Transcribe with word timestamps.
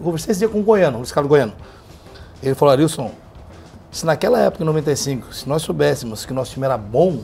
Eu 0.00 0.04
conversei 0.04 0.30
esse 0.30 0.38
dia 0.38 0.48
com 0.48 0.60
o 0.60 0.62
Goiano, 0.62 0.96
Luiz 0.96 1.12
Carlos 1.12 1.28
Goiano. 1.28 1.52
Ele 2.42 2.54
falou, 2.54 2.72
Arilson, 2.72 3.10
se 3.92 4.06
naquela 4.06 4.40
época, 4.40 4.64
em 4.64 4.66
95, 4.66 5.34
se 5.34 5.46
nós 5.46 5.60
soubéssemos 5.60 6.24
que 6.24 6.32
nosso 6.32 6.52
time 6.52 6.64
era 6.64 6.78
bom, 6.78 7.20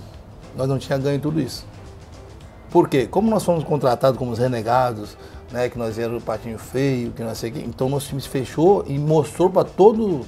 nós 0.55 0.69
não 0.69 0.79
tínhamos 0.79 1.07
ganho 1.07 1.19
tudo 1.19 1.41
isso. 1.41 1.65
Por 2.71 2.87
quê? 2.87 3.07
Como 3.07 3.31
nós 3.31 3.43
fomos 3.43 3.65
contratados 3.65 4.19
como 4.19 4.31
os 4.31 4.39
renegados, 4.39 5.17
né, 5.51 5.71
que 5.71 5.79
nós 5.79 5.99
éramos 5.99 6.23
o 6.23 6.27
patinho 6.27 6.59
feio, 6.59 7.13
que 7.13 7.23
não 7.23 7.35
sei 7.35 7.49
o 7.49 7.55
quê, 7.55 7.65
então 7.67 7.89
nosso 7.89 8.09
time 8.09 8.21
se 8.21 8.29
fechou 8.29 8.85
e 8.87 8.99
mostrou 8.99 9.49
para 9.49 9.65
todo, 9.65 10.27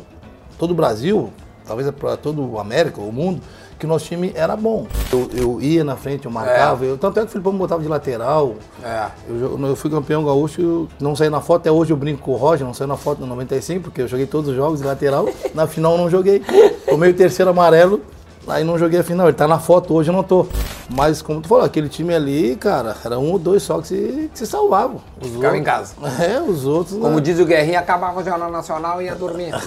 todo 0.59 0.71
o 0.71 0.75
Brasil, 0.75 1.31
talvez 1.67 1.91
para 1.91 2.17
todo 2.17 2.51
o 2.51 2.59
América, 2.59 2.99
o 2.99 3.13
mundo, 3.13 3.43
que 3.79 3.87
o 3.87 3.89
nosso 3.89 4.07
time 4.07 4.33
era 4.35 4.57
bom. 4.57 4.87
Eu, 5.13 5.31
eu 5.35 5.61
ia 5.61 5.85
na 5.85 5.97
frente, 5.97 6.25
eu 6.25 6.31
marcava, 6.31 6.85
eu, 6.85 6.99
tanto 6.99 7.19
é 7.19 7.23
que 7.23 7.29
o 7.29 7.31
Filipão 7.31 7.53
me 7.53 7.59
botava 7.59 7.81
de 7.83 7.89
lateral. 7.89 8.55
É. 8.83 9.07
Eu, 9.29 9.59
eu 9.67 9.77
fui 9.77 9.91
campeão 9.91 10.25
gaúcho, 10.25 10.89
não 11.01 11.15
saí 11.15 11.31
na 11.31 11.41
foto, 11.41 11.61
até 11.63 11.71
hoje 11.71 11.93
eu 11.93 11.97
brinco 11.97 12.23
com 12.23 12.33
o 12.33 12.37
Roger, 12.37 12.67
não 12.67 12.75
saí 12.75 12.87
na 12.89 12.97
foto 12.97 13.21
no 13.21 13.27
95, 13.27 13.85
porque 13.85 14.03
eu 14.03 14.09
joguei 14.09 14.27
todos 14.27 14.51
os 14.51 14.57
jogos 14.57 14.81
de 14.81 14.87
lateral, 14.87 15.29
na 15.55 15.67
final 15.67 15.93
eu 15.93 15.99
não 15.99 16.11
joguei. 16.11 16.43
Tomei 16.89 17.11
o 17.11 17.15
terceiro 17.15 17.51
amarelo, 17.51 18.01
aí 18.47 18.65
não 18.65 18.77
joguei 18.79 18.99
a 19.01 19.05
final. 19.05 19.29
Ele 19.29 19.37
tá 19.37 19.47
na 19.47 19.59
foto, 19.59 19.95
hoje 19.95 20.11
eu 20.11 20.15
não 20.15 20.23
tô. 20.23 20.47
Mas 20.91 21.21
como 21.21 21.41
tu 21.43 21.49
falou, 21.49 21.65
aquele 21.65 21.89
time 21.89 22.15
ali, 22.15 22.57
cara, 22.57 22.97
era 23.05 23.19
um 23.19 23.31
ou 23.33 23.39
dois 23.39 23.63
só 23.63 23.79
que 23.81 23.89
se, 23.89 24.31
que 24.33 24.39
se 24.39 24.47
salvavam. 24.47 25.03
Os 25.21 25.29
Ficava 25.29 25.55
em 25.55 25.61
outros- 25.61 25.95
casa. 25.95 25.95
É, 26.25 26.41
os 26.41 26.65
outros. 26.65 26.99
Como 26.99 27.17
né? 27.17 27.21
diz 27.21 27.39
o 27.39 27.45
Guerrinha, 27.45 27.79
acabava 27.79 28.19
o 28.21 28.25
Jornal 28.25 28.51
Nacional 28.51 29.01
e 29.03 29.05
ia 29.07 29.15
dormir. 29.15 29.55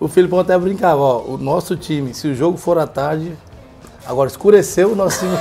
O 0.00 0.08
Filipão 0.08 0.38
até 0.38 0.56
brincava, 0.56 0.98
ó, 1.02 1.18
o 1.26 1.36
nosso 1.36 1.76
time, 1.76 2.14
se 2.14 2.26
o 2.28 2.34
jogo 2.34 2.56
for 2.56 2.78
à 2.78 2.86
tarde, 2.86 3.36
agora 4.06 4.28
escureceu 4.28 4.92
o 4.92 4.96
nosso 4.96 5.18
time. 5.20 5.36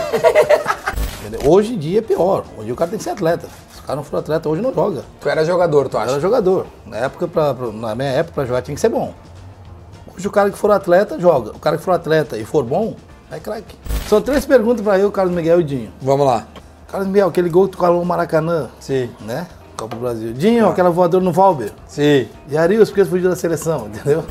Hoje 1.46 1.74
em 1.74 1.78
dia 1.78 2.00
é 2.00 2.02
pior. 2.02 2.44
Hoje 2.58 2.72
o 2.72 2.76
cara 2.76 2.90
tem 2.90 2.98
que 2.98 3.04
ser 3.04 3.12
atleta. 3.12 3.48
Se 3.74 3.80
o 3.80 3.84
cara 3.84 3.96
não 3.98 4.04
for 4.04 4.18
atleta, 4.18 4.50
hoje 4.50 4.62
não 4.62 4.74
joga. 4.74 5.04
Tu 5.22 5.30
era 5.30 5.46
jogador, 5.46 5.88
tu 5.88 5.96
Eu 5.98 6.02
acha? 6.02 6.12
era 6.12 6.20
jogador. 6.20 6.66
Na, 6.86 6.98
época, 6.98 7.28
pra, 7.28 7.54
pra- 7.54 7.72
na 7.72 7.94
minha 7.96 8.10
época, 8.10 8.34
pra 8.36 8.46
jogar 8.46 8.62
tinha 8.62 8.74
que 8.76 8.82
ser 8.82 8.90
bom. 8.90 9.14
Hoje 10.16 10.28
o 10.28 10.32
cara 10.32 10.50
que 10.50 10.58
for 10.58 10.72
atleta, 10.72 11.20
joga. 11.20 11.52
O 11.52 11.60
cara 11.60 11.78
que 11.78 11.84
for 11.84 11.92
atleta 11.94 12.36
e 12.38 12.44
for 12.46 12.64
bom, 12.64 12.96
é 13.32 13.40
craque. 13.40 13.76
São 14.08 14.22
três 14.22 14.46
perguntas 14.46 14.84
pra 14.84 14.98
eu, 15.00 15.12
Carlos 15.12 15.34
Miguel 15.36 15.62
e 15.62 15.64
Dinho. 15.64 15.92
Vamos 16.02 16.26
lá. 16.26 16.48
Carlos 16.88 17.08
Miguel, 17.08 17.28
aquele 17.28 17.50
gol 17.50 17.66
que 17.66 17.72
tu 17.74 17.78
calou 17.78 18.00
no 18.00 18.06
Maracanã, 18.06 18.70
Sim. 18.80 19.10
né? 19.22 19.46
Copa 19.78 19.96
do 19.96 20.02
Brasil. 20.02 20.34
Dinho, 20.34 20.68
aquela 20.68 20.90
voadora 20.90 21.24
no 21.24 21.32
Valber. 21.32 21.72
Sim. 21.88 22.28
E 22.50 22.58
Arius, 22.58 22.90
porque 22.90 23.06
fugiu 23.06 23.30
da 23.30 23.36
seleção, 23.36 23.88
entendeu? 23.88 24.26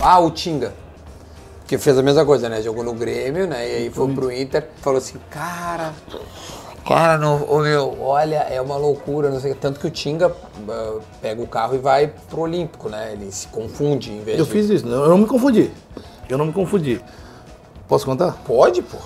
Ah, 0.00 0.20
o 0.20 0.30
Tinga. 0.30 0.72
Que 1.72 1.78
fez 1.78 1.96
a 1.96 2.02
mesma 2.02 2.22
coisa, 2.26 2.50
né? 2.50 2.60
Jogou 2.60 2.84
no 2.84 2.92
Grêmio, 2.92 3.46
né? 3.46 3.66
E 3.66 3.76
aí 3.76 3.90
foi 3.90 4.12
pro 4.12 4.30
Inter. 4.30 4.68
Falou 4.82 4.98
assim, 4.98 5.16
cara... 5.30 5.94
Cara, 6.86 7.16
não, 7.16 7.44
ô, 7.48 7.60
meu, 7.60 7.96
olha, 7.98 8.46
é 8.50 8.60
uma 8.60 8.76
loucura, 8.76 9.30
não 9.30 9.40
sei. 9.40 9.54
Tanto 9.54 9.80
que 9.80 9.86
o 9.86 9.90
Tinga 9.90 10.30
ah, 10.68 10.98
pega 11.22 11.40
o 11.40 11.46
carro 11.46 11.74
e 11.74 11.78
vai 11.78 12.12
pro 12.28 12.42
Olímpico, 12.42 12.90
né? 12.90 13.12
Ele 13.14 13.32
se 13.32 13.46
confunde 13.46 14.12
em 14.12 14.20
vez 14.20 14.38
Eu 14.38 14.44
de... 14.44 14.50
fiz 14.50 14.68
isso, 14.68 14.86
eu 14.86 15.08
não 15.08 15.16
me 15.16 15.24
confundi. 15.24 15.70
Eu 16.28 16.36
não 16.36 16.44
me 16.44 16.52
confundi. 16.52 17.00
Posso 17.88 18.04
contar? 18.04 18.32
Pode, 18.44 18.82
pô. 18.82 18.98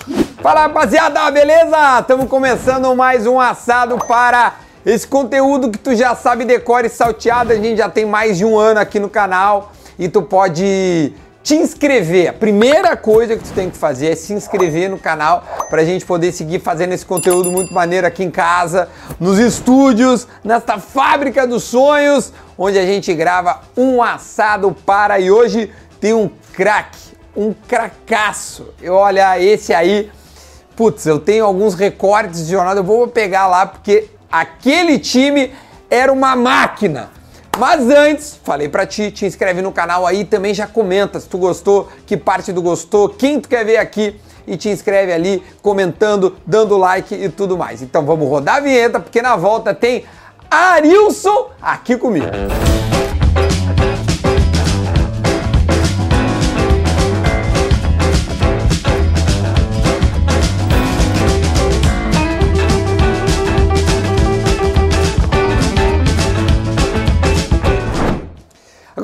Fala, 0.42 0.62
rapaziada, 0.62 1.30
beleza? 1.30 2.00
Estamos 2.00 2.28
começando 2.28 2.92
mais 2.96 3.28
um 3.28 3.38
assado 3.38 3.96
para 3.96 4.56
esse 4.84 5.06
conteúdo 5.06 5.70
que 5.70 5.78
tu 5.78 5.94
já 5.94 6.16
sabe 6.16 6.44
decore 6.44 6.88
e 6.88 6.90
salteado. 6.90 7.52
A 7.52 7.54
gente 7.54 7.76
já 7.76 7.88
tem 7.88 8.04
mais 8.04 8.36
de 8.36 8.44
um 8.44 8.58
ano 8.58 8.80
aqui 8.80 8.98
no 8.98 9.08
canal 9.08 9.70
e 9.96 10.08
tu 10.08 10.20
pode 10.20 11.14
te 11.46 11.54
inscrever. 11.54 12.28
A 12.30 12.32
primeira 12.32 12.96
coisa 12.96 13.36
que 13.36 13.44
tu 13.44 13.52
tem 13.52 13.70
que 13.70 13.76
fazer 13.76 14.08
é 14.08 14.16
se 14.16 14.32
inscrever 14.32 14.90
no 14.90 14.98
canal 14.98 15.44
para 15.70 15.82
a 15.82 15.84
gente 15.84 16.04
poder 16.04 16.32
seguir 16.32 16.58
fazendo 16.58 16.92
esse 16.92 17.06
conteúdo 17.06 17.52
muito 17.52 17.72
maneiro 17.72 18.04
aqui 18.04 18.24
em 18.24 18.32
casa, 18.32 18.88
nos 19.20 19.38
estúdios, 19.38 20.26
nesta 20.42 20.80
fábrica 20.80 21.46
dos 21.46 21.62
sonhos, 21.62 22.32
onde 22.58 22.76
a 22.80 22.84
gente 22.84 23.14
grava 23.14 23.60
um 23.76 24.02
assado 24.02 24.76
para 24.84 25.20
e 25.20 25.30
hoje 25.30 25.70
tem 26.00 26.12
um 26.12 26.28
craque 26.52 27.06
um 27.36 27.54
cracaço. 27.68 28.70
E 28.82 28.88
olha, 28.88 29.38
esse 29.38 29.72
aí, 29.72 30.10
putz, 30.74 31.06
eu 31.06 31.20
tenho 31.20 31.44
alguns 31.44 31.74
recortes 31.74 32.46
de 32.46 32.52
jornada, 32.52 32.80
eu 32.80 32.84
vou 32.84 33.06
pegar 33.06 33.46
lá 33.46 33.66
porque 33.66 34.08
aquele 34.32 34.98
time 34.98 35.52
era 35.88 36.12
uma 36.12 36.34
máquina. 36.34 37.10
Mas 37.58 37.88
antes, 37.88 38.38
falei 38.44 38.68
pra 38.68 38.86
ti, 38.86 39.10
te 39.10 39.24
inscreve 39.24 39.62
no 39.62 39.72
canal 39.72 40.06
aí, 40.06 40.24
também 40.24 40.52
já 40.52 40.66
comenta 40.66 41.18
se 41.18 41.26
tu 41.26 41.38
gostou, 41.38 41.88
que 42.06 42.16
parte 42.16 42.52
do 42.52 42.60
gostou, 42.60 43.08
quem 43.08 43.40
tu 43.40 43.48
quer 43.48 43.64
ver 43.64 43.78
aqui 43.78 44.20
e 44.46 44.56
te 44.56 44.68
inscreve 44.68 45.12
ali, 45.12 45.42
comentando, 45.62 46.36
dando 46.46 46.76
like 46.76 47.14
e 47.14 47.28
tudo 47.28 47.56
mais. 47.56 47.80
Então 47.80 48.04
vamos 48.04 48.28
rodar 48.28 48.56
a 48.56 48.60
vinheta, 48.60 49.00
porque 49.00 49.22
na 49.22 49.36
volta 49.36 49.74
tem 49.74 50.04
Arilson 50.50 51.50
aqui 51.60 51.96
comigo. 51.96 52.26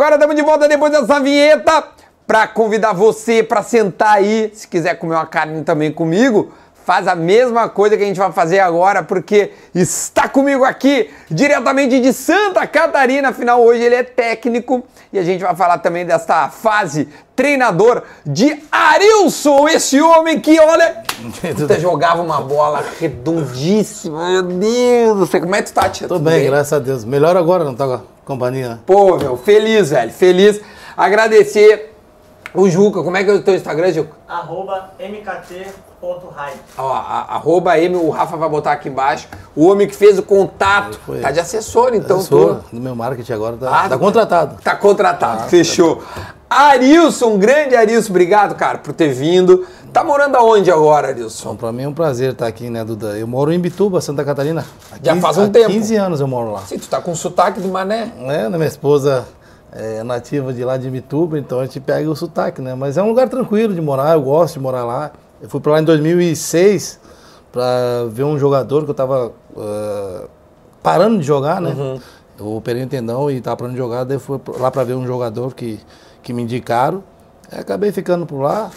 Agora 0.02 0.16
estamos 0.16 0.34
de 0.34 0.42
volta 0.42 0.66
depois 0.66 0.90
dessa 0.90 1.20
vinheta 1.20 1.84
para 2.26 2.48
convidar 2.48 2.92
você 2.92 3.40
para 3.40 3.62
sentar 3.62 4.14
aí, 4.14 4.50
se 4.52 4.66
quiser 4.66 4.96
comer 4.96 5.14
uma 5.14 5.26
carne 5.26 5.62
também 5.62 5.92
comigo, 5.92 6.52
faz 6.84 7.06
a 7.06 7.14
mesma 7.14 7.68
coisa 7.68 7.96
que 7.96 8.02
a 8.02 8.06
gente 8.06 8.18
vai 8.18 8.32
fazer 8.32 8.58
agora, 8.58 9.04
porque 9.04 9.52
está 9.72 10.28
comigo 10.28 10.64
aqui 10.64 11.08
diretamente 11.30 12.00
de 12.00 12.12
Santa 12.12 12.66
Catarina, 12.66 13.28
afinal 13.28 13.62
hoje 13.62 13.80
ele 13.80 13.94
é 13.94 14.02
técnico 14.02 14.82
e 15.12 15.20
a 15.20 15.22
gente 15.22 15.44
vai 15.44 15.54
falar 15.54 15.78
também 15.78 16.04
desta 16.04 16.48
fase 16.48 17.08
treinador 17.36 18.02
de 18.26 18.60
Arilson, 18.72 19.68
esse 19.68 20.00
homem 20.00 20.40
que 20.40 20.58
olha, 20.58 21.04
puta, 21.56 21.78
jogava 21.78 22.20
uma 22.20 22.40
bola 22.40 22.84
redondíssima, 22.98 24.30
meu 24.30 24.42
Deus, 24.42 25.16
do 25.16 25.26
céu, 25.28 25.42
como 25.42 25.54
é 25.54 25.62
que 25.62 25.70
tu 25.70 25.74
tá, 25.74 25.88
tia? 25.88 26.08
Tô 26.08 26.16
Tudo 26.16 26.28
bem, 26.28 26.44
graças 26.44 26.72
a 26.72 26.80
Deus. 26.80 27.04
Melhor 27.04 27.36
agora, 27.36 27.62
não 27.62 27.76
tá 27.76 28.00
companhia. 28.24 28.80
Pô, 28.86 29.16
meu, 29.16 29.36
feliz, 29.36 29.90
velho, 29.90 30.12
feliz. 30.12 30.60
Agradecer 30.96 31.94
o 32.54 32.68
Juca. 32.68 33.02
Como 33.02 33.16
é 33.16 33.24
que 33.24 33.30
é 33.30 33.34
o 33.34 33.42
teu 33.42 33.54
Instagram, 33.54 33.92
Juca? 33.92 34.12
arroba 34.28 34.90
mkt.hype. 34.98 36.58
Ó, 36.78 36.92
a- 36.92 37.26
arroba 37.34 37.78
M, 37.78 37.96
o 37.96 38.10
Rafa 38.10 38.36
vai 38.36 38.48
botar 38.48 38.72
aqui 38.72 38.88
embaixo. 38.88 39.28
O 39.54 39.66
homem 39.68 39.86
que 39.86 39.94
fez 39.94 40.18
o 40.18 40.22
contato. 40.22 40.98
Foi. 41.04 41.20
Tá 41.20 41.30
de 41.30 41.40
assessor, 41.40 41.94
então. 41.94 42.20
sou 42.20 42.56
tu- 42.56 42.64
do 42.76 42.80
meu 42.80 42.94
marketing 42.96 43.32
agora, 43.32 43.56
tá, 43.56 43.84
Ah, 43.84 43.88
tá 43.88 43.98
contratado. 43.98 44.56
Tá 44.62 44.74
contratado, 44.76 45.48
fechou. 45.48 46.02
Arilson, 46.52 47.38
grande 47.38 47.74
Arilson, 47.74 48.10
obrigado, 48.10 48.54
cara, 48.54 48.78
por 48.78 48.92
ter 48.92 49.08
vindo. 49.12 49.66
Tá 49.92 50.02
morando 50.02 50.36
aonde 50.36 50.70
agora, 50.70 51.08
Arilson? 51.08 51.50
Bom, 51.50 51.56
pra 51.56 51.72
mim 51.72 51.82
é 51.82 51.88
um 51.88 51.92
prazer 51.92 52.32
estar 52.32 52.46
aqui, 52.46 52.70
né, 52.70 52.84
Duda? 52.84 53.18
Eu 53.18 53.26
moro 53.26 53.52
em 53.52 53.58
Bituba, 53.58 54.00
Santa 54.00 54.24
Catarina. 54.24 54.64
Já 55.02 55.12
15 55.12 55.20
faz 55.20 55.38
um 55.38 55.44
há 55.44 55.48
tempo. 55.48 55.70
15 55.70 55.96
anos 55.96 56.20
eu 56.20 56.26
moro 56.26 56.52
lá. 56.52 56.60
Sim, 56.60 56.78
tu 56.78 56.88
tá 56.88 57.00
com 57.00 57.14
sotaque 57.14 57.60
de 57.60 57.68
mané. 57.68 58.12
É, 58.20 58.48
né, 58.48 58.56
minha 58.56 58.66
esposa 58.66 59.26
é 59.72 60.02
nativa 60.02 60.52
de 60.52 60.64
lá 60.64 60.76
de 60.76 60.88
Bituba, 60.90 61.38
então 61.38 61.60
a 61.60 61.64
gente 61.64 61.80
pega 61.80 62.08
o 62.08 62.14
sotaque, 62.14 62.60
né? 62.60 62.74
Mas 62.74 62.96
é 62.96 63.02
um 63.02 63.08
lugar 63.08 63.28
tranquilo 63.28 63.74
de 63.74 63.80
morar, 63.80 64.14
eu 64.14 64.22
gosto 64.22 64.54
de 64.54 64.60
morar 64.60 64.84
lá. 64.84 65.12
Eu 65.40 65.48
fui 65.48 65.60
pra 65.60 65.72
lá 65.72 65.80
em 65.80 65.84
2006 65.84 67.00
pra 67.50 68.04
ver 68.10 68.24
um 68.24 68.38
jogador 68.38 68.84
que 68.84 68.90
eu 68.90 68.94
tava 68.94 69.32
ah, 69.56 70.24
parando 70.82 71.18
de 71.18 71.24
jogar, 71.24 71.60
né? 71.60 71.70
Uhum. 71.70 72.00
Eu 72.38 72.56
operei 72.56 72.82
um 72.82 72.88
tendão 72.88 73.30
e 73.30 73.40
tava 73.40 73.56
parando 73.56 73.74
de 73.74 73.78
jogar, 73.78 74.04
daí 74.04 74.16
eu 74.16 74.20
fui 74.20 74.40
lá 74.58 74.70
pra 74.70 74.84
ver 74.84 74.94
um 74.94 75.06
jogador 75.06 75.54
que, 75.54 75.78
que 76.22 76.32
me 76.32 76.42
indicaram. 76.42 77.02
Acabei 77.50 77.92
ficando 77.92 78.24
por 78.24 78.40
lá 78.40 78.70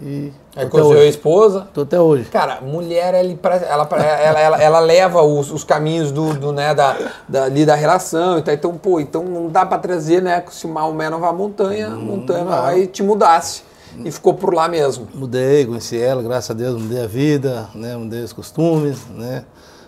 e 0.00 0.32
Aí 0.54 0.68
conheceu 0.68 1.00
a 1.00 1.04
esposa. 1.04 1.68
Tô 1.72 1.82
até 1.82 2.00
hoje. 2.00 2.24
Cara, 2.24 2.60
mulher, 2.60 3.14
ela, 3.14 3.38
ela, 3.68 3.88
ela, 3.92 4.62
ela 4.62 4.80
leva 4.80 5.22
os, 5.22 5.50
os 5.50 5.64
caminhos 5.64 6.10
do, 6.10 6.34
do, 6.34 6.52
né, 6.52 6.74
da, 6.74 6.96
da, 7.28 7.44
ali 7.44 7.64
da 7.64 7.74
relação. 7.74 8.38
Então, 8.38 8.54
então, 8.54 8.76
pô, 8.76 9.00
então 9.00 9.22
não 9.22 9.48
dá 9.48 9.64
pra 9.64 9.78
trazer, 9.78 10.22
né? 10.22 10.42
Se 10.50 10.66
o 10.66 10.68
Maomé 10.68 11.10
não 11.10 11.20
vai 11.20 11.30
à 11.30 11.32
montanha, 11.32 11.88
a 11.88 11.90
montanha 11.90 12.44
vai 12.44 12.86
te 12.86 13.02
mudasse. 13.02 13.62
E 14.04 14.10
ficou 14.10 14.34
por 14.34 14.52
lá 14.54 14.68
mesmo. 14.68 15.08
Mudei, 15.14 15.64
conheci 15.64 15.98
ela, 15.98 16.22
graças 16.22 16.50
a 16.50 16.54
Deus, 16.54 16.80
mudei 16.80 17.02
a 17.02 17.06
vida, 17.06 17.68
né? 17.74 17.96
Mudei 17.96 18.22
os 18.22 18.32
costumes, 18.32 19.06
né? 19.08 19.44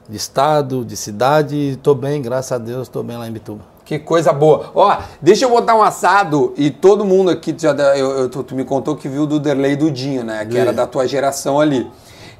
De 0.08 0.16
estado, 0.16 0.84
de 0.84 0.96
cidade, 0.96 1.54
e 1.54 1.76
tô 1.76 1.94
bem, 1.94 2.22
graças 2.22 2.52
a 2.52 2.58
Deus, 2.58 2.88
tô 2.88 3.02
bem 3.02 3.18
lá 3.18 3.28
em 3.28 3.32
Bituba. 3.32 3.62
Que 3.88 3.98
coisa 3.98 4.34
boa. 4.34 4.70
Ó, 4.74 4.98
deixa 5.22 5.46
eu 5.46 5.48
botar 5.48 5.74
um 5.74 5.82
assado 5.82 6.52
e 6.58 6.70
todo 6.70 7.06
mundo 7.06 7.30
aqui, 7.30 7.54
tu 7.54 7.62
já, 7.62 7.70
eu, 7.96 8.10
eu- 8.18 8.28
tu, 8.28 8.42
tu 8.42 8.54
me 8.54 8.62
contou 8.62 8.94
que 8.94 9.08
viu 9.08 9.26
do 9.26 9.40
Derlei 9.40 9.76
do 9.76 9.90
Dinho, 9.90 10.22
né? 10.22 10.44
Que 10.44 10.58
era 10.58 10.74
da 10.74 10.86
tua 10.86 11.08
geração 11.08 11.58
ali. 11.58 11.90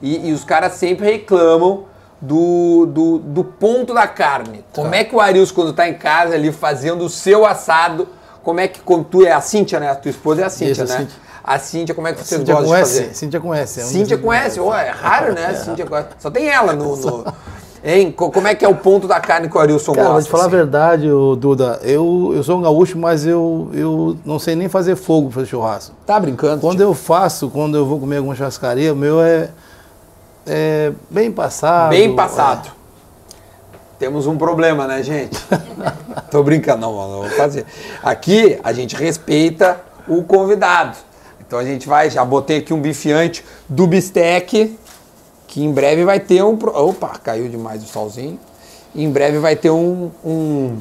E, 0.03 0.29
e 0.29 0.33
os 0.35 0.45
caras 0.45 0.75
sempre 0.75 1.11
reclamam 1.11 1.85
do, 2.21 2.85
do, 2.93 3.19
do 3.19 3.43
ponto 3.45 3.95
da 3.95 4.07
carne. 4.07 4.63
Como 4.75 4.95
é 4.95 5.03
que 5.05 5.17
o 5.17 5.21
Arius, 5.23 5.51
quando 5.51 5.73
tá 5.73 5.89
em 5.89 5.95
casa 5.95 6.35
ali 6.35 6.53
fazendo 6.53 7.03
o 7.07 7.09
seu 7.09 7.47
assado, 7.47 8.07
como 8.43 8.61
é 8.61 8.69
que, 8.69 8.81
como 8.81 9.03
tu 9.03 9.25
é 9.25 9.33
a 9.33 9.41
Cíntia, 9.41 9.81
né? 9.81 9.91
A 9.91 9.95
tua 9.95 10.11
esposa 10.11 10.43
é 10.43 10.45
a 10.45 10.51
Cíntia, 10.51 10.73
Isso, 10.73 10.83
a 10.83 10.85
né? 10.85 10.97
Cíntia. 10.99 11.17
A 11.43 11.59
Cíntia, 11.59 11.95
como 11.95 12.09
é 12.09 12.13
que 12.13 12.19
vocês 12.19 12.41
Cíntia 12.41 12.55
gostam 12.57 12.75
de 12.75 12.81
fazer? 12.81 13.15
Cíntia 13.15 13.41
conhece. 13.41 13.81
é 13.81 13.85
um 13.85 13.89
Cíntia 13.89 14.17
dos- 14.19 14.27
conhece, 14.27 14.61
ó, 14.61 14.77
é 14.77 14.91
raro, 14.91 15.33
né? 15.33 15.55
Cíntia 15.65 15.87
conhece. 15.87 16.09
Só 16.19 16.31
tem 16.31 16.47
ela 16.47 16.75
no. 16.75 16.95
no- 16.95 17.25
Hein? 17.85 18.11
Co- 18.13 18.31
Como 18.31 18.47
é 18.49 18.55
que 18.55 18.65
é 18.65 18.69
o 18.69 18.75
ponto 18.75 19.07
da 19.07 19.21
carne 19.21 19.49
que 19.49 19.57
o 19.57 19.61
Arilson 19.61 19.93
Cara, 19.93 20.09
gosta? 20.09 20.23
te 20.25 20.31
falar 20.31 20.47
assim? 20.47 20.55
a 20.55 20.57
verdade, 20.59 21.07
Duda. 21.39 21.79
Eu, 21.83 22.33
eu 22.35 22.43
sou 22.43 22.59
um 22.59 22.63
gaúcho, 22.63 22.99
mas 22.99 23.25
eu, 23.27 23.71
eu 23.73 24.17
não 24.25 24.39
sei 24.39 24.57
nem 24.57 24.69
fazer 24.69 24.97
fogo 24.97 25.29
para 25.29 25.37
fazer 25.37 25.47
churrasco. 25.47 25.95
Tá 26.07 26.19
brincando? 26.19 26.61
Quando 26.61 26.81
eu 26.81 26.93
faço, 26.95 27.49
quando 27.51 27.77
eu 27.77 27.87
vou 27.87 28.01
comer 28.01 28.17
alguma 28.17 28.35
churrascaria, 28.35 28.93
o 28.93 28.97
meu 28.97 29.21
é, 29.23 29.51
é 30.47 30.93
bem 31.11 31.31
passado. 31.31 31.91
Bem 31.91 32.15
passado. 32.17 32.71
Temos 33.99 34.27
um 34.27 34.37
problema, 34.37 34.87
né, 34.87 35.03
gente? 35.03 35.37
Tô 36.31 36.43
brincando, 36.43 36.81
não, 36.83 36.93
não 36.93 37.21
vou 37.23 37.31
fazer. 37.31 37.65
Aqui 38.03 38.59
a 38.63 38.73
gente 38.73 38.95
respeita 38.95 39.81
o 40.07 40.23
convidado. 40.23 40.97
Então 41.47 41.59
a 41.59 41.65
gente 41.65 41.89
vai, 41.89 42.11
já 42.11 42.25
botei 42.25 42.59
aqui 42.59 42.73
um 42.75 42.81
bifiante 42.81 43.45
do 43.69 43.87
bistec, 43.87 44.79
que 45.49 45.65
em 45.65 45.73
breve 45.73 46.05
vai 46.05 46.21
ter 46.21 46.45
um. 46.45 46.57
Opa, 46.63 47.19
caiu 47.19 47.49
demais 47.49 47.83
o 47.83 47.87
solzinho. 47.87 48.39
Em 48.95 49.11
breve 49.11 49.39
vai 49.39 49.57
ter 49.57 49.71
um, 49.71 50.11
um, 50.25 50.77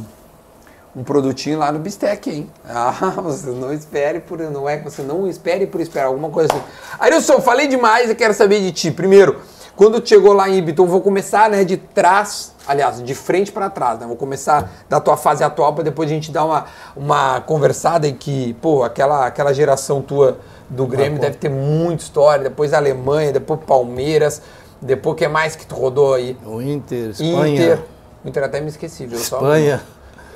um 0.96 1.04
produtinho 1.04 1.58
lá 1.58 1.72
no 1.72 1.80
bistec, 1.80 2.30
hein? 2.30 2.52
Ah, 2.70 3.14
você 3.16 3.50
não 3.50 3.74
espere 3.74 4.20
por. 4.20 4.38
Não 4.40 4.68
é 4.68 4.78
que 4.78 4.84
você 4.84 5.02
não 5.02 5.28
espere 5.28 5.66
por 5.66 5.80
esperar, 5.80 6.08
alguma 6.08 6.30
coisa 6.30 6.54
assim. 6.54 6.62
Arilson, 7.00 7.42
falei 7.42 7.68
demais 7.68 8.10
e 8.10 8.16
quero 8.16 8.34
saber 8.34 8.60
de 8.60 8.74
ti. 8.74 8.92
Primeiro, 8.92 9.40
quando 9.76 10.06
chegou 10.06 10.34
lá 10.34 10.50
em 10.50 10.58
Ibiton, 10.58 10.86
vou 10.86 11.02
começar 11.02 11.50
né, 11.50 11.64
de 11.64 11.78
trás, 11.78 12.54
aliás, 12.68 13.02
de 13.04 13.16
frente 13.16 13.52
para 13.52 13.70
trás, 13.70 14.00
né? 14.00 14.06
Vou 14.06 14.16
começar 14.16 14.70
da 14.90 15.00
tua 15.00 15.16
fase 15.18 15.44
atual 15.44 15.74
para 15.74 15.84
depois 15.84 16.10
a 16.10 16.14
gente 16.14 16.32
dar 16.32 16.46
uma, 16.46 16.66
uma 16.96 17.42
conversada 17.42 18.08
em 18.08 18.14
que, 18.16 18.54
pô, 18.62 18.84
aquela, 18.84 19.26
aquela 19.26 19.54
geração 19.54 20.02
tua 20.02 20.38
do 20.70 20.86
Grêmio 20.86 21.20
deve 21.20 21.38
ter 21.38 21.50
muita 21.50 22.04
história, 22.04 22.44
depois 22.44 22.74
a 22.74 22.78
Alemanha, 22.78 23.32
depois 23.32 23.60
Palmeiras, 23.66 24.42
depois 24.82 25.14
o 25.14 25.16
que 25.16 25.28
mais 25.28 25.56
que 25.56 25.66
tu 25.66 25.76
rodou 25.76 26.14
aí? 26.14 26.38
O 26.46 26.62
Inter, 26.62 27.10
Espanha, 27.12 27.64
Inter. 27.64 27.84
Inter 28.26 28.44
até 28.44 28.60
me 28.60 28.68
esqueci, 28.68 29.06
viu? 29.06 29.18
Só- 29.20 29.38
Espanha, 29.38 29.82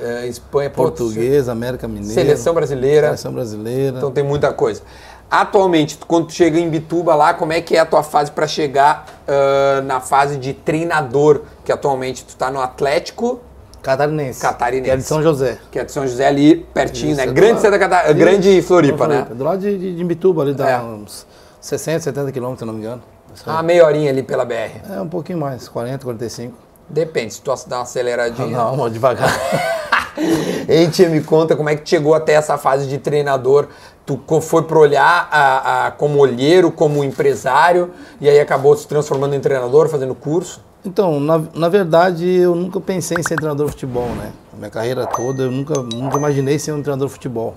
é, 0.01 0.27
Espanha, 0.27 0.69
pô, 0.69 0.83
Portuguesa, 0.83 1.51
América 1.51 1.88
Mineira. 1.88 2.13
Seleção 2.13 2.53
brasileira. 2.53 3.07
Seleção 3.07 3.33
brasileira. 3.33 3.98
Então 3.98 4.12
tem 4.12 4.24
muita 4.24 4.51
coisa. 4.53 4.81
Atualmente, 5.30 5.98
tu- 5.98 6.06
quando 6.06 6.27
tu 6.27 6.33
chega 6.33 6.59
em 6.59 6.69
Bituba 6.69 7.15
lá, 7.15 7.33
como 7.33 7.53
é 7.53 7.62
que 7.62 7.75
é 7.77 7.80
a 7.80 7.86
tua 7.86 8.03
fase 8.03 8.30
para 8.31 8.45
chegar 8.48 9.06
ah, 9.27 9.81
na 9.86 10.00
fase 10.01 10.36
de 10.38 10.53
treinador? 10.53 11.42
Que 11.63 11.71
atualmente 11.71 12.25
tu 12.25 12.36
tá 12.36 12.51
no 12.51 12.59
Atlético, 12.59 13.39
Catarinense. 13.81 14.39
Catarinense. 14.42 14.83
Que 14.86 14.92
é 14.92 14.95
de 14.98 15.03
São 15.03 15.24
José. 15.24 15.57
que 15.71 15.80
é 15.80 15.83
de 15.86 15.92
São 15.92 16.06
José 16.06 16.27
ali 16.27 16.57
pertinho, 16.74 17.13
Isso, 17.13 17.18
né? 17.18 17.24
é 17.24 17.31
Grande 17.31 17.54
lado. 17.54 17.62
Santa 17.62 17.80
Catarina, 17.80 18.13
grande 18.13 18.62
Floripa, 18.62 19.07
né? 19.07 19.25
Do 19.33 19.44
lado 19.44 19.59
de, 19.59 19.75
de, 19.77 19.95
de 19.95 20.04
Imbituba, 20.04 20.44
ali 20.44 20.54
dá 20.54 20.69
É. 20.69 20.80
uns 20.80 21.25
60, 21.62 22.01
70 22.01 22.31
quilômetros, 22.31 22.59
se 22.59 22.65
não 22.65 22.74
me 22.74 22.80
engano. 22.81 23.01
Uma 23.47 23.63
meia 23.63 23.86
horinha 23.86 24.12
ali 24.12 24.21
pela 24.21 24.44
BR. 24.45 24.81
É 24.94 25.01
um 25.01 25.07
pouquinho 25.07 25.39
mais, 25.39 25.68
40, 25.69 26.04
45. 26.04 26.54
Depende, 26.89 27.33
se 27.33 27.42
tu 27.42 27.51
dá 27.68 27.77
uma 27.77 27.83
aceleradinha. 27.83 28.47
Não, 28.56 28.75
não, 28.77 28.89
devagar. 28.89 29.31
Ei, 30.67 30.87
tia, 30.89 31.09
me 31.09 31.21
conta 31.21 31.55
como 31.55 31.69
é 31.69 31.75
que 31.75 31.87
chegou 31.89 32.13
até 32.13 32.33
essa 32.33 32.57
fase 32.57 32.87
de 32.87 32.97
treinador. 32.97 33.67
Tu 34.05 34.19
foi 34.41 34.63
para 34.63 34.77
olhar 34.79 35.29
a, 35.31 35.87
a- 35.87 35.91
como 35.91 36.19
olheiro, 36.19 36.71
como 36.71 37.03
empresário, 37.03 37.91
e 38.19 38.27
aí 38.27 38.39
acabou 38.39 38.75
se 38.75 38.87
transformando 38.87 39.35
em 39.35 39.39
treinador, 39.39 39.87
fazendo 39.89 40.13
curso. 40.15 40.61
Então, 40.83 41.19
na, 41.19 41.39
na 41.53 41.69
verdade, 41.69 42.27
eu 42.27 42.55
nunca 42.55 42.81
pensei 42.81 43.15
em 43.19 43.23
ser 43.23 43.35
treinador 43.35 43.67
de 43.67 43.73
futebol, 43.73 44.07
né? 44.15 44.31
Minha 44.57 44.69
carreira 44.71 45.05
toda, 45.05 45.43
eu 45.43 45.51
nunca, 45.51 45.75
nunca 45.81 46.17
imaginei 46.17 46.57
ser 46.57 46.71
um 46.71 46.81
treinador 46.81 47.07
de 47.07 47.13
futebol. 47.13 47.55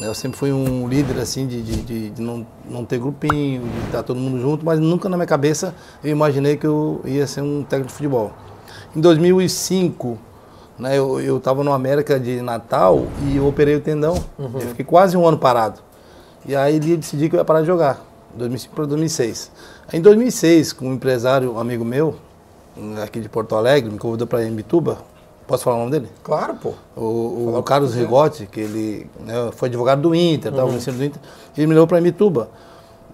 né? 0.00 0.06
Eu 0.06 0.14
sempre 0.14 0.38
fui 0.38 0.52
um 0.52 0.88
líder, 0.88 1.18
assim, 1.20 1.46
de, 1.46 1.60
de, 1.60 2.10
de- 2.10 2.22
não, 2.22 2.46
não 2.70 2.84
ter 2.84 2.98
grupinho, 3.00 3.62
de 3.62 3.86
estar 3.86 4.04
todo 4.04 4.18
mundo 4.20 4.40
junto, 4.40 4.64
mas 4.64 4.78
nunca 4.78 5.08
na 5.08 5.16
minha 5.16 5.26
cabeça 5.26 5.74
eu 6.04 6.10
imaginei 6.12 6.56
que 6.56 6.66
eu 6.66 7.00
ia 7.04 7.26
ser 7.26 7.40
um 7.42 7.64
técnico 7.64 7.88
de 7.88 7.94
futebol. 7.94 8.30
Em 8.94 9.00
2005, 9.00 10.16
né, 10.82 10.98
eu, 10.98 11.20
eu 11.20 11.38
tava 11.38 11.62
no 11.62 11.72
América 11.72 12.18
de 12.18 12.42
Natal 12.42 13.06
e 13.28 13.36
eu 13.36 13.46
operei 13.46 13.76
o 13.76 13.80
tendão. 13.80 14.16
Eu 14.36 14.60
fiquei 14.68 14.84
quase 14.84 15.16
um 15.16 15.24
ano 15.26 15.38
parado. 15.38 15.80
E 16.44 16.56
aí 16.56 16.74
ele 16.74 16.96
decidi 16.96 17.28
que 17.28 17.36
eu 17.36 17.38
ia 17.38 17.44
parar 17.44 17.60
de 17.60 17.68
jogar, 17.68 18.04
2005 18.34 18.74
para 18.74 18.86
2006. 18.86 19.52
Aí, 19.86 20.00
em 20.00 20.02
2006, 20.02 20.72
com 20.72 20.88
um 20.88 20.94
empresário 20.94 21.56
amigo 21.56 21.84
meu, 21.84 22.16
aqui 23.00 23.20
de 23.20 23.28
Porto 23.28 23.54
Alegre, 23.54 23.92
me 23.92 23.98
convidou 23.98 24.26
para 24.26 24.44
Imbituba. 24.44 24.98
Posso 25.46 25.62
falar 25.62 25.76
o 25.76 25.78
nome 25.80 25.92
dele? 25.92 26.08
Claro, 26.24 26.56
pô. 26.56 26.72
O, 26.96 27.56
o 27.56 27.62
Carlos 27.62 27.94
Rigotti, 27.94 28.46
que 28.46 28.60
ele 28.60 29.06
né, 29.20 29.50
foi 29.52 29.68
advogado 29.68 30.02
do 30.02 30.12
Inter, 30.12 30.50
estava 30.50 30.68
no 30.68 30.78
ensino 30.78 30.96
do 30.98 31.04
Inter, 31.04 31.22
ele 31.56 31.68
me 31.68 31.74
levou 31.74 31.86
para 31.86 32.00
Imbituba. 32.00 32.48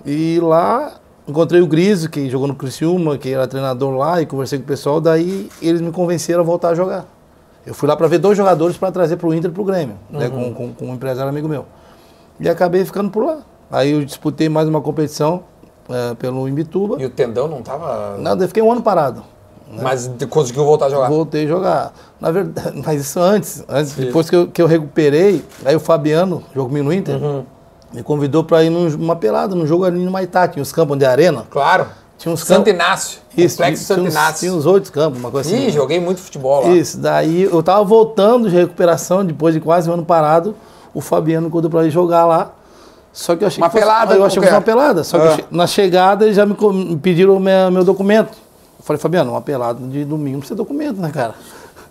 E 0.07 0.41
lá 0.41 0.95
encontrei 1.27 1.61
o 1.61 1.67
Griso, 1.67 2.09
que 2.09 2.31
jogou 2.31 2.49
no 2.49 2.55
Criciúma, 2.55 3.19
que 3.19 3.29
era 3.29 3.47
treinador 3.47 3.95
lá, 3.95 4.23
e 4.23 4.27
conversei 4.27 4.59
com 4.59 4.65
o 4.65 4.69
pessoal, 4.69 5.03
daí 5.03 5.51
eles 5.61 5.83
me 5.83 5.93
convenceram 5.93 6.41
a 6.41 6.45
voltar 6.45 6.71
a 6.71 6.75
jogar. 6.75 7.18
Eu 7.67 7.75
fui 7.75 7.89
lá 7.89 7.97
para 7.97 8.07
ver 8.07 8.19
dois 8.19 8.37
jogadores 8.37 8.77
para 8.77 8.91
trazer 8.91 9.17
para 9.17 9.27
o 9.29 9.35
Inter 9.35 9.51
e 9.51 9.53
para 9.55 9.63
o 9.63 9.65
Grêmio, 9.65 9.97
né, 10.11 10.29
com, 10.31 10.55
com, 10.55 10.73
com 10.73 10.87
um 10.87 10.95
empresário 10.95 11.29
amigo 11.29 11.49
meu. 11.49 11.67
E 12.41 12.49
acabei 12.49 12.85
ficando 12.85 13.11
por 13.11 13.25
lá. 13.25 13.39
Aí 13.71 13.91
eu 13.93 14.05
disputei 14.05 14.49
mais 14.49 14.67
uma 14.69 14.81
competição 14.81 15.43
eh, 15.91 16.15
pelo 16.19 16.49
Imbituba. 16.49 16.97
E 16.99 17.05
o 17.05 17.11
tendão 17.11 17.47
não 17.49 17.61
tava. 17.61 18.17
Nada, 18.19 18.45
eu 18.45 18.49
fiquei 18.49 18.63
um 18.63 18.73
ano 18.73 18.81
parado. 18.83 19.23
Mas 19.83 20.09
de- 20.09 20.27
conseguiu 20.27 20.65
voltar 20.65 20.87
a 20.87 20.89
jogar. 20.89 21.09
Voltei 21.09 21.45
a 21.45 21.49
jogar. 21.49 21.93
Na 22.19 22.31
verdade, 22.31 22.81
mas 22.87 23.03
isso 23.03 23.21
antes. 23.21 23.63
antes 23.69 23.93
depois 23.95 24.31
que 24.31 24.37
eu, 24.37 24.47
que 24.49 24.63
eu 24.63 24.67
recuperei, 24.67 25.45
aí 25.65 25.77
o 25.77 25.81
Fabiano, 25.81 26.43
jogou 26.55 26.69
comigo 26.71 26.87
no 26.87 26.93
Inter, 26.95 27.23
Uhum. 27.23 27.45
me 27.93 28.03
convidou 28.03 28.43
para 28.45 28.65
ir 28.65 28.71
numa 28.71 29.17
pelada, 29.17 29.55
num 29.55 29.67
jogo 29.67 29.85
ali 29.85 30.03
no 30.03 30.11
Maitá. 30.11 30.49
Tinha 30.49 30.63
os 30.63 30.73
campos 30.73 30.97
de 30.97 31.05
arena. 31.05 31.45
Claro. 31.51 31.87
Tinha 32.19 32.35
uns 32.35 32.41
Santo. 32.41 32.69
Inácio. 32.69 33.21
Isso, 33.37 33.57
Complexo 33.57 33.85
tinha, 33.85 33.97
Santo 33.97 34.07
uns, 34.09 34.13
Inácio. 34.13 34.41
tinha 34.41 34.53
uns 34.53 34.67
oito 34.67 34.91
campos, 34.93 35.21
uma 35.21 35.31
coisa 35.31 35.49
assim. 35.49 35.67
Ih, 35.69 35.71
joguei 35.71 36.01
muito 36.01 36.21
futebol 36.21 36.65
lá. 36.65 36.71
Isso, 36.71 36.99
daí 36.99 37.45
eu 37.45 37.63
tava 37.63 37.85
voltando 37.85 38.51
de 38.51 38.57
recuperação, 38.57 39.25
depois 39.25 39.55
de 39.55 39.61
quase 39.61 39.89
um 39.89 39.93
ano 39.95 40.05
parado, 40.05 40.55
o 40.93 41.01
Fabiano 41.01 41.47
me 41.47 41.51
convidou 41.53 41.71
para 41.71 41.87
ir 41.87 41.91
jogar 41.91 42.25
lá. 42.27 42.51
Só 43.13 43.35
que 43.37 43.45
eu 43.45 43.49
achei 43.49 43.63
Uma 43.63 43.69
que 43.71 43.73
fosse, 43.77 43.85
pelada 43.85 44.15
Eu 44.17 44.25
achei 44.25 44.39
que 44.41 44.45
fosse 44.47 44.55
uma 44.57 44.61
pelada. 44.63 45.05
Só 45.05 45.19
que 45.19 45.43
Ah. 45.43 45.45
na 45.51 45.67
chegada 45.67 46.25
eles 46.25 46.37
já 46.37 46.45
me, 46.45 46.55
me 46.55 46.97
pediram 46.97 47.39
meu, 47.39 47.71
meu 47.71 47.85
documento. 47.85 48.31
Eu 48.79 48.85
falei, 48.85 49.01
Fabiano, 49.01 49.31
uma 49.33 49.41
pelada 49.41 49.81
de 49.87 50.05
domingo 50.05 50.39
precisa 50.39 50.57
documento, 50.57 51.01
né, 51.01 51.11
cara? 51.13 51.35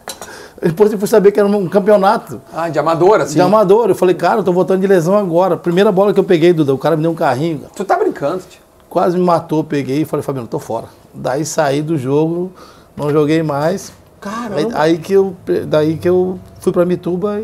Depois 0.61 0.91
eu 0.91 0.97
fui 0.97 1.07
saber 1.07 1.31
que 1.31 1.39
era 1.39 1.47
um 1.47 1.67
campeonato 1.67 2.41
Ah, 2.53 2.67
de 2.69 2.79
amador, 2.79 3.21
assim. 3.21 3.35
de 3.35 3.41
amador. 3.41 3.89
Eu 3.89 3.95
falei, 3.95 4.15
cara, 4.15 4.39
eu 4.39 4.43
tô 4.43 4.51
voltando 4.51 4.81
de 4.81 4.87
lesão 4.87 5.15
agora. 5.17 5.55
Primeira 5.57 5.91
bola 5.91 6.13
que 6.13 6.19
eu 6.19 6.23
peguei, 6.23 6.51
Duda, 6.53 6.73
o 6.73 6.77
cara 6.77 6.95
me 6.95 7.01
deu 7.01 7.11
um 7.11 7.15
carrinho, 7.15 7.61
Tu 7.75 7.83
tá 7.85 7.95
brincando, 7.97 8.41
tio. 8.49 8.61
Quase 8.97 9.15
me 9.15 9.23
matou, 9.23 9.63
peguei 9.63 10.01
e 10.01 10.05
falei, 10.05 10.23
Fabiano, 10.23 10.47
tô 10.47 10.57
fora. 10.57 10.87
Daí 11.13 11.45
saí 11.45 11.83
do 11.83 11.99
jogo, 11.99 12.51
não 12.95 13.11
joguei 13.11 13.43
mais. 13.43 13.91
Caramba. 14.19 14.55
Aí, 14.55 14.93
aí 14.93 14.97
que 14.97 15.13
eu, 15.13 15.35
daí 15.67 15.97
que 15.97 16.09
eu 16.09 16.39
fui 16.59 16.73
pra 16.73 16.83
Mituba 16.83 17.43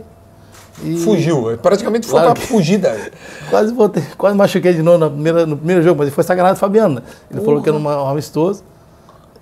e 0.84 0.98
Fugiu. 0.98 1.56
Praticamente 1.62 2.08
foi 2.08 2.20
Claro 2.20 2.34
que- 2.34 2.48
fugida. 2.48 2.98
quase 3.52 3.72
voltei, 3.72 4.02
quase 4.18 4.36
machuquei 4.36 4.74
de 4.74 4.82
novo 4.82 4.98
na 4.98 5.12
primeira, 5.12 5.46
no 5.46 5.56
primeiro 5.56 5.84
jogo, 5.84 6.00
mas 6.00 6.08
ele 6.08 6.16
foi 6.16 6.24
sacanagem 6.24 6.56
do 6.56 6.60
Fabiano. 6.60 6.96
né? 6.96 7.02
Ele 7.30 7.42
falou 7.42 7.62
que 7.62 7.70
era 7.70 7.78
um 7.78 8.08
amistoso. 8.08 8.64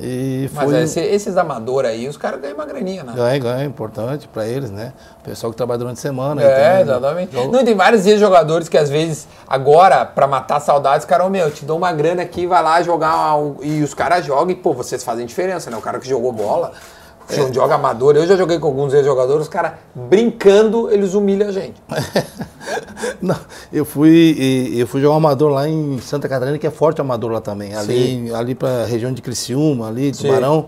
E 0.04 0.50
Mas 0.54 0.66
foi. 0.66 0.76
é, 0.80 0.84
esse- 0.84 1.00
esses 1.00 1.38
amadores 1.38 1.92
aí, 1.92 2.08
os 2.08 2.18
caras 2.18 2.42
ganham 2.42 2.56
uma 2.56 2.66
graninha, 2.66 3.04
né? 3.04 3.14
Ganha, 3.16 3.38
ganha, 3.38 3.62
é 3.64 3.66
importante 3.66 4.28
pra 4.28 4.48
eles, 4.48 4.72
né? 4.72 4.94
O 5.22 5.24
pessoal 5.24 5.52
que 5.52 5.58
trabalha 5.58 5.78
durante 5.78 5.98
a 6.00 6.02
semana. 6.02 6.42
É, 6.42 6.82
exatamente. 6.82 7.36
Não, 7.36 7.64
tem 7.64 7.76
vários 7.76 8.08
ex-jogadores 8.08 8.68
que 8.68 8.78
às 8.80 8.90
vezes, 8.90 9.28
agora, 9.48 10.04
pra 10.04 10.26
matar 10.26 10.60
saudades, 10.60 11.06
cara, 11.06 11.24
ô, 11.24 11.30
meu, 11.30 11.46
eu 11.46 11.52
te 11.52 11.64
dou 11.66 11.78
uma 11.78 11.94
grana 11.94 12.24
aqui, 12.24 12.48
vai 12.48 12.64
lá 12.64 12.82
jogar. 12.82 13.36
E 13.62 13.84
os 13.84 13.94
caras 13.94 14.26
jogam 14.26 14.50
e, 14.50 14.56
pô, 14.56 14.74
vocês 14.74 15.04
fazem 15.04 15.26
diferença, 15.28 15.70
né? 15.70 15.78
O 15.78 15.82
cara 15.82 16.00
que 16.00 16.10
jogou 16.10 16.32
bola, 16.32 16.72
que 17.36 17.40
É. 17.40 17.54
joga 17.54 17.76
amador. 17.76 18.16
Eu 18.16 18.26
já 18.28 18.36
joguei 18.36 18.60
com 18.60 18.68
alguns 18.68 18.94
ex-jogadores, 18.94 19.44
os 19.44 19.48
caras 19.50 19.74
brincando, 19.96 20.90
eles 20.92 21.14
humilham 21.14 21.50
a 21.50 21.52
gente. 21.52 21.82
Não, 23.22 23.36
eu 23.72 23.86
fui, 23.86 24.74
eu 24.76 24.88
fui 24.88 25.02
jogar 25.02 25.14
um 25.16 25.18
amador 25.18 25.52
lá 25.52 25.68
em 25.68 26.00
Santa 26.00 26.28
Catarina, 26.30 26.58
que 26.58 26.66
é 26.68 26.72
forte 26.72 27.02
amador 27.02 27.32
lá 27.32 27.42
também. 27.42 27.76
Ali, 27.76 28.34
ali 28.34 28.56
pra 28.56 28.86
região 28.86 29.12
de 29.12 29.22
Criciúma, 29.22 29.88
ali, 29.88 30.12
Tubarão. 30.12 30.68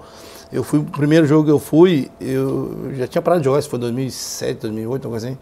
Eu 0.52 0.64
fui, 0.64 0.80
o 0.80 0.84
primeiro 0.84 1.26
jogo 1.26 1.46
que 1.46 1.52
eu 1.52 1.58
fui, 1.58 2.12
eu 2.22 2.92
já 2.94 3.08
tinha 3.08 3.22
parado 3.22 3.42
de 3.42 3.46
jogar, 3.46 3.60
isso 3.60 3.70
foi 3.70 3.80
2007, 3.80 4.62
2008, 4.62 5.06
alguma 5.06 5.12
coisa 5.20 5.28
assim. 5.30 5.38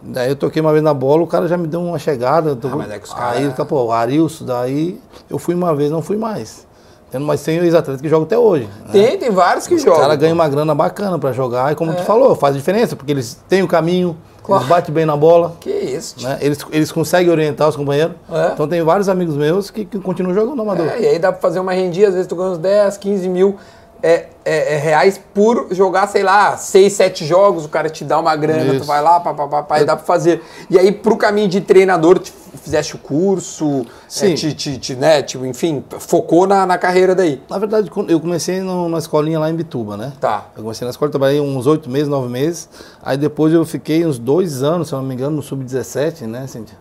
Daí 0.00 0.28
eu 0.30 0.36
toquei 0.36 0.62
uma 0.62 0.70
vez 0.72 0.82
na 0.82 0.94
bola, 0.94 1.22
o 1.22 1.26
cara 1.26 1.48
já 1.48 1.56
me 1.58 1.66
deu 1.66 1.82
uma 1.82 1.98
chegada. 1.98 2.54
tô- 2.56 2.68
Ah, 2.68 2.76
mas 2.76 2.90
é 2.90 2.98
que 2.98 3.04
os 3.04 3.12
cara- 3.12 3.32
Aí, 3.32 3.50
pô, 3.68 3.84
o 3.86 3.92
Arilson, 3.92 4.44
daí 4.44 4.98
eu 5.28 5.38
fui 5.38 5.54
uma 5.54 5.74
vez, 5.74 5.90
não 5.90 6.00
fui 6.00 6.16
mais. 6.16 6.66
Entendeu? 7.08 7.26
Mas 7.26 7.42
tem 7.42 7.56
ex-atletas 7.58 8.00
que 8.02 8.08
jogam 8.08 8.24
até 8.26 8.38
hoje. 8.38 8.64
né? 8.64 8.92
Tem, 8.92 9.18
tem 9.18 9.30
vários 9.30 9.66
que 9.66 9.74
Os 9.74 9.82
jogam. 9.82 9.98
caras 10.00 10.16
ganham 10.18 10.34
uma 10.34 10.48
grana 10.48 10.74
bacana 10.74 11.18
pra 11.18 11.32
jogar, 11.32 11.72
e 11.72 11.74
como 11.74 11.94
tu 11.94 12.02
falou, 12.02 12.34
faz 12.36 12.54
diferença, 12.54 12.94
porque 12.94 13.12
eles 13.12 13.38
têm 13.48 13.62
o 13.62 13.68
caminho, 13.68 14.16
Claro. 14.42 14.62
eles 14.62 14.68
batem 14.70 14.94
bem 14.94 15.04
na 15.06 15.16
bola. 15.16 15.54
Que 15.60 15.70
isso, 15.70 16.22
né? 16.22 16.38
Eles, 16.40 16.58
eles 16.70 16.90
conseguem 16.92 17.30
orientar 17.30 17.68
os 17.68 17.76
companheiros. 17.76 18.14
É. 18.30 18.50
Então 18.54 18.66
tem 18.68 18.82
vários 18.82 19.08
amigos 19.08 19.36
meus 19.36 19.70
que, 19.70 19.84
que 19.84 19.98
continuam 19.98 20.34
jogando 20.34 20.60
amador. 20.62 20.86
É, 20.86 21.00
e 21.00 21.06
aí 21.06 21.18
dá 21.18 21.30
pra 21.32 21.40
fazer 21.40 21.60
uma 21.60 21.72
rendia, 21.72 22.08
às 22.08 22.14
vezes 22.14 22.26
tu 22.26 22.34
ganha 22.36 22.50
uns 22.50 22.58
10, 22.58 22.96
15 22.96 23.28
mil. 23.28 23.56
É, 24.02 24.26
é- 24.44 24.74
é 24.74 24.76
reais 24.78 25.20
por 25.34 25.68
jogar, 25.72 26.06
sei 26.06 26.22
lá, 26.22 26.56
seis, 26.56 26.92
sete 26.92 27.24
jogos, 27.26 27.64
o 27.64 27.68
cara 27.68 27.88
te 27.90 28.04
dá 28.04 28.18
uma 28.18 28.34
grana, 28.36 28.70
tu 28.72 28.76
Isso. 28.76 28.84
vai 28.84 29.02
lá, 29.02 29.18
papapá, 29.20 29.80
e 29.80 29.84
dá 29.84 29.96
pra 29.96 30.04
fazer. 30.04 30.42
E 30.70 30.78
aí, 30.78 30.92
pro 30.92 31.16
caminho 31.16 31.48
de 31.48 31.60
treinador, 31.60 32.18
tu 32.18 32.30
fizeste 32.62 32.94
o 32.94 32.98
curso, 32.98 33.84
Sim. 34.08 34.32
é, 34.32 34.34
te, 34.34 34.54
te, 34.54 34.78
te, 34.78 34.94
né, 34.94 35.22
tipo, 35.22 35.44
enfim, 35.44 35.84
focou 35.98 36.46
na, 36.46 36.64
na 36.64 36.78
carreira 36.78 37.14
daí. 37.14 37.42
Na 37.50 37.58
verdade, 37.58 37.90
eu 38.08 38.20
comecei 38.20 38.60
no- 38.60 38.88
na 38.88 38.98
escolinha 38.98 39.38
lá 39.38 39.50
em 39.50 39.54
Bituba, 39.54 39.96
né? 39.96 40.12
Tá. 40.20 40.46
Eu 40.56 40.62
comecei 40.62 40.84
na 40.84 40.90
escola, 40.90 41.10
trabalhei 41.10 41.40
uns 41.40 41.66
oito 41.66 41.90
meses, 41.90 42.08
nove 42.08 42.28
meses. 42.28 42.68
Aí 43.02 43.16
depois 43.16 43.52
eu 43.52 43.64
fiquei 43.66 44.06
uns 44.06 44.18
dois 44.18 44.62
anos, 44.62 44.88
se 44.88 44.94
eu 44.94 44.98
não 45.00 45.06
me 45.06 45.14
engano, 45.14 45.36
no 45.36 45.42
Sub-17, 45.42 46.22
né, 46.22 46.46
Cíntia? 46.46 46.76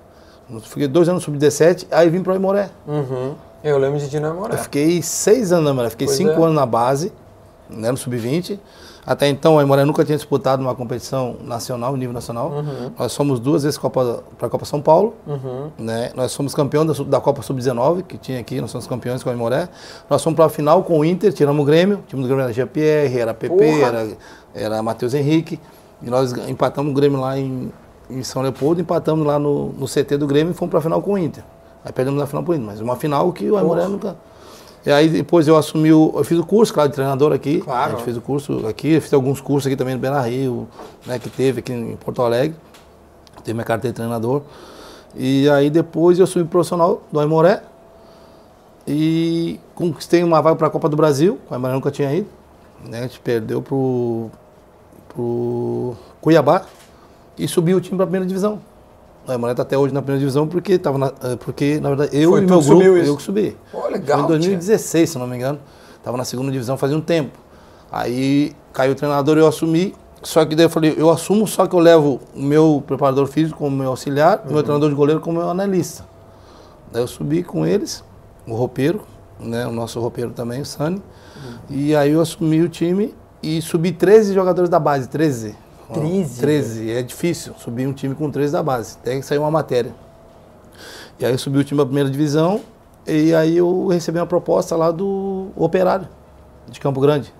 Eu 0.49 0.61
Fiquei 0.61 0.87
dois 0.87 1.09
anos 1.09 1.25
no 1.27 1.33
Sub-17, 1.33 1.87
aí 1.91 2.09
vim 2.09 2.23
para 2.23 2.31
o 2.31 2.33
Aimoré. 2.33 2.69
Uhum. 2.87 3.33
Eu 3.63 3.77
lembro 3.77 3.99
de 3.99 4.09
Dino 4.09 4.27
Eu 4.27 4.35
Morar. 4.35 4.57
fiquei 4.57 5.01
seis 5.01 5.51
anos 5.51 5.65
na 5.65 5.71
Aimoré, 5.71 5.89
fiquei 5.89 6.07
Pois 6.07 6.17
cinco 6.17 6.31
é. 6.31 6.43
anos 6.43 6.55
na 6.55 6.65
base, 6.65 7.11
né, 7.69 7.91
no 7.91 7.97
Sub-20. 7.97 8.59
Até 9.07 9.29
então, 9.29 9.55
o 9.55 9.59
Aimoré 9.59 9.85
nunca 9.85 10.03
tinha 10.03 10.17
disputado 10.17 10.61
uma 10.61 10.75
competição 10.75 11.37
nacional, 11.41 11.95
nível 11.95 12.13
nacional. 12.13 12.51
Uhum. 12.51 12.91
Nós 12.99 13.15
fomos 13.15 13.39
duas 13.39 13.63
vezes 13.63 13.79
para 13.79 14.47
a 14.47 14.49
Copa 14.49 14.65
São 14.65 14.81
Paulo. 14.81 15.13
Uhum. 15.25 15.71
Né? 15.77 16.11
Nós 16.13 16.35
fomos 16.35 16.53
campeão 16.53 16.85
da, 16.85 16.91
da 17.05 17.21
Copa 17.21 17.41
Sub-19, 17.41 18.03
que 18.03 18.17
tinha 18.17 18.37
aqui, 18.37 18.59
nós 18.59 18.69
somos 18.69 18.85
campeões 18.85 19.23
com 19.23 19.29
o 19.29 19.31
Aimoré. 19.31 19.69
Nós 20.09 20.21
fomos 20.21 20.35
para 20.35 20.47
a 20.47 20.49
final 20.49 20.83
com 20.83 20.99
o 20.99 21.05
Inter, 21.05 21.31
tiramos 21.31 21.63
o 21.63 21.65
Grêmio. 21.65 21.99
O 21.99 22.01
time 22.01 22.21
do 22.21 22.27
Grêmio 22.27 22.43
era 22.43 22.51
Jean-Pierre, 22.51 23.17
era 23.17 23.33
PP, 23.33 23.55
Porra! 23.55 23.87
era, 23.87 24.07
era 24.53 24.83
Matheus 24.83 25.13
Henrique. 25.13 25.57
E 26.01 26.09
nós 26.09 26.33
empatamos 26.49 26.91
o 26.91 26.93
Grêmio 26.93 27.21
lá 27.21 27.39
em, 27.39 27.71
em 28.09 28.21
São 28.23 28.41
Leopoldo, 28.41 28.81
empatamos 28.81 29.25
lá 29.25 29.39
no, 29.39 29.69
no 29.69 29.85
CT 29.87 30.17
do 30.17 30.27
Grêmio 30.27 30.51
e 30.51 30.53
fomos 30.53 30.69
para 30.69 30.79
a 30.79 30.81
final 30.81 31.01
com 31.01 31.13
o 31.13 31.17
Inter. 31.17 31.45
Aí 31.87 31.93
perdemos 31.93 32.19
na 32.19 32.27
final 32.27 32.43
pro 32.43 32.53
Inter, 32.53 32.65
mas 32.65 32.81
uma 32.81 32.97
final 32.97 33.31
que 33.31 33.49
o 33.49 33.55
Aimoré 33.55 33.87
nunca... 33.87 34.17
E 34.85 34.91
aí 34.91 35.07
depois 35.07 35.47
eu 35.47 35.55
assumi, 35.55 35.91
o, 35.93 36.13
eu 36.17 36.23
fiz 36.25 36.37
o 36.37 36.45
curso, 36.45 36.73
claro, 36.73 36.89
de 36.89 36.95
treinador 36.95 37.31
aqui. 37.31 37.61
Claro. 37.61 37.93
A 37.93 37.95
gente 37.95 38.03
fez 38.03 38.17
o 38.17 38.21
curso 38.21 38.67
aqui, 38.67 38.95
eu 38.95 39.01
fiz 39.01 39.13
alguns 39.13 39.39
cursos 39.39 39.67
aqui 39.67 39.77
também 39.77 39.95
no 39.95 39.99
Beira 40.01 40.19
Rio, 40.19 40.67
né, 41.05 41.17
que 41.17 41.29
teve 41.29 41.59
aqui 41.59 41.71
em 41.71 41.95
Porto 41.95 42.21
Alegre. 42.21 42.57
Teve 43.41 43.53
minha 43.53 43.63
carteira 43.63 43.93
de 43.93 43.95
treinador. 43.95 44.41
E 45.15 45.49
aí 45.49 45.69
depois 45.69 46.19
eu 46.19 46.25
assumi 46.25 46.43
profissional 46.43 47.01
do 47.09 47.21
Aimoré. 47.21 47.63
E 48.85 49.57
conquistei 49.73 50.23
uma 50.23 50.41
vaga 50.41 50.57
para 50.57 50.67
a 50.67 50.69
Copa 50.69 50.89
do 50.89 50.97
Brasil, 50.97 51.39
o 51.49 51.53
Aimoré 51.53 51.73
nunca 51.73 51.89
tinha 51.89 52.13
ido. 52.13 52.27
Né, 52.85 52.99
a 52.99 53.01
gente 53.03 53.21
perdeu 53.21 53.61
pro, 53.61 54.29
pro 55.07 55.95
Cuiabá 56.19 56.65
e 57.37 57.47
subiu 57.47 57.77
o 57.77 57.81
time 57.81 57.95
para 57.95 58.03
a 58.03 58.07
primeira 58.07 58.25
divisão. 58.25 58.59
O 59.27 59.31
Aimoré 59.31 59.51
está 59.51 59.63
até 59.63 59.77
hoje 59.77 59.93
na 59.93 60.01
primeira 60.01 60.19
divisão 60.19 60.47
porque, 60.47 60.77
tava 60.79 60.97
na, 60.97 61.07
eh, 61.21 61.35
porque 61.35 61.79
na 61.81 61.89
verdade, 61.89 62.17
eu 62.17 62.31
Foi 62.31 62.41
e 62.41 62.45
meu 62.45 62.61
grupo, 62.61 62.83
eu 62.83 63.17
que 63.17 63.23
subi. 63.23 63.57
Pô, 63.71 63.81
Foi 63.81 63.91
legal, 63.91 64.19
em 64.19 64.21
tia. 64.21 64.27
2016, 64.29 65.09
se 65.09 65.17
não 65.17 65.27
me 65.27 65.35
engano. 65.35 65.59
Estava 65.97 66.15
na 66.15 66.23
segunda 66.23 66.49
divisão 66.51 66.77
fazia 66.77 66.95
um 66.95 67.01
tempo. 67.01 67.37
Aí 67.91 68.55
caiu 68.71 68.93
o 68.93 68.95
treinador, 68.95 69.37
eu 69.37 69.45
assumi. 69.45 69.93
Só 70.23 70.45
que 70.45 70.55
daí 70.55 70.65
eu 70.65 70.69
falei, 70.69 70.95
eu 70.97 71.09
assumo, 71.09 71.45
só 71.45 71.67
que 71.67 71.75
eu 71.75 71.79
levo 71.79 72.19
o 72.35 72.41
meu 72.41 72.83
preparador 72.87 73.27
físico 73.27 73.59
como 73.59 73.75
meu 73.75 73.89
auxiliar, 73.89 74.43
o 74.49 74.53
meu 74.53 74.63
treinador 74.63 74.89
de 74.89 74.95
goleiro 74.95 75.21
como 75.21 75.39
meu 75.39 75.49
analista. 75.49 76.05
Daí 76.91 77.03
eu 77.03 77.07
subi 77.07 77.43
com 77.43 77.65
eles, 77.65 78.03
o 78.47 78.55
roupeiro, 78.55 79.01
né, 79.39 79.67
o 79.67 79.71
nosso 79.71 79.99
roupeiro 79.99 80.31
também, 80.31 80.61
o 80.61 80.65
Sani. 80.65 81.01
E 81.69 81.95
aí 81.95 82.11
eu 82.13 82.21
assumi 82.21 82.61
o 82.61 82.69
time 82.69 83.13
e 83.43 83.61
subi 83.61 83.91
13 83.91 84.33
jogadores 84.33 84.69
da 84.69 84.79
base, 84.79 85.07
13. 85.07 85.55
Ó, 85.89 85.93
13? 85.93 86.41
13, 86.41 86.91
é 86.91 87.01
difícil 87.01 87.53
subir 87.57 87.87
um 87.87 87.93
time 87.93 88.13
com 88.15 88.29
13 88.29 88.53
da 88.53 88.63
base, 88.63 88.97
tem 88.97 89.19
que 89.19 89.25
sair 89.25 89.37
uma 89.37 89.51
matéria. 89.51 89.93
E 91.19 91.25
aí 91.25 91.31
eu 91.31 91.37
subi 91.37 91.57
o 91.57 91.63
time 91.63 91.77
para 91.77 91.83
a 91.83 91.87
primeira 91.87 92.09
divisão 92.09 92.61
e 93.05 93.33
aí 93.33 93.57
eu 93.57 93.87
recebi 93.87 94.19
uma 94.19 94.27
proposta 94.27 94.75
lá 94.75 94.91
do 94.91 95.47
Operário, 95.55 96.07
de 96.67 96.79
Campo 96.79 96.99
Grande. 96.99 97.33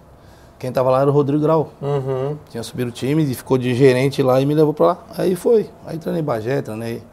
Quem 0.59 0.69
estava 0.69 0.89
lá 0.89 1.01
era 1.01 1.09
o 1.09 1.13
Rodrigo 1.13 1.43
Grau. 1.43 1.69
Uhum. 1.81 2.35
Tinha 2.49 2.63
subido 2.63 2.89
o 2.89 2.91
time 2.91 3.23
e 3.23 3.35
ficou 3.35 3.57
de 3.57 3.75
gerente 3.75 4.23
lá 4.23 4.41
e 4.41 4.45
me 4.45 4.55
levou 4.55 4.73
para 4.73 4.85
lá. 4.87 4.97
Aí 5.15 5.35
foi. 5.35 5.69
Aí 5.85 5.99
treinei 5.99 6.23
Bagé, 6.23 6.61
treinei. 6.63 7.03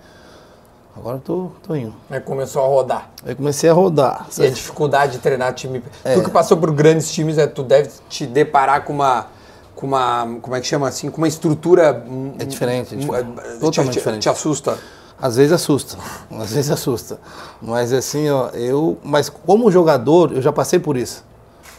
Agora 0.96 1.16
eu 1.16 1.20
tô, 1.20 1.50
tô 1.62 1.74
indo. 1.74 1.94
Aí 2.08 2.20
começou 2.20 2.64
a 2.64 2.68
rodar. 2.68 3.10
Aí 3.26 3.34
comecei 3.34 3.68
a 3.68 3.72
rodar. 3.72 4.26
E 4.38 4.46
a 4.46 4.50
dificuldade 4.50 5.12
de 5.12 5.18
treinar 5.18 5.52
time. 5.52 5.82
É. 6.04 6.14
Tu 6.14 6.22
que 6.22 6.30
passou 6.30 6.56
por 6.56 6.70
grandes 6.70 7.12
times, 7.12 7.36
é, 7.36 7.46
tu 7.46 7.62
deve 7.62 7.90
te 8.08 8.24
deparar 8.26 8.84
com 8.84 8.92
uma. 8.92 9.26
Com 9.75 9.87
uma. 9.88 10.38
Como 10.40 10.54
é 10.54 10.61
que 10.61 10.66
chama 10.66 10.88
assim? 10.88 11.11
Com 11.11 11.19
uma 11.19 11.28
estrutura. 11.28 12.04
É 12.38 12.45
diferente, 12.45 12.95
é 12.95 12.99
diferente. 12.99 13.26
te- 13.33 13.59
Totalmente 13.61 13.93
te, 13.93 13.99
diferente. 13.99 14.23
Te 14.23 14.28
assusta. 14.28 14.78
Às 15.21 15.37
vezes 15.37 15.52
assusta, 15.52 15.97
às 16.31 16.52
vezes 16.52 16.71
assusta. 16.71 17.19
Mas 17.62 17.93
assim, 17.93 18.28
ó, 18.28 18.49
eu, 18.50 18.99
mas 19.02 19.28
como 19.28 19.71
jogador, 19.71 20.33
eu 20.33 20.43
já 20.43 20.52
passei 20.52 20.78
por 20.78 20.97
isso. 20.97 21.25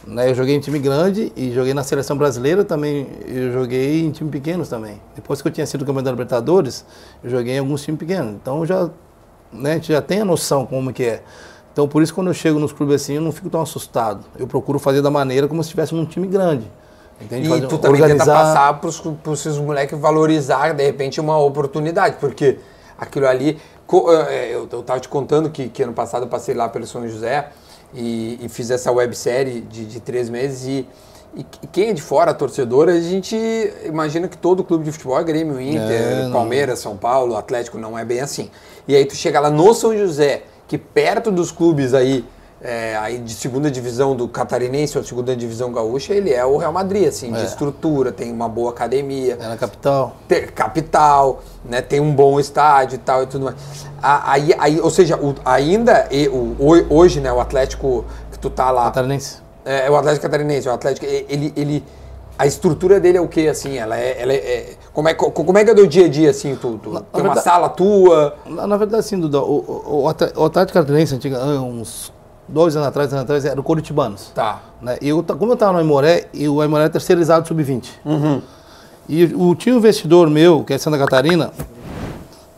Né? 0.06 0.30
Eu 0.30 0.34
joguei 0.34 0.54
em 0.54 0.60
time 0.60 0.78
grande 0.78 1.32
e 1.36 1.52
joguei 1.52 1.74
na 1.74 1.82
seleção 1.82 2.16
brasileira 2.16 2.64
também. 2.64 3.06
Eu 3.26 3.52
joguei 3.52 4.04
em 4.04 4.10
time 4.10 4.30
pequenos 4.30 4.68
também. 4.68 5.00
Depois 5.14 5.42
que 5.42 5.48
eu 5.48 5.52
tinha 5.52 5.66
sido 5.66 5.84
campeão 5.84 6.02
da 6.02 6.10
Libertadores, 6.10 6.84
eu 7.22 7.30
joguei 7.30 7.54
em 7.54 7.58
alguns 7.58 7.82
times 7.82 7.98
pequenos. 7.98 8.34
Então 8.34 8.64
já, 8.64 8.88
né, 9.52 9.72
a 9.72 9.74
gente 9.74 9.92
já 9.92 10.00
tem 10.00 10.20
a 10.20 10.24
noção 10.24 10.64
como 10.64 10.92
que 10.92 11.02
é. 11.04 11.22
Então 11.72 11.86
por 11.88 12.02
isso 12.02 12.14
quando 12.14 12.28
eu 12.28 12.34
chego 12.34 12.58
nos 12.58 12.72
clubes 12.72 13.02
assim, 13.02 13.14
eu 13.14 13.20
não 13.22 13.32
fico 13.32 13.50
tão 13.50 13.60
assustado. 13.60 14.24
Eu 14.38 14.46
procuro 14.46 14.78
fazer 14.78 15.02
da 15.02 15.10
maneira 15.10 15.46
como 15.48 15.62
se 15.62 15.66
estivesse 15.68 15.94
num 15.94 16.06
time 16.06 16.26
grande. 16.26 16.64
Entende? 17.20 17.48
E 17.48 17.60
tu 17.68 17.78
também 17.78 18.00
tenta 18.02 18.24
passar 18.44 18.80
pros 18.80 19.40
seus 19.40 19.58
moleques 19.58 19.98
valorizar, 19.98 20.72
de 20.74 20.84
repente, 20.84 21.20
uma 21.20 21.38
oportunidade. 21.38 22.16
Porque 22.20 22.58
aquilo 22.98 23.26
ali. 23.26 23.58
co- 23.86 24.12
eh, 24.12 24.50
Eu, 24.52 24.68
eu 24.70 24.82
tava 24.82 25.00
te 25.00 25.08
contando 25.08 25.48
que, 25.50 25.68
que 25.68 25.82
ano 25.82 25.92
passado 25.92 26.24
eu 26.24 26.28
passei 26.28 26.54
lá 26.54 26.68
pelo 26.68 26.86
São 26.86 27.08
José 27.08 27.48
e, 27.94 28.38
e 28.42 28.48
fiz 28.48 28.70
essa 28.70 28.92
websérie 28.92 29.60
de, 29.62 29.84
de 29.86 30.00
três 30.00 30.28
meses 30.28 30.66
e. 30.66 30.86
E 31.38 31.44
quem 31.70 31.90
é 31.90 31.92
de 31.92 32.00
fora, 32.00 32.32
torcedor, 32.32 32.88
a 32.88 32.98
gente 32.98 33.36
imagina 33.84 34.26
que 34.26 34.38
todo 34.38 34.64
clube 34.64 34.84
de 34.84 34.92
futebol 34.92 35.20
é 35.20 35.22
Grêmio, 35.24 35.60
Inter, 35.60 36.28
É. 36.28 36.30
Palmeiras, 36.32 36.78
São 36.78 36.96
Paulo, 36.96 37.36
Atlético, 37.36 37.76
não 37.76 37.98
é 37.98 38.06
bem 38.06 38.20
assim. 38.20 38.50
E 38.88 38.96
aí 38.96 39.04
tu 39.04 39.14
chega 39.14 39.38
lá 39.38 39.50
no 39.50 39.74
São 39.74 39.94
José, 39.94 40.44
que 40.66 40.78
perto 40.78 41.30
dos 41.30 41.52
clubes 41.52 41.92
aí, 41.92 42.24
é, 42.60 42.96
aí 42.96 43.18
de 43.18 43.34
segunda 43.34 43.70
divisão 43.70 44.16
do 44.16 44.26
catarinense 44.26 44.96
ou 44.96 45.04
segunda 45.04 45.36
divisão 45.36 45.70
gaúcha, 45.72 46.14
ele 46.14 46.32
é 46.32 46.44
o 46.44 46.56
Real 46.56 46.72
Madrid, 46.72 47.06
assim, 47.06 47.30
de 47.32 47.40
É. 47.40 47.44
estrutura, 47.44 48.10
tem 48.10 48.32
uma 48.32 48.48
boa 48.48 48.70
academia, 48.70 49.36
É 49.40 49.46
na 49.48 49.56
capital. 49.56 50.16
capital, 50.54 51.42
né, 51.64 51.80
tem 51.82 52.00
um 52.00 52.14
bom 52.14 52.40
estádio 52.40 52.96
e 52.96 52.98
tal 52.98 53.22
e 53.22 53.26
tudo 53.26 53.44
mais. 53.46 53.56
Aí, 54.02 54.54
aí, 54.58 54.80
ou 54.80 54.90
seja, 54.90 55.16
o- 55.16 55.34
ainda 55.44 56.06
e- 56.10 56.28
o- 56.28 56.56
ho- 56.58 56.86
hoje, 56.94 57.20
né, 57.20 57.32
o 57.32 57.40
Atlético 57.40 58.04
que 58.32 58.38
tu 58.38 58.48
tá 58.50 58.70
lá, 58.70 58.84
Catarinense. 58.84 59.38
é, 59.64 59.86
é 59.86 59.90
o 59.90 59.96
Atlético 59.96 60.22
Catarinense, 60.22 60.68
o 60.68 60.72
Atlético, 60.72 61.06
ele, 61.06 61.52
ele, 61.56 61.84
a 62.38 62.46
estrutura 62.46 62.98
dele 63.00 63.18
é 63.18 63.20
o 63.20 63.28
que, 63.28 63.48
assim, 63.48 63.76
ela 63.78 63.98
é, 63.98 64.20
ela 64.22 64.32
é- 64.32 64.36
é- 64.36 64.74
como, 64.92 65.08
é, 65.08 65.14
co- 65.14 65.30
como 65.30 65.58
é 65.58 65.64
que 65.64 65.70
é 65.70 65.74
do 65.74 65.86
dia 65.86 66.06
a 66.06 66.08
dia, 66.08 66.30
assim, 66.30 66.54
tu, 66.56 66.78
tu 66.82 66.90
Na- 66.90 67.00
tem 67.00 67.20
uma 67.22 67.34
verdade- 67.34 67.44
sala 67.44 67.68
tua, 67.68 68.34
Na, 68.46 68.66
na 68.66 68.76
verdade, 68.76 69.00
assim, 69.00 69.18
Duda, 69.18 69.40
o, 69.40 69.58
o, 69.86 70.02
o 70.02 70.08
Atl- 70.08 70.32
o 70.38 70.44
Atlético 70.44 70.78
Catarinense, 70.78 71.14
antiga, 71.14 71.38
ah, 71.38 71.60
uns 71.60 72.12
dois 72.48 72.76
anos 72.76 72.88
atrás, 72.88 73.12
anos 73.12 73.24
atrás, 73.24 73.44
era 73.44 73.60
o 73.60 73.62
Coritibanos. 73.62 74.30
tá, 74.34 74.60
Né? 74.80 74.98
E 75.00 75.08
eu, 75.08 75.22
como 75.22 75.50
eu 75.52 75.54
estava 75.54 75.72
no 75.72 75.78
Aimoré, 75.78 76.26
e 76.32 76.48
o 76.48 76.60
Aimoré 76.60 76.84
é 76.84 76.88
terceirizado 76.88 77.46
sub-20. 77.48 77.88
E 79.08 79.24
o, 79.34 79.54
tinha 79.54 79.74
um 79.74 79.78
investidor 79.78 80.28
meu, 80.28 80.64
que 80.64 80.74
é 80.74 80.78
Santa 80.78 80.98
Catarina, 80.98 81.52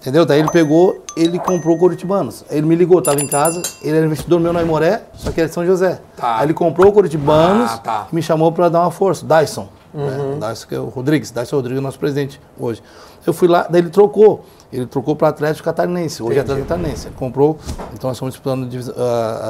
entendeu? 0.01 0.25
Daí 0.25 0.41
ele 0.41 0.51
pegou, 0.51 1.05
ele 1.17 1.39
comprou 1.39 1.77
o 1.77 1.79
Coritibanos. 1.79 2.45
Ele 2.51 2.67
me 2.67 2.75
ligou, 2.75 2.99
estava 3.01 3.21
em 3.21 3.27
casa, 3.29 3.61
ele 3.83 3.97
era 3.97 4.07
investidor 4.07 4.41
meu 4.41 4.53
no 4.53 4.59
Aimoré, 4.59 5.03
só 5.15 5.31
que 5.31 5.41
era 5.41 5.49
de 5.49 5.55
São 5.55 5.67
José. 5.67 6.01
Tá. 6.17 6.39
Aí 6.39 6.47
ele 6.47 6.55
comprou 6.55 6.89
o 6.89 6.93
Coritibanos 6.93 7.71
Ah, 7.73 7.79
tá. 7.79 8.07
e 8.11 8.15
me 8.15 8.23
chamou 8.23 8.51
para 8.53 8.69
dar 8.69 8.81
uma 8.81 8.91
força, 8.91 9.27
Dyson. 9.27 9.69
Né? 9.93 10.39
Dyson, 10.49 10.67
que 10.69 10.75
é 10.75 10.79
o 10.81 10.85
Rodrigues, 10.87 11.31
Dyson 11.31 11.57
Rodrigues 11.57 11.79
é 11.79 11.81
o 11.81 11.83
nosso 11.83 11.99
presidente 11.99 12.41
hoje. 12.59 12.83
Eu 13.27 13.33
fui 13.33 13.49
lá, 13.49 13.67
daí 13.69 13.81
ele 13.83 13.91
trocou. 13.91 14.45
Ele 14.73 14.87
trocou 14.87 15.17
para 15.17 15.29
Atlético 15.29 15.65
Catarinense, 15.65 16.23
hoje 16.23 16.33
é 16.39 16.41
Entendi. 16.41 16.53
Atlético 16.53 16.69
Catarinense. 16.69 17.07
Ele 17.07 17.15
comprou, 17.17 17.57
então 17.95 18.09
nós 18.09 18.17
estamos 18.17 18.35
disputando 18.35 18.65
a 18.65 18.69
divis- 18.69 18.91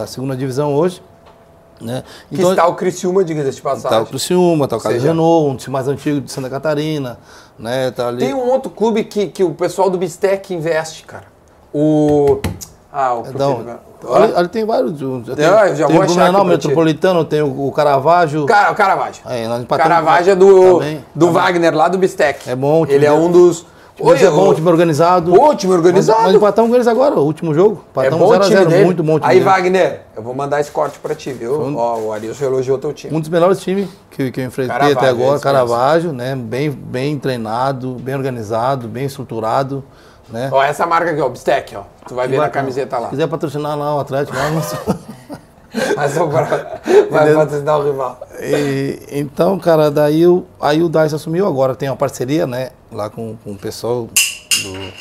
a, 0.03 0.07
segunda 0.07 0.37
divisão 0.37 0.75
hoje. 0.75 1.03
Né? 1.81 2.03
que 2.29 2.43
está 2.43 2.67
o 2.67 2.75
Criciúma, 2.75 3.23
diga-se 3.25 3.53
de 3.53 3.63
Tá 3.63 3.69
o 3.71 3.75
passagem. 3.75 4.07
Criciúma, 4.07 4.67
tá 4.67 4.77
o 4.77 4.81
Casa 4.81 4.99
Renault, 4.99 5.49
um 5.53 5.57
time 5.57 5.73
mais 5.73 5.87
antigo 5.87 6.21
de 6.21 6.31
Santa 6.31 6.51
Catarina, 6.51 7.19
né? 7.57 7.93
Tá 7.93 8.09
ali. 8.09 8.19
Tem 8.19 8.35
um 8.35 8.51
outro 8.51 8.69
clube 8.69 9.05
que, 9.05 9.29
que 9.29 9.45
o 9.45 9.55
pessoal 9.55 9.89
do 9.89 9.97
Bistec 9.97 10.53
investe, 10.53 11.05
cara. 11.05 11.27
O. 11.73 12.41
Ah, 12.93 13.15
o. 13.15 13.23
Então, 13.29 13.65
ali, 14.13 14.33
ali 14.35 14.49
tem 14.49 14.65
vários. 14.65 14.99
Tem, 14.99 15.45
Ah, 15.45 15.69
eu 15.69 15.77
já 15.77 15.87
tem 15.87 15.95
vou 15.95 16.05
o 16.05 16.09
Blumenau. 16.09 16.45
Metropolitano, 16.45 17.25
tem 17.25 17.43
o, 17.43 17.69
o 17.69 17.71
Caravaggio. 17.71 18.45
Cara, 18.47 18.73
o 18.73 18.75
Caravaggio. 18.75 19.23
Caravaggio 19.69 20.33
é 20.33 20.35
do, 20.35 20.79
Também. 20.81 21.05
do 21.15 21.31
Wagner, 21.31 21.77
lá 21.77 21.87
do 21.87 21.97
Bistec. 21.97 22.51
É 22.51 22.57
bom, 22.57 22.83
o 22.83 22.91
Ele 22.91 23.07
é 23.07 23.13
um 23.13 23.31
dos. 23.31 23.65
O 23.99 24.15
time 24.15 24.29
é 24.29 24.31
bom, 24.31 24.49
o 24.51 24.55
time 24.55 24.69
organizado. 24.69 25.33
Pô, 25.33 25.55
time 25.55 25.73
organizado. 25.73 26.19
Nós, 26.19 26.27
nós 26.29 26.37
empatamos 26.37 26.71
com 26.71 26.75
eles 26.77 26.87
agora, 26.87 27.17
o 27.17 27.25
último 27.25 27.53
jogo. 27.53 27.85
É 27.87 27.91
Empatamos 27.91 28.19
bom 28.19 28.25
o 28.27 28.29
0 28.33 28.43
a 28.43 28.47
time 28.47 28.59
0 28.59 28.71
dele. 28.71 28.85
muito 28.85 29.03
bom 29.03 29.19
time 29.19 29.31
Aí, 29.33 29.39
dele. 29.41 29.51
Wagner, 29.51 30.01
eu 30.17 30.23
vou 30.23 30.35
mandar 30.35 30.61
esse 30.61 30.71
corte 30.71 30.99
pra 31.01 31.15
ti, 31.15 31.33
viu? 31.33 31.61
um- 31.61 31.77
Ó, 31.77 31.99
o 31.99 32.13
Arilson 32.13 32.45
elogiou 32.45 32.79
teu 32.79 32.93
time. 32.93 33.15
Um 33.17 33.21
dos 33.21 33.29
melhores 33.29 33.61
times 33.61 33.89
que, 34.11 34.31
que 34.31 34.41
eu 34.41 34.45
enfrentei 34.45 34.73
Caravaggio, 34.77 34.99
até 34.99 35.09
agora, 35.09 35.41
Caravaggio, 35.41 36.13
né? 36.13 36.37
Bem, 36.37 36.71
bem 36.71 37.19
treinado, 37.19 37.95
bem 38.01 38.15
organizado, 38.15 38.87
bem 38.87 39.05
estruturado. 39.05 39.83
Né? 40.31 40.49
Ó, 40.53 40.63
essa 40.63 40.87
marca 40.87 41.11
aqui, 41.11 41.21
ó, 41.21 41.29
Bistec, 41.29 41.75
ó. 41.75 41.83
Tu 42.07 42.15
vai 42.15 42.29
ver 42.29 42.37
na 42.37 42.45
Bacana. 42.45 42.63
camiseta 42.63 42.99
lá. 42.99 43.05
Se 43.05 43.11
quiser 43.11 43.27
patrocinar 43.29 43.77
lá 43.79 43.97
o 43.97 44.01
Atlético, 44.01 44.37
lá, 44.37 44.45
Mas 45.97 46.13
pra, 46.15 46.81
vai 47.11 47.35
patrocinar 47.35 47.79
o 47.79 47.85
rival. 47.85 48.21
E, 48.41 48.99
então, 49.13 49.59
cara, 49.59 49.91
daí 49.91 50.27
o, 50.27 50.45
aí 50.61 50.83
o 50.83 50.89
DICE 50.89 51.15
assumiu, 51.15 51.47
agora 51.47 51.75
tem 51.75 51.89
uma 51.89 51.97
parceria, 51.97 52.47
né, 52.47 52.71
lá 52.91 53.11
com, 53.11 53.37
com 53.45 53.53
o 53.53 53.57
pessoal 53.57 54.05
do, 54.63 54.93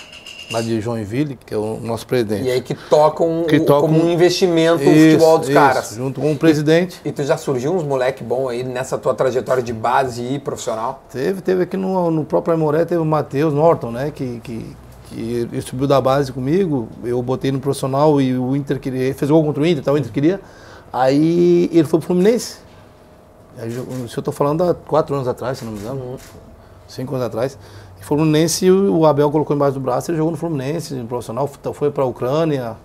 lá 0.51 0.61
de 0.61 0.79
Joinville, 0.81 1.37
que 1.45 1.53
é 1.53 1.57
o 1.57 1.79
nosso 1.81 2.05
presidente. 2.07 2.43
E 2.43 2.51
aí 2.51 2.61
que 2.61 2.73
tocam 2.75 3.45
Que 3.47 3.57
o- 3.57 3.65
tocam- 3.65 3.89
como 3.89 4.03
um 4.03 4.09
investimento 4.11 4.83
o 4.83 4.91
Isso, 4.91 5.11
futebol 5.11 5.37
dos 5.37 5.49
isso, 5.49 5.57
caras. 5.57 5.93
Junto 5.95 6.19
com 6.21 6.31
o 6.31 6.37
presidente. 6.37 6.99
E 7.05 7.11
tu 7.11 7.23
já 7.23 7.37
surgiu 7.37 7.73
uns 7.73 7.83
moleque 7.83 8.23
bom 8.23 8.49
aí 8.49 8.63
nessa 8.63 8.97
tua 8.97 9.13
trajetória 9.13 9.61
de 9.63 9.71
base 9.73 10.21
e 10.21 10.39
profissional? 10.39 11.01
Teve, 11.11 11.41
teve 11.41 11.63
aqui 11.63 11.77
no, 11.77 12.09
no 12.11 12.25
próprio 12.25 12.53
Aimoré, 12.53 12.83
teve 12.85 12.99
o 13.01 13.05
Matheus 13.05 13.53
Norton, 13.53 13.91
né? 13.91 14.11
Que, 14.13 14.39
que, 14.43 14.75
que 15.09 15.47
ele 15.51 15.61
subiu 15.61 15.87
da 15.87 15.99
base 15.99 16.31
comigo, 16.31 16.87
eu 17.03 17.21
botei 17.21 17.51
no 17.51 17.59
profissional 17.59 18.19
e 18.21 18.37
o 18.37 18.55
Inter 18.55 18.79
queria. 18.79 19.13
Fez 19.13 19.29
gol 19.31 19.43
contra 19.43 19.63
o 19.63 19.65
Inter, 19.65 19.83
tá, 19.83 19.91
o 19.91 19.97
Inter 19.97 20.11
queria. 20.11 20.41
Aí 20.91 21.69
ele 21.71 21.85
foi 21.85 21.99
pro 21.99 22.07
Fluminense. 22.07 22.57
Aí, 23.57 23.69
Isso 24.05 24.19
eu 24.19 24.23
tô 24.23 24.31
falando 24.31 24.63
há 24.63 24.73
quatro 24.73 25.15
anos 25.15 25.27
atrás, 25.27 25.57
se 25.57 25.65
não 25.65 25.71
me 25.71 25.79
engano. 25.79 26.17
Cinco 26.87 27.15
anos 27.15 27.27
atrás. 27.27 27.57
E 27.99 28.03
Fluminense, 28.03 28.69
o 28.69 29.05
Abel 29.05 29.29
colocou 29.31 29.55
embaixo 29.55 29.73
do 29.73 29.79
braço, 29.79 30.11
ele 30.11 30.17
jogou 30.17 30.31
no 30.31 30.37
Fluminense, 30.37 30.93
no 30.93 31.07
profissional, 31.07 31.49
foi 31.73 31.91
pra 31.91 32.05
Ucrânia. 32.05 32.77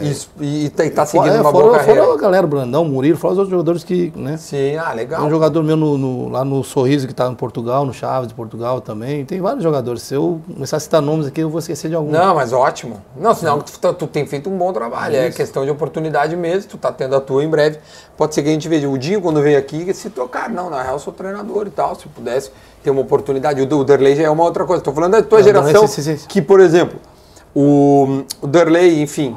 Isso, 0.00 0.30
e, 0.40 0.66
e 0.66 0.70
tá, 0.70 0.88
tá 0.90 1.04
seguindo 1.04 1.34
É, 1.34 1.40
uma 1.40 1.50
fora, 1.50 1.64
boa 1.64 1.78
carreira. 1.78 2.02
fora 2.04 2.14
a 2.14 2.20
galera, 2.20 2.46
Brandão, 2.46 2.84
Murilo, 2.84 3.18
fora 3.18 3.32
os 3.32 3.38
outros 3.38 3.50
jogadores 3.50 3.82
que, 3.82 4.12
né? 4.14 4.36
Sim, 4.36 4.76
ah, 4.76 4.84
Tem 4.86 4.96
legal. 4.96 5.24
um 5.24 5.28
jogador 5.30 5.60
meu 5.64 5.76
no, 5.76 5.98
no- 5.98 6.28
lá 6.28 6.44
no 6.44 6.62
Sorriso 6.62 7.06
que 7.06 7.12
está 7.12 7.26
em 7.26 7.34
Portugal, 7.34 7.84
no 7.84 7.92
Chaves 7.92 8.28
de 8.28 8.34
Portugal 8.34 8.80
também. 8.80 9.24
Tem 9.24 9.40
vários 9.40 9.62
jogadores. 9.64 10.02
Se 10.02 10.14
eu 10.14 10.40
começar 10.54 10.76
a 10.76 10.80
citar 10.80 11.02
nomes 11.02 11.26
aqui, 11.26 11.40
eu 11.40 11.50
vou 11.50 11.58
esquecer 11.58 11.88
de 11.88 11.96
algum. 11.96 12.12
Não, 12.12 12.32
mas 12.36 12.52
ótimo. 12.52 13.02
Não, 13.16 13.34
senão 13.34 13.58
tu, 13.60 13.76
tá- 13.80 13.92
tu 13.92 14.06
tem 14.06 14.24
feito 14.24 14.48
um 14.48 14.56
bom 14.56 14.72
trabalho. 14.72 15.16
É 15.16 15.30
questão 15.32 15.64
de 15.64 15.70
oportunidade 15.72 16.36
mesmo. 16.36 16.70
Tu 16.70 16.78
tá 16.78 16.92
tendo 16.92 17.16
a 17.16 17.20
tua 17.20 17.42
em 17.42 17.48
breve. 17.48 17.78
Pode 18.16 18.36
ser 18.36 18.42
que 18.44 18.50
a 18.50 18.52
gente 18.52 18.68
veja. 18.68 18.88
O 18.88 18.96
Dinho, 18.96 19.20
quando 19.20 19.42
veio 19.42 19.58
aqui, 19.58 19.92
se 19.92 20.10
tocar. 20.10 20.48
Não, 20.48 20.70
na 20.70 20.80
real, 20.82 20.94
eu 20.94 20.98
sou 21.00 21.12
treinador 21.12 21.66
e 21.66 21.70
tal. 21.70 21.96
Se 21.96 22.06
pudesse 22.06 22.52
ter 22.84 22.90
uma 22.90 23.00
oportunidade. 23.00 23.60
O, 23.60 23.78
o 23.78 23.84
Derlei 23.84 24.14
já 24.14 24.22
é 24.22 24.30
uma 24.30 24.44
outra 24.44 24.64
coisa. 24.64 24.80
Tô 24.80 24.92
falando 24.92 25.12
da 25.12 25.22
tua 25.24 25.38
Não, 25.38 25.44
geração. 25.44 25.88
sim, 25.88 26.02
sim, 26.02 26.16
sim. 26.16 26.26
Que, 26.28 26.40
por 26.40 26.60
exemplo, 26.60 27.00
o, 27.52 28.22
o 28.40 28.46
Derlei, 28.46 29.02
enfim. 29.02 29.36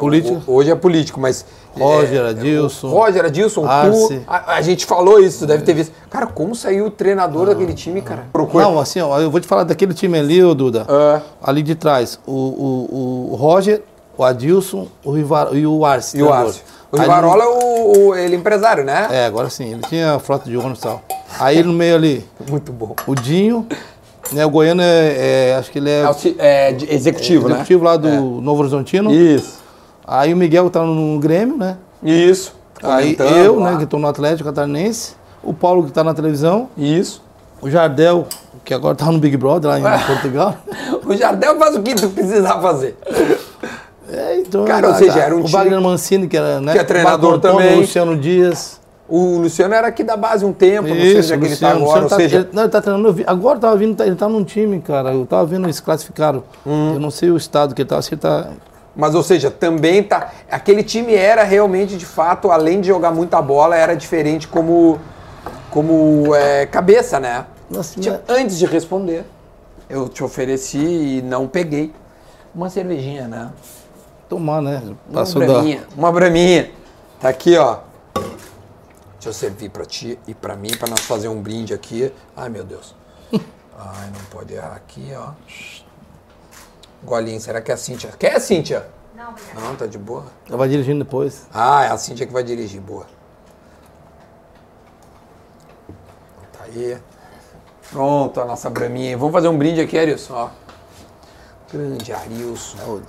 Político. 0.00 0.42
o- 0.46 0.54
hoje 0.54 0.70
é 0.70 0.74
político, 0.74 1.20
mas. 1.20 1.44
Roger, 1.76 2.24
é, 2.24 2.28
Adilson, 2.30 2.86
o 2.86 2.90
Roger, 2.90 3.24
Adilson, 3.24 3.66
Arce. 3.66 4.14
tu. 4.18 4.22
A, 4.28 4.54
a 4.54 4.62
gente 4.62 4.86
falou 4.86 5.18
isso, 5.18 5.40
tu 5.40 5.46
deve 5.46 5.64
ter 5.64 5.74
visto. 5.74 5.92
Cara, 6.08 6.26
como 6.26 6.54
saiu 6.54 6.86
o 6.86 6.90
treinador 6.90 7.46
daquele 7.46 7.74
time, 7.74 8.00
cara? 8.00 8.26
Procura. 8.32 8.64
Não, 8.64 8.78
assim, 8.78 9.00
ó, 9.00 9.18
eu 9.20 9.28
vou 9.30 9.40
te 9.40 9.46
falar 9.48 9.64
daquele 9.64 9.92
time 9.92 10.16
ali, 10.18 10.42
ô 10.44 10.54
Duda. 10.54 10.86
Ah. 10.88 11.20
Ali 11.42 11.62
de 11.62 11.74
trás. 11.74 12.18
O, 12.26 12.32
o, 12.32 13.28
o 13.32 13.34
Roger, 13.36 13.82
o 14.16 14.22
Adilson 14.22 14.86
o 15.04 15.10
Rivar, 15.10 15.48
e 15.52 15.66
o 15.66 15.84
Arce. 15.84 16.16
E 16.16 16.22
o. 16.22 16.32
Arce. 16.32 16.62
O 16.92 16.96
Rivarola 16.96 17.42
é 17.42 17.46
o, 17.48 18.08
o- 18.10 18.14
ele 18.14 18.36
é 18.36 18.38
empresário, 18.38 18.84
né? 18.84 19.08
É, 19.10 19.26
agora 19.26 19.50
sim. 19.50 19.72
Ele 19.72 19.82
tinha 19.88 20.16
frota 20.20 20.48
de 20.48 20.56
ônibus 20.56 20.78
e 20.78 20.82
tal. 20.82 21.02
Aí 21.40 21.60
no 21.64 21.72
meio 21.72 21.96
ali, 21.96 22.24
Muito 22.48 22.72
bom. 22.72 22.94
o 23.06 23.14
Dinho. 23.16 23.66
Né, 24.32 24.46
o 24.46 24.48
Goiano 24.50 24.80
é, 24.80 25.48
é, 25.50 25.56
acho 25.58 25.70
que 25.72 25.78
ele 25.78 25.90
é, 25.90 26.00
É, 26.02 26.08
o 26.08 26.14
ci- 26.14 26.34
é 26.38 26.70
executivo, 26.88 27.46
né? 27.48 27.54
executivo 27.56 27.84
lá 27.84 27.96
do 27.96 28.08
Novo 28.40 28.60
Horizontino. 28.62 29.12
Isso. 29.12 29.58
Aí 30.06 30.32
o 30.32 30.36
Miguel 30.36 30.68
tá 30.70 30.82
no 30.82 31.18
Grêmio, 31.18 31.56
né? 31.56 31.76
Isso. 32.02 32.54
Aí 32.82 33.16
eu, 33.18 33.58
lá. 33.58 33.72
né, 33.72 33.76
que 33.78 33.84
estou 33.84 33.98
no 33.98 34.06
Atlético 34.06 34.48
Catarinense, 34.48 35.14
o 35.42 35.54
Paulo 35.54 35.84
que 35.84 35.88
está 35.88 36.04
na 36.04 36.12
televisão, 36.12 36.68
Isso. 36.76 37.22
o 37.62 37.70
Jardel, 37.70 38.26
que 38.64 38.74
agora 38.74 38.92
está 38.92 39.10
no 39.10 39.18
Big 39.18 39.36
Brother 39.36 39.70
lá 39.70 39.78
em 39.78 39.82
Portugal. 40.06 40.56
O 41.04 41.14
Jardel 41.14 41.58
faz 41.58 41.76
o 41.76 41.82
que 41.82 41.94
tu 41.94 42.08
precisar 42.10 42.60
fazer. 42.60 42.96
É, 44.10 44.38
então, 44.38 44.64
Cara, 44.64 44.88
ou 44.88 44.94
seja, 44.94 45.18
era 45.18 45.34
um 45.34 45.42
o 45.44 45.46
Wagner 45.46 45.80
Mancini, 45.80 46.28
que 46.28 46.36
era, 46.36 46.60
né? 46.60 46.72
que 46.72 46.78
é 46.78 46.84
treinador 46.84 47.38
também. 47.40 47.76
O 47.78 47.80
Luciano 47.80 48.16
Dias. 48.16 48.80
O 49.08 49.38
Luciano 49.38 49.74
era 49.74 49.86
aqui 49.86 50.02
da 50.02 50.16
base 50.16 50.44
um 50.44 50.52
tempo, 50.52 50.88
não 50.88 50.94
sei 50.94 51.18
onde 51.18 51.32
é 51.32 51.38
que 51.38 51.44
ele 51.46 51.56
tá 51.56 51.70
agora. 51.70 52.02
Ou 52.02 52.08
tá- 52.08 52.16
seja, 52.16 52.36
ele, 52.38 52.48
não, 52.52 52.62
ele 52.62 52.70
tá 52.70 52.80
treinando. 52.80 53.14
agora 53.26 53.58
tava 53.58 53.76
vindo, 53.76 54.02
ele 54.02 54.16
tá 54.16 54.28
num 54.28 54.42
time, 54.44 54.80
cara. 54.80 55.12
Eu 55.12 55.26
tava 55.26 55.44
vendo 55.46 55.66
eles 55.66 55.78
classificaram. 55.80 56.42
Hum. 56.66 56.94
Eu 56.94 57.00
não 57.00 57.10
sei 57.10 57.30
o 57.30 57.36
estado 57.36 57.74
que 57.74 57.82
ele 57.82 57.88
tá, 57.88 58.00
se 58.00 58.14
ele 58.14 58.20
tá. 58.20 58.48
Mas 58.94 59.14
ou 59.14 59.22
seja, 59.22 59.50
também 59.50 60.02
tá. 60.02 60.32
Aquele 60.50 60.82
time 60.82 61.14
era 61.14 61.42
realmente, 61.42 61.96
de 61.96 62.06
fato, 62.06 62.50
além 62.50 62.80
de 62.80 62.88
jogar 62.88 63.10
muita 63.10 63.40
bola, 63.42 63.76
era 63.76 63.94
diferente 63.94 64.46
como, 64.46 65.00
como 65.70 66.34
é, 66.34 66.66
cabeça, 66.66 67.18
né? 67.18 67.46
Nossa, 67.68 68.00
Tipo, 68.00 68.20
Antes 68.28 68.58
de 68.58 68.66
responder, 68.66 69.24
eu 69.88 70.08
te 70.08 70.22
ofereci 70.22 70.78
e 70.78 71.22
não 71.22 71.48
peguei. 71.48 71.92
Uma 72.54 72.70
cervejinha, 72.70 73.26
né? 73.26 73.50
Tomar, 74.28 74.62
né? 74.62 74.82
Uma 75.08 75.24
da. 75.24 75.38
braminha. 75.46 75.84
Uma 75.96 76.12
braminha. 76.12 76.70
Tá 77.20 77.28
aqui, 77.28 77.56
ó. 77.56 77.78
Deixa 79.14 79.28
eu 79.28 79.32
servir 79.32 79.70
pra 79.70 79.84
ti 79.84 80.18
e 80.26 80.34
pra 80.34 80.54
mim, 80.54 80.70
pra 80.76 80.88
nós 80.88 81.00
fazer 81.00 81.28
um 81.28 81.40
brinde 81.40 81.72
aqui. 81.74 82.12
Ai, 82.36 82.48
meu 82.48 82.62
Deus. 82.62 82.94
Ai, 83.32 84.10
não 84.12 84.24
pode 84.30 84.54
errar 84.54 84.76
aqui, 84.76 85.12
ó. 85.16 85.30
Golinho, 87.04 87.40
será 87.40 87.60
que 87.60 87.70
é 87.70 87.74
a 87.74 87.76
Cíntia? 87.76 88.10
Quer, 88.18 88.40
Cíntia? 88.40 88.86
Não, 89.14 89.30
obrigada. 89.30 89.60
Não, 89.60 89.76
tá 89.76 89.86
de 89.86 89.98
boa. 89.98 90.26
Ela 90.48 90.56
vai 90.56 90.68
dirigindo 90.68 91.04
depois. 91.04 91.46
Ah, 91.52 91.84
é 91.84 91.88
a 91.88 91.98
Cíntia 91.98 92.26
que 92.26 92.32
vai 92.32 92.42
dirigir, 92.42 92.80
boa. 92.80 93.06
Tá 96.52 96.64
aí. 96.64 96.98
Pronto, 97.90 98.40
a 98.40 98.44
nossa 98.44 98.70
braminha. 98.70 99.16
Vamos 99.16 99.32
fazer 99.32 99.48
um 99.48 99.56
brinde 99.56 99.80
aqui, 99.80 99.98
Arilson, 99.98 100.34
ó. 100.34 100.50
Grande 101.70 102.12
Arilson. 102.12 102.78
Saúde. 102.78 103.06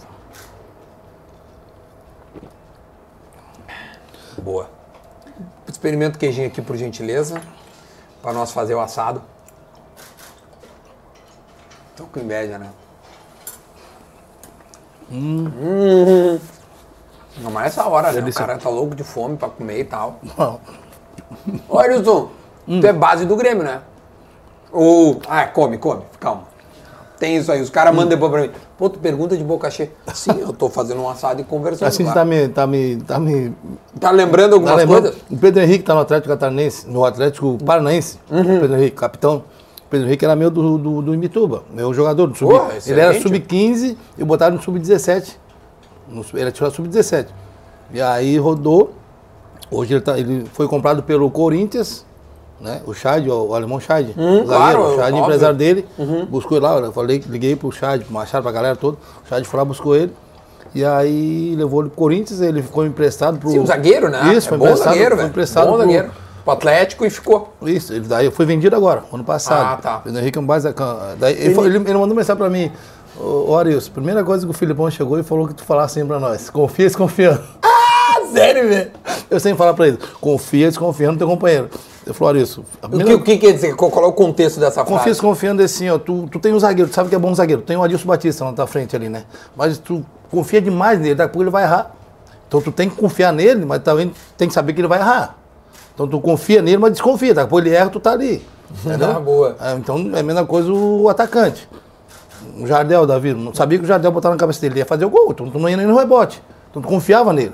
Boa. 4.37 4.69
Experimenta 5.67 6.17
o 6.17 6.19
queijinho 6.19 6.47
aqui, 6.47 6.61
por 6.61 6.75
gentileza, 6.75 7.41
para 8.21 8.33
nós 8.33 8.51
fazer 8.51 8.75
o 8.75 8.79
assado. 8.79 9.23
Tô 11.95 12.05
com 12.05 12.19
inveja, 12.19 12.57
né? 12.57 12.69
Hum. 15.11 16.39
Não 17.41 17.51
mais 17.51 17.67
essa 17.67 17.87
hora, 17.87 18.11
né? 18.11 18.27
O 18.27 18.33
cara 18.33 18.57
tá 18.57 18.69
louco 18.69 18.95
de 18.95 19.03
fome 19.03 19.37
pra 19.37 19.49
comer 19.49 19.79
e 19.79 19.83
tal. 19.83 20.19
Não. 20.37 20.59
Ô, 21.67 21.77
Arilson, 21.79 22.29
tu 22.65 22.87
é 22.87 22.93
base 22.93 23.25
do 23.25 23.35
Grêmio, 23.35 23.63
né? 23.63 23.81
Ou... 24.71 25.19
Ah, 25.27 25.45
come, 25.45 25.77
come, 25.77 26.03
calma. 26.19 26.43
Tem 27.17 27.37
isso 27.37 27.49
aí, 27.51 27.61
os 27.61 27.69
caras 27.69 27.93
mandam 27.93 28.09
depois 28.09 28.29
pra 28.31 28.41
mim. 28.41 28.51
Pô, 28.77 28.89
tu 28.89 28.99
pergunta 28.99 29.37
de 29.37 29.43
boca 29.43 29.71
cheia. 29.71 29.89
Sim, 30.13 30.37
eu 30.37 30.51
tô 30.51 30.69
fazendo 30.69 31.01
um 31.01 31.09
assado 31.09 31.39
e 31.39 31.45
conversando. 31.45 31.87
Assim, 31.87 32.03
tá 32.05 32.25
me, 32.25 32.49
tá 32.49 32.67
me, 32.67 32.97
tá 32.97 33.19
me 33.19 33.55
Tá 33.99 34.11
lembrando 34.11 34.49
Tá 34.51 34.55
algumas 34.57 34.75
lembrando? 34.75 35.03
coisas? 35.03 35.21
O 35.31 35.37
Pedro 35.37 35.63
Henrique 35.63 35.83
tá 35.85 35.93
no 35.93 36.01
Atlético 36.01 36.27
Catarinense, 36.29 36.89
no 36.89 37.05
Atlético 37.05 37.57
Paranaense. 37.63 38.19
Uhum. 38.29 38.59
Pedro 38.59 38.75
Henrique, 38.75 38.97
capitão. 38.97 39.43
Pedro 39.95 40.07
Henrique 40.07 40.25
era 40.25 40.35
meu 40.35 40.49
do, 40.49 40.77
do, 40.77 41.01
do 41.01 41.15
Imbituba, 41.15 41.63
meu 41.73 41.93
jogador 41.93 42.27
do 42.27 42.35
sub. 42.37 42.53
Ele 42.85 42.99
era 42.99 43.15
excelente. 43.15 43.45
sub-15 43.47 43.95
e 44.17 44.23
botaram 44.25 44.55
no 44.57 44.61
sub-17. 44.61 45.35
No 46.09 46.21
sub- 46.23 46.37
Ele 46.39 46.49
era 46.55 46.69
sub-17. 46.71 47.27
E 47.93 48.01
aí 48.01 48.37
rodou. 48.37 48.93
Hoje 49.71 49.93
ele, 49.93 50.01
tá, 50.01 50.17
ele 50.19 50.45
foi 50.53 50.67
comprado 50.67 51.01
pelo 51.01 51.29
Corinthians, 51.31 52.05
né? 52.59 52.81
O 52.85 52.93
Chad, 52.93 53.25
o, 53.27 53.47
o 53.47 53.55
alemão 53.55 53.79
Chad. 53.79 54.09
Hum, 54.17 54.41
o 54.41 54.45
claro, 54.45 54.79
o 54.81 54.95
Chad, 54.95 54.99
óbvio. 54.99 55.15
Uhum. 55.17 55.23
empresário 55.23 55.55
dele, 55.57 55.85
buscou 56.29 56.57
ele 56.57 56.65
lá. 56.65 56.75
Eu 56.77 56.91
falei, 56.91 57.23
liguei 57.27 57.55
pro 57.55 57.71
Chad, 57.71 58.03
pro 58.03 58.13
Machado, 58.13 58.43
pra 58.43 58.51
galera 58.51 58.75
toda. 58.75 58.97
O 59.25 59.29
Chad 59.29 59.43
foi 59.45 59.57
lá, 59.57 59.65
buscou 59.65 59.95
ele. 59.95 60.11
E 60.73 60.83
aí 60.83 61.55
levou 61.55 61.79
ele 61.81 61.89
pro 61.89 61.97
Corinthians, 61.97 62.41
ele 62.41 62.61
ficou 62.61 62.85
emprestado 62.85 63.37
pro. 63.39 63.49
Sim, 63.49 63.59
um 63.59 63.65
zagueiro, 63.65 64.09
né? 64.09 64.33
Isso, 64.35 64.47
é 64.47 64.49
foi 64.49 64.57
bom 64.57 64.65
emprestado, 64.65 64.93
zagueiro, 64.93 65.15
foi 65.15 65.25
emprestado 65.25 65.65
Bom 65.67 65.71
pro- 65.73 65.81
zagueiro. 65.83 66.11
Pro 66.45 66.53
Atlético 66.53 67.05
e 67.05 67.09
ficou. 67.09 67.53
Isso, 67.63 67.91
ele 67.91 68.07
daí 68.07 68.29
foi 68.29 68.45
vendido 68.45 68.75
agora, 68.75 69.03
ano 69.11 69.23
passado. 69.23 69.79
Ah, 69.85 70.01
tá. 70.01 70.09
Henrique 70.09 70.37
é 70.37 70.41
um 70.41 70.45
base 70.45 70.71
daí, 71.19 71.33
ele, 71.33 71.59
ele, 71.59 71.77
ele 71.77 71.97
mandou 71.97 72.15
mensagem 72.15 72.37
pra 72.37 72.51
mim, 72.51 72.71
ô 73.19 73.57
Arius, 73.57 73.89
primeira 73.89 74.23
coisa 74.23 74.45
que 74.45 74.51
o 74.51 74.53
Filipão 74.53 74.89
chegou 74.91 75.19
e 75.19 75.23
falou 75.23 75.47
que 75.47 75.55
tu 75.55 75.63
falasse 75.63 75.99
assim 75.99 76.07
pra 76.07 76.19
nós, 76.19 76.49
confia 76.49 76.85
desconfiando. 76.85 77.41
Ah, 78.07 78.27
sério, 78.31 78.69
velho? 78.69 78.91
Eu 79.29 79.39
sempre 79.39 79.57
falo 79.57 79.73
pra 79.73 79.87
ele, 79.87 79.99
confia 80.21 80.67
desconfiando 80.67 81.13
no 81.13 81.17
teu 81.17 81.27
companheiro. 81.27 81.69
Eu 82.05 82.13
falei, 82.13 82.43
Arius, 82.43 82.57
O 82.59 82.63
primeira 82.81 83.05
que, 83.05 83.15
o 83.15 83.23
que 83.23 83.37
quer 83.37 83.51
dizer? 83.51 83.75
Qual, 83.75 83.91
é 83.91 84.07
o 84.07 84.13
contexto 84.13 84.59
dessa 84.59 84.81
Confia 84.81 84.97
frase? 84.97 85.09
desconfiando 85.09 85.63
assim, 85.63 85.89
ó. 85.89 85.97
Tu, 85.97 86.27
tu 86.31 86.39
tem 86.39 86.53
um 86.53 86.59
zagueiro, 86.59 86.89
tu 86.89 86.93
sabe 86.93 87.09
que 87.09 87.15
é 87.15 87.19
bom 87.19 87.33
zagueiro. 87.33 87.63
Tu 87.63 87.65
tem 87.65 87.75
o 87.75 87.83
Adilson 87.83 88.07
Batista 88.07 88.45
na 88.45 88.53
tua 88.53 88.67
frente 88.67 88.95
ali, 88.95 89.09
né? 89.09 89.23
Mas 89.55 89.79
tu 89.79 90.05
confia 90.29 90.61
demais 90.61 90.99
nele, 90.99 91.15
daqui 91.15 91.29
a 91.29 91.33
pouco 91.33 91.43
ele 91.43 91.49
vai 91.49 91.63
errar. 91.63 91.91
Então 92.47 92.61
tu 92.61 92.71
tem 92.71 92.87
que 92.89 92.95
confiar 92.95 93.33
nele, 93.33 93.65
mas 93.65 93.81
também 93.81 94.13
tem 94.37 94.47
que 94.47 94.53
saber 94.53 94.73
que 94.73 94.81
ele 94.81 94.87
vai 94.87 94.99
errar. 94.99 95.35
Então 95.95 96.07
tu 96.07 96.19
confia 96.19 96.61
nele, 96.61 96.77
mas 96.77 96.91
desconfia. 96.91 97.33
Daqui 97.33 97.47
a 97.47 97.49
pouco 97.49 97.65
ele 97.65 97.73
erra, 97.73 97.89
tu 97.89 97.99
tá 97.99 98.11
ali. 98.11 98.45
Entendeu? 98.83 99.11
Ah, 99.11 99.19
boa. 99.19 99.55
É, 99.59 99.73
então 99.73 100.11
é 100.13 100.19
a 100.19 100.23
mesma 100.23 100.45
coisa 100.45 100.71
o 100.71 101.09
atacante. 101.09 101.67
O 102.59 102.67
Jardel, 102.67 103.07
Davi, 103.07 103.33
não 103.33 103.53
sabia 103.53 103.79
que 103.79 103.85
o 103.85 103.87
Jardel 103.87 104.11
botar 104.11 104.29
na 104.29 104.35
cabeça 104.35 104.61
dele, 104.61 104.73
ele 104.73 104.79
ia 104.81 104.85
fazer 104.85 105.05
o 105.05 105.09
gol, 105.09 105.31
então 105.31 105.49
tu 105.49 105.57
não 105.57 105.67
ia 105.67 105.77
nem 105.77 105.87
no 105.87 105.97
rebote. 105.97 106.43
Então 106.69 106.81
tu 106.81 106.87
confiava 106.87 107.31
nele. 107.31 107.53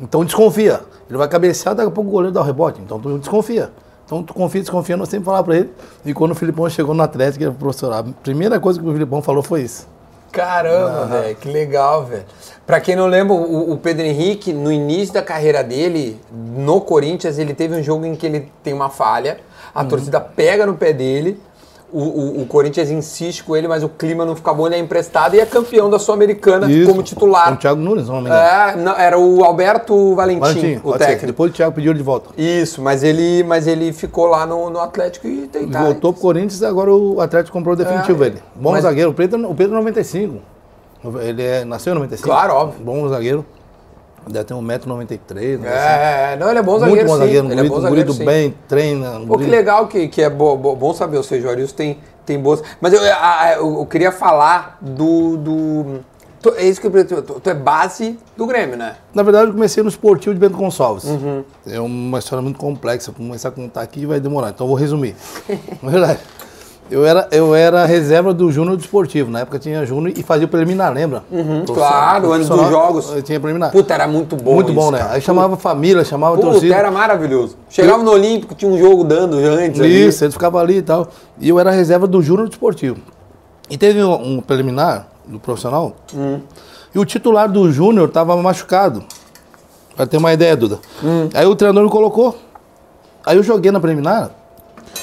Então 0.00 0.24
desconfia. 0.24 0.80
Ele 1.08 1.16
vai 1.16 1.28
cabecear, 1.28 1.74
daqui 1.74 1.88
a 1.88 1.92
pouco 1.92 2.10
o 2.10 2.12
goleiro 2.12 2.34
dá 2.34 2.40
o 2.40 2.44
rebote. 2.44 2.80
Então 2.80 2.98
tu 2.98 3.18
desconfia. 3.18 3.70
Então 4.04 4.22
tu 4.22 4.34
confia, 4.34 4.60
desconfia, 4.60 4.96
nós 4.96 5.08
sempre 5.08 5.24
falava 5.24 5.44
pra 5.44 5.56
ele. 5.56 5.70
E 6.04 6.12
quando 6.12 6.32
o 6.32 6.34
Filipão 6.34 6.68
chegou 6.68 6.94
no 6.94 7.02
Atlético, 7.02 7.44
ele 7.44 7.52
falou, 7.52 7.72
professor, 7.72 7.92
a 7.92 8.02
primeira 8.02 8.58
coisa 8.58 8.80
que 8.80 8.86
o 8.86 8.92
Filipão 8.92 9.22
falou 9.22 9.42
foi 9.42 9.62
isso. 9.62 9.86
Caramba, 10.32 11.04
velho, 11.06 11.36
que 11.36 11.48
legal, 11.48 12.06
velho. 12.06 12.24
Pra 12.66 12.80
quem 12.80 12.96
não 12.96 13.06
lembra, 13.06 13.34
o, 13.34 13.72
o 13.72 13.76
Pedro 13.76 14.06
Henrique, 14.06 14.52
no 14.52 14.72
início 14.72 15.12
da 15.12 15.22
carreira 15.22 15.62
dele, 15.62 16.18
no 16.32 16.80
Corinthians, 16.80 17.38
ele 17.38 17.52
teve 17.52 17.76
um 17.76 17.82
jogo 17.82 18.06
em 18.06 18.16
que 18.16 18.24
ele 18.24 18.50
tem 18.62 18.72
uma 18.72 18.88
falha, 18.88 19.38
a 19.74 19.84
torcida 19.84 20.18
pega 20.20 20.64
no 20.64 20.74
pé 20.74 20.92
dele, 20.92 21.38
o, 21.92 22.00
o- 22.00 22.42
o 22.42 22.46
Corinthians 22.46 22.90
insiste 22.90 23.42
com 23.44 23.54
ele, 23.56 23.68
mas 23.68 23.82
o 23.82 23.88
clima 23.88 24.24
não 24.24 24.34
fica 24.34 24.52
bom, 24.54 24.66
ele 24.66 24.76
é 24.76 24.78
emprestado 24.78 25.34
e 25.36 25.40
é 25.40 25.46
campeão 25.46 25.90
da 25.90 25.98
Sul-Americana 25.98 26.66
como 26.86 27.02
titular. 27.02 27.52
O 27.52 27.56
Thiago 27.56 27.80
Nunes, 27.80 28.08
não 28.08 28.20
me. 28.20 28.30
É, 28.30 28.74
não, 28.76 28.92
era 28.96 29.18
o 29.18 29.44
Alberto 29.44 30.14
Valentim, 30.14 30.40
Valentim, 30.40 30.76
o 30.76 30.80
pode 30.80 30.98
ser. 30.98 31.06
técnico. 31.06 31.26
Depois 31.26 31.50
o 31.52 31.54
Thiago 31.54 31.74
pediu 31.74 31.92
ele 31.92 31.98
de 31.98 32.04
volta. 32.04 32.30
Isso, 32.36 32.80
mas 32.80 33.02
ele, 33.02 33.42
mas 33.44 33.66
ele 33.66 33.92
ficou 33.92 34.26
lá 34.26 34.46
no, 34.46 34.70
no 34.70 34.80
Atlético 34.80 35.26
e 35.28 35.46
tem 35.48 35.68
tá- 35.68 35.82
Voltou 35.82 36.12
pro 36.12 36.22
Corinthians 36.22 36.60
e 36.60 36.66
agora 36.66 36.92
o 36.92 37.20
Atlético 37.20 37.52
comprou 37.56 37.74
o 37.74 37.76
definitivo 37.76 38.24
É, 38.24 38.26
ele. 38.28 38.38
Bom 38.54 38.72
mas- 38.72 38.82
zagueiro. 38.82 39.10
O 39.10 39.14
Pedro, 39.14 39.50
o 39.50 39.54
Pedro 39.54 39.74
é 39.74 39.78
95. 39.78 40.38
Ele 41.20 41.42
é, 41.42 41.64
nasceu 41.64 41.92
em 41.92 41.94
95. 41.96 42.28
Claro, 42.28 42.54
óbvio. 42.54 42.84
Bom 42.84 43.08
zagueiro. 43.08 43.44
Deve 44.28 44.44
ter 44.44 44.54
1,93m. 44.54 45.58
né? 45.58 46.32
É, 46.32 46.36
não, 46.38 46.48
ele 46.50 46.58
é 46.58 46.62
bom 46.62 46.72
Muito 46.78 46.84
zagueiro, 46.86 47.06
bom 47.08 47.14
sim. 47.14 47.20
zagueiro. 47.20 47.46
ele 47.50 47.60
é 47.60 47.64
bom 47.64 47.68
Bonito, 47.70 47.82
zagueiro, 47.82 48.12
sim. 48.12 48.24
bem, 48.24 48.54
treina. 48.68 49.20
Pô, 49.26 49.36
que 49.38 49.46
legal 49.46 49.88
que, 49.88 50.08
que 50.08 50.22
é 50.22 50.30
bo- 50.30 50.56
bo- 50.56 50.76
bom 50.76 50.94
saber, 50.94 51.16
ou 51.16 51.22
seja, 51.22 51.48
o 51.48 51.50
Arius 51.50 51.72
tem, 51.72 51.98
tem 52.24 52.38
boas. 52.38 52.62
Mas 52.80 52.92
eu, 52.92 53.00
eu, 53.02 53.78
eu 53.80 53.86
queria 53.86 54.12
falar 54.12 54.78
do. 54.80 55.36
do 55.36 56.00
tu- 56.40 56.54
é 56.56 56.64
isso 56.64 56.80
que 56.80 56.86
eu 56.86 57.22
tu, 57.22 57.40
tu 57.40 57.50
é 57.50 57.54
base 57.54 58.18
do 58.36 58.46
Grêmio, 58.46 58.76
né? 58.76 58.96
Na 59.12 59.22
verdade, 59.22 59.48
eu 59.48 59.52
comecei 59.52 59.82
no 59.82 59.88
esportivo 59.88 60.32
de 60.34 60.40
Bento 60.40 60.56
Gonçalves. 60.56 61.04
Uhum. 61.04 61.44
É 61.66 61.80
uma 61.80 62.18
história 62.18 62.42
muito 62.42 62.58
complexa. 62.58 63.10
Vou 63.16 63.26
começar 63.26 63.48
a 63.48 63.52
contar 63.52 63.82
aqui 63.82 64.06
vai 64.06 64.20
demorar, 64.20 64.50
então 64.50 64.64
eu 64.66 64.68
vou 64.68 64.76
resumir. 64.76 65.14
Na 65.82 65.90
verdade, 65.90 66.20
eu 66.90 67.06
era, 67.06 67.28
eu 67.30 67.54
era 67.54 67.86
reserva 67.86 68.34
do 68.34 68.50
Júnior 68.52 68.76
do 68.76 68.80
Esportivo. 68.80 69.30
Na 69.30 69.40
época 69.40 69.58
tinha 69.58 69.84
Júnior 69.86 70.12
e 70.16 70.22
fazia 70.22 70.46
o 70.46 70.48
preliminar, 70.48 70.92
lembra? 70.92 71.22
Uhum. 71.30 71.64
claro, 71.64 72.32
antes 72.32 72.48
dos 72.48 72.68
jogos. 72.68 73.10
Eu 73.10 73.22
tinha 73.22 73.40
preliminar. 73.40 73.70
Puta, 73.70 73.94
era 73.94 74.06
muito 74.06 74.36
bom. 74.36 74.54
muito 74.54 74.72
bom, 74.72 74.82
isso, 74.82 74.92
né? 74.92 74.98
cara. 74.98 75.12
Aí 75.14 75.20
chamava 75.20 75.56
família, 75.56 76.04
chamava 76.04 76.36
Puta, 76.36 76.48
torcida. 76.48 76.74
era 76.74 76.90
maravilhoso. 76.90 77.56
Chegava 77.68 78.02
no 78.02 78.10
Olímpico, 78.10 78.54
tinha 78.54 78.70
um 78.70 78.78
jogo 78.78 79.04
dando 79.04 79.36
antes. 79.38 79.80
ali. 79.80 80.06
Isso, 80.06 80.24
ele 80.24 80.32
ficava 80.32 80.60
ali 80.60 80.78
e 80.78 80.82
tal. 80.82 81.08
E 81.40 81.48
eu 81.48 81.58
era 81.58 81.70
reserva 81.70 82.06
do 82.06 82.20
Júnior 82.22 82.48
do 82.48 82.52
Esportivo. 82.52 82.98
E 83.70 83.78
teve 83.78 84.02
um, 84.02 84.36
um 84.36 84.40
preliminar 84.40 85.08
do 85.26 85.38
profissional. 85.38 85.96
E 86.94 86.98
o 86.98 87.04
titular 87.04 87.50
do 87.50 87.72
Júnior 87.72 88.08
estava 88.08 88.36
machucado. 88.36 89.02
Pra 89.96 90.06
ter 90.06 90.16
uma 90.16 90.32
ideia, 90.32 90.56
Duda. 90.56 90.78
Aí 91.34 91.46
o 91.46 91.54
treinador 91.54 91.84
me 91.84 91.90
colocou. 91.90 92.36
Aí 93.24 93.36
eu 93.36 93.42
joguei 93.42 93.70
na 93.70 93.80
preliminar. 93.80 94.30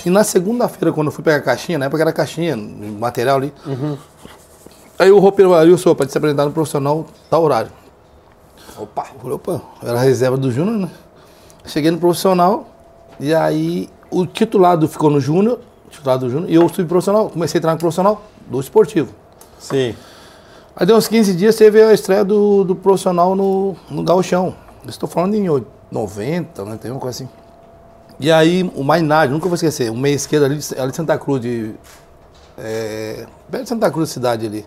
E 0.06 0.10
na 0.10 0.24
segunda-feira, 0.24 0.94
quando 0.94 1.08
eu 1.08 1.12
fui 1.12 1.24
pegar 1.24 1.38
a 1.38 1.42
caixinha, 1.42 1.78
na 1.78 1.86
época 1.86 2.02
era 2.02 2.14
caixinha, 2.14 2.56
material 2.58 3.38
ali. 3.38 3.54
Aí 4.98 5.12
o 5.12 5.20
roupeiro 5.20 5.54
Arilson, 5.54 5.96
para 5.96 6.08
se 6.10 6.18
apresentar 6.18 6.46
no 6.46 6.52
profissional, 6.52 7.06
tá 7.30 7.38
horário. 7.40 7.72
Opa. 8.78 9.08
Eu 9.14 9.20
falei, 9.20 9.36
opa, 9.36 9.62
era 9.84 10.00
reserva 10.00 10.38
do 10.38 10.52
Júnior, 10.52 10.78
né? 10.78 10.90
Cheguei 11.66 11.92
no 11.92 11.98
profissional, 11.98 12.68
e 13.20 13.34
aí 13.34 13.90
o 14.10 14.26
titulado 14.26 14.88
ficou 14.88 15.10
no 15.10 15.20
Júnior, 15.20 15.60
titular 15.90 16.18
do 16.18 16.30
Júnior, 16.30 16.50
e 16.50 16.56
eu 16.56 16.68
subi 16.70 16.88
profissional, 16.88 17.30
comecei 17.30 17.60
a 17.60 17.62
treinar 17.62 17.76
no 17.76 17.80
profissional 17.80 18.22
do 18.48 18.60
esportivo. 18.60 19.14
Sim. 19.60 19.94
Aí 20.76 20.86
deu 20.86 20.96
uns 20.96 21.08
15 21.08 21.34
dias, 21.36 21.56
teve 21.56 21.82
a 21.82 21.94
estreia 21.94 22.24
do, 22.24 22.64
do 22.64 22.76
profissional 22.76 23.36
no, 23.36 23.76
no 23.90 24.02
Gauchão. 24.04 24.56
Estou 24.88 25.08
falando 25.10 25.36
em 25.36 25.50
oit- 25.50 25.68
90, 25.92 26.64
né? 26.66 26.78
Tem 26.82 26.90
uma 26.92 27.00
coisa 27.00 27.24
assim. 27.24 27.30
E 28.20 28.32
aí 28.32 28.70
o 28.76 28.84
Mainardi, 28.84 29.32
nunca 29.34 29.48
vou 29.48 29.56
esquecer, 29.56 29.90
um 29.92 29.98
meia 29.98 30.16
esquerda 30.16 30.46
ali, 30.46 30.58
de- 30.58 30.80
ali 30.80 30.92
de 30.92 30.98
Santa 30.98 31.18
Cruz, 31.18 31.42
de. 31.42 31.72
É, 32.58 33.26
perto 33.50 33.64
de 33.64 33.70
Santa 33.70 33.90
Cruz, 33.90 34.10
cidade 34.10 34.46
ali. 34.46 34.66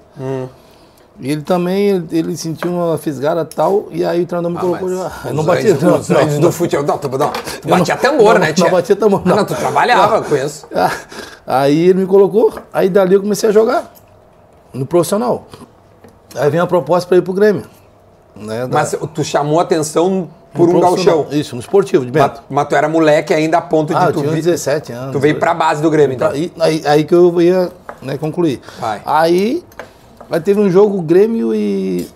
E 1.21 1.31
ele 1.31 1.43
também, 1.43 1.89
ele, 1.91 2.07
ele 2.11 2.37
sentiu 2.39 2.73
uma 2.73 2.97
fisgada 2.97 3.45
tal, 3.45 3.89
e 3.91 4.03
aí 4.03 4.23
o 4.23 4.27
treinador 4.27 4.51
me 4.51 4.59
colocou. 4.59 4.89
mas 4.89 4.99
já- 4.99 5.29
eu 5.29 5.35
não 5.35 5.45
batia, 5.45 5.75
não, 5.75 5.99
os 5.99 6.09
não, 6.09 6.27
não. 6.27 6.41
do 6.41 6.51
futebol. 6.53 6.87
Não, 6.87 6.97
tu, 6.97 7.09
não, 7.11 7.31
tu 7.31 7.69
batia 7.69 7.95
não- 7.95 8.01
tambor, 8.03 8.33
não, 8.35 8.41
né, 8.41 8.47
não 8.49 8.55
tia? 8.55 8.71
batia 8.71 8.97
tambor, 8.97 9.23
não. 9.27 9.37
Não, 9.37 9.45
tu 9.45 9.55
trabalhava 9.55 10.23
com 10.25 10.35
isso. 10.35 10.67
Ah, 10.75 10.91
Aí 11.47 11.89
ele 11.89 12.01
me 12.01 12.07
colocou, 12.07 12.55
aí 12.73 12.89
dali 12.89 13.15
eu 13.15 13.21
comecei 13.21 13.51
a 13.51 13.53
jogar 13.53 13.93
no 14.73 14.87
profissional. 14.87 15.47
Aí 16.35 16.49
vem 16.49 16.61
a 16.61 16.67
proposta 16.67 17.07
para 17.07 17.19
ir 17.19 17.23
pro 17.23 17.35
Grêmio. 17.35 17.65
Né, 18.35 18.67
da- 18.67 18.79
Mas 18.79 18.97
tu 19.13 19.23
chamou 19.23 19.61
atenção 19.61 20.31
por 20.55 20.69
um 20.69 20.81
profissional. 20.81 21.23
gauchão. 21.25 21.39
Isso, 21.39 21.55
no 21.55 21.61
esportivo, 21.61 22.05
de 22.05 22.11
Bento. 22.11 22.43
Mas, 22.49 22.69
tu 22.69 22.75
era 22.77 22.89
moleque 22.89 23.33
ainda 23.35 23.59
a 23.59 23.63
ponto 23.63 23.97
Ah, 23.97 24.01
de 24.01 24.07
eu 24.07 24.13
tu, 24.13 24.21
tinha 24.21 24.31
vi- 24.33 24.43
17 24.43 24.93
anos. 24.93 25.13
tu 25.13 25.19
veio 25.19 25.39
pra 25.39 25.55
base 25.55 25.81
do 25.83 25.91
Grêmio, 25.91 26.15
então. 26.15 26.31
Aí, 26.31 26.53
aí, 26.61 26.83
aí 26.87 27.05
que 27.05 27.15
eu 27.15 27.41
ia 27.41 27.71
né, 28.01 28.17
concluir. 28.19 28.61
Vai. 28.79 29.01
Aí, 29.05 29.65
aí 30.31 30.41
teve 30.41 30.61
um 30.61 30.71
jogo 30.71 31.01
Grêmio 31.03 31.55
e. 31.55 32.09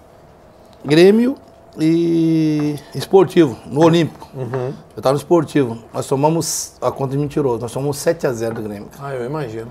Grêmio 0.84 1.34
e 1.78 2.76
Esportivo, 2.94 3.56
no 3.66 3.84
Olímpico. 3.84 4.28
Uhum. 4.34 4.72
Eu 4.96 5.02
tava 5.02 5.12
no 5.14 5.18
Esportivo. 5.18 5.78
Nós 5.92 6.06
tomamos. 6.06 6.72
A 6.80 6.90
conta 6.90 7.16
me 7.16 7.26
tirou. 7.28 7.58
Nós 7.58 7.72
tomamos 7.72 7.96
7x0 7.98 8.52
do 8.54 8.62
Grêmio. 8.62 8.88
Ah, 9.00 9.14
eu 9.14 9.24
imagino. 9.26 9.68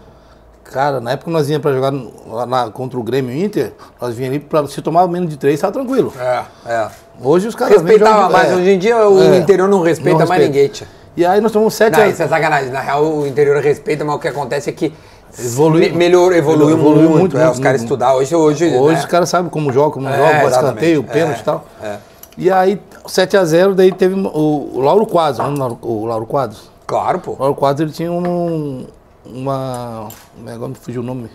Cara, 0.72 1.00
na 1.00 1.12
época 1.12 1.32
nós 1.32 1.48
íamos 1.50 1.62
pra 1.62 1.72
jogar 1.74 1.94
lá 2.28 2.46
na- 2.46 2.70
contra 2.70 3.00
o 3.00 3.04
Grêmio 3.04 3.36
Inter, 3.36 3.72
nós 4.02 4.16
vinha 4.16 4.30
ali 4.30 4.40
pra. 4.40 4.68
Se 4.68 4.82
tomava 4.82 5.08
menos 5.08 5.30
de 5.30 5.38
3, 5.38 5.60
tava 5.60 5.72
tranquilo. 5.72 6.12
É, 6.20 6.44
é. 6.66 6.88
Hoje 7.22 7.48
os 7.48 7.56
caras. 7.56 7.76
Respeitava, 7.82 8.30
mas 8.30 8.52
é. 8.52 8.56
hoje 8.56 8.70
em 8.72 8.80
dia 8.80 9.08
o 9.08 9.22
É. 9.22 9.38
interior 9.38 9.70
não 9.70 9.82
respeita 9.82 10.20
Não 10.20 10.28
mais 10.28 10.42
respeita. 10.42 10.48
ninguém, 10.54 10.68
tia. 10.68 10.88
E 11.16 11.26
aí 11.26 11.40
nós 11.40 11.52
tomamos 11.52 11.74
7 11.76 11.94
Não, 11.96 12.04
a 12.04 12.08
isso 12.08 12.22
é 12.22 12.28
sacanagem. 12.28 12.72
Na 12.72 12.82
real, 12.82 13.06
o 13.06 13.26
interior 13.26 13.62
respeita, 13.62 14.04
mas 14.04 14.16
o 14.16 14.20
que 14.20 14.28
acontece 14.28 14.70
é 14.70 14.74
que 14.74 14.92
Evoluiu. 15.40 15.90
me- 15.92 15.96
melhor, 15.98 16.34
evoluiu, 16.34 16.72
Evoluiu 16.78 17.10
muito. 17.10 17.20
muito, 17.20 17.38
é, 17.38 17.44
muito, 17.44 17.54
os 17.54 17.60
caras 17.60 17.82
muito. 17.82 17.92
estudar. 17.92 18.16
Hoje, 18.16 18.36
hoje, 18.36 18.66
Hoje 18.76 18.94
né? 18.96 19.00
os 19.00 19.06
caras 19.06 19.30
sabem 19.30 19.50
como 19.50 19.72
joga, 19.72 19.92
como 19.94 20.10
É, 20.10 20.18
joga, 20.18 20.50
escanteio, 20.50 21.04
pênalti 21.04 21.38
É, 21.38 21.42
e 21.42 21.44
tal. 21.46 21.66
é. 21.82 21.96
E 22.38 22.52
aí, 22.52 22.82
7x0, 23.08 23.74
daí 23.76 23.94
teve 23.94 24.14
o, 24.16 24.72
o 24.74 24.82
Lauro 24.82 25.06
Quadros, 25.06 25.38
lembra 25.40 25.54
o 25.56 25.60
Lauro- 25.60 25.78
o 25.82 26.06
Lauro 26.06 26.26
Quadros? 26.26 26.70
Claro, 26.86 27.20
pô. 27.20 27.32
O 27.32 27.38
Lauro 27.40 27.56
Quadros, 27.56 27.82
ele 27.82 27.92
tinha 27.96 28.12
um, 28.12 28.86
uma... 29.26 30.10
Agora 30.48 30.70
me 30.70 30.76
fugiu 30.76 31.02
o 31.02 31.06
nome. 31.06 31.30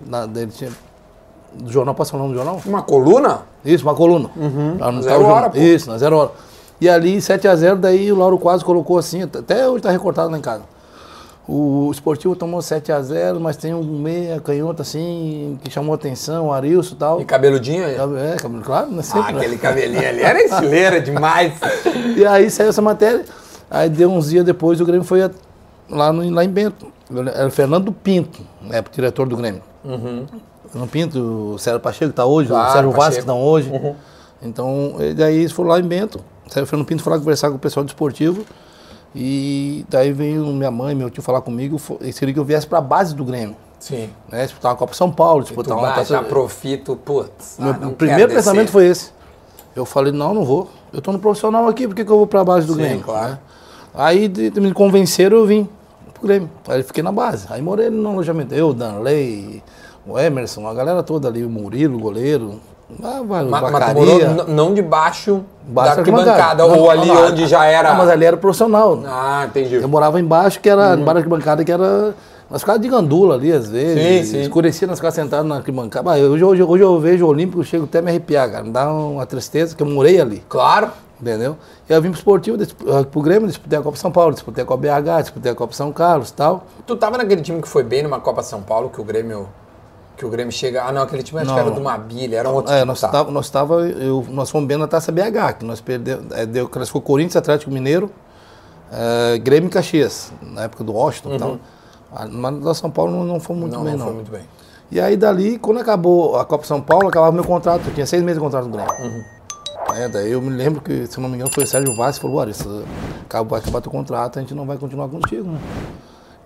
Na, 0.00 0.26
dele 0.26 0.50
tinha... 0.50 0.70
Do 1.52 1.70
jornal, 1.70 1.94
falar 1.94 2.22
o 2.22 2.26
nome 2.26 2.34
do 2.34 2.36
jornal? 2.36 2.60
Uma 2.64 2.82
coluna? 2.82 3.42
Isso, 3.64 3.84
uma 3.84 3.94
coluna. 3.94 4.30
Lá 4.78 4.92
no 4.92 5.02
Zero 5.02 5.24
hora, 5.24 5.50
pô. 5.50 5.58
Isso, 5.58 5.90
na 5.90 5.98
zero 5.98 6.16
hora. 6.16 6.30
E 6.80 6.88
ali, 6.88 7.18
7x0, 7.18 7.76
daí 7.76 8.10
o 8.10 8.16
Lauro 8.16 8.38
Quadros 8.38 8.62
colocou 8.62 8.96
assim, 8.96 9.22
até 9.22 9.68
hoje 9.68 9.82
tá 9.82 9.90
recortado 9.90 10.30
lá 10.30 10.38
em 10.38 10.40
casa. 10.40 10.62
O 11.46 11.90
esportivo 11.90 12.36
tomou 12.36 12.60
7x0, 12.60 13.38
mas 13.38 13.56
tem 13.56 13.74
um 13.74 13.82
meia 13.82 14.40
canhoto 14.40 14.80
assim, 14.80 15.58
que 15.62 15.70
chamou 15.70 15.94
atenção, 15.94 16.46
o 16.46 16.52
Arilson 16.52 16.94
e 16.94 16.98
tal. 16.98 17.20
E 17.20 17.24
cabeludinho 17.24 17.84
aí? 17.84 17.96
É, 17.96 18.36
cabelo 18.36 18.62
claro, 18.62 18.90
né? 18.90 19.00
Ah, 19.00 19.02
Sempre, 19.02 19.32
né? 19.32 19.40
aquele 19.40 19.58
cabelinho 19.58 20.08
ali 20.08 20.22
era 20.22 20.40
estileira 20.40 21.00
demais. 21.02 21.52
E 22.16 22.24
aí 22.24 22.48
saiu 22.50 22.70
essa 22.70 22.80
matéria, 22.80 23.24
aí 23.70 23.90
deu 23.90 24.10
uns 24.10 24.30
dias 24.30 24.44
depois 24.44 24.80
o 24.80 24.84
Grêmio 24.84 25.04
foi 25.04 25.28
lá, 25.88 26.12
no, 26.12 26.30
lá 26.30 26.44
em 26.44 26.48
Bento. 26.48 26.86
Era 27.34 27.46
o 27.46 27.50
Fernando 27.50 27.92
Pinto, 27.92 28.40
né, 28.62 28.82
diretor 28.92 29.28
do 29.28 29.36
Grêmio. 29.36 29.62
Fernando 29.82 30.90
Pinto, 30.90 31.18
o 31.54 31.58
Sérgio 31.58 31.80
Pacheco 31.80 32.06
que 32.06 32.10
está 32.12 32.24
hoje, 32.24 32.48
Claro, 32.48 32.68
o 32.68 32.72
Sérgio 32.72 32.90
Vasco 32.90 33.00
Pacheco. 33.00 33.14
que 33.14 33.20
estão 33.20 33.42
hoje. 33.42 33.96
Então, 34.42 34.94
e 35.00 35.12
daí 35.14 35.38
eles 35.38 35.52
foram 35.52 35.70
lá 35.70 35.78
em 35.80 35.82
Bento. 35.82 36.20
O 36.46 36.50
Fernando 36.66 36.86
Pinto 36.86 37.02
foi 37.02 37.12
lá 37.12 37.18
conversar 37.18 37.50
com 37.50 37.56
o 37.56 37.58
pessoal 37.58 37.84
do 37.84 37.88
esportivo. 37.88 38.44
E 39.14 39.84
daí 39.88 40.12
veio 40.12 40.46
minha 40.46 40.70
mãe, 40.70 40.94
meu 40.94 41.10
tio 41.10 41.22
falar 41.22 41.40
comigo, 41.40 41.80
eles 42.00 42.18
queriam 42.18 42.34
que 42.34 42.40
eu 42.40 42.44
viesse 42.44 42.66
para 42.66 42.78
a 42.78 42.82
base 42.82 43.14
do 43.14 43.24
Grêmio. 43.24 43.56
Sim. 43.80 44.08
Né, 44.30 44.44
disputar 44.44 44.70
uma 44.72 44.76
Copa 44.76 44.94
São 44.94 45.10
Paulo, 45.10 45.42
disputar 45.42 45.76
uma 45.76 45.90
taça- 45.92 46.14
já 46.14 46.22
profito, 46.22 46.94
putz. 46.96 47.56
meu 47.58 47.70
ah, 47.72 47.92
primeiro 47.96 48.30
pensamento 48.32 48.66
descer. 48.66 48.72
foi 48.72 48.86
esse. 48.86 49.10
Eu 49.74 49.84
falei, 49.84 50.12
não, 50.12 50.32
não 50.34 50.44
vou. 50.44 50.68
Eu 50.92 51.00
tô 51.00 51.12
no 51.12 51.18
profissional 51.18 51.66
aqui, 51.66 51.88
por 51.88 51.94
que, 51.96 52.04
que 52.04 52.10
eu 52.10 52.18
vou 52.18 52.26
pra 52.26 52.44
base 52.44 52.66
do 52.66 52.74
Sim, 52.74 52.78
Grêmio? 52.80 53.00
claro. 53.02 53.32
né? 53.32 53.38
Aí 53.94 54.28
de 54.28 54.60
me 54.60 54.72
convenceram, 54.72 55.38
eu 55.38 55.46
vim 55.46 55.68
pro 56.20 56.28
Grêmio. 56.28 56.50
Aí 56.68 56.82
fiquei 56.82 57.02
na 57.02 57.10
base. 57.12 57.46
Aí 57.50 57.60
morei 57.62 57.90
no 57.90 58.10
alojamento. 58.10 58.54
Eu, 58.54 58.72
Danley, 58.72 59.62
o 60.06 60.18
Emerson, 60.18 60.66
a 60.68 60.74
galera 60.74 61.02
toda 61.02 61.28
ali, 61.28 61.44
o 61.44 61.50
Murilo, 61.50 61.96
o 61.96 62.00
goleiro. 62.00 62.60
Ah, 63.02 63.20
vai, 63.24 63.44
Ma- 63.44 63.60
Mas, 63.70 63.94
n- 63.94 64.44
não 64.48 64.74
debaixo 64.74 65.42
Embaixo 65.68 65.90
da 65.90 65.94
da 65.94 66.00
arquibancada, 66.00 66.64
Não, 66.66 66.70
ou 66.70 66.76
não, 66.86 66.90
ali 66.90 67.06
não, 67.06 67.26
onde 67.28 67.46
já 67.46 67.64
era... 67.64 67.90
Não, 67.90 67.98
mas 67.98 68.08
ali 68.10 68.24
era 68.24 68.36
profissional. 68.36 69.00
Ah, 69.06 69.44
entendi. 69.48 69.76
Eu 69.76 69.88
morava 69.88 70.18
embaixo, 70.20 70.58
que 70.60 70.68
era 70.68 70.94
embaixo 70.94 71.04
da 71.04 71.12
arquibancada, 71.20 71.64
que 71.64 71.70
era. 71.70 72.14
Nós 72.50 72.62
ficávamos 72.62 72.84
de 72.84 72.92
gandula 72.92 73.36
ali, 73.36 73.52
às 73.52 73.70
vezes. 73.70 74.26
Sim, 74.28 74.32
sim. 74.32 74.40
Escurecia, 74.40 74.86
nós 74.88 74.98
ficávamos 74.98 75.14
sentados 75.22 75.48
na 75.48 75.56
arquibancada. 75.56 76.10
Hoje, 76.10 76.44
hoje, 76.44 76.62
hoje 76.62 76.82
eu 76.82 76.98
vejo 76.98 77.24
o 77.24 77.28
Olímpico, 77.28 77.62
chego 77.62 77.84
até 77.84 78.00
a 78.00 78.02
me 78.02 78.10
arrepiar, 78.10 78.50
cara. 78.50 78.64
Me 78.64 78.70
dá 78.70 78.92
uma 78.92 79.24
tristeza, 79.24 79.76
que 79.76 79.82
eu 79.82 79.86
morei 79.86 80.20
ali. 80.20 80.42
Claro. 80.48 80.90
Entendeu? 81.20 81.56
E 81.88 81.92
eu 81.92 82.02
vim 82.02 82.08
pro 82.08 82.18
esportivo, 82.18 82.60
eh, 82.60 83.04
pro 83.04 83.20
Grêmio, 83.20 83.46
disputei 83.46 83.78
a 83.78 83.82
Copa 83.82 83.96
São 83.98 84.10
Paulo, 84.10 84.32
disputei 84.32 84.64
a 84.64 84.66
Copa 84.66 84.80
BH, 84.82 85.20
disputei 85.22 85.52
a 85.52 85.54
Copa 85.54 85.74
São 85.74 85.92
Carlos 85.92 86.30
e 86.30 86.32
tal. 86.32 86.64
Tu 86.86 86.96
tava 86.96 87.18
naquele 87.18 87.42
time 87.42 87.60
que 87.60 87.68
foi 87.68 87.84
bem 87.84 88.02
numa 88.02 88.18
Copa 88.18 88.42
São 88.42 88.62
Paulo, 88.62 88.90
que 88.90 89.00
o 89.00 89.04
Grêmio... 89.04 89.46
Que 90.16 90.24
o 90.26 90.30
Grêmio 90.30 90.50
chega... 90.52 90.82
Ah, 90.82 90.92
não, 90.92 91.02
aquele 91.02 91.22
time 91.22 91.40
acho 91.40 91.48
Não, 91.48 91.54
que 91.54 91.60
era 91.60 91.70
do 91.70 91.80
Mabilha, 91.80 92.36
era 92.36 92.48
um 92.50 92.54
outro 92.54 92.72
É, 92.72 92.78
time, 92.78 92.86
nós 92.86 93.00
tá. 93.00 93.08
tava, 93.08 93.30
nós 93.30 93.48
tava, 93.48 93.82
eu, 93.82 94.26
nós 94.30 94.50
fomos 94.50 94.66
bem 94.66 94.76
na 94.76 94.88
Taça 94.88 95.12
BH, 95.12 95.58
que 95.58 95.64
nós 95.64 95.80
perdemos, 95.80 96.32
é, 96.32 96.44
deu, 96.46 96.68
classificou 96.68 97.00
Corinthians, 97.02 97.36
Atlético 97.36 97.70
Mineiro, 97.70 98.10
eh, 98.92 99.38
Grêmio 99.38 99.68
e 99.68 99.70
Caxias, 99.70 100.32
na 100.42 100.64
época 100.64 100.82
do 100.82 100.92
Washington 100.92 101.34
e 101.34 101.38
tal. 101.38 101.58
Ah, 102.12 102.26
Mas 102.30 102.58
da 102.60 102.74
São 102.74 102.90
Paulo 102.90 103.12
não, 103.12 103.24
não 103.24 103.40
fomos 103.40 103.62
muito 103.62 103.74
Não, 103.76 103.82
bem, 103.84 103.92
não 103.92 103.98
não. 103.98 104.06
foi 104.06 104.14
muito 104.14 104.30
bem. 104.30 104.42
E 104.90 105.00
aí 105.00 105.16
dali, 105.16 105.58
quando 105.58 105.78
acabou 105.78 106.36
a 106.36 106.44
Copa 106.44 106.64
São 106.66 106.80
Paulo, 106.80 107.08
acabava 107.08 107.30
meu 107.32 107.44
contrato. 107.44 107.82
Eu 107.86 107.94
tinha 107.94 108.06
seis 108.06 108.22
meses 108.22 108.38
de 108.38 108.44
contrato 108.44 108.66
no 108.66 108.72
Grêmio. 108.72 109.24
É, 109.94 110.08
daí 110.08 110.32
eu 110.32 110.40
me 110.42 110.50
lembro 110.50 110.80
que, 110.80 111.06
se 111.06 111.20
não 111.20 111.28
me 111.28 111.36
engano, 111.36 111.50
foi 111.52 111.64
o 111.64 111.66
Sérgio 111.66 111.94
Vaz 111.96 112.16
que 112.16 112.22
falou, 112.22 112.38
olha, 112.38 112.50
isso 112.50 112.84
acabou, 113.24 113.56
acabar 113.58 113.80
teu 113.80 113.90
contrato, 113.90 114.38
a 114.38 114.42
gente 114.42 114.54
não 114.54 114.64
vai 114.66 114.76
continuar 114.78 115.08
contigo, 115.08 115.48
né? 115.50 115.58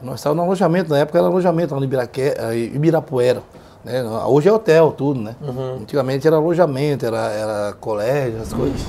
Nós 0.02 0.16
estávamos 0.20 0.42
no 0.42 0.48
alojamento, 0.50 0.90
na 0.90 0.98
época 0.98 1.18
era 1.18 1.26
alojamento 1.26 1.72
lá 1.74 1.80
no 1.80 1.84
Ibiraque- 1.86 2.34
eh, 2.36 2.56
Ibirapuera. 2.74 3.42
Né? 3.84 4.02
Hoje 4.26 4.48
é 4.48 4.52
hotel, 4.52 4.92
tudo, 4.92 5.20
né? 5.20 5.34
Antigamente 5.80 6.26
era 6.26 6.36
alojamento, 6.36 7.04
era, 7.06 7.28
era 7.30 7.72
colégio, 7.80 8.40
as 8.42 8.52
coisas. 8.52 8.80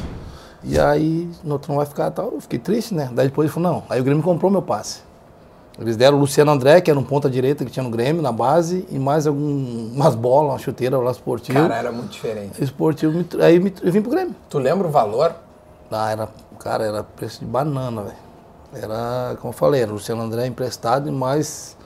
E 0.64 0.80
aí, 0.80 1.30
não, 1.44 1.58
tu 1.58 1.70
não 1.70 1.78
vai 1.78 1.86
ficar 1.86 2.12
tal, 2.12 2.32
eu 2.34 2.42
fiquei 2.42 2.60
triste, 2.60 2.94
né? 2.94 3.10
Daí 3.14 3.28
depois 3.28 3.46
ele 3.46 3.54
falou, 3.54 3.72
não, 3.74 3.84
aí 3.90 4.00
o 4.02 4.04
Grêmio 4.04 4.24
comprou 4.24 4.50
meu 4.52 4.62
passe. 4.62 5.00
Eles 5.80 5.98
deram 5.98 6.18
o 6.18 6.20
Luciano 6.22 6.52
André, 6.52 6.80
que 6.80 6.90
era 6.90 6.98
um 6.98 7.04
ponta 7.04 7.30
direita 7.30 7.66
que 7.66 7.72
tinha 7.72 7.84
no 7.84 7.90
Grêmio, 7.90 8.22
na 8.22 8.32
base, 8.32 8.86
e 8.90 8.98
mais 8.98 9.28
algum, 9.28 9.92
umas 9.94 10.16
bolas, 10.16 10.54
uma 10.54 10.60
chuteira 10.60 10.98
lá 10.98 11.12
esportivo. 11.12 11.60
Cara, 11.60 11.76
era 11.76 11.92
muito 11.92 12.12
diferente. 12.12 12.64
Esportivo, 12.64 13.26
aí 13.42 13.56
eu 13.84 13.92
vim 13.92 14.02
pro 14.02 14.12
Grêmio. 14.12 14.34
Tu 14.50 14.58
lembra 14.58 14.88
o 14.88 14.92
valor? 14.92 15.36
Ah, 15.92 16.12
era, 16.12 16.30
cara, 16.60 16.86
era 16.86 17.04
preço 17.04 17.40
de 17.40 17.46
banana, 17.46 18.04
velho. 18.04 18.26
Era, 18.74 19.38
como 19.40 19.54
eu 19.54 19.58
falei, 19.58 19.82
era 19.82 19.92
o 19.92 19.96
Luciano 19.96 20.22
André 20.22 20.48
emprestado, 20.48 21.12
mas 21.12 21.78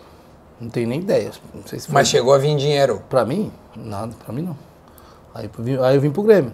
não 0.59 0.69
tenho 0.69 0.87
nem 0.87 0.99
ideia. 0.99 1.31
Não 1.53 1.63
sei 1.65 1.79
se 1.79 1.87
foi 1.87 1.93
Mas 1.93 2.07
chegou 2.07 2.33
a 2.33 2.37
vir 2.37 2.55
dinheiro. 2.55 3.01
pra 3.09 3.25
mim, 3.25 3.51
nada, 3.75 4.13
pra 4.23 4.33
mim 4.33 4.43
não. 4.43 4.57
Aí, 5.33 5.49
aí 5.83 5.95
eu 5.95 6.01
vim 6.01 6.11
pro 6.11 6.23
Grêmio. 6.23 6.53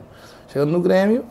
Chegando 0.52 0.71
no 0.71 0.80
Grêmio, 0.80 1.26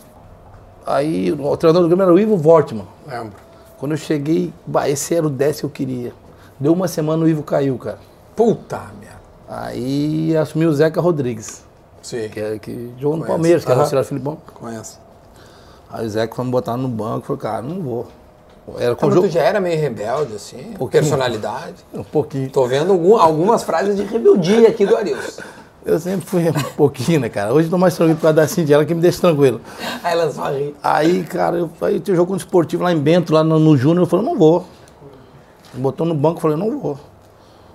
aí 0.87 1.33
o 1.33 1.57
treinador 1.57 1.83
do 1.83 1.89
Grêmio 1.89 2.03
era 2.03 2.13
o 2.13 2.19
Ivo 2.19 2.37
Vortman. 2.37 2.87
Lembro. 3.07 3.44
Quando 3.85 3.93
eu 3.93 3.99
cheguei, 3.99 4.51
bah, 4.67 4.89
esse 4.89 5.15
era 5.15 5.27
o 5.27 5.29
10 5.29 5.61
que 5.61 5.67
eu 5.67 5.69
queria. 5.69 6.15
Deu 6.59 6.73
uma 6.73 6.89
semana 6.89 7.23
o 7.23 7.29
Ivo 7.29 7.43
caiu, 7.43 7.77
cara. 7.77 7.99
Puta 8.35 8.81
merda. 8.99 9.19
Aí 9.47 10.35
assumiu 10.35 10.71
o 10.71 10.73
Zeca 10.73 11.03
Rodrigues, 11.03 11.63
Sim. 12.01 12.31
que, 12.31 12.41
é, 12.41 12.59
que 12.59 12.95
jogou 12.99 13.19
no 13.19 13.25
Conheço. 13.25 13.27
Palmeiras, 13.27 13.63
que 13.67 13.71
era 13.71 13.79
o 13.79 13.83
auxiliar 13.83 14.05
Filipão. 14.07 14.39
Conheço. 14.55 14.99
Aí 15.91 16.07
o 16.07 16.09
Zeca 16.09 16.35
foi 16.35 16.47
me 16.47 16.51
botar 16.51 16.79
no 16.79 16.89
banco, 16.89 17.27
falou, 17.27 17.39
cara, 17.43 17.61
não 17.61 17.83
vou. 17.83 18.07
Era 18.79 18.95
com 18.95 19.03
Como 19.03 19.13
jogo. 19.13 19.29
tu 19.29 19.31
já 19.35 19.43
era 19.43 19.61
meio 19.61 19.79
rebelde, 19.79 20.35
assim? 20.35 20.73
Pouquinho. 20.79 21.03
Personalidade. 21.03 21.75
Um 21.93 22.03
pouquinho. 22.03 22.49
Tô 22.49 22.67
vendo 22.67 22.91
algum- 22.91 23.19
algumas 23.19 23.65
frases 23.65 23.97
de 23.99 24.05
rebeldia 24.05 24.67
aqui 24.71 24.87
do 24.87 24.97
Arilson. 24.97 25.43
Eu 25.85 25.99
sempre 25.99 26.25
fui 26.27 26.49
um 26.49 26.53
pouquinho, 26.77 27.21
né, 27.21 27.29
cara? 27.29 27.53
Hoje 27.53 27.67
eu 27.67 27.71
tô 27.71 27.77
mais 27.79 27.95
tranquilo 27.95 28.17
por 28.17 28.23
causa 28.23 28.37
da 28.37 28.49
Cindy, 28.49 28.73
ela 28.73 28.85
que 28.87 28.95
me 28.95 29.03
deixa 29.03 29.21
tranquilo. 29.21 29.61
Aí 30.03 30.13
ela 30.13 30.31
só 30.31 30.51
ri. 30.51 30.75
Aí, 30.83 31.23
cara, 31.25 31.57
eu, 31.59 31.71
aí 31.83 32.01
tinha 32.01 32.17
jogo 32.17 32.29
com 32.29 32.35
o 32.35 32.37
esportivo 32.39 32.83
lá 32.83 32.91
em 32.93 32.99
Bento, 32.99 33.35
lá 33.35 33.45
no, 33.45 33.59
no 33.59 33.77
Júnior, 33.77 34.05
eu 34.05 34.07
falei, 34.07 34.25
não 34.25 34.39
vou. 34.39 34.65
Botou 35.75 36.07
no 36.07 36.15
banco, 36.15 36.39
eu 36.39 36.41
falei, 36.41 36.57
não 36.57 36.79
vou. 36.79 36.99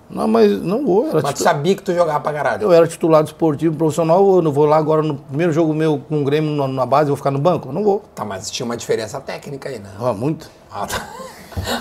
Não, 0.09 0.27
mas 0.27 0.59
não 0.63 0.83
vou. 0.83 1.07
Era 1.09 1.21
Mas 1.21 1.33
tu 1.35 1.43
sabia 1.43 1.75
que 1.75 1.83
tu 1.83 1.93
jogava 1.93 2.19
pra 2.19 2.33
caralho. 2.33 2.63
Eu 2.63 2.73
era 2.73 2.87
titular 2.87 3.21
do 3.21 3.27
esportivo 3.27 3.75
profissional, 3.75 4.37
eu 4.37 4.41
não 4.41 4.51
vou 4.51 4.65
lá 4.65 4.77
agora 4.77 5.03
no 5.03 5.13
primeiro 5.15 5.53
jogo 5.53 5.71
meu 5.71 6.01
com 6.09 6.21
o 6.21 6.25
Grêmio 6.25 6.49
na, 6.55 6.67
na 6.67 6.85
base, 6.87 7.03
eu 7.03 7.15
vou 7.15 7.17
ficar 7.17 7.29
no 7.29 7.37
banco? 7.37 7.69
Eu 7.69 7.73
não 7.73 7.83
vou. 7.83 8.01
Tá, 8.15 8.25
mas 8.25 8.49
tinha 8.49 8.65
uma 8.65 8.75
diferença 8.75 9.21
técnica 9.21 9.69
aí, 9.69 9.77
né? 9.77 9.89
Ah, 9.99 10.13
muito. 10.13 10.49
Ah, 10.71 10.87
tá. 10.87 11.09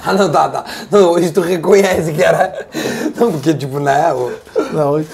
Ah, 0.04 0.12
não, 0.12 0.28
tá, 0.30 0.48
tá. 0.48 0.64
Não, 0.90 1.10
hoje 1.12 1.30
tu 1.30 1.40
reconhece 1.40 2.12
que 2.12 2.22
era. 2.22 2.66
Não, 3.14 3.30
porque, 3.30 3.54
tipo, 3.54 3.78
né? 3.78 4.12
o- 4.12 4.32
Não, 4.72 5.04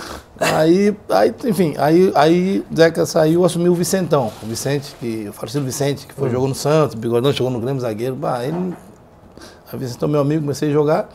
aí, 0.41 0.97
aí, 1.09 1.35
enfim, 1.45 1.75
aí, 1.79 2.13
aí 2.15 2.65
Zeca 2.75 3.07
saiu, 3.07 3.45
assumiu 3.45 3.73
o 3.73 3.75
Vicentão. 3.75 4.33
O 4.43 4.47
Vicente, 4.47 4.95
que, 4.99 5.29
o 5.29 5.33
falecido 5.33 5.65
Vicente, 5.65 6.07
que 6.07 6.15
foi, 6.15 6.31
jogou 6.31 6.49
no 6.49 6.55
Santos, 6.55 6.95
Bigodão 6.95 7.33
chegou 7.33 7.51
no 7.51 7.61
Grêmio, 7.61 7.81
zagueiro. 7.81 8.17
Bah, 8.17 8.45
ele, 8.45 8.75
aí 9.73 9.79
Vicentão, 9.79 10.09
meu 10.09 10.21
amigo, 10.21 10.43
comecei 10.43 10.71
a 10.71 10.73
jogar. 10.73 11.09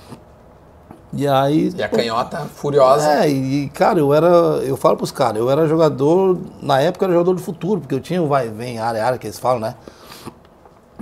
E 1.12 1.28
aí. 1.28 1.74
E 1.76 1.84
a 1.84 1.90
canhota 1.90 2.38
furiosa. 2.54 3.26
É, 3.26 3.30
e 3.30 3.70
cara, 3.70 4.00
eu 4.00 4.14
era. 4.14 4.28
Eu 4.28 4.78
falo 4.78 4.98
pros 4.98 5.12
caras, 5.12 5.38
eu 5.38 5.50
era 5.50 5.68
jogador. 5.68 6.38
Na 6.62 6.80
época 6.80 7.06
eu 7.06 7.08
era 7.08 7.14
jogador 7.14 7.34
do 7.34 7.42
futuro, 7.42 7.82
porque 7.82 7.96
eu 7.96 8.00
tinha 8.00 8.22
o 8.22 8.28
vai, 8.28 8.50
vem, 8.50 8.80
área, 8.80 9.04
área 9.04 9.18
que 9.18 9.26
eles 9.26 9.40
falam, 9.40 9.60
né? 9.60 9.76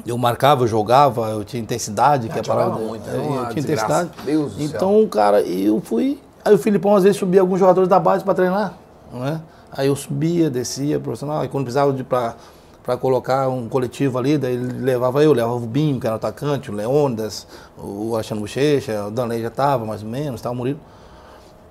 Eu 0.06 0.18
marcava, 0.18 0.64
eu 0.64 0.68
jogava, 0.68 1.28
eu 1.30 1.44
tinha 1.44 1.62
intensidade, 1.62 2.30
que 2.30 2.38
é 2.38 2.40
a 2.40 2.44
jogava 2.44 2.72
parada. 2.72 2.86
muito, 2.86 3.10
eu, 3.10 3.14
era 3.14 3.22
uma 3.22 3.42
eu 3.42 3.50
tinha 3.50 3.64
intensidade. 3.64 4.10
Deus 4.24 4.54
então, 4.58 5.06
cara, 5.08 5.42
eu 5.42 5.82
fui. 5.82 6.22
Aí 6.48 6.54
o 6.56 6.58
Filipão 6.58 6.96
às 6.96 7.04
vezes 7.04 7.18
subia 7.18 7.42
alguns 7.42 7.60
jogadores 7.60 7.90
da 7.90 8.00
base 8.00 8.24
pra 8.24 8.34
treinar, 8.34 8.74
né? 9.12 9.42
Aí 9.70 9.88
eu 9.88 9.96
subia, 9.98 10.50
descia, 10.50 10.98
profissional, 10.98 11.44
e 11.44 11.50
quando 11.50 11.66
precisava 11.66 11.92
de 11.92 12.06
pra, 12.06 12.36
pra 12.82 12.96
colocar 12.96 13.50
um 13.50 13.68
coletivo 13.68 14.18
ali, 14.18 14.38
daí 14.38 14.54
ele 14.54 14.82
levava 14.82 15.22
eu, 15.22 15.34
levava 15.34 15.56
o 15.56 15.60
Binho, 15.60 16.00
que 16.00 16.08
era 16.08 16.16
o 16.16 16.16
atacante, 16.16 16.72
o 16.72 16.74
Leônidas, 16.74 17.46
o 17.78 18.16
Alexandre 18.16 18.42
Bochecha, 18.44 19.08
o 19.08 19.12
Danley 19.12 19.42
já 19.42 19.50
tava, 19.50 19.86
mais 19.86 20.02
ou 20.04 20.08
menos, 20.08 20.42
o 20.42 20.54
Murilo. 20.56 20.80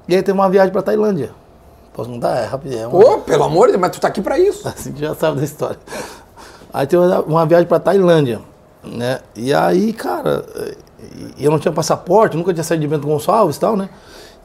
E 0.06 0.14
aí 0.14 0.22
teve 0.22 0.38
uma 0.38 0.50
viagem 0.50 0.70
pra 0.70 0.82
Tailândia. 0.82 1.30
Posso 1.94 2.10
contar? 2.10 2.36
É 2.36 2.44
rapidinho. 2.44 2.82
é 2.82 2.86
uma- 2.86 3.00
Pô, 3.02 3.18
pelo 3.20 3.44
amor 3.44 3.68
de 3.68 3.72
Deus, 3.72 3.80
mas 3.80 3.92
tu 3.92 3.98
tá 4.00 4.08
aqui 4.08 4.20
pra 4.20 4.38
isso. 4.38 4.68
Assim 4.68 4.94
já 4.94 5.14
sabe 5.14 5.38
da 5.38 5.44
história. 5.44 5.78
Aí 6.70 6.86
teve 6.86 7.02
uma, 7.26 7.46
viagem 7.46 7.66
pra 7.66 7.80
Tailândia, 7.80 8.42
né? 8.84 9.20
E 9.34 9.54
aí, 9.54 9.94
cara, 9.94 10.44
eu 11.38 11.50
não 11.50 11.58
tinha 11.58 11.72
passaporte, 11.72 12.36
nunca 12.36 12.52
tinha 12.52 12.62
saído 12.62 12.82
de 12.82 12.88
Bento 12.88 13.06
Gonçalves 13.06 13.56
e 13.56 13.60
tal, 13.60 13.74
né? 13.74 13.88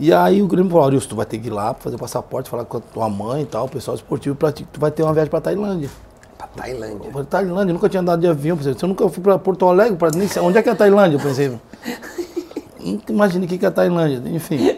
E 0.03 0.11
aí 0.11 0.41
o 0.41 0.47
Grêmio 0.47 0.71
falou, 0.71 0.87
Arilson, 0.87 1.09
tu 1.09 1.15
vai 1.15 1.27
ter 1.27 1.37
que 1.37 1.45
ir 1.47 1.51
lá 1.51 1.75
fazer 1.75 1.95
o 1.95 1.99
passaporte, 1.99 2.49
falar 2.49 2.65
com 2.65 2.77
a 2.77 2.79
tua 2.79 3.07
mãe 3.07 3.43
e 3.43 3.45
tal, 3.45 3.65
o 3.65 3.69
pessoal 3.69 3.93
esportivo, 3.93 4.35
pra 4.35 4.51
ti, 4.51 4.65
tu 4.73 4.79
vai 4.79 4.89
ter 4.89 5.03
uma 5.03 5.13
viagem 5.13 5.29
pra 5.29 5.39
Tailândia. 5.39 5.91
Pra 6.35 6.47
Tailândia. 6.47 7.05
Eu 7.07 7.11
falei, 7.11 7.27
Tailândia, 7.27 7.69
eu 7.69 7.73
nunca 7.75 7.87
tinha 7.87 8.01
andado 8.01 8.19
de 8.19 8.27
avião, 8.27 8.57
pensei, 8.57 8.75
eu 8.81 8.87
nunca 8.87 9.07
fui 9.09 9.21
pra 9.21 9.37
Porto 9.37 9.67
Alegre, 9.67 9.95
pra, 9.97 10.09
nem 10.09 10.27
sei, 10.27 10.41
onde 10.41 10.57
é 10.57 10.63
que 10.63 10.69
é 10.69 10.71
a 10.71 10.75
Tailândia? 10.75 11.17
Eu 11.17 11.21
pensei, 11.21 11.49
nunca 12.83 13.13
imaginei 13.13 13.45
o 13.47 13.59
que 13.59 13.63
é 13.63 13.67
a 13.67 13.71
Tailândia, 13.71 14.23
enfim. 14.31 14.75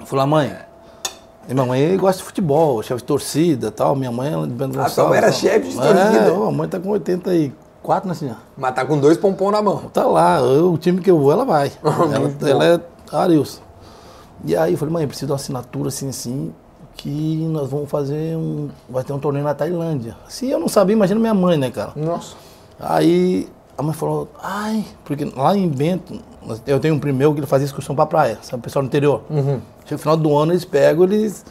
Eu 0.00 0.06
falei, 0.06 0.26
mãe, 0.26 0.56
e 1.48 1.54
minha 1.54 1.64
mãe 1.64 1.96
gosta 1.96 2.18
de 2.18 2.24
futebol, 2.26 2.82
chefe 2.82 3.00
de 3.02 3.04
torcida 3.06 3.68
e 3.68 3.70
tal, 3.70 3.94
minha 3.94 4.10
mãe 4.10 4.28
é 4.34 4.46
de 4.46 4.52
Bento 4.54 4.76
Ah, 4.78 4.82
Gonçalves. 4.82 5.08
mãe 5.10 5.18
era 5.18 5.30
chefe 5.30 5.68
de 5.68 5.78
É, 5.78 5.82
torcida? 5.82 6.34
ó, 6.34 6.48
a 6.48 6.52
mãe 6.52 6.68
tá 6.68 6.80
com 6.80 6.88
84 6.88 8.08
na 8.08 8.14
senhora. 8.16 8.38
Mas 8.56 8.74
tá 8.74 8.84
com 8.84 8.98
dois 8.98 9.16
pompom 9.16 9.52
na 9.52 9.62
mão. 9.62 9.82
Tá 9.92 10.04
lá, 10.04 10.40
eu- 10.40 10.72
o 10.72 10.78
time 10.78 11.00
que 11.00 11.08
eu 11.08 11.18
vou, 11.20 11.30
ela 11.30 11.44
vai. 11.44 11.70
ela, 12.12 12.32
ela 12.50 12.64
é 12.64 12.80
Arilson. 13.16 13.67
E 14.44 14.56
aí 14.56 14.72
eu 14.72 14.78
falei, 14.78 14.92
mãe, 14.92 15.02
eu 15.02 15.08
preciso 15.08 15.26
de 15.26 15.32
uma 15.32 15.36
assinatura 15.36 15.88
assim, 15.88 16.08
assim, 16.08 16.52
que 16.94 17.46
nós 17.50 17.68
vamos 17.70 17.90
fazer 17.90 18.36
um. 18.36 18.68
Vai 18.88 19.04
ter 19.04 19.12
um 19.12 19.18
torneio 19.18 19.44
na 19.44 19.54
Tailândia. 19.54 20.16
Se 20.28 20.48
eu 20.48 20.58
não 20.58 20.68
sabia, 20.68 20.94
imagina 20.94 21.18
minha 21.18 21.34
mãe, 21.34 21.56
né, 21.56 21.70
cara? 21.70 21.92
Nossa. 21.96 22.36
Aí 22.78 23.48
a 23.76 23.82
mãe 23.82 23.94
falou, 23.94 24.28
ai, 24.42 24.84
porque 25.04 25.24
lá 25.24 25.56
em 25.56 25.68
Bento, 25.68 26.20
eu 26.66 26.80
tenho 26.80 26.94
um 26.94 26.98
primo 26.98 27.18
meu 27.18 27.32
que 27.32 27.40
ele 27.40 27.46
fazia 27.46 27.64
excursão 27.64 27.94
pra 27.94 28.06
praia, 28.06 28.38
sabe, 28.42 28.60
o 28.60 28.62
pessoal 28.62 28.82
do 28.82 28.86
interior. 28.86 29.22
Chega 29.30 29.62
no 29.92 29.98
final 29.98 30.16
do 30.16 30.36
ano, 30.36 30.52
eles 30.52 30.64
pegam, 30.64 31.04
eles 31.04 31.44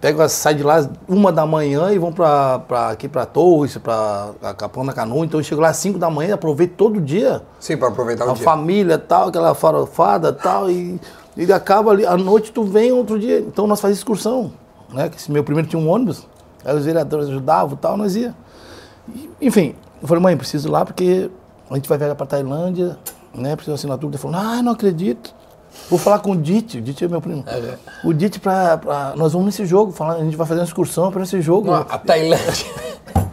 pegam, 0.00 0.28
saem 0.28 0.56
de 0.56 0.62
lá 0.62 0.88
uma 1.08 1.30
da 1.30 1.44
manhã 1.46 1.92
e 1.92 1.98
vão 1.98 2.12
pra, 2.12 2.62
aqui 2.90 3.08
pra 3.08 3.26
Torres, 3.26 3.76
pra 3.78 4.30
Capão 4.56 4.84
da 4.84 4.92
Canoa, 4.92 5.24
então 5.24 5.40
eu 5.40 5.44
chego 5.44 5.60
lá 5.60 5.68
às 5.68 5.76
5 5.76 5.98
da 5.98 6.08
manhã, 6.08 6.34
aproveito 6.34 6.72
todo 6.72 7.00
dia, 7.00 7.42
Sim, 7.58 7.76
pra 7.76 7.88
aproveitar 7.88 8.26
o 8.26 8.30
a 8.30 8.34
dia. 8.34 8.44
família 8.44 8.98
tal, 8.98 9.28
aquela 9.28 9.54
farofada 9.54 10.32
tal, 10.32 10.70
e, 10.70 10.98
e 11.36 11.52
acaba 11.52 11.90
ali, 11.90 12.06
à 12.06 12.16
noite 12.16 12.50
tu 12.52 12.64
vem 12.64 12.92
outro 12.92 13.18
dia, 13.18 13.40
então 13.40 13.66
nós 13.66 13.80
fazíamos 13.80 13.98
excursão, 13.98 14.52
né, 14.92 15.08
que 15.08 15.16
esse 15.16 15.30
meu 15.30 15.44
primeiro 15.44 15.68
tinha 15.68 15.80
um 15.80 15.88
ônibus, 15.88 16.26
aí 16.64 16.74
os 16.76 16.84
vereadores 16.84 17.28
ajudavam 17.28 17.74
e 17.74 17.78
tal, 17.78 17.96
nós 17.96 18.16
ia. 18.16 18.34
E, 19.14 19.30
Enfim, 19.40 19.74
eu 20.00 20.08
falei, 20.08 20.22
mãe, 20.22 20.36
preciso 20.36 20.68
ir 20.68 20.70
lá 20.70 20.84
porque 20.84 21.30
a 21.70 21.74
gente 21.74 21.88
vai 21.88 21.98
viajar 21.98 22.14
pra 22.14 22.26
Tailândia, 22.26 22.98
né? 23.34 23.54
Precisa 23.54 23.74
de 23.74 23.80
assinatura. 23.80 24.12
Ele 24.12 24.18
falou, 24.18 24.36
ah, 24.36 24.62
não 24.62 24.72
acredito. 24.72 25.34
Vou 25.88 25.98
falar 25.98 26.18
com 26.20 26.32
o 26.32 26.36
Dite, 26.36 26.78
o 26.78 26.80
Dite 26.80 27.04
é 27.04 27.08
meu 27.08 27.20
primo. 27.20 27.44
O 28.04 28.12
Dite 28.12 28.38
pra, 28.40 28.76
pra- 28.78 29.12
Nós 29.16 29.32
vamos 29.32 29.46
nesse 29.46 29.64
jogo, 29.66 29.92
falar, 29.92 30.14
a 30.14 30.18
gente 30.24 30.36
vai 30.36 30.46
fazer 30.46 30.60
uma 30.60 30.66
excursão 30.66 31.10
pra 31.10 31.22
esse 31.22 31.40
jogo. 31.40 31.66
Não, 31.70 31.74
a 31.88 31.98
Tailândia. 31.98 32.66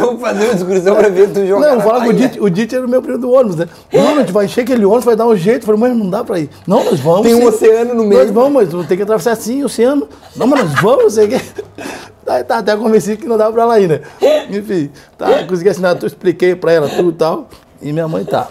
Vamos 0.00 0.20
fazer 0.20 0.44
uma 0.44 0.54
excursão 0.54 0.96
pra 0.96 1.08
ver 1.08 1.30
tu 1.32 1.46
jogar. 1.46 1.68
Não, 1.68 1.80
vou 1.80 1.90
falar 1.90 2.04
com 2.04 2.10
o. 2.10 2.12
Dite, 2.12 2.38
o 2.40 2.50
Dite 2.50 2.74
era 2.76 2.84
o 2.84 2.88
meu 2.88 3.00
primo 3.00 3.18
do 3.18 3.30
ônibus, 3.32 3.56
né? 3.56 3.66
Não, 3.92 4.08
a 4.08 4.14
gente 4.20 4.32
vai 4.32 4.44
encher 4.44 4.60
aquele 4.62 4.84
ônibus, 4.84 5.04
vai 5.04 5.16
dar 5.16 5.26
um 5.26 5.34
jeito. 5.36 5.62
Eu 5.62 5.66
falei, 5.66 5.80
mãe, 5.80 5.94
não 5.94 6.10
dá 6.10 6.22
pra 6.22 6.38
ir. 6.38 6.50
Não, 6.66 6.84
nós 6.84 7.00
vamos. 7.00 7.22
Tem 7.22 7.34
um 7.34 7.38
sim. 7.40 7.46
oceano 7.46 7.94
no 7.94 8.04
Nós 8.04 8.18
meio. 8.18 8.32
vamos, 8.32 8.74
mas 8.74 8.86
ter 8.86 8.96
que 8.96 9.02
atravessar 9.02 9.34
sim 9.36 9.62
o 9.62 9.66
oceano. 9.66 10.06
Não, 10.36 10.46
mas 10.46 10.64
nós 10.64 10.80
vamos, 10.80 11.02
não 11.04 11.10
sei 11.10 11.26
o 11.26 11.28
quê. 11.30 11.40
Aí 12.26 12.44
tá, 12.44 12.58
até 12.58 12.76
convenci 12.76 13.16
que 13.16 13.26
não 13.26 13.36
dava 13.38 13.52
pra 13.52 13.62
ela 13.62 13.80
ir, 13.80 13.88
né? 13.88 14.00
Enfim, 14.50 14.90
tá, 15.16 15.42
consegui 15.44 15.70
assinar, 15.70 15.94
tudo, 15.94 16.06
expliquei 16.08 16.54
pra 16.54 16.72
ela 16.72 16.88
tudo 16.88 17.08
e 17.10 17.14
tal. 17.14 17.48
E 17.80 17.92
minha 17.92 18.06
mãe 18.06 18.24
tá. 18.24 18.48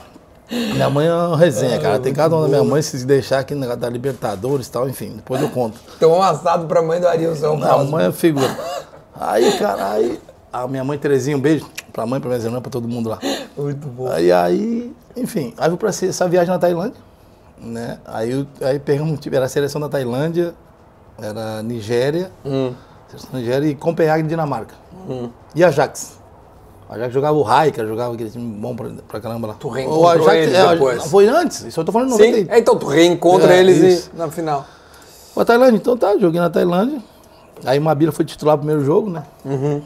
Minha 0.52 0.90
mãe 0.90 1.08
é 1.08 1.14
uma 1.14 1.38
resenha, 1.38 1.80
cara. 1.80 1.98
Tem 2.00 2.14
cada 2.14 2.36
uma 2.36 2.44
da 2.44 2.50
minha 2.50 2.64
mãe, 2.64 2.82
se 2.82 3.06
deixar 3.06 3.40
aqui 3.40 3.56
negócio 3.56 3.80
da 3.80 3.90
Libertadores 3.90 4.68
e 4.68 4.72
tal, 4.72 4.90
enfim, 4.90 5.14
depois 5.16 5.42
eu 5.42 5.50
conto. 5.50 5.80
Então 5.96 6.12
um 6.12 6.22
assado 6.22 6.66
pra 6.68 6.82
mãe 6.82 7.00
do 7.00 7.08
Arilson. 7.08 7.56
A 7.56 7.58
próximo. 7.58 7.92
mãe 7.92 8.06
é 8.06 8.12
figura. 8.12 8.58
Aí, 9.20 9.58
cara, 9.58 9.92
aí. 9.92 10.20
A 10.52 10.68
minha 10.68 10.84
mãe 10.84 10.98
Terezinha, 10.98 11.38
um 11.38 11.40
beijo 11.40 11.66
pra 11.94 12.06
mãe, 12.06 12.20
pra 12.20 12.30
minha 12.30 12.42
irmã, 12.44 12.60
pra 12.62 12.70
todo 12.70 12.86
mundo 12.86 13.10
lá. 13.10 13.18
Muito 13.58 13.88
bom. 13.88 14.12
Aí, 14.12 14.30
aí, 14.32 14.94
enfim, 15.16 15.54
aí 15.58 15.70
eu 15.70 15.78
pra 15.78 15.90
essa 15.90 16.28
viagem 16.28 16.52
na 16.52 16.60
Tailândia, 16.60 17.00
né? 17.58 18.00
Aí, 18.06 18.46
aí 18.62 18.78
pegamos, 18.78 19.18
tipo, 19.22 19.34
era 19.34 19.46
a 19.46 19.50
seleção 19.50 19.80
da 19.80 19.88
Tailândia, 19.88 20.54
era 21.22 21.64
Nigéria, 21.64 22.30
Hum. 22.46 22.74
seleção 23.08 23.30
da 23.32 23.40
Nigéria 23.40 23.68
e 23.68 23.76
Copenhague, 23.76 24.28
Dinamarca. 24.28 24.76
E 25.56 25.64
Ajax. 25.64 26.20
O 26.92 26.94
Ajax 26.94 27.14
jogava 27.14 27.38
o 27.38 27.42
Raika, 27.42 27.88
jogava 27.88 28.14
aquele 28.14 28.30
time 28.30 28.54
bom 28.60 28.76
pra, 28.76 28.90
pra 29.08 29.22
caramba 29.22 29.48
lá. 29.48 29.54
Tu 29.54 29.66
o 29.66 29.72
reencontrou 29.72 30.30
eles 30.34 30.54
é, 30.54 30.68
depois? 30.74 31.06
Foi 31.06 31.26
antes, 31.26 31.62
isso 31.64 31.80
eu 31.80 31.86
tô 31.86 31.92
falando 31.94 32.10
em 32.10 32.18
Sim, 32.18 32.32
90. 32.32 32.54
é, 32.54 32.60
então 32.60 32.76
tu 32.78 32.86
reencontra 32.86 33.54
É, 33.56 33.60
eles 33.62 34.08
e- 34.14 34.18
na 34.18 34.30
final. 34.30 34.66
Pra 35.34 35.46
Tailândia, 35.46 35.78
então 35.78 35.96
tá, 35.96 36.18
joguei 36.18 36.42
na 36.42 36.50
Tailândia. 36.50 37.02
Aí 37.64 37.80
o 37.80 37.82
Mabila 37.82 38.12
foi 38.12 38.26
titular 38.26 38.56
no 38.58 38.64
primeiro 38.64 38.84
jogo, 38.84 39.10
né? 39.10 39.24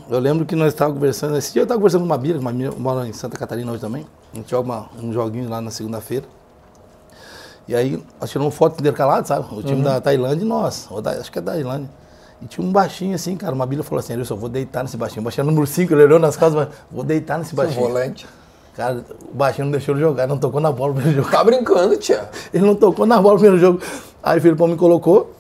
Eu 0.10 0.18
lembro 0.18 0.46
que 0.48 0.56
nós 0.56 0.70
estávamos 0.74 0.98
conversando, 0.98 1.38
esse 1.38 1.54
dia 1.54 1.62
eu 1.62 1.66
estava 1.66 1.78
conversando 1.78 2.02
com 2.02 2.06
o 2.08 2.10
Mabila, 2.10 2.40
que 2.40 2.68
o 2.70 2.80
mora 2.80 3.08
em 3.08 3.14
Santa 3.14 3.38
Catarina 3.38 3.72
hoje 3.72 3.82
também. 3.82 4.08
A 4.34 4.38
gente 4.38 4.50
joga 4.50 4.64
uma- 4.68 4.90
um 5.04 5.14
joguinho 5.14 5.48
lá 5.48 5.62
na 5.62 5.70
segunda-feira. 5.70 6.26
E 7.68 7.76
aí 7.76 8.04
nós 8.20 8.30
tiramos 8.32 8.56
foto 8.56 8.80
intercalado, 8.80 9.28
sabe? 9.28 9.46
O 9.54 9.62
time 9.62 9.84
da 9.84 10.02
Tailândia 10.02 10.44
e 10.44 10.48
nós, 10.48 10.88
da- 11.04 11.12
acho 11.12 11.32
que 11.32 11.38
é 11.38 11.42
da 11.42 11.52
Tailândia. 11.52 11.90
E 12.42 12.46
tinha 12.48 12.66
um 12.66 12.72
baixinho 12.72 13.16
assim, 13.16 13.36
cara. 13.38 13.54
O 13.54 13.58
Mabila 13.58 13.84
falou 13.84 14.00
assim, 14.00 14.14
eu 14.14 14.26
só 14.26 14.36
vou 14.36 14.50
deitar 14.50 14.84
nesse 14.84 14.98
baixinho. 14.98 15.22
O 15.22 15.24
baixinho 15.24 15.46
número 15.48 15.66
5, 15.66 15.94
ele 15.94 16.04
olhou 16.04 16.20
nas 16.20 16.36
costas, 16.36 16.56
mas 16.68 16.76
vou 16.92 17.04
deitar 17.04 17.38
nesse 17.38 17.56
baixinho. 17.56 17.82
volante. 17.88 18.28
Cara, 18.76 19.06
o 19.32 19.34
baixinho 19.36 19.66
não 19.66 19.72
deixou 19.72 19.96
ele 19.96 20.02
jogar, 20.02 20.28
não 20.28 20.38
tocou 20.38 20.60
na 20.60 20.70
bola 20.72 20.90
no 20.90 20.96
primeiro 20.96 21.22
jogo. 21.22 21.32
Tá 21.32 21.42
brincando, 21.44 21.96
tia. 21.96 22.30
Ele 22.54 22.66
não 22.66 22.76
tocou 22.76 23.06
na 23.06 23.22
bola 23.22 23.36
no 23.36 23.40
primeiro 23.40 23.62
jogo. 23.66 23.80
Aí 24.22 24.38
o 24.38 24.42
Filipão 24.42 24.68
me 24.68 24.76
colocou. 24.76 25.34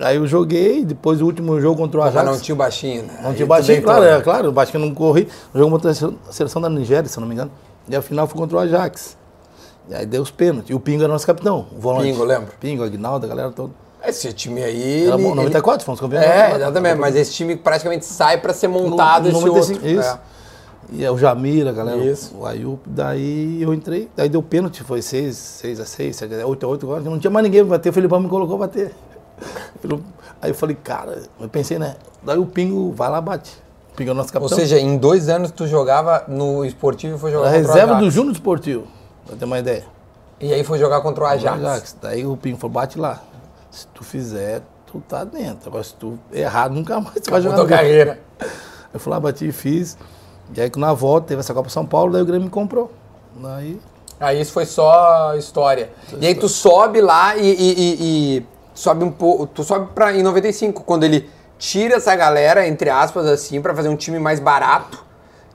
Aí 0.00 0.16
eu 0.16 0.26
joguei, 0.26 0.84
depois 0.84 1.22
o 1.22 1.24
último 1.24 1.58
jogo 1.62 1.80
contra 1.80 1.98
o 2.00 2.04
Mas 2.04 2.14
Ajax. 2.14 2.30
não 2.30 2.38
tinha 2.42 2.54
o 2.54 2.58
baixinho, 2.58 3.04
né? 3.04 3.20
Não 3.22 3.32
tinha 3.32 3.46
tu 3.46 3.48
baixinho, 3.48 3.82
claro, 3.82 4.04
é 4.04 4.20
claro, 4.20 4.48
o 4.50 4.52
baixinho 4.52 4.84
não 4.84 4.94
corri. 4.94 5.26
O 5.54 5.58
jogo 5.58 5.70
contra 5.70 5.92
a 5.92 5.94
seleção- 6.30 6.60
da 6.60 6.68
Nigéria, 6.68 7.08
se 7.08 7.16
eu 7.16 7.22
não 7.22 7.28
me 7.28 7.32
engano. 7.34 7.50
E 7.88 7.96
a 7.96 8.02
final 8.02 8.26
foi 8.26 8.36
contra 8.38 8.56
o 8.58 8.60
Ajax. 8.60 9.16
E 9.88 9.94
aí 9.94 10.04
deu 10.04 10.20
os 10.20 10.30
pênaltis. 10.30 10.68
E 10.68 10.74
o 10.74 10.80
Pingo 10.80 11.02
era 11.04 11.10
nosso 11.12 11.26
capitão, 11.26 11.66
o 11.74 11.80
volante. 11.80 12.10
Pingo, 12.10 12.22
lembro. 12.24 12.52
Pingo, 12.60 12.82
Aguinaldo, 12.84 13.24
a 13.24 13.28
galera 13.30 13.50
toda. 13.50 13.72
Esse 14.06 14.32
time 14.32 14.62
aí. 14.62 15.06
Era 15.06 15.14
ele- 15.14 15.22
bom, 15.22 15.34
94, 15.34 15.84
fomos 15.84 16.00
campeões. 16.00 16.24
É, 16.24 16.28
94. 16.28 16.62
exatamente. 16.62 16.98
Mas 17.00 17.16
esse 17.16 17.32
time 17.32 17.56
praticamente 17.56 18.04
sai 18.04 18.38
pra 18.40 18.52
ser 18.52 18.68
No- 18.68 18.74
montado 18.88 19.28
esse 19.28 19.34
95, 19.40 19.74
outro. 19.84 19.88
Isso. 20.00 20.08
É. 20.08 20.18
E 20.92 21.04
é 21.04 21.10
o 21.10 21.16
Jamir, 21.16 21.66
a 21.66 21.72
galera, 21.72 21.96
Isso. 22.04 22.36
o 22.36 22.46
Ayup, 22.46 22.82
daí 22.86 23.60
eu 23.62 23.72
entrei, 23.72 24.08
daí 24.14 24.28
deu 24.28 24.42
pênalti, 24.42 24.82
foi 24.84 25.00
6, 25.00 25.34
6 25.34 25.80
a 25.80 25.86
6, 25.86 26.14
7 26.16 26.34
a 26.34 26.36
10, 26.36 26.48
8 26.48 26.66
a 26.66 26.68
8, 26.68 26.84
agora 26.86 27.00
não 27.02 27.18
tinha 27.18 27.30
mais 27.30 27.42
ninguém 27.42 27.62
pra 27.62 27.70
bater, 27.78 27.88
o 27.88 27.92
Felipão 27.92 28.20
me 28.20 28.28
colocou 28.28 28.58
pra 28.58 28.66
bater. 28.66 28.94
Ele- 29.82 30.02
Aí 30.42 30.50
eu 30.50 30.54
falei, 30.54 30.76
cara, 30.76 31.22
eu 31.40 31.48
pensei, 31.48 31.78
né? 31.78 31.96
Daí 32.22 32.36
o 32.36 32.44
Pingo 32.44 32.92
vai 32.92 33.08
lá 33.08 33.18
bate. 33.18 33.50
O 33.92 33.96
Pingo 33.96 34.10
é 34.10 34.12
o 34.12 34.16
nosso 34.16 34.28
Ou 34.28 34.32
capitão. 34.34 34.58
seja, 34.58 34.78
em 34.78 34.98
dois 34.98 35.30
anos 35.30 35.50
tu 35.50 35.66
jogava 35.66 36.24
no 36.28 36.64
esportivo 36.66 37.16
e 37.16 37.18
foi 37.18 37.30
jogar 37.32 37.48
a 37.48 37.52
contra 37.52 37.62
o 37.64 37.66
reserva 37.74 37.94
do 37.94 38.10
Júnior 38.10 38.34
Esportivo, 38.34 38.86
pra 39.26 39.36
ter 39.36 39.44
uma 39.46 39.58
ideia. 39.58 39.84
E 40.38 40.52
aí 40.52 40.62
foi 40.62 40.78
jogar 40.78 41.00
contra 41.00 41.24
o 41.24 41.26
Ajax. 41.26 41.64
Ajax. 41.64 41.96
Daí 42.02 42.26
o 42.26 42.36
Pingo 42.36 42.58
falou, 42.58 42.74
bate 42.74 42.98
lá. 42.98 43.22
Se 43.74 43.86
tu 43.88 44.04
fizer, 44.04 44.62
tu 44.86 45.00
tá 45.08 45.24
dentro. 45.24 45.68
Agora 45.68 45.82
se 45.82 45.94
tu 45.94 46.18
errar, 46.32 46.68
nunca 46.70 47.00
mais 47.00 47.20
tu 47.20 47.30
vai 47.30 47.40
jogar. 47.40 47.56
tua 47.56 47.66
carreira. 47.66 48.20
Eu 48.92 49.00
fui 49.00 49.10
lá, 49.12 49.18
bati 49.18 49.48
e 49.48 49.52
fiz. 49.52 49.98
E 50.54 50.60
aí 50.60 50.70
na 50.76 50.92
volta 50.92 51.28
teve 51.28 51.40
essa 51.40 51.52
Copa 51.52 51.68
São 51.68 51.84
Paulo, 51.84 52.12
daí 52.12 52.22
o 52.22 52.24
Grêmio 52.26 52.44
me 52.44 52.50
comprou. 52.50 52.92
Daí 53.36 53.80
Aí 54.20 54.40
isso 54.40 54.52
foi 54.52 54.64
só 54.64 55.34
história. 55.36 55.90
e 56.20 56.26
aí 56.26 56.34
tu 56.36 56.48
sobe 56.48 57.00
lá 57.00 57.36
e, 57.36 57.40
e- 57.50 57.72
e- 57.72 58.36
e 58.38 58.46
sobe 58.72 59.02
um 59.04 59.10
pouco. 59.10 59.46
Tu 59.48 59.64
sobe 59.64 59.88
pra, 59.92 60.12
em 60.14 60.22
95, 60.22 60.84
quando 60.84 61.02
ele 61.02 61.28
tira 61.58 61.96
essa 61.96 62.14
galera, 62.14 62.66
entre 62.66 62.88
aspas, 62.90 63.26
assim, 63.26 63.60
pra 63.60 63.74
fazer 63.74 63.88
um 63.88 63.96
time 63.96 64.20
mais 64.20 64.38
barato. 64.38 65.04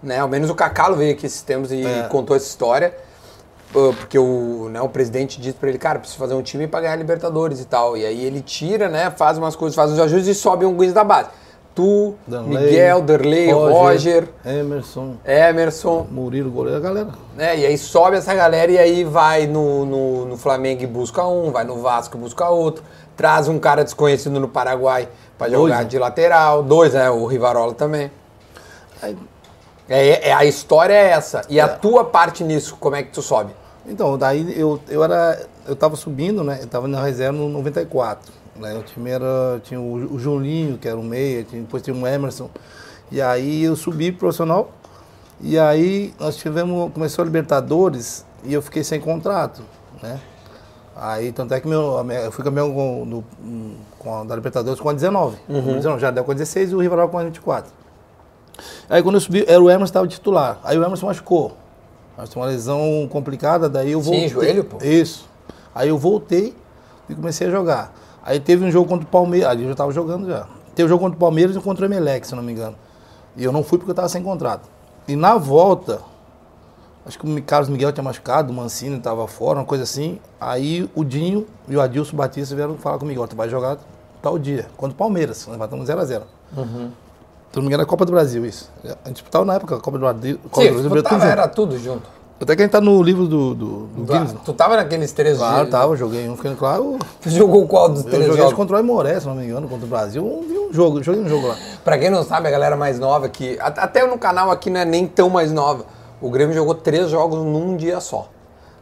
Né? 0.03 0.19
Ao 0.19 0.27
menos 0.27 0.49
o 0.49 0.55
Cacalo 0.55 0.95
veio 0.97 1.13
aqui 1.13 1.25
esses 1.25 1.41
tempos 1.41 1.71
e 1.71 1.85
É. 1.85 2.03
contou 2.09 2.35
essa 2.35 2.45
história. 2.47 2.93
Uh, 3.75 3.93
Porque 3.93 4.17
o, 4.19 4.69
né, 4.69 4.81
o 4.81 4.89
presidente 4.89 5.39
disse 5.39 5.55
pra 5.57 5.69
ele, 5.69 5.77
cara, 5.77 5.99
preciso 5.99 6.19
fazer 6.19 6.33
um 6.33 6.41
time 6.41 6.67
pra 6.67 6.81
ganhar 6.81 6.95
Libertadores 6.95 7.59
e 7.61 7.65
tal. 7.65 7.95
E 7.97 8.05
aí 8.05 8.23
ele 8.25 8.41
tira, 8.41 8.89
né? 8.89 9.09
Faz 9.11 9.37
umas 9.37 9.55
coisas, 9.55 9.75
faz 9.75 9.91
uns 9.91 9.99
ajustes 9.99 10.27
e 10.27 10.35
sobe 10.39 10.65
um 10.65 10.75
guiz 10.77 10.93
da 10.93 11.03
base. 11.03 11.29
Tu, 11.75 12.13
Danley, 12.27 12.57
Miguel, 12.65 13.01
Derlei, 13.03 13.51
Roger, 13.51 14.27
Emerson, 14.43 15.15
Emerson, 15.23 16.05
Murilo, 16.11 16.51
goleiro, 16.51 16.77
a 16.77 16.81
galera. 16.81 17.09
né? 17.37 17.57
E 17.57 17.65
aí 17.65 17.77
sobe 17.77 18.17
essa 18.17 18.33
galera 18.35 18.69
e 18.71 18.77
aí 18.77 19.03
vai 19.05 19.47
no, 19.47 19.85
no, 19.85 20.25
no 20.25 20.35
Flamengo 20.37 20.83
e 20.83 20.87
busca 20.87 21.25
um, 21.25 21.51
vai 21.51 21.63
no 21.63 21.77
Vasco 21.81 22.17
e 22.17 22.19
busca 22.19 22.49
outro, 22.49 22.83
traz 23.15 23.47
um 23.47 23.57
cara 23.59 23.83
desconhecido 23.83 24.39
no 24.41 24.49
Paraguai 24.49 25.07
pra 25.37 25.47
jogar 25.47 25.59
Dois, 25.59 25.77
né? 25.77 25.83
de 25.85 25.99
lateral, 25.99 26.63
dois, 26.63 26.93
né? 26.93 27.09
O 27.09 27.25
Rivarola 27.25 27.73
também. 27.73 28.11
Aí, 29.01 29.15
É, 29.87 30.29
é- 30.29 30.33
a 30.33 30.43
história 30.43 30.93
é 30.93 31.11
essa. 31.11 31.43
E 31.47 31.61
a 31.61 31.67
tua 31.69 32.03
parte 32.03 32.43
nisso, 32.43 32.75
como 32.79 32.95
é 32.97 33.03
que 33.03 33.11
tu 33.11 33.21
sobe? 33.21 33.53
Então, 33.89 34.17
daí 34.17 34.57
eu, 34.59 34.79
eu 34.87 35.03
era. 35.03 35.39
Eu 35.67 35.75
tava 35.75 35.95
subindo, 35.95 36.43
né? 36.43 36.59
Eu 36.61 36.67
tava 36.67 36.87
na 36.87 37.01
reserva 37.03 37.37
no 37.37 37.49
94. 37.49 38.31
Né? 38.55 38.73
O 38.77 38.83
time 38.83 39.09
era. 39.09 39.59
Tinha 39.63 39.79
o, 39.79 40.13
o 40.15 40.19
Julinho, 40.19 40.77
que 40.77 40.87
era 40.87 40.97
o 40.97 41.03
meia, 41.03 41.43
tinha- 41.43 41.61
depois 41.61 41.81
tinha 41.83 41.95
o 41.95 42.07
Emerson. 42.07 42.49
E 43.11 43.21
aí 43.21 43.63
eu 43.63 43.75
subi 43.75 44.11
pro 44.11 44.19
profissional. 44.21 44.71
E 45.41 45.57
aí 45.57 46.13
nós 46.19 46.35
tivemos. 46.37 46.91
Começou 46.93 47.21
a 47.23 47.25
Libertadores 47.25 48.25
e 48.43 48.53
eu 48.53 48.61
fiquei 48.61 48.83
sem 48.83 48.99
contrato, 48.99 49.61
né? 50.03 50.19
Aí, 51.01 51.31
tanto 51.31 51.53
é 51.53 51.61
que 51.61 51.67
meu, 51.67 52.05
eu 52.25 52.31
fui 52.31 52.43
campeão 52.43 52.73
com, 52.73 53.05
no- 53.05 53.23
com 53.97 54.25
da 54.25 54.35
Libertadores 54.35 54.81
com 54.81 54.89
a 54.89 54.93
19. 54.93 55.37
Com 55.47 55.53
19, 55.77 56.01
já 56.01 56.11
deu 56.11 56.25
com 56.25 56.31
a 56.31 56.33
16 56.33 56.71
e 56.71 56.75
o 56.75 56.79
Rivarola 56.79 57.07
com 57.07 57.17
a 57.17 57.23
24. 57.23 57.71
Aí 58.89 59.01
quando 59.01 59.15
eu 59.15 59.21
subi, 59.21 59.45
era 59.47 59.61
o 59.61 59.69
Emerson 59.69 59.83
que 59.85 59.89
estava 59.91 60.07
titular. 60.07 60.59
Aí 60.63 60.77
o 60.77 60.83
Emerson 60.83 61.05
machucou. 61.05 61.55
Mas 62.19 62.27
tem 62.27 62.41
uma 62.41 62.49
lesão 62.49 63.07
complicada, 63.09 63.69
daí 63.69 63.93
eu 63.93 64.01
Sim, 64.01 64.09
voltei. 64.09 64.27
joelho, 64.27 64.65
pô. 64.65 64.77
Isso. 64.83 65.25
Aí 65.73 65.87
eu 65.87 65.97
voltei 65.97 66.53
e 67.07 67.15
comecei 67.15 67.47
a 67.47 67.49
jogar. 67.49 67.93
Aí 68.21 68.41
teve 68.41 68.65
um 68.65 68.69
jogo 68.69 68.89
contra 68.89 69.05
o 69.05 69.09
Palmeiras, 69.09 69.49
ali 69.49 69.61
eu 69.61 69.67
já 69.67 69.71
estava 69.71 69.91
jogando 69.93 70.27
já. 70.27 70.45
Teve 70.75 70.87
um 70.87 70.89
jogo 70.89 71.01
contra 71.01 71.15
o 71.15 71.19
Palmeiras 71.19 71.55
e 71.55 71.59
contra 71.61 71.85
o 71.85 71.87
Emelec, 71.87 72.27
se 72.27 72.35
não 72.35 72.43
me 72.43 72.51
engano. 72.51 72.75
E 73.37 73.43
eu 73.45 73.53
não 73.53 73.63
fui 73.63 73.77
porque 73.77 73.91
eu 73.91 73.93
estava 73.93 74.09
sem 74.09 74.21
contrato. 74.21 74.67
E 75.07 75.15
na 75.15 75.37
volta, 75.37 76.01
acho 77.05 77.17
que 77.17 77.25
o 77.25 77.43
Carlos 77.43 77.69
Miguel 77.69 77.93
tinha 77.93 78.03
machucado, 78.03 78.51
o 78.51 78.53
Mancini 78.55 78.97
estava 78.97 79.25
fora, 79.25 79.59
uma 79.59 79.65
coisa 79.65 79.85
assim. 79.85 80.19
Aí 80.41 80.89
o 80.93 81.05
Dinho 81.05 81.47
e 81.69 81.77
o 81.77 81.81
Adilson 81.81 82.17
Batista 82.17 82.53
vieram 82.53 82.75
falar 82.75 82.97
comigo, 82.99 83.23
ó, 83.23 83.27
tu 83.27 83.35
vai 83.37 83.47
jogar 83.47 83.77
tal 84.21 84.37
dia, 84.37 84.67
contra 84.75 84.93
o 84.93 84.97
Palmeiras. 84.97 85.47
Nós 85.47 85.55
matamos 85.55 85.87
0x0. 85.87 86.23
Se 87.51 87.55
não 87.55 87.63
me 87.63 87.67
engano, 87.67 87.81
é 87.81 87.85
a 87.85 87.87
Copa 87.87 88.05
do 88.05 88.11
Brasil, 88.11 88.45
isso. 88.45 88.69
A 88.83 88.87
gente 89.07 89.13
disputava 89.13 89.43
na 89.45 89.55
época 89.55 89.75
a 89.75 89.79
Copa 89.79 89.97
do 89.97 90.01
Brasil. 90.01 90.39
Copa 90.51 90.61
Sim, 90.67 90.67
do 90.67 90.73
Brasil 90.89 90.89
tudo 90.91 91.03
tava, 91.03 91.25
era 91.25 91.47
tudo 91.47 91.77
junto. 91.79 92.03
Até 92.41 92.55
que 92.55 92.61
a 92.61 92.65
gente 92.65 92.71
tá 92.71 92.79
no 92.79 93.03
livro 93.03 93.27
do, 93.27 93.53
do, 93.53 93.65
do 93.87 94.05
Tu, 94.05 94.13
Guinness. 94.13 94.35
tu 94.45 94.53
tava 94.53 94.77
naqueles 94.77 95.11
três 95.11 95.37
Claro, 95.37 95.57
dias. 95.65 95.69
tava, 95.71 95.95
joguei 95.97 96.29
um, 96.29 96.37
fiquei 96.37 96.55
claro. 96.55 96.97
Tu 97.21 97.29
jogou 97.31 97.67
qual 97.67 97.89
dos 97.89 98.05
Eu 98.05 98.09
três 98.11 98.25
joguei 98.27 98.41
jogos? 98.43 98.53
contra 98.55 98.75
o 98.75 98.79
Aimoré, 98.79 99.19
se 99.19 99.27
não 99.27 99.35
me 99.35 99.43
engano, 99.45 99.67
contra 99.67 99.85
o 99.85 99.89
Brasil. 99.89 100.23
Um, 100.25 100.69
um 100.69 100.73
jogo, 100.73 101.03
joguei 101.03 101.21
um 101.21 101.27
jogo 101.27 101.47
lá. 101.47 101.57
Pra 101.83 101.97
quem 101.97 102.09
não 102.09 102.23
sabe, 102.23 102.47
a 102.47 102.51
galera 102.51 102.77
mais 102.77 102.97
nova 102.97 103.27
que 103.27 103.59
at- 103.59 103.79
até 103.79 104.07
no 104.07 104.17
canal 104.17 104.51
aqui 104.51 104.69
não 104.69 104.79
é 104.79 104.85
nem 104.85 105.05
tão 105.05 105.29
mais 105.29 105.51
nova. 105.51 105.83
O 106.21 106.29
Grêmio 106.29 106.55
jogou 106.55 106.75
três 106.75 107.09
jogos 107.09 107.39
num 107.39 107.75
dia 107.75 107.99
só, 107.99 108.29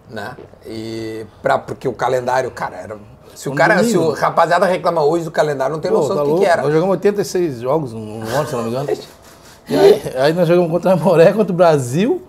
né? 0.08 0.38
E 0.64 1.26
pra, 1.42 1.58
porque 1.58 1.88
o 1.88 1.94
calendário, 1.94 2.52
cara, 2.52 2.76
era 2.76 2.98
se 3.38 3.48
o 3.50 3.54
cara, 3.54 3.84
se 3.84 3.96
o 3.96 4.02
domingo. 4.02 4.14
rapaziada 4.20 4.66
reclama 4.66 5.04
hoje 5.04 5.24
do 5.26 5.32
calendário, 5.32 5.74
não 5.76 5.80
tem 5.82 5.92
Pô, 5.92 5.98
noção 6.00 6.16
tá 6.16 6.22
do 6.24 6.26
que, 6.26 6.30
louco? 6.32 6.44
que 6.46 6.50
era. 6.52 6.64
Nós 6.64 6.74
jogamos 6.74 6.92
86 6.94 7.60
jogos 7.60 7.94
no, 7.94 8.00
no 8.00 8.36
ano, 8.36 8.48
se 8.48 8.56
não 8.56 8.64
me 8.64 8.70
engano. 8.70 8.90
E 9.70 9.76
aí, 9.76 10.02
aí 10.16 10.34
nós 10.34 10.48
jogamos 10.48 10.72
contra 10.72 10.92
o 10.92 10.94
Aimoré, 10.94 11.34
contra 11.34 11.52
o 11.52 11.56
Brasil. 11.56 12.22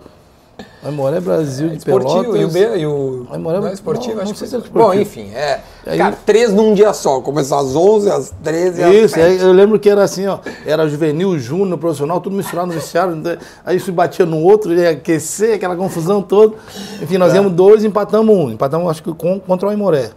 Aimoré, 0.83 1.21
Brasil 1.21 1.69
de 1.69 1.77
Esportivo 1.77 2.33
Pelotas. 2.33 2.55
e 2.55 2.61
o 2.65 2.77
e 2.77 2.85
o 2.85 3.39
Morel- 3.39 3.61
não 3.61 3.67
é 3.69 3.73
esportivo, 3.73 4.15
não, 4.15 4.23
acho 4.23 4.33
não 4.33 4.39
que 4.39 4.47
foi. 4.49 4.59
é. 4.59 4.83
Bom, 4.85 4.93
enfim, 4.93 5.31
é. 5.33 5.61
Aí- 5.87 5.97
cara, 5.97 6.17
três 6.25 6.53
num 6.53 6.73
dia 6.73 6.91
só, 6.93 7.21
começou 7.21 7.57
às 7.59 7.73
11, 7.75 8.11
às 8.11 8.33
13, 8.43 8.83
às 8.83 8.93
Isso, 8.93 9.15
7. 9.15 9.21
aí 9.25 9.39
eu 9.39 9.53
lembro 9.53 9.79
que 9.79 9.89
era 9.89 10.03
assim, 10.03 10.27
ó, 10.27 10.39
era 10.65 10.85
juvenil, 10.89 11.39
júnior, 11.39 11.77
profissional, 11.77 12.19
tudo 12.19 12.35
misturado 12.35 12.67
no 12.67 12.73
vestiário, 12.73 13.15
né? 13.15 13.37
aí 13.65 13.77
isso 13.77 13.89
batia 13.93 14.25
no 14.25 14.41
outro, 14.43 14.73
ia 14.73 14.89
aquecer, 14.91 15.55
aquela 15.55 15.77
confusão 15.77 16.21
toda. 16.21 16.55
Enfim, 17.01 17.17
nós 17.17 17.33
íamos 17.33 17.53
dois 17.53 17.85
e 17.85 17.87
empatamos 17.87 18.35
um, 18.35 18.51
empatamos 18.51 18.89
acho 18.91 19.01
que 19.01 19.13
com, 19.13 19.39
contra 19.39 19.67
o 19.67 19.71
Aimoré. 19.71 20.09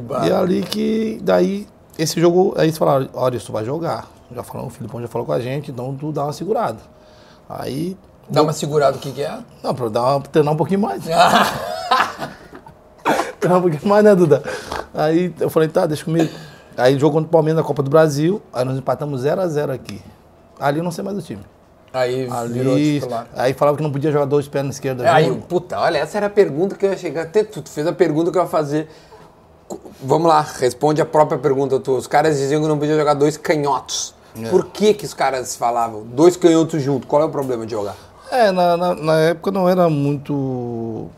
é 0.00 0.30
barra. 0.30 0.40
ali 0.40 0.62
que, 0.62 1.20
daí, 1.22 1.66
esse 1.98 2.20
jogo, 2.20 2.54
aí 2.56 2.66
eles 2.66 2.78
falaram, 2.78 3.08
olha, 3.14 3.36
isso 3.36 3.52
vai 3.52 3.64
jogar. 3.64 4.06
Já 4.34 4.42
falou, 4.42 4.66
o 4.66 4.70
Filipão 4.70 5.00
já 5.00 5.08
falou 5.08 5.26
com 5.26 5.32
a 5.32 5.40
gente, 5.40 5.70
então 5.70 5.94
tu 5.94 6.10
dá 6.12 6.24
uma 6.24 6.32
segurada. 6.32 6.78
Aí, 7.48 7.96
Dá 8.28 8.42
uma 8.42 8.52
segurada 8.52 8.96
o 8.96 9.00
que 9.00 9.12
que 9.12 9.22
é? 9.22 9.38
não, 9.62 9.72
pra 9.72 9.88
dar 9.88 10.02
uma, 10.02 10.20
treinar 10.20 10.52
um 10.52 10.56
pouquinho 10.56 10.80
mais. 10.80 11.04
treinar 13.40 13.58
um 13.58 13.62
pouquinho 13.62 13.88
mais, 13.88 14.04
né, 14.04 14.14
Duda? 14.14 14.42
Aí 14.92 15.32
eu 15.38 15.50
falei, 15.50 15.68
tá, 15.68 15.86
deixa 15.86 16.04
comigo. 16.04 16.30
Aí 16.76 16.98
jogo 16.98 17.14
contra 17.14 17.28
o 17.28 17.30
Palmeiras 17.30 17.62
na 17.62 17.66
Copa 17.66 17.82
do 17.82 17.90
Brasil, 17.90 18.42
aí 18.52 18.64
nós 18.64 18.76
empatamos 18.76 19.22
0x0 19.24 19.70
aqui. 19.72 20.02
Ali 20.58 20.78
eu 20.78 20.84
não 20.84 20.90
sei 20.90 21.04
mais 21.04 21.16
do 21.16 21.22
time. 21.22 21.40
Aí 21.92 22.28
virou 22.52 22.74
Ali, 22.74 23.00
titular. 23.00 23.26
aí 23.34 23.54
falava 23.54 23.76
que 23.76 23.82
não 23.82 23.90
podia 23.92 24.10
jogar 24.12 24.26
dois 24.26 24.46
pés 24.48 24.64
na 24.64 24.70
esquerda. 24.70 25.10
Aí, 25.10 25.34
puta, 25.48 25.78
olha, 25.78 25.98
essa 25.98 26.18
era 26.18 26.26
a 26.26 26.30
pergunta 26.30 26.74
que 26.74 26.84
eu 26.84 26.90
ia 26.90 26.96
chegar. 26.96 27.22
Até 27.22 27.44
tu, 27.44 27.62
tu 27.62 27.70
fez 27.70 27.86
a 27.86 27.92
pergunta 27.92 28.30
que 28.30 28.36
eu 28.36 28.42
ia 28.42 28.48
fazer. 28.48 28.88
Vamos 30.02 30.28
lá, 30.28 30.40
responde 30.60 31.00
a 31.00 31.06
própria 31.06 31.38
pergunta 31.38 31.80
tua. 31.80 31.98
Os 31.98 32.06
caras 32.06 32.38
diziam 32.38 32.60
que 32.62 32.68
não 32.68 32.78
podia 32.78 32.96
jogar 32.96 33.14
dois 33.14 33.36
canhotos. 33.36 34.14
É. 34.40 34.48
Por 34.50 34.66
que 34.66 34.92
que 34.94 35.04
os 35.06 35.14
caras 35.14 35.56
falavam 35.56 36.02
dois 36.04 36.36
canhotos 36.36 36.82
juntos? 36.82 37.08
Qual 37.08 37.22
é 37.22 37.24
o 37.24 37.30
problema 37.30 37.64
de 37.64 37.72
jogar? 37.72 37.96
É, 38.30 38.50
na, 38.50 38.76
na, 38.76 38.94
na 38.94 39.14
época 39.20 39.50
não 39.52 39.68
era 39.68 39.88
muito. 39.88 40.32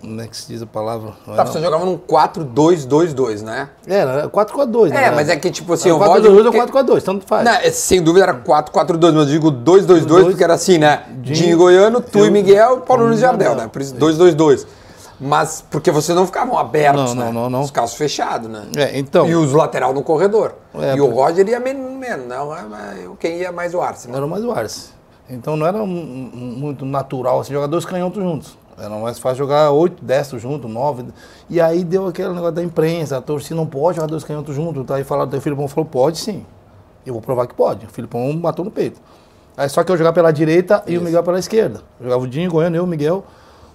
Como 0.00 0.20
é 0.20 0.26
que 0.26 0.36
se 0.36 0.46
diz 0.48 0.60
a 0.62 0.66
palavra? 0.66 1.14
Não 1.26 1.34
Tá, 1.34 1.42
era, 1.42 1.50
você 1.50 1.60
jogava 1.60 1.84
num 1.86 1.96
4-2-2-2, 1.96 3.42
né? 3.42 3.68
era 3.86 4.28
4x2, 4.28 4.92
É, 4.92 5.10
mas 5.10 5.28
é 5.28 5.36
que 5.36 5.50
tipo 5.50 5.72
assim, 5.72 5.90
o 5.90 5.98
4x2 5.98 6.06
Roger... 6.06 6.30
ou 6.46 6.52
porque- 6.52 6.58
4x2, 6.72 7.02
tanto 7.02 7.26
faz. 7.26 7.44
Não, 7.44 7.52
é, 7.52 7.70
sem 7.70 8.02
dúvida 8.02 8.24
era 8.26 8.34
4-4-2, 8.34 9.12
mas 9.12 9.14
eu 9.14 9.26
digo 9.26 9.50
2-2-2 9.50 10.04
Dois. 10.04 10.26
porque 10.26 10.44
era 10.44 10.54
assim, 10.54 10.78
né? 10.78 11.04
Dinho, 11.22 11.34
Dinho 11.34 11.58
Goiano, 11.58 12.00
tu 12.00 12.18
eu- 12.18 12.26
e 12.26 12.30
Miguel, 12.30 12.78
Paulo 12.82 13.04
Jardel. 13.16 13.48
Jardel, 13.48 13.64
né? 13.64 13.70
Por 13.72 13.80
isso 13.82 13.94
2-2-2. 13.94 14.66
Mas 15.20 15.64
porque 15.68 15.90
vocês 15.90 16.16
não 16.16 16.26
ficavam 16.26 16.56
abertos, 16.56 17.14
Não, 17.14 17.24
né? 17.24 17.32
não, 17.32 17.42
não, 17.42 17.50
não. 17.50 17.60
Os 17.62 17.70
calços 17.70 17.96
fechados, 17.96 18.48
né? 18.48 18.66
É, 18.76 18.98
então. 18.98 19.28
E 19.28 19.34
os 19.34 19.52
lateral 19.52 19.92
no 19.92 20.02
corredor. 20.02 20.54
É, 20.74 20.94
e 20.94 21.00
o 21.00 21.10
Roger 21.10 21.46
ia 21.48 21.58
menos, 21.58 21.90
menos 21.92 22.26
não, 22.26 22.54
é, 22.56 22.62
mas 22.62 22.98
quem 23.18 23.38
ia 23.38 23.50
mais 23.50 23.74
o 23.74 23.80
Arce, 23.80 24.08
né? 24.08 24.16
Era 24.16 24.26
mais 24.26 24.44
o 24.44 24.52
Arce. 24.52 24.90
Então 25.28 25.56
não 25.56 25.66
era 25.66 25.84
muito 25.84 26.86
natural 26.86 27.40
assim, 27.40 27.52
jogar 27.52 27.66
dois 27.66 27.84
canhotos 27.84 28.22
juntos. 28.22 28.56
Era 28.80 28.90
mais 28.90 29.18
fácil 29.18 29.38
jogar 29.38 29.70
oito 29.72 30.04
destros 30.04 30.40
juntos, 30.40 30.70
nove. 30.70 31.04
E 31.50 31.60
aí 31.60 31.82
deu 31.82 32.06
aquele 32.06 32.28
negócio 32.28 32.52
da 32.52 32.62
imprensa, 32.62 33.16
a 33.16 33.20
torcida 33.20 33.56
não 33.56 33.66
pode 33.66 33.96
jogar 33.96 34.06
dois 34.06 34.22
canhotos 34.22 34.54
juntos. 34.54 34.86
Tá? 34.86 34.94
Aí 34.94 35.04
falaram, 35.04 35.36
o 35.36 35.40
Filipão 35.40 35.66
falou, 35.66 35.84
pode 35.84 36.18
sim. 36.18 36.46
Eu 37.04 37.12
vou 37.12 37.20
provar 37.20 37.46
que 37.46 37.54
pode. 37.54 37.86
O 37.86 37.88
Filipão 37.88 38.32
matou 38.34 38.64
no 38.64 38.70
peito. 38.70 39.00
Aí 39.56 39.68
só 39.68 39.82
que 39.82 39.90
eu 39.90 39.96
jogava 39.96 40.14
pela 40.14 40.30
direita 40.30 40.84
e 40.86 40.96
o 40.96 41.02
Miguel 41.02 41.22
pela 41.24 41.38
esquerda. 41.38 41.80
Eu 41.98 42.04
jogava 42.04 42.22
o 42.22 42.28
Dinho, 42.28 42.48
Goiano, 42.48 42.76
eu, 42.76 42.84
o 42.84 42.86
Miguel, 42.86 43.24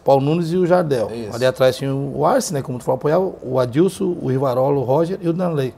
Paulo 0.03 0.21
Nunes 0.23 0.51
e 0.51 0.57
o 0.57 0.65
Jardel. 0.65 1.09
Isso. 1.13 1.35
Ali 1.35 1.45
atrás 1.45 1.75
tinha 1.77 1.93
o 1.93 2.25
Arce, 2.25 2.53
né? 2.53 2.61
Como 2.61 2.77
tu 2.77 2.83
falou, 2.83 2.97
apoiava 2.97 3.31
o 3.41 3.59
Adilson, 3.59 4.15
o 4.21 4.27
Rivarola, 4.27 4.77
o 4.77 4.83
Roger 4.83 5.17
e 5.21 5.29
o 5.29 5.33
Danley. 5.33 5.73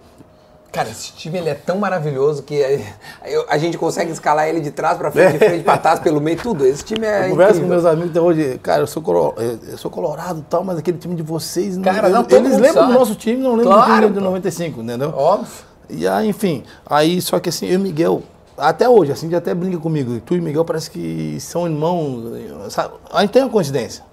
Cara, 0.71 0.89
esse 0.89 1.13
time 1.13 1.37
ele 1.37 1.47
é 1.49 1.53
tão 1.53 1.77
maravilhoso 1.77 2.43
que 2.43 2.61
a, 2.61 3.29
eu- 3.29 3.45
a 3.47 3.57
gente 3.57 3.77
consegue 3.77 4.11
escalar 4.11 4.49
ele 4.49 4.59
de 4.59 4.71
trás 4.71 4.97
pra 4.97 5.09
frente, 5.09 5.33
de 5.33 5.39
frente 5.39 5.63
pra 5.63 5.77
trás, 5.77 5.99
pelo 6.01 6.19
meio, 6.19 6.35
tudo. 6.37 6.65
Esse 6.65 6.83
time 6.83 7.05
é 7.05 7.27
Eu 7.27 7.29
converso 7.29 7.61
com 7.61 7.67
meus 7.67 7.85
amigos 7.85 8.09
até 8.09 8.19
hoje, 8.19 8.59
cara, 8.61 8.81
eu 8.81 8.87
sou, 8.87 9.01
colo- 9.01 9.33
eu- 9.37 9.57
eu 9.71 9.77
sou 9.77 9.89
colorado 9.89 10.39
e 10.39 10.43
tal, 10.49 10.65
mas 10.65 10.77
aquele 10.77 10.97
time 10.97 11.15
de 11.15 11.23
vocês. 11.23 11.77
Cara, 11.77 12.09
não, 12.09 12.23
todo 12.25 12.45
eles 12.45 12.57
lembram 12.57 12.73
sabe. 12.73 12.91
do 12.93 12.99
nosso 12.99 13.15
time, 13.15 13.41
não 13.41 13.55
lembram 13.55 13.71
Claro, 13.73 13.89
do 13.89 13.95
time 14.07 14.13
de 14.15 14.19
pô. 14.19 14.25
95, 14.25 14.81
entendeu? 14.81 15.13
Óbvio. 15.15 15.47
E 15.89 16.05
aí, 16.05 16.27
enfim, 16.27 16.63
aí 16.85 17.21
só 17.21 17.39
que 17.39 17.47
assim, 17.47 17.67
eu 17.67 17.75
e 17.75 17.77
Miguel, 17.77 18.21
até 18.57 18.89
hoje, 18.89 19.13
assim, 19.13 19.29
de 19.29 19.35
até 19.37 19.53
brinca 19.53 19.77
comigo, 19.77 20.19
tu 20.25 20.35
e 20.35 20.41
Miguel 20.41 20.65
parece 20.65 20.91
que 20.91 21.37
são 21.39 21.65
irmãos, 21.67 22.21
sabe? 22.69 22.95
A 23.13 23.21
gente 23.21 23.31
tem 23.31 23.43
uma 23.43 23.49
coincidência. 23.51 24.03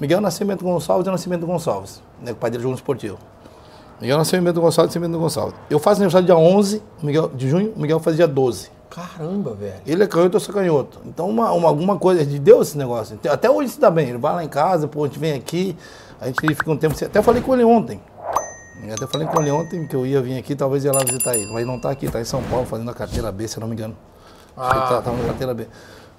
Miguel 0.00 0.20
Bento 0.46 0.64
Gonçalves, 0.64 1.06
eu 1.06 1.12
nasci 1.12 1.28
em 1.28 1.30
Bento 1.30 1.46
Gonçalves, 1.46 2.02
né? 2.22 2.32
O 2.32 2.36
pai 2.36 2.50
dele 2.50 2.62
jogou 2.62 2.72
no 2.72 2.76
esportivo. 2.78 3.18
Miguel 4.00 4.18
Bento 4.18 4.60
Gonçalves, 4.60 4.94
nasci 4.94 4.98
em 4.98 5.00
Bento 5.10 5.18
Gonçalves. 5.18 5.54
Eu 5.68 5.78
faço 5.78 5.96
aniversário 6.00 6.26
dia 6.26 6.36
11 6.36 6.82
o 7.02 7.06
Miguel, 7.06 7.28
de 7.34 7.48
junho, 7.48 7.72
o 7.76 7.80
Miguel 7.80 7.98
faz 7.98 8.16
dia 8.16 8.28
12. 8.28 8.70
Caramba, 8.90 9.54
velho. 9.54 9.74
Ele 9.86 10.02
é 10.02 10.06
canhoto, 10.06 10.36
eu 10.36 10.40
sou 10.40 10.54
canhoto. 10.54 10.98
Então, 11.04 11.28
uma, 11.28 11.52
uma- 11.52 11.68
alguma 11.68 11.98
coisa 11.98 12.24
de 12.24 12.38
Deus 12.38 12.68
esse 12.68 12.78
negócio. 12.78 13.18
Até 13.30 13.50
hoje 13.50 13.70
se 13.72 13.80
dá 13.80 13.90
bem. 13.90 14.08
Ele 14.08 14.18
vai 14.18 14.34
lá 14.34 14.42
em 14.44 14.48
casa, 14.48 14.88
pô, 14.88 15.04
a 15.04 15.06
gente 15.08 15.18
vem 15.18 15.34
aqui, 15.34 15.76
a 16.20 16.26
gente 16.26 16.40
fica 16.54 16.70
um 16.70 16.76
tempo. 16.76 16.94
Até 17.04 17.20
falei 17.20 17.42
com 17.42 17.52
ele 17.54 17.64
ontem. 17.64 18.00
Eu 18.86 18.94
até 18.94 19.06
falei 19.08 19.26
com 19.26 19.40
ele 19.42 19.50
ontem 19.50 19.86
que 19.86 19.94
eu 19.94 20.06
ia 20.06 20.22
vir 20.22 20.38
aqui, 20.38 20.54
talvez 20.54 20.84
ia 20.84 20.92
lá 20.92 21.00
visitar 21.04 21.34
ele. 21.34 21.52
Mas 21.52 21.66
não 21.66 21.78
tá 21.78 21.90
aqui, 21.90 22.08
tá 22.08 22.20
em 22.20 22.24
São 22.24 22.42
Paulo 22.44 22.64
fazendo 22.64 22.90
a 22.90 22.94
carteira 22.94 23.30
B, 23.30 23.46
se 23.46 23.58
eu 23.58 23.60
não 23.60 23.68
me 23.68 23.74
engano. 23.74 23.94
Que 24.54 24.60
ele 24.62 24.86
tá, 24.86 25.02
tá 25.02 25.12
na 25.12 25.24
carteira 25.24 25.52
B. 25.52 25.66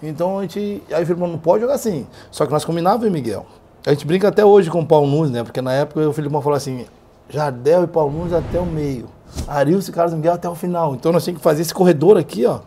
Então 0.03 0.37
a 0.37 0.41
gente. 0.43 0.83
Aí 0.91 0.97
ele 0.97 1.05
falou, 1.07 1.27
não 1.27 1.39
pode 1.39 1.61
jogar 1.61 1.73
assim. 1.73 2.05
Só 2.29 2.45
que 2.45 2.51
nós 2.51 2.63
combinávamos, 2.63 3.09
Miguel. 3.11 3.45
A 3.85 3.91
gente 3.91 4.05
brinca 4.05 4.27
até 4.27 4.43
hoje 4.43 4.69
com 4.69 4.81
o 4.81 4.85
Paulo 4.85 5.07
Nunes, 5.07 5.31
né? 5.31 5.43
Porque 5.43 5.61
na 5.61 5.73
época 5.73 6.07
o 6.07 6.13
Filipão 6.13 6.41
falou 6.41 6.57
assim: 6.57 6.85
Jardel 7.29 7.83
e 7.83 7.87
Paulo 7.87 8.11
Nunes 8.11 8.33
até 8.33 8.59
o 8.59 8.65
meio. 8.65 9.07
Arilson 9.47 9.91
e 9.91 9.93
Carlos 9.93 10.13
Miguel 10.13 10.33
até 10.33 10.49
o 10.49 10.55
final. 10.55 10.95
Então 10.95 11.11
nós 11.11 11.23
tínhamos 11.23 11.39
que 11.39 11.43
fazer 11.43 11.61
esse 11.61 11.73
corredor 11.73 12.17
aqui, 12.17 12.45
ó. 12.45 12.59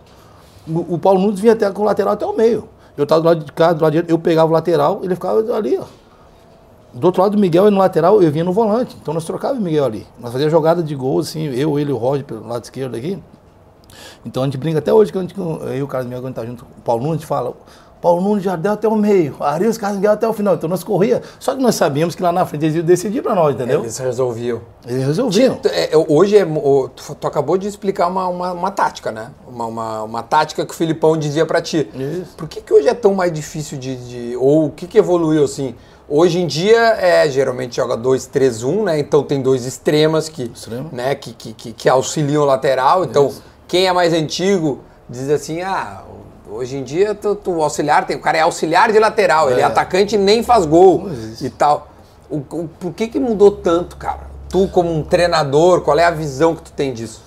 O, 0.66 0.94
o 0.94 0.98
Paulo 0.98 1.20
Nunes 1.20 1.40
vinha 1.40 1.52
até 1.52 1.70
com 1.70 1.82
o 1.82 1.84
lateral 1.84 2.14
até 2.14 2.24
o 2.24 2.34
meio. 2.34 2.68
Eu 2.96 3.06
tava 3.06 3.20
do 3.20 3.26
lado 3.26 3.44
de 3.44 3.52
cá, 3.52 3.72
do 3.72 3.82
lado 3.82 3.92
direito, 3.92 4.10
eu 4.10 4.18
pegava 4.18 4.50
o 4.50 4.52
lateral, 4.52 5.00
ele 5.02 5.14
ficava 5.14 5.40
ali, 5.54 5.78
ó. 5.78 5.84
Do 6.94 7.06
outro 7.06 7.22
lado 7.22 7.36
do 7.36 7.40
Miguel 7.40 7.68
e 7.68 7.70
no 7.70 7.78
lateral, 7.78 8.22
eu 8.22 8.30
vinha 8.30 8.44
no 8.44 8.52
volante. 8.52 8.96
Então 9.00 9.14
nós 9.14 9.24
trocávamos 9.24 9.62
o 9.62 9.64
Miguel 9.64 9.84
ali. 9.84 10.06
Nós 10.20 10.30
fazíamos 10.30 10.52
jogada 10.52 10.82
de 10.82 10.94
gol, 10.94 11.20
assim, 11.20 11.46
eu, 11.46 11.78
ele 11.78 11.90
e 11.90 11.92
o 11.92 11.96
Roger 11.96 12.24
pelo 12.24 12.46
lado 12.46 12.62
esquerdo 12.64 12.94
aqui. 12.94 13.18
Então 14.24 14.42
a 14.42 14.46
gente 14.46 14.58
brinca 14.58 14.78
até 14.78 14.92
hoje, 14.92 15.10
que 15.10 15.18
a 15.18 15.20
gente, 15.22 15.34
eu 15.38 15.76
e 15.76 15.82
o 15.82 15.86
Carlos 15.86 16.08
Miguel, 16.08 16.22
quando 16.22 16.34
tá 16.34 16.44
junto, 16.44 16.64
o 16.64 16.80
Paulo 16.82 17.02
Nunes 17.02 17.24
fala, 17.24 17.54
Paulo 18.02 18.20
Nunes 18.20 18.42
já 18.42 18.56
deu 18.56 18.72
até 18.72 18.88
o 18.88 18.96
meio, 18.96 19.36
Arius 19.38 19.78
Miguel 19.78 20.10
até 20.12 20.28
o 20.28 20.32
final. 20.32 20.54
Então 20.56 20.68
nós 20.68 20.82
corria, 20.82 21.22
só 21.38 21.54
que 21.54 21.62
nós 21.62 21.76
sabíamos 21.76 22.16
que 22.16 22.22
lá 22.22 22.32
na 22.32 22.44
frente 22.44 22.64
eles 22.64 22.74
iam 22.74 22.84
decidir 22.84 23.22
pra 23.22 23.32
nós, 23.34 23.54
entendeu? 23.54 23.80
Eles 23.80 23.96
resolviam. 23.96 24.60
Eles 24.84 25.06
resolviam. 25.06 25.58
É, 25.64 25.94
é, 25.94 25.96
hoje, 26.08 26.36
é, 26.36 26.44
o- 26.44 26.88
tu, 26.88 27.26
acabou 27.26 27.56
de 27.56 27.68
explicar 27.68 28.08
uma, 28.08 28.26
uma, 28.26 28.52
uma 28.52 28.70
tática, 28.72 29.12
né? 29.12 29.30
Uma, 29.46 29.66
uma, 29.66 30.02
uma 30.02 30.22
tática 30.24 30.66
que 30.66 30.72
o 30.72 30.76
Filipão 30.76 31.16
dizia 31.16 31.46
pra 31.46 31.62
ti. 31.62 31.88
Isso. 31.94 32.34
Por 32.36 32.48
que, 32.48 32.60
que 32.60 32.74
hoje 32.74 32.88
é 32.88 32.94
tão 32.94 33.14
mais 33.14 33.32
difícil 33.32 33.78
de. 33.78 33.94
de- 33.94 34.36
ou 34.36 34.66
o 34.66 34.70
que, 34.70 34.88
que 34.88 34.98
evoluiu 34.98 35.44
assim? 35.44 35.74
Hoje 36.08 36.40
em 36.40 36.46
dia, 36.48 36.78
é, 36.98 37.30
geralmente 37.30 37.76
joga 37.76 37.96
2-3-1, 37.96 38.82
né? 38.82 38.98
Então 38.98 39.22
tem 39.22 39.40
dois 39.40 39.64
extremas 39.64 40.28
que, 40.28 40.50
Extremo. 40.52 40.88
né? 40.92 41.14
que, 41.14 41.32
que, 41.32 41.52
que, 41.52 41.72
que 41.72 41.88
auxiliam 41.88 42.42
o 42.42 42.44
lateral. 42.44 43.04
Então, 43.04 43.28
Isso. 43.28 43.42
quem 43.68 43.86
é 43.86 43.92
mais 43.92 44.12
antigo 44.12 44.80
diz 45.08 45.30
assim: 45.30 45.62
ah, 45.62 46.02
hoje 46.52 46.76
em 46.76 46.84
dia 46.84 47.14
tu, 47.14 47.34
tu- 47.34 47.52
o 47.52 47.62
auxiliar, 47.62 48.06
tem, 48.06 48.16
o 48.16 48.20
cara 48.20 48.38
é 48.38 48.40
auxiliar 48.42 48.90
de 48.92 48.98
lateral, 48.98 49.50
ele 49.50 49.60
é 49.60 49.64
É. 49.64 49.66
atacante 49.66 50.14
e 50.14 50.18
nem 50.18 50.42
faz 50.42 50.64
gol 50.66 51.08
e 51.40 51.50
tal. 51.50 51.88
O, 52.30 52.36
o- 52.38 52.68
por 52.80 52.92
que, 52.92 53.08
que 53.08 53.18
mudou 53.20 53.50
tanto, 53.50 53.96
cara? 53.96 54.30
Tu, 54.48 54.68
como 54.68 54.92
um 54.94 55.02
treinador, 55.02 55.80
qual 55.80 55.98
é 55.98 56.04
a 56.04 56.10
visão 56.10 56.54
que 56.54 56.62
tu 56.62 56.72
tem 56.72 56.92
disso? 56.92 57.20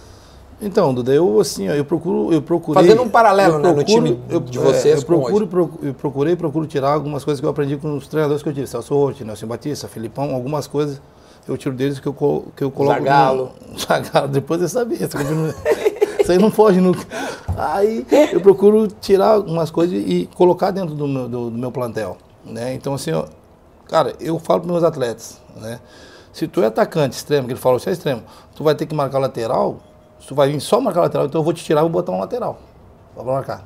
Então, 0.62 0.94
Duda, 0.94 1.12
eu 1.14 1.40
assim, 1.42 1.68
eu 1.68 1.84
procuro, 1.84 2.32
eu 2.32 2.42
procurei. 2.42 2.82
Fazendo 2.82 3.02
um 3.02 3.10
paralelo, 3.10 3.56
eu 3.56 3.60
né, 3.60 3.72
no 3.74 3.84
time 3.84 4.20
eu- 4.30 4.40
de 4.40 4.58
vocês 4.58 4.96
é, 4.96 4.98
eu 5.00 5.04
procuro, 5.04 5.48
procu- 5.48 5.80
eu 5.84 5.94
procurei, 5.94 6.36
procuro 6.36 6.66
tirar 6.66 6.94
algumas 6.94 7.24
coisas 7.26 7.42
que 7.42 7.46
eu 7.46 7.50
aprendi 7.50 7.76
com 7.76 7.98
os 7.98 8.08
treinadores 8.08 8.42
que 8.42 8.48
eu 8.50 8.54
tive, 8.54 8.66
Celso 8.66 8.96
Rotti, 8.96 9.24
Nelson 9.26 9.48
Batista, 9.48 9.88
Filipão, 9.88 10.34
algumas 10.34 10.66
coisas 10.66 11.02
eu 11.48 11.58
tiro 11.58 11.76
deles 11.76 12.00
que 12.00 12.08
eu, 12.08 12.14
que 12.56 12.64
eu 12.64 12.72
coloco. 12.72 12.98
Zagallo. 13.00 13.52
No, 14.22 14.28
depois 14.30 14.62
eu 14.62 14.70
sabia, 14.70 15.08
isso 16.26 16.32
aí 16.32 16.38
não- 16.40 16.50
foge 16.52 16.82
nunca. 16.82 17.06
Aí 17.56 18.06
eu 18.34 18.42
procuro 18.42 18.88
tirar 18.88 19.30
algumas 19.30 19.70
coisas 19.70 19.96
e 19.96 20.28
colocar 20.36 20.72
dentro 20.72 20.96
do 20.96 21.08
meu, 21.08 21.30
do, 21.30 21.50
do 21.52 21.58
meu 21.58 21.72
plantel, 21.72 22.18
né? 22.44 22.74
Então 22.74 22.94
assim, 22.96 23.12
ó, 23.12 23.26
cara, 23.88 24.14
eu 24.20 24.38
falo 24.40 24.62
para 24.62 24.72
meus 24.72 24.84
atletas, 24.84 25.40
né? 25.56 25.80
Se 26.34 26.48
tu 26.48 26.62
é 26.62 26.66
atacante 26.66 27.16
extremo, 27.16 27.48
que 27.48 27.54
ele 27.54 27.60
falou, 27.60 27.80
você 27.80 27.92
é 27.92 27.94
extremo, 27.94 28.24
tu 28.56 28.64
vai 28.64 28.76
ter 28.76 28.86
que 28.86 28.94
marcar 28.94 29.20
lateral, 29.20 29.78
se 30.20 30.28
tu 30.28 30.36
vai 30.36 30.52
vir 30.52 30.60
só 30.60 30.82
marcar 30.82 31.02
lateral, 31.02 31.28
então 31.28 31.40
eu 31.40 31.46
vou 31.46 31.54
te 31.54 31.64
tirar 31.64 31.80
e 31.80 31.84
vou 31.84 31.90
botar 31.92 32.12
um 32.12 32.20
lateral 32.20 32.58
pra 33.14 33.24
marcar. 33.24 33.66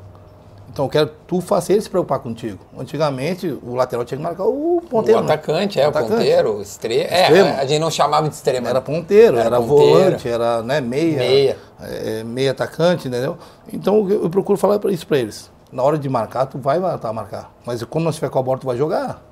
Então 0.72 0.86
eu 0.86 0.90
quero 0.90 1.08
que 1.08 1.16
tu 1.28 1.42
faça 1.42 1.74
ele 1.74 1.82
se 1.82 1.90
preocupar 1.90 2.20
contigo. 2.20 2.60
Antigamente, 2.78 3.48
o 3.64 3.74
lateral 3.76 4.06
tinha 4.06 4.18
que 4.18 4.24
marcar 4.24 4.46
o 4.46 4.82
ponteiro. 4.88 5.20
o 5.20 5.24
né? 5.24 5.34
atacante, 5.34 5.80
é, 5.80 5.86
o 5.86 5.90
Atacante. 5.90 6.12
ponteiro, 6.12 6.58
o 6.58 6.62
estre... 6.62 7.00
É, 7.00 7.24
Extremo. 7.24 7.50
a 7.58 7.66
gente 7.66 7.80
não 7.80 7.90
chamava 7.90 8.30
de 8.30 8.36
extremo. 8.36 8.68
Era 8.68 8.80
ponteiro, 8.80 9.38
Era 9.38 9.48
era, 9.48 9.58
ponteiro. 9.62 9.94
volante, 10.00 10.30
era 10.30 10.62
né, 10.62 10.80
meia, 10.80 11.18
Meia. 11.18 11.58
é, 11.82 12.24
meia 12.24 12.52
atacante, 12.52 13.08
entendeu? 13.08 13.38
Então 13.74 14.08
eu, 14.10 14.24
eu 14.24 14.30
procuro 14.30 14.58
falar 14.60 14.80
isso 14.90 15.08
pra 15.08 15.18
eles. 15.18 15.52
Na 15.72 15.84
hora 15.84 15.98
de 15.98 16.08
marcar, 16.08 16.46
tu 16.46 16.58
vai 16.60 16.80
matar, 16.80 17.12
marcar. 17.14 17.52
Mas 17.66 17.84
quando 17.84 18.04
não 18.04 18.12
estiver 18.12 18.30
com 18.30 18.40
a 18.40 18.44
bola, 18.44 18.60
tu 18.60 18.68
vai 18.68 18.78
jogar. 18.78 19.24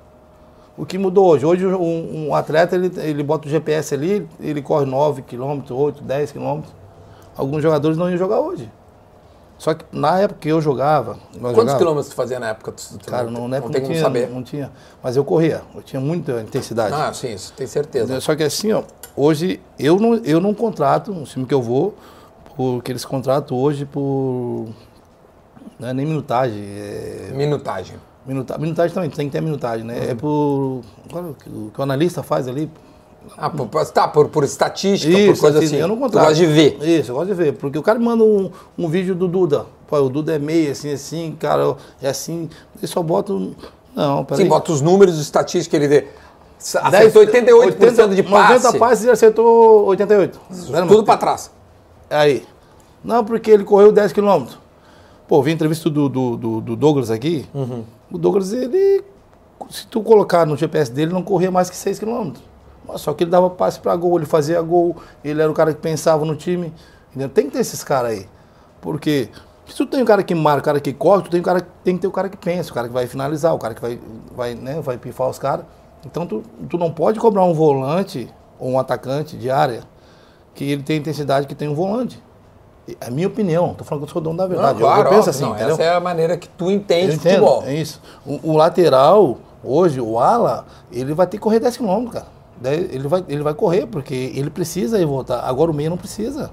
O 0.76 0.84
que 0.86 0.98
mudou 0.98 1.26
hoje? 1.26 1.44
Hoje 1.46 1.66
um, 1.66 2.28
um 2.28 2.34
atleta, 2.34 2.76
ele, 2.76 2.92
ele 2.98 3.22
bota 3.22 3.48
o 3.48 3.50
GPS 3.50 3.94
ali, 3.94 4.28
ele 4.40 4.62
corre 4.62 4.86
9 4.86 5.22
km, 5.22 5.60
8, 5.70 6.02
10 6.02 6.32
km. 6.32 6.60
Alguns 7.36 7.62
jogadores 7.62 7.96
não 7.96 8.08
iam 8.08 8.16
jogar 8.18 8.40
hoje. 8.40 8.70
Só 9.58 9.74
que 9.74 9.84
na 9.92 10.20
época 10.20 10.40
que 10.40 10.48
eu 10.48 10.60
jogava... 10.60 11.18
Quantos 11.32 11.56
jogava- 11.56 11.78
quilômetros 11.78 12.08
tu 12.10 12.14
fazia 12.14 12.38
na 12.38 12.50
época? 12.50 12.70
Tu, 12.72 12.96
tu- 12.98 13.10
Cara, 13.10 13.28
não, 13.28 13.48
na 13.48 13.56
época 13.56 13.72
tem 13.72 13.80
não, 13.82 13.88
como 13.88 13.94
tinha, 13.98 14.04
saber. 14.04 14.30
não 14.30 14.42
tinha. 14.42 14.70
Mas 15.02 15.16
eu 15.16 15.24
corria, 15.24 15.62
eu 15.74 15.82
tinha 15.82 16.00
muita 16.00 16.40
intensidade. 16.40 16.94
Ah, 16.94 17.12
sim, 17.12 17.32
isso 17.34 17.52
tem 17.56 17.66
certeza. 17.66 18.20
Só 18.20 18.36
que 18.36 18.44
assim, 18.44 18.72
ó, 18.72 18.84
hoje 19.16 19.60
eu 19.78 19.98
não, 19.98 20.14
eu 20.16 20.40
não 20.40 20.54
contrato 20.54 21.10
um 21.10 21.24
time 21.24 21.44
que 21.44 21.52
eu 21.52 21.60
vou, 21.60 21.94
porque 22.56 22.92
eles 22.92 23.04
contratam 23.04 23.56
hoje 23.56 23.84
por. 23.84 24.66
Não 25.78 25.88
é 25.88 25.92
nem 25.92 26.06
minutagem. 26.06 26.62
É, 26.64 27.30
Minutagem. 27.34 27.96
minuta, 28.26 28.56
minutagem 28.58 28.94
também, 28.94 29.10
tem 29.10 29.26
que 29.28 29.32
ter 29.32 29.40
minutagem, 29.40 29.84
né? 29.84 30.10
É 30.10 30.14
por. 30.14 30.82
Qual 31.10 31.30
é 31.30 31.32
que 31.42 31.48
o 31.50 31.70
que 31.74 31.80
o 31.80 31.82
analista 31.82 32.22
faz 32.22 32.46
ali? 32.48 32.70
Ah, 33.36 33.50
por, 33.50 33.66
por- 33.66 33.86
tá, 33.86 34.08
por, 34.08 34.28
por 34.28 34.44
estatística, 34.44 35.12
por 35.12 35.20
Isso, 35.20 35.40
coisa 35.40 35.58
assim, 35.58 35.66
assim. 35.66 35.76
eu 35.76 35.88
não 35.88 35.96
tu 35.96 36.00
contrato. 36.00 36.24
gosta 36.28 36.34
de 36.38 36.46
ver. 36.46 36.78
Isso, 36.82 37.10
eu 37.10 37.14
gosto 37.16 37.28
de 37.28 37.34
ver. 37.34 37.52
Porque 37.54 37.78
o 37.78 37.82
cara 37.82 37.98
manda 37.98 38.24
um, 38.24 38.50
um 38.76 38.88
vídeo 38.88 39.14
do 39.14 39.28
Duda. 39.28 39.66
Pô, 39.86 39.98
o 39.98 40.08
Duda 40.08 40.34
é 40.34 40.38
meio, 40.38 40.70
assim, 40.72 40.92
assim, 40.92 41.36
cara, 41.38 41.76
é 42.02 42.08
assim. 42.08 42.48
Ele 42.76 42.86
só 42.86 43.02
bota. 43.02 43.32
Não, 43.94 44.24
peraí. 44.24 44.42
Sim, 44.44 44.48
bota 44.48 44.72
os 44.72 44.80
números 44.80 45.18
estatística, 45.18 45.76
ele. 45.76 45.88
10, 45.88 46.06
Acertou 46.74 47.22
88% 47.24 48.14
de 48.14 48.22
passe. 48.24 48.64
90 48.64 48.78
passes 48.78 49.04
e 49.04 49.10
acertou 49.10 49.84
88. 49.86 50.40
Tudo 50.88 51.04
pra 51.04 51.16
trás. 51.16 51.50
Aí. 52.10 52.44
Não, 53.04 53.24
porque 53.24 53.50
ele 53.50 53.62
correu 53.64 53.92
10 53.92 54.12
quilômetros. 54.12 54.58
Pô, 55.28 55.40
vi 55.42 55.50
a 55.50 55.54
entrevista 55.54 55.88
do, 55.88 56.08
do, 56.08 56.36
do- 56.36 56.60
do 56.60 56.74
Douglas 56.76 57.10
aqui. 57.10 57.46
Uhum. 57.54 57.84
O 58.10 58.18
Douglas, 58.18 58.52
ele. 58.52 59.04
Se 59.70 59.86
tu 59.86 60.02
colocar 60.02 60.46
no 60.46 60.56
GPS 60.56 60.90
dele, 60.90 61.12
não 61.12 61.22
corria 61.22 61.50
mais 61.50 61.68
que 61.70 61.76
6 61.76 61.98
quilômetros. 61.98 62.42
Só 62.96 63.12
que 63.12 63.24
ele 63.24 63.30
dava 63.30 63.50
passe 63.50 63.78
pra 63.80 63.94
gol, 63.96 64.16
ele 64.16 64.26
fazia 64.26 64.60
gol, 64.62 64.96
ele 65.22 65.42
era 65.42 65.50
o 65.50 65.54
cara 65.54 65.72
que 65.72 65.80
pensava 65.80 66.24
no 66.24 66.36
time. 66.36 66.72
Entendeu? 67.10 67.28
Tem 67.28 67.46
que 67.46 67.52
ter 67.52 67.60
esses 67.60 67.82
caras 67.84 68.12
aí. 68.12 68.28
Porque 68.80 69.28
se 69.66 69.74
tu 69.74 69.86
tem 69.86 70.02
um 70.02 70.04
cara 70.04 70.22
que 70.22 70.34
marca, 70.34 70.60
o 70.60 70.64
cara 70.64 70.80
que 70.80 70.92
corre, 70.92 71.22
tu 71.22 71.30
tem, 71.30 71.40
um 71.40 71.42
cara, 71.42 71.60
tem 71.84 71.96
que 71.96 72.02
ter 72.02 72.06
o 72.06 72.12
cara 72.12 72.28
que 72.28 72.36
pensa, 72.36 72.70
o 72.70 72.74
cara 72.74 72.88
que 72.88 72.94
vai 72.94 73.06
finalizar, 73.06 73.54
o 73.54 73.58
cara 73.58 73.74
que 73.74 73.80
vai, 73.80 74.00
vai, 74.34 74.54
né, 74.54 74.80
vai 74.80 74.96
pifar 74.96 75.28
os 75.28 75.38
caras. 75.38 75.66
Então 76.06 76.26
tu, 76.26 76.42
tu 76.68 76.78
não 76.78 76.92
pode 76.92 77.18
cobrar 77.18 77.44
um 77.44 77.52
volante 77.52 78.32
ou 78.58 78.70
um 78.70 78.78
atacante 78.78 79.36
de 79.36 79.50
área 79.50 79.82
que 80.54 80.64
ele 80.70 80.82
tem 80.82 80.96
a 80.96 81.00
intensidade 81.00 81.46
que 81.46 81.54
tem 81.54 81.68
um 81.68 81.74
volante. 81.74 82.22
É 83.00 83.08
a 83.08 83.10
minha 83.10 83.26
opinião, 83.26 83.74
tô 83.74 83.84
falando 83.84 84.04
que 84.04 84.10
eu 84.10 84.12
sou 84.14 84.22
dono 84.22 84.38
da 84.38 84.46
verdade. 84.46 84.80
Não, 84.80 84.80
eu, 84.80 84.86
claro, 84.86 85.00
eu 85.00 85.10
penso 85.10 85.28
óbvio, 85.28 85.30
assim, 85.30 85.44
não, 85.44 85.50
entendeu? 85.50 85.74
essa 85.74 85.82
é 85.82 85.94
a 85.94 86.00
maneira 86.00 86.36
que 86.38 86.48
tu 86.48 86.70
entende 86.70 87.08
Eu 87.08 87.14
entendo, 87.14 87.46
futebol. 87.46 87.62
É 87.64 87.74
isso. 87.74 88.00
O, 88.24 88.52
o 88.52 88.56
lateral, 88.56 89.38
Hoje, 89.62 90.00
o 90.00 90.18
ala, 90.18 90.66
ele 90.90 91.12
vai 91.12 91.26
ter 91.26 91.36
que 91.36 91.42
correr 91.42 91.58
10 91.58 91.76
km, 91.76 92.06
cara. 92.06 92.26
Daí 92.60 92.88
ele 92.92 93.06
vai, 93.08 93.24
ele 93.28 93.42
vai 93.42 93.54
correr, 93.54 93.86
porque 93.86 94.32
ele 94.34 94.50
precisa 94.50 94.98
ir 95.00 95.06
voltar. 95.06 95.40
Agora 95.40 95.70
o 95.70 95.74
meia 95.74 95.88
não 95.90 95.96
precisa. 95.96 96.50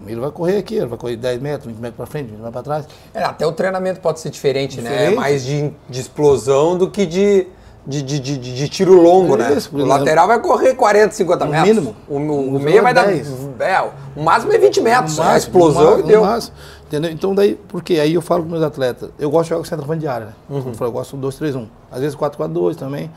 O 0.00 0.04
meia 0.04 0.18
vai 0.20 0.30
correr 0.30 0.56
aqui, 0.58 0.74
ele 0.76 0.86
vai 0.86 0.98
correr 0.98 1.16
10 1.16 1.40
metros, 1.40 1.66
20 1.66 1.76
metros 1.80 1.96
para 1.96 2.06
frente, 2.06 2.26
20 2.26 2.36
metros 2.36 2.52
para 2.52 2.62
trás. 2.62 2.86
É, 3.14 3.22
até 3.24 3.46
o 3.46 3.52
treinamento 3.52 4.00
pode 4.00 4.20
ser 4.20 4.30
diferente, 4.30 4.80
né? 4.80 4.90
Diferente. 4.90 5.12
É 5.12 5.16
mais 5.16 5.44
de, 5.44 5.72
de 5.88 6.00
explosão 6.00 6.76
do 6.76 6.88
que 6.90 7.04
de, 7.06 7.46
de, 7.86 8.02
de, 8.02 8.18
de, 8.20 8.36
de- 8.38 8.68
tiro 8.68 9.00
longo, 9.00 9.36
né? 9.36 9.52
Isso, 9.54 9.70
por 9.70 9.76
o 9.76 9.80
exemplo. 9.80 9.98
lateral 9.98 10.26
vai 10.28 10.40
correr 10.40 10.74
40, 10.74 11.12
50 11.14 11.44
No 11.44 11.50
metros. 11.50 11.68
mínimo. 11.68 11.96
O, 12.08 12.16
o, 12.18 12.56
o 12.56 12.60
meia 12.60 12.82
vai 12.82 12.94
dar. 12.94 13.06
10. 13.06 13.28
É, 13.60 13.80
o 14.16 14.22
máximo 14.22 14.52
é 14.52 14.58
20 14.58 14.80
metros. 14.80 15.18
A 15.20 15.24
máximo, 15.24 15.38
explosão 15.38 15.90
no 15.94 15.98
e 15.98 16.02
ma- 16.02 16.08
deu. 16.08 16.20
máximo, 16.22 16.54
entendeu? 16.86 17.10
Então 17.10 17.34
daí, 17.34 17.54
porque 17.68 17.94
aí 17.94 18.14
eu 18.14 18.22
falo 18.22 18.44
com 18.44 18.48
meus 18.50 18.62
atletas, 18.62 19.10
eu 19.18 19.30
gosto 19.30 19.44
de 19.44 19.48
jogar 19.50 19.60
com 19.62 19.68
centroavante 19.68 20.00
de 20.00 20.08
área, 20.08 20.26
né? 20.26 20.32
Uhum. 20.50 20.58
Como 20.60 20.70
eu 20.70 20.74
falei, 20.78 20.88
eu 20.90 20.92
gosto 20.94 21.16
do 21.16 21.28
2-3-1. 21.28 21.66
Às 21.90 22.00
vezes 22.00 22.16
4-4-2 22.16 22.76
também. 22.76 23.10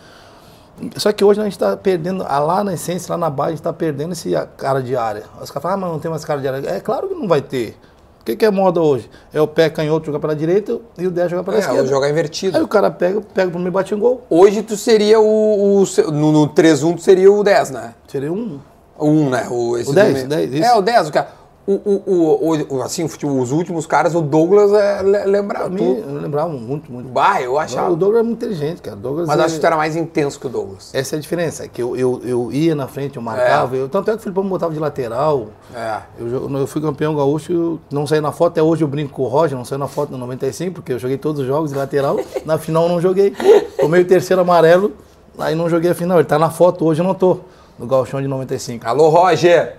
Só 0.97 1.11
que 1.11 1.23
hoje 1.23 1.39
a 1.39 1.43
gente 1.43 1.53
está 1.53 1.77
perdendo, 1.77 2.23
lá 2.23 2.63
na 2.63 2.73
essência, 2.73 3.11
lá 3.13 3.17
na 3.17 3.29
base, 3.29 3.47
a 3.47 3.51
gente 3.51 3.59
está 3.59 3.73
perdendo 3.73 4.11
esse 4.11 4.31
cara 4.57 4.81
de 4.81 4.95
área. 4.95 5.23
Os 5.41 5.49
caras 5.49 5.63
falam, 5.63 5.77
ah, 5.77 5.81
mas 5.81 5.89
não 5.91 5.99
tem 5.99 6.11
mais 6.11 6.25
cara 6.25 6.41
de 6.41 6.47
área. 6.47 6.69
É 6.69 6.79
claro 6.79 7.07
que 7.07 7.15
não 7.15 7.27
vai 7.27 7.41
ter. 7.41 7.77
O 8.21 8.25
que, 8.25 8.35
que 8.35 8.43
é 8.45 8.49
moda 8.49 8.81
hoje? 8.81 9.09
É 9.31 9.39
o 9.39 9.47
pé 9.47 9.69
canhoto 9.69 10.07
jogar 10.07 10.19
pela 10.19 10.35
direita 10.35 10.79
e 10.97 11.05
o 11.05 11.11
10 11.11 11.29
jogar 11.31 11.43
pela 11.43 11.57
É, 11.57 11.59
esquerda. 11.59 11.83
o 11.83 11.87
jogar 11.87 12.09
invertido. 12.09 12.57
Aí 12.57 12.63
o 12.63 12.67
cara 12.67 12.89
pega, 12.89 13.21
pega 13.21 13.51
pro 13.51 13.59
meio 13.59 13.69
e 13.69 13.71
bate 13.71 13.93
um 13.93 13.99
gol. 13.99 14.25
Hoje 14.29 14.63
tu 14.63 14.75
seria 14.75 15.19
o. 15.19 15.83
o 15.83 16.11
no, 16.11 16.31
no 16.31 16.47
3-1 16.49 16.95
tu 16.95 17.01
seria 17.03 17.31
o 17.31 17.43
10, 17.43 17.69
né? 17.69 17.93
Seria 18.07 18.33
um. 18.33 18.59
O 18.97 19.07
1, 19.07 19.29
né? 19.29 19.47
O, 19.51 19.77
esse 19.77 19.91
O 19.91 19.93
10, 19.93 20.07
do 20.07 20.13
meio. 20.13 20.27
10, 20.27 20.53
isso. 20.55 20.63
É, 20.63 20.75
o 20.75 20.81
10, 20.81 21.07
o 21.09 21.11
cara. 21.11 21.27
O, 21.67 21.73
o, 21.73 22.75
o, 22.75 22.81
assim, 22.83 23.03
os 23.03 23.51
últimos 23.51 23.87
caras, 23.87 24.13
o 24.13 24.21
Douglas 24.21 24.71
é 24.71 25.01
le- 25.01 25.23
lembra 25.25 25.61
Pra 25.61 25.67
tu. 25.69 25.73
mim, 25.73 26.03
eu 26.07 26.21
lembrava 26.21 26.49
muito, 26.49 26.91
muito. 26.91 27.09
Bah, 27.09 27.41
eu 27.41 27.57
achava. 27.57 27.89
O 27.91 27.95
Douglas 27.95 28.19
é 28.19 28.23
muito 28.23 28.37
inteligente, 28.45 28.83
cara. 28.83 28.95
Douglas 28.95 29.27
Mas 29.27 29.39
é- 29.39 29.43
acho 29.45 29.55
que 29.55 29.61
tu 29.61 29.65
era 29.65 29.75
mais 29.75 29.95
intenso 29.95 30.39
que 30.39 30.45
o 30.45 30.49
Douglas. 30.49 30.91
Essa 30.93 31.15
é 31.15 31.17
a 31.17 31.21
diferença, 31.21 31.63
é 31.65 31.67
que 31.67 31.81
eu, 31.81 31.95
eu, 31.97 32.21
eu 32.23 32.51
ia 32.51 32.75
na 32.75 32.87
frente, 32.87 33.15
eu 33.17 33.21
marcava, 33.23 33.75
eu, 33.75 33.89
tanto 33.89 34.11
é 34.11 34.13
que 34.13 34.19
o 34.19 34.21
Filipão 34.21 34.43
me 34.43 34.49
botava 34.51 34.71
de 34.75 34.79
lateral. 34.79 35.47
É. 35.73 36.01
Eu, 36.19 36.55
eu 36.55 36.67
fui 36.67 36.81
campeão 36.83 37.15
gaúcho, 37.15 37.79
não 37.91 38.05
saí 38.05 38.21
na 38.21 38.31
foto, 38.31 38.51
até 38.51 38.61
hoje 38.61 38.83
eu 38.83 38.87
brinco 38.87 39.13
com 39.13 39.23
o 39.23 39.27
Roger, 39.27 39.57
não 39.57 39.65
saí 39.65 39.79
na 39.79 39.87
foto 39.87 40.11
no 40.11 40.19
95, 40.19 40.75
porque 40.75 40.93
eu 40.93 40.99
joguei 40.99 41.17
todos 41.17 41.41
os 41.41 41.47
jogos 41.47 41.71
de 41.71 41.77
lateral, 41.79 42.19
na 42.45 42.59
final 42.59 42.83
eu 42.83 42.89
não 42.89 43.01
joguei. 43.01 43.33
Tomei 43.79 44.03
o 44.03 44.05
terceiro 44.07 44.39
amarelo, 44.43 44.91
aí 45.39 45.55
não 45.55 45.67
joguei 45.67 45.89
a 45.89 45.95
final. 45.95 46.19
Ele 46.19 46.27
tá 46.27 46.37
na 46.37 46.51
foto 46.51 46.85
hoje, 46.85 47.01
eu 47.01 47.05
não 47.07 47.15
tô, 47.15 47.39
no 47.79 47.87
gauchão 47.87 48.21
de 48.21 48.27
95. 48.27 48.87
Alô, 48.87 49.09
Roger! 49.09 49.77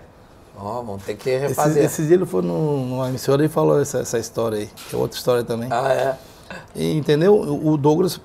Ó, 0.58 0.82
vamos 0.82 1.02
ter 1.04 1.16
que 1.16 1.28
Esse, 1.28 1.48
refazer. 1.48 1.84
esse 1.84 2.02
dia 2.06 2.14
ele 2.16 2.26
foi 2.26 2.42
no- 2.42 2.78
numa 2.86 3.08
emissora 3.08 3.44
e 3.44 3.48
falou 3.48 3.80
essa, 3.80 3.98
essa 4.00 4.18
história 4.18 4.58
aí, 4.58 4.66
que 4.88 4.94
é 4.94 4.98
outra 4.98 5.16
história 5.18 5.44
também. 5.44 5.68
Ah, 5.70 5.92
é. 5.92 6.16
E, 6.74 6.96
entendeu? 6.96 7.34
O 7.38 7.76
Douglas, 7.76 8.20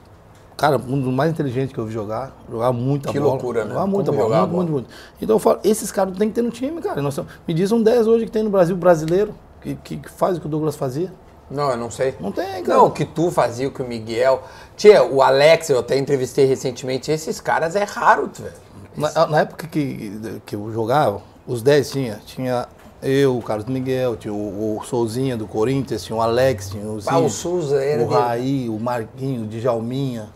cara, 0.56 0.78
um 0.78 1.00
dos 1.02 1.14
mais 1.14 1.32
inteligentes 1.32 1.74
que 1.74 1.80
eu 1.80 1.86
vi 1.86 1.92
jogar, 1.94 2.32
jogava 2.50 2.72
muita 2.72 3.12
Que 3.12 3.20
bola. 3.20 3.32
loucura, 3.34 3.64
né? 3.64 3.70
Jogava 3.72 3.88
muita 3.88 4.12
bola, 4.12 4.24
jogar 4.24 4.40
muito, 4.42 4.52
bola. 4.52 4.64
muito, 4.64 4.72
muito. 4.72 4.90
Então 5.22 5.36
eu 5.36 5.40
falo, 5.40 5.60
esses 5.64 5.92
caras 5.92 6.16
tem 6.18 6.30
que 6.30 6.36
ter 6.36 6.42
no 6.42 6.52
time, 6.52 6.80
cara. 6.82 7.02
Nós 7.02 7.20
me 7.48 7.54
diz 7.54 7.72
um 7.72 7.82
10 7.84 8.08
hoje 8.08 8.26
que 8.26 8.32
tem 8.32 8.44
no 8.44 8.50
Brasil 8.50 8.76
brasileiro, 8.78 9.34
que, 9.62 9.76
que, 9.76 9.98
que 9.98 10.10
faz 10.10 10.38
o 10.38 10.40
que 10.40 10.46
o 10.46 10.50
Douglas 10.50 10.76
fazia. 10.76 11.12
Não, 11.50 11.70
eu 11.72 11.78
não 11.78 11.92
sei. 11.92 12.16
Não 12.18 12.32
tem, 12.32 12.64
cara. 12.64 12.78
Não, 12.80 12.86
o 12.86 12.92
que 12.92 13.04
tu 13.04 13.30
fazia, 13.30 13.68
o 13.68 13.72
que 13.72 13.82
o 13.82 13.86
Miguel. 13.86 14.42
Tia, 14.78 15.04
o 15.04 15.22
Alex, 15.22 15.70
eu 15.70 15.80
até 15.80 15.98
entrevistei 15.98 16.46
recentemente. 16.46 17.12
Esses 17.12 17.42
caras 17.42 17.76
é 17.76 17.84
raro, 17.84 18.30
velho. 18.34 18.54
Na, 18.96 19.28
na 19.28 19.40
época 19.42 19.68
que, 19.68 20.40
que 20.46 20.56
eu 20.56 20.72
jogava, 20.72 21.22
os 21.52 21.62
10 21.62 21.92
tinha. 21.92 22.22
Tinha 22.26 22.68
eu, 23.02 23.38
o 23.38 23.42
Carlos 23.42 23.66
Miguel, 23.68 24.16
tinha 24.16 24.34
o, 24.34 24.78
o 24.78 24.84
Souzinha 24.84 25.36
do 25.36 25.48
Corinthians, 25.48 26.04
tinha 26.04 26.16
o 26.16 26.22
Alex, 26.22 26.70
tinha 26.70 26.86
o 26.86 26.98
Ah, 26.98 27.16
Zinho, 27.16 27.26
o 27.26 27.30
Souza 27.30 27.84
era 27.84 28.04
o. 28.04 28.08
Raí, 28.08 28.70
o 28.70 28.80
Marquinho, 28.80 29.44
o 29.44 29.48
Djalminha. 29.48 30.30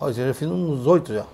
Eu 0.00 0.12
já 0.12 0.34
fiz 0.34 0.48
uns 0.48 0.86
oito 0.86 1.12
já. 1.12 1.24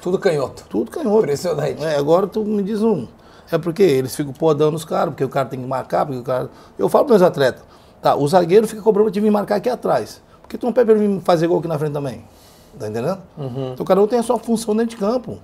Tudo 0.00 0.18
canhoto. 0.18 0.64
Tudo 0.68 0.90
canhoto. 0.90 1.18
Impressionante. 1.18 1.84
É, 1.84 1.96
agora 1.96 2.26
tu 2.26 2.44
me 2.44 2.62
diz 2.62 2.82
um. 2.82 3.06
É 3.50 3.58
porque 3.58 3.82
eles 3.82 4.14
ficam 4.16 4.32
podando 4.32 4.76
os 4.76 4.84
caras, 4.84 5.10
porque 5.10 5.24
o 5.24 5.28
cara 5.28 5.48
tem 5.48 5.60
que 5.60 5.66
marcar, 5.66 6.04
porque 6.06 6.20
o 6.20 6.24
cara. 6.24 6.50
Eu 6.78 6.88
falo 6.88 7.04
para 7.04 7.14
meus 7.14 7.22
atletas, 7.22 7.62
tá, 8.02 8.16
o 8.16 8.26
zagueiro 8.26 8.66
fica 8.66 8.82
cobrando 8.82 9.10
de 9.10 9.20
vir 9.20 9.30
marcar 9.30 9.56
aqui 9.56 9.68
atrás. 9.68 10.20
Por 10.42 10.48
que 10.48 10.58
tu 10.58 10.66
não 10.66 10.72
pede 10.72 10.86
pra 10.86 10.94
ele 10.94 11.06
vir 11.06 11.20
fazer 11.20 11.46
gol 11.46 11.58
aqui 11.58 11.68
na 11.68 11.78
frente 11.78 11.92
também? 11.92 12.24
Tá 12.78 12.88
entendendo? 12.88 13.18
Uhum. 13.36 13.72
Então 13.72 13.86
cada 13.86 14.02
um 14.02 14.06
tem 14.06 14.18
a 14.18 14.22
sua 14.22 14.38
função 14.38 14.74
dentro 14.74 14.90
de 14.90 14.96
campo. 14.96 15.38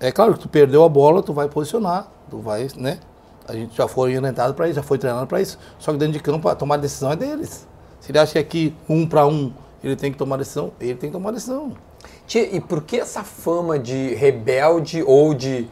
É 0.00 0.12
claro 0.12 0.34
que 0.34 0.40
tu 0.40 0.48
perdeu 0.48 0.84
a 0.84 0.88
bola, 0.88 1.22
tu 1.22 1.32
vai 1.32 1.48
posicionar, 1.48 2.08
tu 2.30 2.38
vai, 2.38 2.68
né? 2.76 2.98
A 3.46 3.54
gente 3.54 3.76
já 3.76 3.88
foi 3.88 4.14
orientado 4.16 4.52
para 4.54 4.66
isso, 4.66 4.76
já 4.76 4.82
foi 4.82 4.98
treinado 4.98 5.26
para 5.26 5.40
isso. 5.40 5.58
Só 5.78 5.92
que 5.92 5.98
dentro 5.98 6.12
de 6.14 6.20
campo 6.20 6.48
a 6.48 6.54
tomar 6.54 6.76
decisão 6.76 7.10
é 7.12 7.16
deles. 7.16 7.66
Se 8.00 8.10
ele 8.12 8.18
acha 8.18 8.32
que 8.34 8.38
aqui 8.38 8.74
um 8.88 9.06
para 9.06 9.26
um 9.26 9.52
ele 9.82 9.96
tem 9.96 10.12
que 10.12 10.18
tomar 10.18 10.36
decisão, 10.36 10.72
ele 10.80 10.94
tem 10.94 11.08
que 11.10 11.16
tomar 11.16 11.30
decisão. 11.30 11.72
Tia, 12.26 12.54
e 12.54 12.60
por 12.60 12.82
que 12.82 12.98
essa 13.00 13.22
fama 13.24 13.78
de 13.78 14.14
rebelde 14.14 15.02
ou 15.06 15.32
de, 15.32 15.66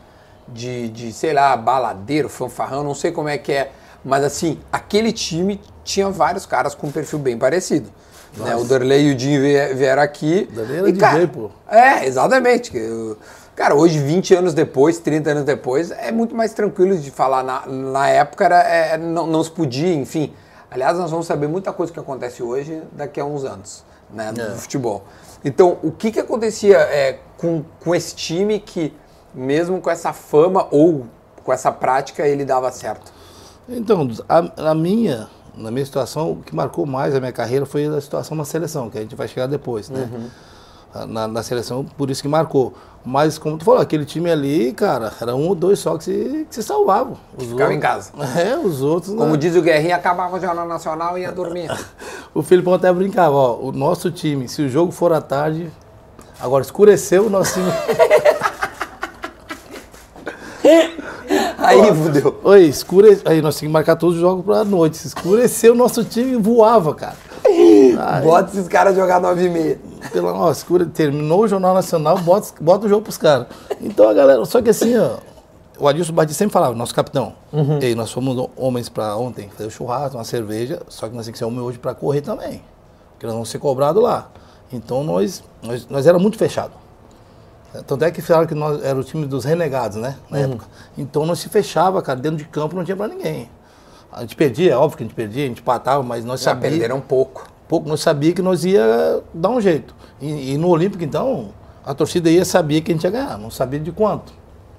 de, 0.49 0.89
de, 0.89 1.13
sei 1.13 1.33
lá, 1.33 1.57
baladeiro, 1.57 2.29
fanfarrão, 2.29 2.83
não 2.83 2.95
sei 2.95 3.13
como 3.13 3.29
é 3.29 3.37
que 3.37 3.53
é, 3.53 3.73
mas 4.05 4.25
assim, 4.25 4.59
aquele 4.73 5.13
time 5.13 5.61
tinha 5.85 6.09
vários 6.09 6.47
caras 6.47 6.75
com 6.75 6.87
um 6.87 6.91
perfil 6.93 7.19
bem 7.19 7.37
parecido. 7.37 7.91
Né? 8.37 8.55
O 8.57 8.65
Darley 8.65 9.09
e 9.11 9.15
o 9.15 9.19
vie- 9.19 9.75
vieram 9.75 10.03
aqui. 10.03 10.49
Darley 10.53 10.77
era 10.79 10.89
e, 10.89 10.93
DJ, 10.93 11.01
cara, 11.09 11.29
pô. 11.29 11.51
É, 11.69 12.07
exatamente. 12.07 12.77
eu- 12.77 13.17
Cara, 13.57 13.75
hoje, 13.75 13.99
20 13.99 14.35
anos 14.35 14.53
depois, 14.53 14.99
30 14.99 15.31
anos 15.31 15.45
depois, 15.45 15.91
é 15.91 16.13
muito 16.13 16.35
mais 16.35 16.53
tranquilo 16.53 16.97
de 16.99 17.11
falar. 17.11 17.43
Na, 17.43 17.67
na 17.67 18.09
época 18.09 18.45
era, 18.45 18.61
é, 18.63 18.99
não, 18.99 19.27
não 19.27 19.43
se 19.43 19.51
podia, 19.51 19.95
enfim. 19.95 20.33
Aliás, 20.71 20.99
nós 20.99 21.11
vamos 21.11 21.27
saber 21.27 21.49
muita 21.49 21.73
coisa 21.73 21.91
que 21.91 21.99
acontece 21.99 22.43
hoje 22.43 22.83
daqui 22.93 23.19
a 23.19 23.25
uns 23.25 23.45
anos, 23.45 23.83
né, 24.13 24.31
no 24.31 24.43
É. 24.43 24.51
futebol. 24.57 25.05
Então, 25.43 25.79
o 25.83 25.91
que 25.91 26.11
que 26.13 26.21
acontecia 26.21 26.77
é, 26.77 27.19
com, 27.39 27.65
com 27.83 27.95
esse 27.95 28.15
time 28.15 28.61
que, 28.61 28.93
mesmo 29.35 29.81
com 29.81 29.89
essa 29.91 30.13
fama 30.13 30.69
ou 30.71 31.07
com 31.43 31.51
essa 31.53 31.73
prática, 31.73 32.27
ele 32.29 32.45
dava 32.45 32.71
certo? 32.71 33.11
Então, 33.67 34.07
a, 34.29 34.71
a 34.71 34.75
minha, 34.75 35.29
na 35.57 35.71
minha 35.71 35.85
situação, 35.87 36.33
o 36.33 36.37
que 36.37 36.55
marcou 36.55 36.85
mais 36.85 37.15
a 37.15 37.21
minha 37.21 37.33
carreira 37.33 37.65
foi 37.65 37.87
a 37.87 38.01
situação 38.03 38.37
na 38.37 38.45
seleção, 38.45 38.91
que 38.91 38.99
a 38.99 39.01
gente 39.01 39.15
vai 39.17 39.27
chegar 39.29 39.47
depois, 39.47 39.89
né? 39.89 40.11
Na, 41.09 41.29
na 41.29 41.43
seleção, 41.43 41.85
por 41.85 42.11
isso 42.11 42.23
que 42.23 42.29
marcou. 42.29 42.73
Mas, 43.09 43.39
como 43.39 43.57
tu 43.57 43.65
falou, 43.65 43.81
aquele 43.81 44.05
time 44.05 44.29
ali, 44.29 44.73
cara, 44.73 45.13
era 45.21 45.37
um 45.37 45.47
ou 45.47 45.55
dois 45.55 45.79
só 45.79 45.97
que 45.97 46.03
se, 46.03 46.47
que 46.51 46.55
se 46.57 46.61
salvavam. 46.63 47.17
Os 47.39 47.47
Ficava 47.47 47.73
em 47.73 47.77
outros- 47.77 48.11
casa. 48.11 48.13
É, 48.41 48.59
os 48.59 48.83
outros. 48.83 49.15
Como 49.15 49.31
né? 49.33 49.37
diz 49.37 49.55
o 49.55 49.63
Guerrinha, 49.63 49.95
acabava 49.95 50.37
o 50.37 50.41
Jornal 50.41 50.67
Nacional 50.67 51.17
e 51.17 51.21
ia 51.23 51.33
dormir. 51.33 51.71
O 52.35 52.43
Filipão 52.43 52.75
até 52.75 52.93
brincava, 52.93 53.35
ó, 53.35 53.57
o 53.57 53.73
nosso 53.73 54.11
time, 54.11 54.47
se 54.47 54.61
o 54.61 54.69
jogo 54.69 54.93
for 54.93 55.11
à 55.11 55.23
tarde, 55.23 55.71
agora 56.39 56.63
escureceu 56.63 57.29
o 57.29 57.31
nosso 57.31 57.55
time. 57.55 57.73
Aí 61.59 61.95
fudeu. 61.95 62.41
Oi, 62.45 62.63
escure... 62.65 63.21
Aí 63.25 63.41
nós 63.41 63.57
tínhamos 63.57 63.61
que 63.61 63.69
marcar 63.69 63.97
todos 63.97 64.17
os 64.17 64.21
jogos 64.21 64.45
pra 64.45 64.65
noite. 64.65 64.97
Se 64.99 65.07
escureceu, 65.09 65.73
o 65.73 65.77
nosso 65.77 66.05
time 66.05 66.37
voava, 66.37 66.95
cara. 66.95 67.17
Aí, 67.45 67.97
Bota 68.23 68.51
esses 68.53 68.69
caras 68.69 68.95
jogar 68.95 69.21
9 69.21 69.45
e 69.45 69.49
meia. 69.49 69.79
Pela 70.13 70.33
nossa, 70.33 70.61
escura, 70.61 70.87
terminou 70.87 71.41
o 71.41 71.49
Jornal 71.49 71.75
Nacional, 71.75 72.19
bota, 72.19 72.49
bota 72.61 72.87
o 72.87 72.89
jogo 72.89 73.03
pros 73.03 73.19
caras. 73.19 73.47
Então 73.81 74.09
a 74.09 74.15
galera, 74.15 74.45
só 74.45 74.63
que 74.63 74.71
assim, 74.71 74.97
ó, 74.97 75.17
o 75.79 75.87
Adilson 75.89 76.13
Batista 76.13 76.39
sempre 76.39 76.53
falava, 76.53 76.75
nosso 76.75 76.95
capitão, 76.95 77.35
ei, 77.83 77.95
nós 77.95 78.11
fomos 78.11 78.49
homens 78.57 78.89
pra 78.89 79.17
ontem 79.17 79.49
fazer 79.51 79.69
o 79.69 79.71
churrasco, 79.71 80.17
uma 80.17 80.25
cerveja, 80.25 80.81
só 80.89 81.09
que 81.09 81.15
nós 81.15 81.27
temos 81.27 81.33
que 81.35 81.39
ser 81.39 81.45
homem 81.45 81.61
hoje 81.61 81.79
pra 81.79 81.95
correr 81.95 82.21
também. 82.21 82.63
Porque 83.13 83.27
nós 83.27 83.35
vamos 83.35 83.49
ser 83.49 83.59
cobrados 83.59 84.03
lá. 84.03 84.29
Então 84.73 85.05
nós, 85.05 85.43
nós, 85.63 85.87
nós 85.89 86.07
era 86.07 86.19
muito 86.19 86.37
fechado. 86.37 86.73
Tanto 87.87 88.05
é 88.05 88.11
que 88.11 88.23
falaram 88.23 88.47
que 88.47 88.55
nós 88.55 88.83
era 88.83 88.99
o 88.99 89.05
time 89.05 89.27
dos 89.27 89.45
renegados, 89.45 89.99
né? 89.99 90.17
Na 90.31 90.39
época. 90.39 90.67
Então 90.97 91.27
nós 91.27 91.39
se 91.39 91.49
fechava, 91.49 92.01
cara, 92.01 92.19
dentro 92.19 92.39
de 92.39 92.45
campo 92.45 92.75
não 92.75 92.85
tinha 92.85 92.97
pra 92.97 93.07
ninguém. 93.09 93.51
A 94.11 94.23
gente 94.23 94.35
perdia, 94.35 94.73
é 94.73 94.77
óbvio 94.77 94.97
que 94.97 95.05
a 95.05 95.07
gente 95.07 95.15
perdia, 95.15 95.45
a 95.45 95.49
gente 95.49 95.61
empatava, 95.61 96.03
mas 96.03 96.25
nós 96.25 96.41
Já 96.41 96.53
sabíamos 96.53 96.79
perderam 96.79 96.97
um 96.97 97.03
pouco. 97.03 97.47
Pouco 97.69 97.89
nós 97.89 98.01
sabia 98.01 98.33
que 98.33 98.43
nós 98.43 98.65
ia 98.65 99.23
dar 99.33 99.51
um 99.51 99.61
jeito. 99.61 99.95
E, 100.21 100.53
e 100.53 100.59
no 100.59 100.69
Olímpico, 100.69 101.03
então, 101.05 101.51
a 101.85 101.95
torcida 101.95 102.31
ia 102.31 102.45
sabia 102.45 102.81
que 102.81 102.91
a 102.91 102.95
gente 102.95 103.05
ia 103.05 103.11
ganhar, 103.11 103.39
não 103.39 103.51
sabia 103.51 103.81
de 103.81 103.93
quanto, 103.93 104.33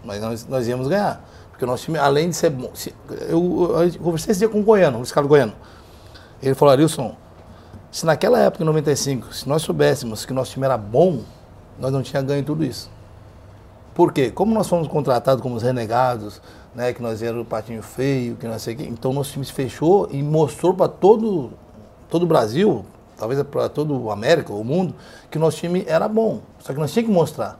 mas 0.04 0.22
nós, 0.22 0.48
nós 0.48 0.68
íamos 0.68 0.88
ganhar. 0.88 1.24
Porque 1.50 1.66
o 1.66 1.68
nosso 1.68 1.86
time, 1.86 1.98
além 1.98 2.30
de 2.30 2.36
ser 2.36 2.52
bom, 2.52 2.70
se- 2.74 2.94
eu, 3.30 3.72
eu 3.82 4.00
conversei 4.00 4.32
esse 4.32 4.40
dia 4.40 4.50
com 4.50 4.60
o 4.60 4.64
Goiano, 4.64 4.98
o 4.98 5.00
Luiz 5.00 5.12
Carlos 5.12 5.30
Goiano. 5.30 5.54
Ele 6.42 6.54
falou, 6.54 6.72
Arilson, 6.72 7.16
se 7.92 8.06
naquela 8.06 8.40
época, 8.40 8.64
em 8.64 8.66
95, 8.66 9.34
se 9.34 9.50
nós 9.50 9.64
soubéssemos 9.64 10.24
que 10.24 10.32
o 10.32 10.36
nosso 10.36 10.52
time 10.52 10.66
era 10.66 10.78
bom, 10.78 11.22
nós 11.80 11.92
não 11.92 12.04
tínhamos 12.04 12.30
ganho 12.30 12.44
tudo 12.44 12.64
isso. 12.64 12.92
Por 13.96 14.14
quê? 14.14 14.30
Como 14.30 14.54
nós 14.54 14.68
fomos 14.68 14.88
contratados 14.88 15.42
como 15.42 15.56
os 15.56 15.64
renegados, 15.64 16.40
né, 16.76 16.94
que 16.94 17.02
nós 17.02 17.24
éramos 17.24 17.42
o 17.42 17.46
patinho 17.46 17.82
feio, 17.82 18.36
que 18.36 18.48
não 18.48 18.60
sei 18.60 18.76
o 18.76 18.78
quê, 18.78 18.84
então 18.88 19.12
nosso 19.12 19.32
time 19.32 19.44
se 19.44 19.52
fechou 19.52 20.08
e 20.12 20.22
mostrou 20.22 20.76
para 20.76 20.88
todo, 20.88 21.50
todo 22.10 22.24
o 22.24 22.26
Brasil, 22.26 22.86
talvez 23.18 23.41
para 23.43 23.70
todo 23.70 23.99
o 23.99 24.12
América, 24.12 24.53
o 24.53 24.64
mundo, 24.64 24.93
que 25.30 25.38
o 25.38 25.41
nosso 25.41 25.58
time 25.58 25.84
era 25.88 26.08
bom. 26.08 26.39
Só 26.60 26.74
que 26.74 26.80
nós 26.80 26.91
tínhamos 26.91 27.10
que 27.12 27.18
mostrar. 27.20 27.60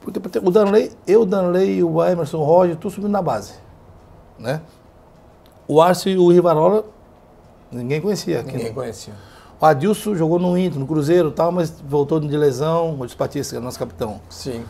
Porque 0.00 0.20
o 0.38 0.50
Danley, 0.50 0.92
eu, 1.06 1.22
o 1.22 1.26
Danley, 1.26 1.82
o 1.82 2.04
Emerson, 2.04 2.38
o 2.38 2.44
Roger, 2.44 2.76
tudo 2.76 2.92
subindo 2.92 3.10
na 3.10 3.22
base. 3.22 3.54
Né? 4.38 4.60
O 5.66 5.80
Arce 5.80 6.10
e 6.10 6.18
o 6.18 6.30
Rivarola, 6.30 6.84
ninguém 7.72 8.00
conhecia. 8.00 8.40
aqui, 8.40 8.52
Ninguém 8.52 8.68
né? 8.68 8.74
conhecia. 8.74 9.14
O 9.58 9.64
Adilson 9.64 10.14
jogou 10.14 10.38
no 10.38 10.58
Inter, 10.58 10.78
no 10.78 10.86
Cruzeiro 10.86 11.28
e 11.30 11.32
tal, 11.32 11.50
mas 11.50 11.70
voltou 11.88 12.20
de 12.20 12.36
lesão. 12.36 13.00
O 13.00 13.16
Batista, 13.16 13.56
é 13.56 13.60
nosso 13.60 13.78
capitão. 13.78 14.20
Sim. 14.28 14.62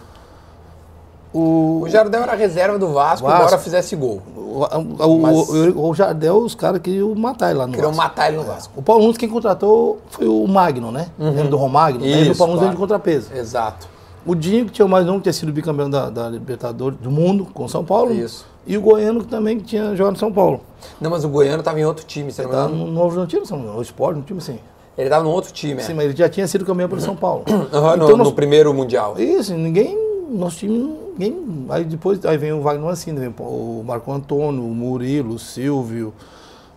O, 1.35 1.81
O 1.83 1.89
Jardel 1.89 2.23
era 2.23 2.35
reserva 2.37 2.79
do 2.79 2.93
Vasco, 2.93 3.27
Vasco. 3.27 3.43
embora 3.43 3.59
fizesse 3.59 3.97
gol. 3.97 4.23
o, 4.37 4.61
o, 5.05 5.19
Mas- 5.21 5.49
o, 5.49 5.89
o 5.91 5.95
Jardel, 5.95 6.37
os 6.39 6.55
caras 6.55 6.81
queriam 6.81 7.13
matar 7.15 7.51
ele 7.51 7.59
lá 7.59 7.67
no 7.67 7.73
Queriam 7.73 7.91
Vasco. 7.91 8.03
matar 8.05 8.29
ele 8.29 8.37
no 8.37 8.45
Vasco. 8.45 8.73
O 8.77 8.83
Paulo 8.83 9.03
Nunes 9.03 9.19
quem 9.19 9.29
contratou 9.29 9.99
foi 10.11 10.29
o 10.29 10.47
Magno, 10.47 10.93
né? 10.93 11.09
Lembra 11.19 11.49
do 11.49 11.57
Romagno? 11.57 12.07
Isso, 12.07 12.33
o 12.33 12.37
Paulo 12.37 12.53
Nunes 12.53 12.61
claro. 12.67 12.71
de 12.77 12.81
contrapeso. 12.81 13.35
Exato. 13.35 13.89
O 14.25 14.35
Dinho, 14.35 14.65
que 14.67 14.71
tinha 14.73 14.87
mais 14.87 15.09
um, 15.09 15.17
que 15.17 15.25
tinha 15.25 15.33
sido 15.33 15.53
bicampeão 15.53 15.91
da, 15.91 16.09
da 16.09 16.29
Libertadores 16.31 16.99
do 17.01 17.11
mundo 17.11 17.47
com 17.53 17.67
São 17.69 17.85
Paulo. 17.85 18.13
Isso. 18.15 18.47
E 18.67 18.79
o 18.79 18.81
Goiano, 18.81 19.21
que 19.21 19.27
também 19.27 19.59
tinha 19.59 19.95
jogado 19.97 20.15
no 20.15 20.19
São 20.21 20.33
Paulo. 20.33 20.61
Não, 21.01 21.11
mas 21.11 21.25
o 21.25 21.29
Goiano 21.29 21.63
tava 21.63 21.79
em 21.81 21.85
outro 21.85 22.07
time, 22.07 22.33
você 22.33 22.43
não 22.43 22.49
me 22.49 22.55
Tá 22.57 22.65
engano? 22.67 22.87
no 22.87 22.91
Novo 22.93 23.07
Horizontino, 23.09 23.45
São 23.45 23.61
Paulo, 23.61 23.79
o 23.79 23.83
Sport, 23.83 24.17
um 24.17 24.23
time 24.23 24.39
assim. 24.39 24.59
Ele 24.97 25.11
tava 25.11 25.25
num 25.25 25.31
outro 25.31 25.53
time, 25.53 25.81
é. 25.81 25.85
Sim, 25.85 25.93
mas 25.95 26.05
ele 26.07 26.17
já 26.17 26.29
tinha 26.29 26.47
sido 26.47 26.65
campeão 26.65 26.89
pelo 26.89 27.01
São 27.01 27.17
Paulo. 27.17 27.43
No, 27.49 27.65
Então, 27.67 28.11
no 28.11 28.17
nós- 28.19 28.31
primeiro 28.33 28.73
Mundial. 28.73 29.17
Isso, 29.19 29.53
ninguém, 29.53 29.99
nosso 30.31 30.59
time, 30.59 30.97
ninguém. 31.19 31.67
Aí 31.69 31.85
depois 31.85 32.25
aí 32.25 32.37
vem 32.37 32.53
o 32.53 32.61
Wagner 32.61 32.85
Mancini, 32.85 33.19
vem 33.19 33.35
o 33.39 33.83
Marco 33.85 34.13
Antônio, 34.13 34.63
o 34.63 34.75
Murilo, 34.75 35.35
o 35.35 35.39
Silvio. 35.39 36.13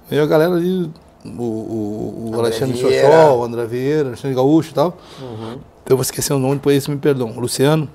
Veio 0.10 0.24
a 0.24 0.26
galera 0.26 0.54
ali, 0.54 0.90
o, 1.26 1.42
o, 1.42 2.32
o 2.34 2.40
Alexandre. 2.40 2.78
Xoxó, 2.78 3.38
o 3.38 3.44
André 3.44 3.66
Vieira, 3.66 4.10
Alexandre 4.10 4.36
Gaúcho 4.36 4.72
e 4.72 4.74
tal. 4.74 4.98
Uhum. 5.22 5.58
Eu 5.86 5.96
vou 5.96 6.02
esquecer 6.02 6.34
o 6.34 6.40
nome, 6.40 6.56
depois 6.56 6.78
esse 6.78 6.90
me 6.90 6.98
perdão, 6.98 7.32
o 7.36 7.40
Luciano. 7.40 7.90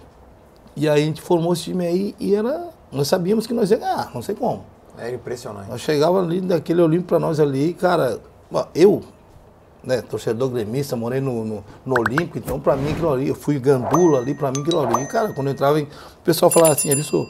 E 0.76 0.88
aí 0.88 1.02
a 1.02 1.04
gente 1.04 1.20
formou 1.20 1.52
esse 1.52 1.64
time 1.64 1.86
aí 1.86 2.14
e 2.18 2.34
era. 2.34 2.68
Nós 2.90 3.08
sabíamos 3.08 3.46
que 3.46 3.54
nós 3.54 3.70
ia 3.70 3.78
ganhar, 3.78 4.10
não 4.14 4.22
sei 4.22 4.34
como. 4.34 4.64
É 4.98 5.14
impressionante. 5.14 5.70
Nós 5.70 5.80
chegava 5.80 6.20
ali 6.20 6.40
daquele 6.40 6.82
Olímpico 6.82 7.08
pra 7.08 7.18
nós 7.18 7.40
ali, 7.40 7.72
cara, 7.72 8.20
eu, 8.74 9.02
né, 9.84 10.00
torcedor 10.02 10.48
gremista, 10.50 10.94
morei 10.96 11.20
no, 11.20 11.44
no, 11.44 11.64
no 11.84 11.98
Olímpico, 11.98 12.38
então 12.38 12.60
pra 12.60 12.76
mim 12.76 12.92
aquilo 12.92 13.12
ali, 13.12 13.28
eu 13.28 13.34
fui 13.34 13.58
gandula 13.58 14.18
ali, 14.18 14.34
pra 14.34 14.50
mim 14.50 14.60
aquilo 14.60 14.80
ali, 14.80 15.06
cara, 15.06 15.32
quando 15.32 15.48
eu 15.48 15.52
entrava 15.52 15.80
em, 15.80 15.84
o 15.84 16.24
pessoal 16.24 16.50
falava 16.50 16.72
assim, 16.72 16.90
Aristo, 16.90 17.28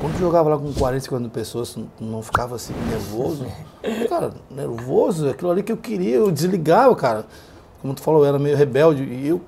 quando 0.00 0.14
tu 0.14 0.18
jogava 0.20 0.50
lá 0.50 0.58
com 0.58 0.72
40, 0.72 1.04
50 1.04 1.28
pessoas, 1.30 1.76
não 2.00 2.22
ficava 2.22 2.56
assim 2.56 2.74
nervoso? 2.88 3.46
Cara, 4.08 4.32
nervoso, 4.50 5.28
aquilo 5.28 5.50
ali 5.50 5.62
que 5.62 5.70
eu 5.70 5.76
queria, 5.76 6.16
eu 6.16 6.30
desligava, 6.32 6.94
cara. 6.96 7.24
Como 7.80 7.94
tu 7.94 8.02
falou, 8.02 8.22
eu 8.22 8.28
era 8.28 8.38
meio 8.38 8.56
rebelde 8.56 9.04
e 9.04 9.28
eu 9.28 9.40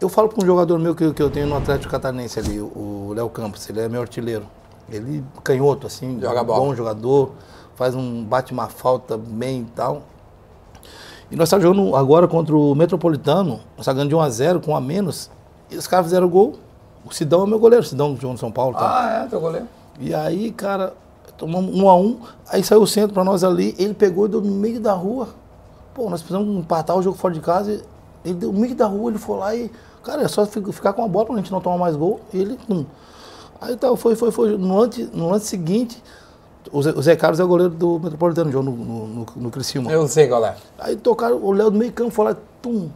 eu 0.00 0.08
falo 0.08 0.28
para 0.28 0.42
um 0.42 0.46
jogador 0.46 0.78
meu 0.78 0.94
que, 0.94 1.12
que 1.12 1.22
eu 1.22 1.30
tenho 1.30 1.46
no 1.46 1.56
Atlético 1.56 1.90
Catarinense 1.90 2.38
ali, 2.38 2.60
o 2.60 3.12
Léo 3.14 3.28
Campos, 3.30 3.68
ele 3.70 3.80
é 3.80 3.88
meu 3.88 4.00
artilheiro. 4.00 4.44
Ele 4.90 5.24
canhoto, 5.44 5.86
assim, 5.86 6.20
Joga 6.20 6.42
bola. 6.42 6.58
bom 6.58 6.74
jogador, 6.74 7.30
faz 7.76 7.94
um, 7.94 8.24
bate 8.24 8.52
uma 8.52 8.68
falta 8.68 9.16
bem 9.16 9.60
e 9.60 9.64
tal. 9.76 10.02
E 11.32 11.36
nós 11.36 11.48
estamos 11.48 11.62
jogando 11.64 11.96
agora 11.96 12.28
contra 12.28 12.54
o 12.54 12.74
Metropolitano, 12.74 13.60
nós 13.74 13.86
ganhando 13.86 14.10
de 14.10 14.14
1 14.14 14.20
a 14.20 14.28
0 14.28 14.60
com 14.60 14.72
um 14.72 14.76
a 14.76 14.80
menos, 14.82 15.30
e 15.70 15.76
os 15.78 15.86
caras 15.86 16.04
fizeram 16.06 16.28
gol. 16.28 16.56
O 17.06 17.10
Sidão 17.12 17.44
é 17.44 17.46
meu 17.46 17.58
goleiro, 17.58 17.82
o 17.82 17.88
Sidão 17.88 18.14
que 18.14 18.20
jogou 18.20 18.34
no 18.34 18.38
São 18.38 18.52
Paulo. 18.52 18.74
Tá? 18.76 18.80
Ah, 19.00 19.24
é, 19.24 19.28
teu 19.28 19.40
goleiro. 19.40 19.66
E 19.98 20.14
aí, 20.14 20.52
cara, 20.52 20.92
tomamos 21.38 21.74
um 21.74 21.88
a 21.88 21.96
um, 21.96 22.18
aí 22.50 22.62
saiu 22.62 22.82
o 22.82 22.86
centro 22.86 23.14
pra 23.14 23.24
nós 23.24 23.42
ali, 23.42 23.74
ele 23.78 23.94
pegou 23.94 24.26
e 24.26 24.28
deu 24.28 24.42
no 24.42 24.50
meio 24.52 24.78
da 24.78 24.92
rua. 24.92 25.28
Pô, 25.94 26.10
nós 26.10 26.20
precisamos 26.20 26.54
empatar 26.54 26.96
o 26.98 27.02
jogo 27.02 27.16
fora 27.16 27.32
de 27.32 27.40
casa, 27.40 27.72
e 27.72 27.82
ele 28.28 28.34
deu 28.34 28.52
no 28.52 28.60
meio 28.60 28.74
da 28.74 28.86
rua, 28.86 29.10
ele 29.10 29.18
foi 29.18 29.38
lá 29.38 29.54
e, 29.56 29.70
cara, 30.02 30.20
é 30.22 30.28
só 30.28 30.44
fi- 30.44 30.62
ficar 30.70 30.92
com 30.92 31.02
a 31.02 31.08
bola 31.08 31.24
pra 31.26 31.36
gente 31.36 31.50
não 31.50 31.62
tomar 31.62 31.78
mais 31.78 31.96
gol, 31.96 32.20
e 32.32 32.38
ele, 32.40 32.58
hum. 32.68 32.84
Aí 33.58 33.74
tal, 33.76 33.96
foi, 33.96 34.14
foi, 34.16 34.30
foi, 34.30 34.56
no 34.58 34.76
lance, 34.78 35.08
no 35.14 35.30
lance 35.30 35.46
seguinte, 35.46 36.02
o 36.70 36.82
Zé, 36.82 36.90
o 36.90 37.02
Zé 37.02 37.16
Carlos 37.16 37.40
é 37.40 37.44
o 37.44 37.48
goleiro 37.48 37.72
do 37.72 37.98
Metropolitano, 37.98 38.50
jogou 38.52 38.72
no, 38.72 38.84
no, 38.84 39.06
no, 39.06 39.26
no 39.36 39.50
Criciúma. 39.50 39.90
Eu 39.90 40.02
não 40.02 40.08
sei 40.08 40.28
qual 40.28 40.44
é. 40.44 40.54
Aí 40.78 40.96
tocaram 40.96 41.36
o 41.42 41.52
Léo 41.52 41.70
do 41.70 41.78
meio 41.78 41.92
campo, 41.92 42.10
foi 42.10 42.26
lá, 42.26 42.36
tum, 42.60 42.88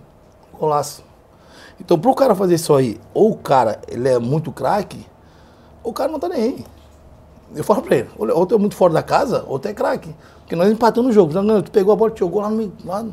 golaço. 0.59 1.03
Então, 1.81 1.99
pro 1.99 2.15
cara 2.15 2.35
fazer 2.35 2.55
isso 2.55 2.75
aí, 2.75 3.01
ou 3.13 3.33
o 3.33 3.37
cara, 3.37 3.81
ele 3.89 4.09
é 4.09 4.19
muito 4.19 4.51
craque, 4.53 5.05
ou 5.83 5.91
o 5.91 5.95
cara 5.95 6.11
não 6.11 6.19
tá 6.19 6.29
nem 6.29 6.43
aí. 6.43 6.65
Eu 7.55 7.63
falo 7.65 7.83
pra 7.83 7.97
ele, 7.97 8.09
ou 8.19 8.45
tu 8.47 8.55
é 8.55 8.59
muito 8.59 8.75
fora 8.75 8.93
da 8.93 9.03
casa, 9.03 9.45
ou 9.47 9.59
tu 9.59 9.69
é 9.69 9.73
craque. 9.75 10.15
Porque 10.41 10.57
nós 10.57 10.71
empatamos 10.71 11.11
o 11.11 11.13
jogo. 11.13 11.33
Não, 11.33 11.43
não, 11.43 11.63
tu 11.63 11.71
pegou 11.71 11.93
a 11.93 11.97
bola, 11.97 12.11
te 12.11 12.21
jogou 12.21 12.41
lá 12.41 12.49
no 12.49 12.57
meio. 12.57 12.73
Lá 12.85 13.03
no- 13.03 13.13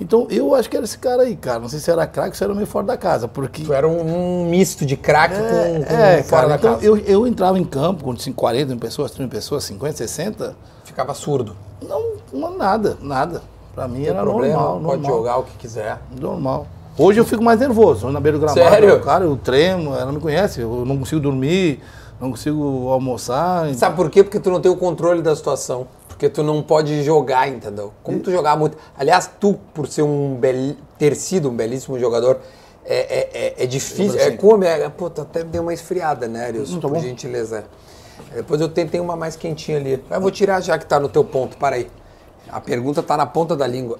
Então, 0.00 0.26
eu 0.30 0.54
acho 0.54 0.70
que 0.70 0.76
era 0.76 0.84
esse 0.84 0.96
cara 0.96 1.22
aí, 1.22 1.36
cara. 1.36 1.58
Não 1.58 1.68
sei 1.68 1.78
se 1.78 1.90
era 1.90 2.06
craque 2.06 2.30
ou 2.30 2.34
se 2.34 2.42
era 2.42 2.54
meio 2.54 2.66
fora 2.66 2.86
da 2.86 2.96
casa. 2.96 3.28
Porque. 3.28 3.62
Tu 3.64 3.72
era 3.72 3.86
um, 3.86 4.44
um 4.44 4.48
misto 4.48 4.86
de 4.86 4.96
craque 4.96 5.36
com, 5.36 5.84
com 5.84 5.94
é, 5.94 6.22
fora 6.22 6.42
cara, 6.42 6.48
da 6.48 6.54
então 6.56 6.74
casa. 6.74 6.86
eu, 6.86 6.96
eu 6.96 7.26
entrava 7.26 7.58
em 7.58 7.64
campo 7.64 8.04
com 8.04 8.32
40 8.32 8.66
mil 8.66 8.78
pessoas, 8.78 9.10
30 9.10 9.22
mil 9.22 9.30
pessoas, 9.30 9.64
50, 9.64 9.96
60. 9.98 10.56
Ficava 10.84 11.12
surdo. 11.12 11.54
Não, 11.86 12.14
não 12.32 12.56
nada, 12.56 12.96
nada. 13.00 13.42
Pra 13.74 13.86
mim 13.86 14.04
era 14.04 14.22
problema, 14.22 14.54
normal, 14.54 14.80
pode 14.80 15.02
normal. 15.02 15.18
jogar 15.18 15.36
o 15.38 15.42
que 15.44 15.56
quiser. 15.58 15.98
Normal. 16.18 16.66
Hoje 16.98 17.20
eu 17.20 17.24
fico 17.24 17.42
mais 17.42 17.60
nervoso, 17.60 18.10
na 18.10 18.20
beira 18.20 18.36
do 18.36 18.40
gramado. 18.44 18.60
Sério? 18.60 19.00
Cara, 19.00 19.24
eu 19.24 19.36
tremo, 19.36 19.94
ela 19.94 20.12
me 20.12 20.20
conhece, 20.20 20.60
eu 20.60 20.84
não 20.84 20.98
consigo 20.98 21.20
dormir, 21.20 21.80
não 22.20 22.30
consigo 22.30 22.88
almoçar. 22.88 23.72
Sabe 23.74 23.96
por 23.96 24.10
quê? 24.10 24.22
Porque 24.24 24.40
tu 24.40 24.50
não 24.50 24.60
tem 24.60 24.70
o 24.70 24.76
controle 24.76 25.22
da 25.22 25.34
situação. 25.34 25.86
Porque 26.20 26.28
tu 26.28 26.42
não 26.42 26.62
pode 26.62 27.02
jogar, 27.02 27.48
entendeu? 27.48 27.94
Como 28.02 28.20
tu 28.20 28.30
jogar 28.30 28.54
muito. 28.54 28.76
Aliás, 28.94 29.30
tu, 29.40 29.54
por 29.72 29.88
ser 29.88 30.02
um 30.02 30.34
bel... 30.34 30.76
ter 30.98 31.16
sido 31.16 31.48
um 31.48 31.56
belíssimo 31.56 31.98
jogador, 31.98 32.40
é, 32.84 32.98
é, 32.98 33.30
é, 33.32 33.64
é 33.64 33.66
difícil. 33.66 34.20
É 34.20 34.30
como. 34.32 34.62
É, 34.62 34.86
pô, 34.90 35.06
até 35.06 35.42
deu 35.42 35.62
uma 35.62 35.72
esfriada, 35.72 36.28
né, 36.28 36.44
Arius? 36.44 36.74
Tá 36.74 36.80
por 36.82 36.90
bom. 36.90 37.00
gentileza. 37.00 37.64
Depois 38.34 38.60
eu 38.60 38.68
tentei 38.68 39.00
uma 39.00 39.16
mais 39.16 39.34
quentinha 39.34 39.78
ali. 39.78 40.04
Eu 40.10 40.20
vou 40.20 40.30
tirar 40.30 40.60
já 40.60 40.76
que 40.76 40.84
tá 40.84 41.00
no 41.00 41.08
teu 41.08 41.24
ponto. 41.24 41.56
Para 41.56 41.76
aí. 41.76 41.90
A 42.50 42.60
pergunta 42.60 43.02
tá 43.02 43.16
na 43.16 43.24
ponta 43.24 43.56
da 43.56 43.66
língua. 43.66 43.98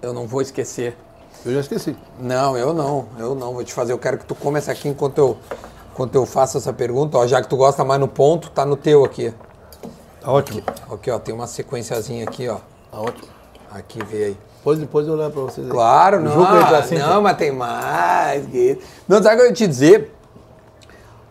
Eu 0.00 0.12
não 0.12 0.24
vou 0.24 0.40
esquecer. 0.40 0.96
Eu 1.44 1.52
já 1.52 1.58
esqueci. 1.58 1.96
Não, 2.20 2.56
eu 2.56 2.72
não, 2.72 3.08
eu 3.18 3.34
não. 3.34 3.52
Vou 3.52 3.64
te 3.64 3.72
fazer. 3.72 3.92
Eu 3.92 3.98
quero 3.98 4.18
que 4.18 4.24
tu 4.24 4.36
comece 4.36 4.70
aqui 4.70 4.88
enquanto 4.88 5.18
eu, 5.18 5.36
enquanto 5.92 6.14
eu 6.14 6.24
faço 6.26 6.58
essa 6.58 6.72
pergunta. 6.72 7.18
Ó, 7.18 7.26
já 7.26 7.42
que 7.42 7.48
tu 7.48 7.56
gosta 7.56 7.84
mais 7.84 7.98
no 7.98 8.06
ponto, 8.06 8.50
tá 8.50 8.64
no 8.64 8.76
teu 8.76 9.04
aqui. 9.04 9.34
Tá 10.26 10.32
ótimo. 10.32 10.60
Aqui, 10.90 11.08
ó, 11.08 11.20
tem 11.20 11.32
uma 11.32 11.46
sequenciazinha 11.46 12.24
aqui, 12.24 12.48
ó. 12.48 12.56
Tá 12.90 13.00
ótimo. 13.00 13.28
Aqui, 13.70 14.02
vê 14.04 14.24
aí. 14.24 14.36
Depois, 14.56 14.76
depois 14.80 15.06
eu 15.06 15.14
levo 15.14 15.30
pra 15.30 15.42
vocês 15.42 15.64
aí. 15.64 15.72
Claro, 15.72 16.16
O 16.16 16.20
não. 16.20 16.74
Assim, 16.74 16.98
não, 16.98 17.22
mas 17.22 17.36
tem 17.36 17.52
mais. 17.52 18.44
que- 18.46 18.76
Não, 19.06 19.22
sabe 19.22 19.36
o 19.36 19.38
que 19.38 19.42
eu 19.44 19.46
ia 19.46 19.52
te 19.52 19.68
dizer? 19.68 20.12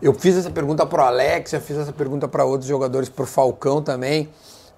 Eu 0.02 0.14
fiz 0.14 0.38
essa 0.38 0.50
pergunta 0.50 0.86
pro 0.86 1.02
Alex, 1.04 1.52
eu 1.52 1.60
fiz 1.60 1.78
essa 1.78 1.92
pergunta 1.92 2.26
para 2.26 2.46
outros 2.46 2.70
jogadores, 2.70 3.10
pro 3.10 3.26
Falcão 3.26 3.82
também. 3.82 4.30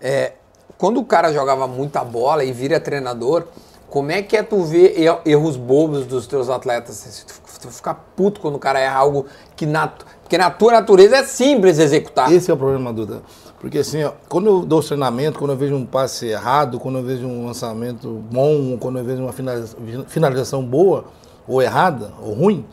É, 0.01 0.33
quando 0.79 0.99
o 0.99 1.05
cara 1.05 1.31
jogava 1.31 1.67
muita 1.67 2.03
bola 2.03 2.43
e 2.43 2.51
vira 2.51 2.79
treinador, 2.79 3.43
como 3.87 4.11
é 4.11 4.23
que 4.23 4.35
é 4.35 4.41
tu 4.41 4.63
ver 4.63 4.99
er- 4.99 5.21
erros 5.27 5.55
bobos 5.57 6.07
dos 6.07 6.25
teus 6.25 6.49
atletas? 6.49 7.23
Tu 7.27 7.59
tu 7.59 7.67
fica 7.71 7.93
puto 8.15 8.39
quando 8.41 8.55
o 8.55 8.59
cara 8.59 8.79
erra 8.79 8.97
algo 8.97 9.27
que 9.55 9.65
na, 9.67 9.87
porque 9.87 10.37
na 10.39 10.49
tua 10.49 10.71
natureza 10.71 11.17
é 11.17 11.23
simples 11.23 11.77
executar. 11.77 12.31
Esse 12.31 12.49
é 12.49 12.53
o 12.53 12.57
problema, 12.57 12.91
Duda. 12.91 13.21
Porque 13.59 13.79
assim, 13.79 14.03
ó, 14.03 14.11
quando 14.29 14.47
eu 14.47 14.65
dou 14.65 14.83
treinamento, 14.83 15.39
quando 15.39 15.51
eu 15.51 15.57
vejo 15.57 15.75
um 15.75 15.85
passe 15.85 16.27
errado, 16.27 16.79
quando 16.79 16.99
eu 16.99 17.03
vejo 17.03 17.25
um 17.25 17.47
lançamento 17.47 18.23
bom, 18.31 18.77
quando 18.77 18.99
eu 18.99 19.03
vejo 19.03 19.23
uma 19.23 19.33
finaliza- 19.33 19.75
finalização 20.07 20.63
boa, 20.63 21.05
ou 21.47 21.61
errada, 21.61 22.11
ou 22.21 22.33
ruim, 22.33 22.65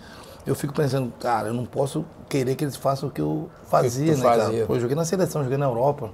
eu 0.46 0.54
fico 0.54 0.74
pensando, 0.74 1.10
cara, 1.18 1.48
eu 1.48 1.54
não 1.54 1.64
posso 1.64 2.04
querer 2.28 2.54
que 2.54 2.64
eles 2.64 2.76
façam 2.76 3.08
o 3.08 3.12
que 3.12 3.20
eu 3.20 3.48
fazia, 3.70 4.12
tu 4.12 4.18
né, 4.18 4.24
cara? 4.24 4.42
fazia. 4.44 4.66
Pô, 4.66 4.74
eu 4.74 4.80
joguei 4.80 4.94
na 4.96 5.04
seleção, 5.06 5.42
joguei 5.42 5.56
na 5.56 5.64
Europa. 5.66 6.10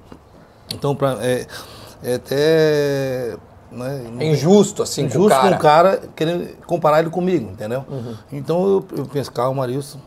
Então, 0.72 0.94
pra, 0.94 1.16
é, 1.20 1.46
é 2.02 2.14
até. 2.14 3.36
Né, 3.72 4.04
É 4.20 4.24
injusto, 4.30 4.82
assim, 4.82 5.08
com 5.08 5.20
o 5.20 5.28
cara. 5.28 5.50
com 5.50 5.54
o 5.56 5.58
cara 5.60 6.02
querendo 6.14 6.48
comparar 6.66 7.00
ele 7.00 7.10
comigo, 7.10 7.50
entendeu? 7.50 7.84
Uhum. 7.88 8.14
Então 8.32 8.62
eu, 8.66 8.84
eu 8.98 9.06
penso, 9.06 9.32
calma, 9.32 9.62
Marilson, 9.62 9.98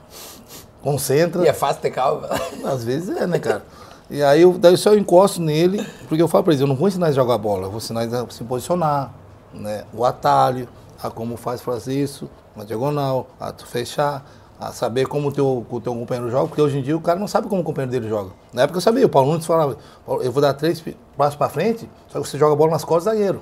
concentra. 0.81 1.43
E 1.43 1.47
é 1.47 1.53
fácil 1.53 1.81
ter 1.81 1.91
calma. 1.91 2.29
Às 2.65 2.83
vezes 2.83 3.15
é, 3.15 3.27
né, 3.27 3.39
cara? 3.39 3.63
E 4.13 4.21
aí 4.21 4.43
eu, 4.43 4.59
daí 4.59 4.77
só 4.77 4.93
eu 4.93 4.99
encosto 4.99 5.41
nele, 5.41 5.83
porque 6.07 6.21
eu 6.21 6.27
falo 6.27 6.43
pra 6.43 6.53
eles, 6.53 6.61
eu 6.61 6.67
não 6.67 6.75
vou 6.75 6.87
ensinar 6.87 7.07
a 7.07 7.11
jogar 7.11 7.35
bola, 7.39 7.63
eu 7.63 7.71
vou 7.71 7.79
ensinar 7.79 8.03
a 8.03 8.29
se 8.29 8.43
posicionar, 8.43 9.11
né? 9.51 9.85
O 9.91 10.05
atalho, 10.05 10.69
a 11.01 11.09
como 11.09 11.35
faz 11.35 11.61
fazer 11.61 11.99
isso, 11.99 12.29
na 12.55 12.63
diagonal, 12.63 13.25
a 13.39 13.51
tu 13.51 13.65
fechar, 13.65 14.23
a 14.59 14.71
saber 14.71 15.07
como 15.07 15.29
o 15.29 15.31
teu, 15.31 15.65
o 15.67 15.81
teu 15.81 15.95
companheiro 15.95 16.29
joga, 16.29 16.47
porque 16.47 16.61
hoje 16.61 16.77
em 16.77 16.83
dia 16.83 16.95
o 16.95 17.01
cara 17.01 17.19
não 17.19 17.27
sabe 17.27 17.47
como 17.47 17.63
o 17.63 17.63
companheiro 17.63 17.91
dele 17.91 18.07
joga. 18.07 18.29
Na 18.53 18.61
época 18.61 18.77
eu 18.77 18.81
sabia, 18.81 19.03
o 19.03 19.09
Paulo 19.09 19.31
Nunes 19.31 19.47
falava, 19.47 19.77
"Paulo, 20.05 20.21
eu 20.21 20.31
vou 20.31 20.43
dar 20.43 20.53
três 20.53 20.83
passos 21.17 21.35
pra 21.35 21.49
frente, 21.49 21.89
só 22.09 22.21
que 22.21 22.29
você 22.29 22.37
joga 22.37 22.53
a 22.53 22.55
bola 22.55 22.69
nas 22.69 22.85
costas 22.85 23.11
do 23.11 23.17
zagueiro. 23.17 23.41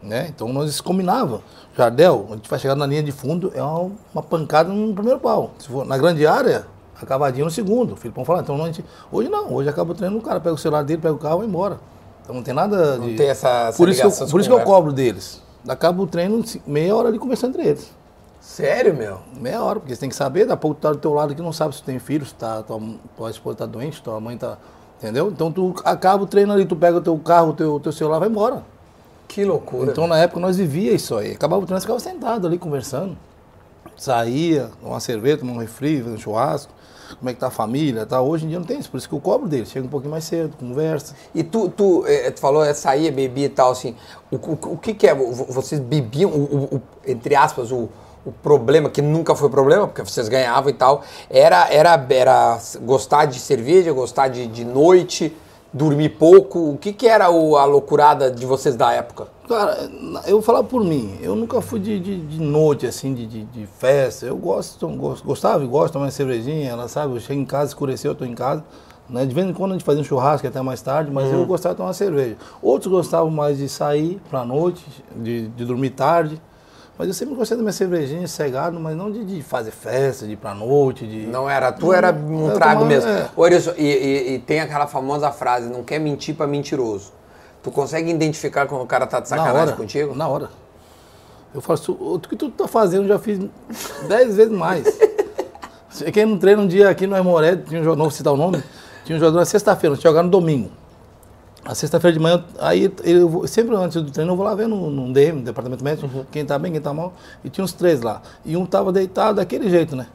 Né? 0.00 0.28
Então 0.28 0.52
nós 0.52 0.80
combinava. 0.80 1.42
Jardel, 1.76 2.28
a 2.30 2.36
gente 2.36 2.48
vai 2.48 2.60
chegar 2.60 2.76
na 2.76 2.86
linha 2.86 3.02
de 3.02 3.10
fundo, 3.10 3.50
é 3.52 3.60
uma, 3.60 3.90
uma 4.14 4.22
pancada 4.22 4.72
no 4.72 4.94
primeiro 4.94 5.18
pau. 5.18 5.50
For 5.58 5.84
na 5.84 5.98
grande 5.98 6.24
área, 6.24 6.64
a 7.00 7.06
cavadinha 7.06 7.44
no 7.44 7.50
segundo. 7.50 7.92
O 7.92 7.96
Filipão 7.96 8.24
fala, 8.24 8.40
então 8.40 8.62
a 8.62 8.66
gente, 8.66 8.84
hoje 9.10 9.28
não, 9.28 9.52
hoje 9.52 9.68
acaba 9.68 9.92
o 9.92 9.94
treino, 9.94 10.16
o 10.18 10.22
cara 10.22 10.40
pega 10.40 10.54
o 10.54 10.58
celular 10.58 10.82
dele, 10.84 11.00
pega 11.00 11.14
o 11.14 11.18
carro 11.18 11.36
e 11.36 11.38
vai 11.38 11.46
embora. 11.46 11.78
Então 12.22 12.34
não 12.34 12.42
tem 12.42 12.52
nada 12.54 12.96
Não 12.98 13.06
de. 13.08 13.14
tem 13.16 13.28
essa, 13.28 13.48
essa 13.68 13.76
por 13.78 13.88
isso, 13.88 14.00
que 14.00 14.06
eu, 14.06 14.10
de 14.26 14.30
por 14.30 14.40
isso 14.40 14.48
que 14.50 14.54
eu 14.54 14.60
cobro 14.62 14.92
deles. 14.92 15.42
Acaba 15.66 16.02
o 16.02 16.06
treino, 16.06 16.46
ci- 16.46 16.62
meia 16.66 16.94
hora 16.94 17.08
ali 17.08 17.18
conversando 17.18 17.50
entre 17.58 17.68
eles. 17.68 17.90
Sério, 18.40 18.94
meu? 18.94 19.18
Meia 19.40 19.62
hora, 19.62 19.80
porque 19.80 19.94
você 19.94 20.00
tem 20.00 20.08
que 20.08 20.14
saber, 20.16 20.40
daqui 20.40 20.52
a 20.52 20.56
pouco 20.56 20.76
tu 20.76 20.80
tá 20.82 20.92
do 20.92 20.98
teu 20.98 21.12
lado 21.12 21.34
que 21.34 21.42
não 21.42 21.52
sabe 21.52 21.74
se 21.74 21.82
tu 21.82 21.86
tem 21.86 21.98
filho, 21.98 22.24
se 22.24 22.34
tá, 22.34 22.62
tua, 22.62 22.80
tua 23.16 23.30
esposa 23.30 23.58
tá 23.58 23.66
doente, 23.66 24.00
tua 24.02 24.20
mãe 24.20 24.36
tá. 24.36 24.56
Entendeu? 24.98 25.28
Então 25.28 25.50
tu 25.52 25.74
acaba 25.84 26.22
o 26.22 26.26
treino 26.26 26.52
ali, 26.52 26.64
tu 26.64 26.74
pega 26.76 26.96
o 26.98 27.00
teu 27.00 27.16
carro, 27.18 27.50
o 27.50 27.52
teu, 27.52 27.78
teu 27.80 27.92
celular 27.92 28.18
vai 28.18 28.28
embora. 28.28 28.62
Que 29.26 29.44
loucura. 29.44 29.90
Então, 29.92 30.06
na 30.06 30.16
época, 30.18 30.40
nós 30.40 30.56
vivia 30.56 30.92
isso 30.92 31.14
aí. 31.14 31.32
Acabava 31.32 31.62
o 31.62 31.66
treino, 31.66 31.76
nós 31.76 31.84
ficava 31.84 32.00
sentado 32.00 32.46
ali 32.46 32.56
conversando. 32.58 33.16
Saía, 33.96 34.70
uma 34.82 35.00
cerveja, 35.00 35.38
tomar 35.38 35.52
um 35.52 35.58
refri, 35.58 36.02
um 36.02 36.16
churrasco. 36.16 36.72
Como 37.16 37.30
é 37.30 37.32
que 37.34 37.40
tá 37.40 37.46
a 37.48 37.50
família, 37.50 38.04
tá? 38.04 38.20
Hoje 38.20 38.44
em 38.44 38.48
dia 38.48 38.58
não 38.58 38.66
tem 38.66 38.78
isso, 38.78 38.90
por 38.90 38.98
isso 38.98 39.08
que 39.08 39.14
eu 39.14 39.20
cobro 39.20 39.48
dele. 39.48 39.64
Chega 39.66 39.86
um 39.86 39.90
pouquinho 39.90 40.10
mais 40.10 40.24
cedo, 40.24 40.54
conversa. 40.58 41.14
E 41.34 41.42
tu, 41.42 41.68
tu, 41.68 42.04
eh, 42.06 42.30
tu 42.30 42.40
falou, 42.40 42.64
é, 42.64 42.74
saía, 42.74 43.10
bebia 43.10 43.46
e 43.46 43.48
tal, 43.48 43.70
assim. 43.70 43.94
O, 44.30 44.36
o, 44.36 44.58
o 44.74 44.78
que 44.78 44.92
que 44.94 45.06
é? 45.06 45.14
Vo- 45.14 45.46
Vocês 45.48 45.80
bebiam, 45.80 46.30
o- 46.30 46.76
o- 46.76 46.82
entre 47.06 47.34
aspas, 47.34 47.72
o, 47.72 47.88
o 48.26 48.32
problema, 48.42 48.90
que 48.90 49.00
nunca 49.00 49.34
foi 49.34 49.48
problema, 49.48 49.86
porque 49.86 50.02
vocês 50.02 50.28
ganhavam 50.28 50.68
e 50.70 50.74
tal, 50.74 51.02
era, 51.30 51.66
era, 51.72 52.06
era 52.10 52.58
gostar 52.82 53.24
de 53.24 53.38
cerveja, 53.40 53.92
gostar 53.92 54.28
de, 54.28 54.46
de 54.46 54.64
noite, 54.64 55.34
dormir 55.72 56.10
pouco. 56.10 56.58
O 56.72 56.76
que 56.78 56.92
que 56.92 57.06
era 57.08 57.30
o- 57.30 57.56
a 57.56 57.64
loucurada 57.64 58.30
de 58.30 58.44
vocês 58.44 58.76
da 58.76 58.92
época? 58.92 59.28
Cara, 59.48 59.90
eu 60.26 60.32
vou 60.36 60.42
falar 60.42 60.62
por 60.64 60.84
mim. 60.84 61.16
Eu 61.22 61.34
nunca 61.34 61.60
fui 61.60 61.80
de, 61.80 61.98
de, 61.98 62.20
de 62.20 62.40
noite, 62.40 62.86
assim, 62.86 63.14
de, 63.14 63.26
de, 63.26 63.44
de 63.44 63.66
festa. 63.66 64.26
Eu 64.26 64.36
gosto, 64.36 64.86
gosto- 64.88 65.24
gostava 65.24 65.64
e 65.64 65.66
gosto 65.66 65.86
de 65.86 65.92
tomar 65.94 66.04
uma 66.04 66.10
cervejinha, 66.10 66.68
ela 66.70 66.86
sabe, 66.88 67.14
eu 67.14 67.20
chego 67.20 67.40
em 67.40 67.44
casa, 67.46 67.70
escureceu, 67.70 68.10
eu 68.12 68.14
tô 68.14 68.24
em 68.24 68.34
casa. 68.34 68.62
Né? 69.08 69.24
De 69.24 69.34
vez 69.34 69.46
em 69.46 69.54
quando 69.54 69.70
a 69.70 69.74
gente 69.74 69.84
fazia 69.84 70.02
um 70.02 70.04
churrasco 70.04 70.46
até 70.46 70.60
mais 70.60 70.82
tarde, 70.82 71.10
mas 71.10 71.32
eu 71.32 71.46
gostava 71.46 71.74
de 71.74 71.78
tomar 71.78 71.94
cerveja. 71.94 72.36
Outros 72.60 72.92
gostavam 72.92 73.30
mais 73.30 73.56
de 73.56 73.68
sair 73.68 74.20
pra 74.28 74.44
noite, 74.44 74.84
de, 75.16 75.48
de 75.48 75.64
dormir 75.64 75.90
tarde. 75.90 76.38
Mas 76.98 77.06
eu 77.08 77.14
sempre 77.14 77.34
gostei 77.36 77.56
da 77.56 77.62
minha 77.62 77.72
cervejinha, 77.72 78.26
cegado, 78.26 78.78
mas 78.80 78.96
não 78.96 79.10
de, 79.10 79.24
de 79.24 79.40
fazer 79.40 79.70
festa, 79.70 80.26
de 80.26 80.32
ir 80.32 80.36
pra 80.36 80.52
noite, 80.52 81.06
de... 81.06 81.26
Não 81.28 81.48
era, 81.48 81.70
tu 81.70 81.92
era 81.92 82.12
um 82.12 82.50
trago 82.50 82.80
tomava, 82.80 82.84
mesmo. 82.86 83.08
é. 83.08 83.28
Ô, 83.36 83.46
e, 83.46 83.82
e- 83.84 84.34
e 84.34 84.38
tem 84.40 84.60
aquela 84.60 84.86
famosa 84.88 85.30
frase, 85.30 85.68
não 85.70 85.84
quer 85.84 86.00
mentir 86.00 86.34
pra 86.34 86.46
mentiroso. 86.46 87.12
Tu 87.68 87.72
consegue 87.74 88.10
identificar 88.10 88.66
quando 88.66 88.82
o 88.82 88.86
cara 88.86 89.06
tá 89.06 89.20
de 89.20 89.30
Na 89.30 89.36
sacanagem 89.36 89.60
hora, 89.68 89.72
contigo? 89.76 90.14
Na 90.14 90.26
hora. 90.26 90.48
Eu 91.54 91.60
faço 91.60 91.92
o 91.92 92.18
que 92.18 92.34
tu 92.34 92.50
tá 92.50 92.66
fazendo, 92.66 93.02
eu 93.04 93.08
já 93.08 93.18
fiz 93.18 93.38
dez 94.08 94.36
vezes 94.36 94.52
mais. 94.52 94.86
Cheguei 95.92 96.24
no 96.24 96.38
treino 96.38 96.62
um 96.62 96.66
dia 96.66 96.88
aqui 96.88 97.06
no 97.06 97.14
Aimoré, 97.14 97.56
tinha 97.56 97.80
um 97.80 97.84
jogador, 97.84 97.96
não 97.98 98.04
vou 98.06 98.10
citar 98.10 98.32
o 98.32 98.36
nome, 98.36 98.62
tinha 99.04 99.16
um 99.16 99.18
jogador 99.18 99.38
na 99.38 99.44
sexta-feira, 99.44 99.94
nós 99.94 100.02
jogar 100.02 100.22
no 100.22 100.30
domingo. 100.30 100.70
A 101.64 101.74
sexta-feira 101.74 102.14
de 102.16 102.22
manhã, 102.22 102.42
aí 102.58 102.90
eu 103.04 103.28
vou- 103.28 103.46
sempre 103.46 103.74
antes 103.76 104.00
do 104.02 104.10
treino 104.10 104.32
eu 104.32 104.36
vou 104.36 104.46
lá 104.46 104.54
ver 104.54 104.66
no, 104.66 104.88
no 104.90 105.12
DM, 105.12 105.40
no 105.40 105.44
departamento 105.44 105.84
médico, 105.84 106.08
quem 106.30 106.44
tá 106.46 106.58
bem, 106.58 106.72
quem 106.72 106.80
tá 106.80 106.94
mal. 106.94 107.12
E 107.44 107.50
tinha 107.50 107.62
uns 107.64 107.72
três 107.74 108.00
lá. 108.00 108.22
E 108.44 108.56
um 108.56 108.64
tava 108.64 108.90
deitado 108.92 109.36
daquele 109.36 109.68
jeito, 109.68 109.94
né? 109.94 110.06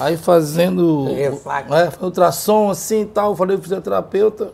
Aí 0.00 0.16
fazendo. 0.16 1.06
É, 1.74 2.04
ultrassom 2.04 2.70
assim 2.70 3.02
e 3.02 3.06
tal, 3.06 3.34
falei 3.36 3.56
pro 3.56 3.64
fisioterapeuta. 3.64 4.52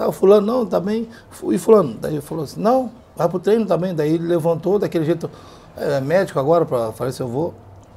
Tá, 0.00 0.08
o 0.08 0.12
fulano, 0.12 0.46
não, 0.46 0.64
tá 0.64 0.80
bem. 0.80 1.06
E 1.50 1.58
fulano, 1.58 1.92
daí 2.00 2.14
ele 2.14 2.22
falou 2.22 2.44
assim, 2.44 2.58
não, 2.58 2.90
vai 3.14 3.28
pro 3.28 3.38
treino, 3.38 3.66
tá 3.66 3.76
bem. 3.76 3.94
Daí 3.94 4.14
ele 4.14 4.26
levantou 4.26 4.78
daquele 4.78 5.04
jeito, 5.04 5.30
é 5.76 6.00
médico 6.00 6.40
agora, 6.40 6.64
pra, 6.64 6.90
falei 6.90 7.12
se 7.12 7.20
eu 7.20 7.28
vou. 7.28 7.52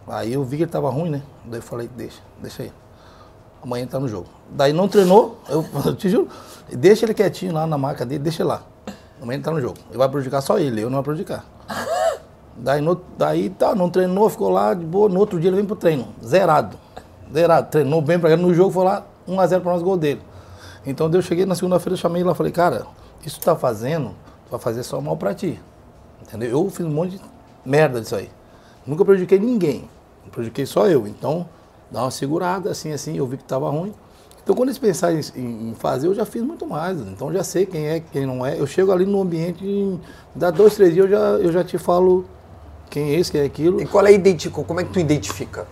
Aí 0.06 0.34
eu 0.34 0.44
vi 0.44 0.58
que 0.58 0.64
ele 0.64 0.70
tava 0.70 0.90
ruim, 0.90 1.10
né? 1.10 1.22
Daí 1.46 1.60
eu 1.60 1.64
falei, 1.64 1.90
deixa, 1.96 2.20
deixa 2.42 2.64
aí. 2.64 2.74
Amanhã 3.64 3.84
ele 3.84 3.90
tá 3.90 4.02
no 4.02 4.10
jogo. 4.10 4.28
Daí 4.50 4.74
não 4.74 4.90
treinou, 4.90 5.40
eu, 5.48 5.66
eu 5.86 5.96
te 5.96 6.10
juro, 6.10 6.28
deixa 6.74 7.06
ele 7.06 7.14
quietinho 7.14 7.54
lá 7.54 7.66
na 7.66 7.78
maca 7.78 8.06
dele, 8.06 8.22
deixa 8.22 8.44
ele 8.44 8.50
lá. 8.50 8.64
Amanhã 9.22 9.38
ele 9.38 9.44
tá 9.46 9.52
no 9.52 9.62
jogo. 9.62 9.78
Ele 9.88 9.98
vai 9.98 10.10
prejudicar 10.10 10.42
só 10.42 10.60
ele, 10.60 10.82
eu 10.82 10.90
não 10.90 10.98
vou 10.98 11.04
prejudicar. 11.04 11.46
Daí, 12.58 12.82
no, 12.82 13.02
daí 13.18 13.50
tá, 13.50 13.74
não 13.74 13.90
treinou, 13.90 14.30
ficou 14.30 14.50
lá 14.50 14.74
de 14.74 14.86
boa. 14.86 15.08
No 15.08 15.22
outro 15.22 15.40
dia 15.40 15.50
ele 15.50 15.56
vem 15.56 15.66
pro 15.66 15.78
treino, 15.78 16.10
zerado. 16.24 16.78
Zerado. 17.34 17.70
Treinou 17.72 18.02
bem 18.02 18.20
pra 18.20 18.30
cá. 18.30 18.38
No 18.38 18.54
jogo 18.54 18.72
foi 18.72 18.84
lá 18.84 19.04
1x0 19.28 19.62
pra 19.62 19.72
nós, 19.72 19.82
gol 19.82 19.98
dele. 19.98 20.22
Então 20.86 21.10
eu 21.12 21.22
cheguei 21.22 21.46
na 21.46 21.56
segunda-feira, 21.56 21.96
chamei 21.96 22.24
lá 22.24 22.34
e 22.34 22.36
falei, 22.36 22.52
cara, 22.52 22.86
isso 23.26 23.36
que 23.36 23.42
tu 23.42 23.46
tá 23.46 23.56
fazendo, 23.56 24.12
vai 24.50 24.60
fazer 24.60 24.84
só 24.84 25.00
mal 25.00 25.16
pra 25.16 25.34
ti. 25.34 25.60
Entendeu? 26.22 26.50
Eu 26.50 26.70
fiz 26.70 26.86
um 26.86 26.90
monte 26.90 27.18
de 27.18 27.22
merda 27.66 28.02
disso 28.02 28.16
aí. 28.16 28.30
Nunca 28.86 29.06
prejudiquei 29.06 29.40
ninguém. 29.40 29.90
Prejudiquei 30.32 30.66
só 30.66 30.88
eu. 30.88 31.08
Então, 31.08 31.48
dá 31.92 32.02
uma 32.02 32.12
segurada, 32.12 32.72
assim, 32.72 32.92
assim, 32.92 33.18
eu 33.18 33.28
vi 33.28 33.38
que 33.38 33.44
tava 33.44 33.70
ruim. 33.70 33.94
Então, 34.44 34.56
quando 34.56 34.70
eles 34.70 34.80
pensarem 34.80 35.22
em, 35.36 35.70
em 35.70 35.76
fazer, 35.76 36.08
eu 36.08 36.14
já 36.14 36.26
fiz 36.26 36.42
muito 36.42 36.68
mais. 36.68 37.00
Então, 37.00 37.32
já 37.32 37.44
sei 37.44 37.66
quem 37.66 37.88
é, 37.88 38.00
quem 38.02 38.26
não 38.26 38.46
é. 38.46 38.60
Eu 38.60 38.68
chego 38.68 38.92
ali 38.92 39.06
no 39.06 39.22
ambiente, 39.22 39.64
e 39.64 40.00
dá 40.36 40.52
dois, 40.52 40.76
três 40.76 40.94
dias, 40.94 41.06
eu 41.06 41.12
já, 41.12 41.18
eu 41.18 41.52
já 41.52 41.64
te 41.64 41.78
falo 41.78 42.26
quem 42.90 43.12
é 43.12 43.20
esse, 43.20 43.32
quem 43.32 43.42
é 43.42 43.46
aquilo. 43.46 43.82
E 43.82 43.86
qual 43.86 44.06
é 44.06 44.10
a 44.10 44.12
identifica? 44.12 44.64
Como 44.64 44.80
é 44.80 44.84
que 44.84 44.92
tu 44.92 45.00
identifica? 45.00 45.66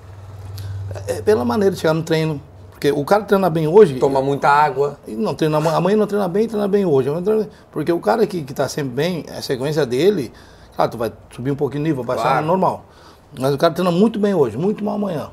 É 1.08 1.22
pela 1.22 1.44
maneira 1.44 1.76
de 1.76 1.82
chegar 1.82 1.94
no 1.94 2.04
treino. 2.04 2.42
Porque 2.82 2.92
o 2.92 3.06
cara 3.06 3.24
treina 3.24 3.48
bem 3.48 3.68
hoje. 3.68 4.00
Toma 4.00 4.24
muita 4.24 4.50
água. 4.50 4.98
Não, 5.08 5.36
treina, 5.36 5.58
amanhã 5.60 5.96
não 5.96 6.08
treina 6.08 6.28
bem, 6.28 6.48
treina 6.48 6.68
bem 6.68 6.84
hoje. 6.84 7.10
Porque 7.72 7.92
o 7.92 8.00
cara 8.00 8.26
que, 8.26 8.42
que 8.42 8.56
tá 8.56 8.68
sempre 8.68 8.90
bem, 8.90 9.26
a 9.38 9.40
sequência 9.40 9.86
dele, 9.86 10.34
claro, 10.76 10.90
tu 10.90 10.98
vai 10.98 11.14
subir 11.30 11.52
um 11.52 11.56
pouquinho 11.56 11.82
o 11.82 11.84
nível, 11.84 12.04
vai 12.04 12.18
Claro. 12.18 12.44
normal. 12.44 12.84
Mas 13.40 13.54
o 13.54 13.58
cara 13.60 13.72
treina 13.72 13.92
muito 13.92 14.18
bem 14.18 14.34
hoje, 14.34 14.58
muito 14.58 14.84
mal 14.84 14.96
amanhã. 14.96 15.30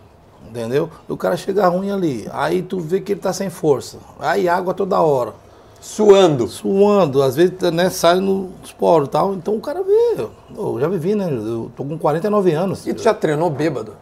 Entendeu? 0.47 0.91
E 1.09 1.11
o 1.13 1.17
cara 1.17 1.39
chega 1.39 1.67
ruim 1.69 1.91
ali. 1.91 2.29
Aí 2.33 2.61
tu 2.61 2.79
vê 2.81 3.01
que 3.01 3.13
ele 3.13 3.21
tá 3.21 3.33
sem 3.33 3.49
força. 3.49 3.97
Aí 4.21 4.47
água 4.47 4.75
toda 4.75 5.01
hora. 5.01 5.33
Suando. 5.81 6.49
Suando, 6.49 7.23
às 7.23 7.35
vezes 7.35 7.55
né, 7.73 7.89
sai 7.89 8.21
nos 8.21 8.73
poros 8.79 9.09
e 9.09 9.11
tal. 9.11 9.33
Então 9.33 9.57
o 9.57 9.61
cara 9.61 9.83
vê. 9.83 10.17
Eu 10.55 10.77
já 10.79 10.87
vivi, 10.87 11.15
né? 11.15 11.31
Eu 11.33 11.71
tô 11.75 11.83
com 11.83 11.97
49 11.97 12.53
anos. 12.53 12.87
E 12.87 12.93
tu 12.93 13.03
já 13.03 13.15
treinou 13.15 13.49
bêbado? 13.49 13.95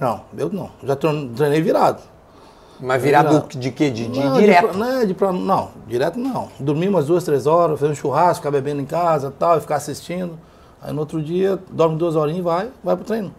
Não, 0.00 0.22
eu 0.38 0.48
não. 0.50 0.70
Já 0.82 0.96
trein- 0.96 1.28
treinei 1.36 1.60
virado. 1.60 2.00
Mas 2.80 3.02
virado 3.02 3.46
de 3.58 3.70
quê? 3.70 3.90
De, 3.90 4.06
de 4.08 4.20
Não, 4.20 4.36
direto? 4.38 4.68
pra- 4.68 4.76
não, 4.76 5.06
de 5.06 5.16
não, 5.44 5.70
direto 5.86 6.18
não. 6.18 6.48
Dormir 6.60 6.88
umas 6.88 7.06
duas, 7.06 7.24
três 7.24 7.46
horas, 7.46 7.78
fazer 7.80 7.92
um 7.92 7.94
churrasco, 7.94 8.36
ficar 8.36 8.50
bebendo 8.50 8.80
em 8.80 8.86
casa 8.86 9.32
tal, 9.38 9.56
e 9.58 9.60
ficar 9.60 9.76
assistindo. 9.76 10.38
Aí 10.82 10.92
no 10.92 11.00
outro 11.00 11.22
dia, 11.22 11.58
dorme 11.70 11.96
duas 11.96 12.14
horinhas 12.16 12.40
e 12.40 12.42
vai, 12.42 12.68
vai 12.84 12.94
pro 12.96 13.04
treino. 13.04 13.34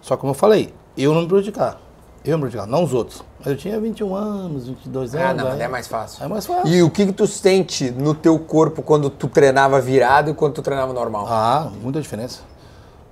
Só 0.00 0.16
como 0.16 0.30
eu 0.30 0.34
falei, 0.34 0.72
eu 0.96 1.12
não 1.12 1.22
me 1.22 1.28
prejudicar. 1.28 1.78
Eu 2.24 2.38
me 2.38 2.42
prejudicar, 2.42 2.66
não 2.66 2.84
os 2.84 2.92
outros. 2.94 3.22
Mas 3.38 3.48
eu 3.48 3.56
tinha 3.56 3.78
21 3.80 4.14
anos, 4.14 4.66
22 4.68 5.14
anos. 5.14 5.26
Ah, 5.26 5.34
não, 5.34 5.52
aí- 5.52 5.60
é 5.62 5.68
mais 5.68 5.86
fácil. 5.86 6.24
É 6.24 6.28
mais 6.28 6.46
fácil. 6.46 6.68
E 6.72 6.82
o 6.82 6.90
que, 6.90 7.06
que 7.06 7.12
tu 7.12 7.26
sente 7.26 7.90
no 7.90 8.14
teu 8.14 8.38
corpo 8.38 8.82
quando 8.82 9.10
tu 9.10 9.28
treinava 9.28 9.80
virado 9.80 10.30
e 10.30 10.34
quando 10.34 10.54
tu 10.54 10.62
treinava 10.62 10.92
normal? 10.92 11.26
Ah, 11.28 11.70
muita 11.82 12.00
diferença. 12.00 12.40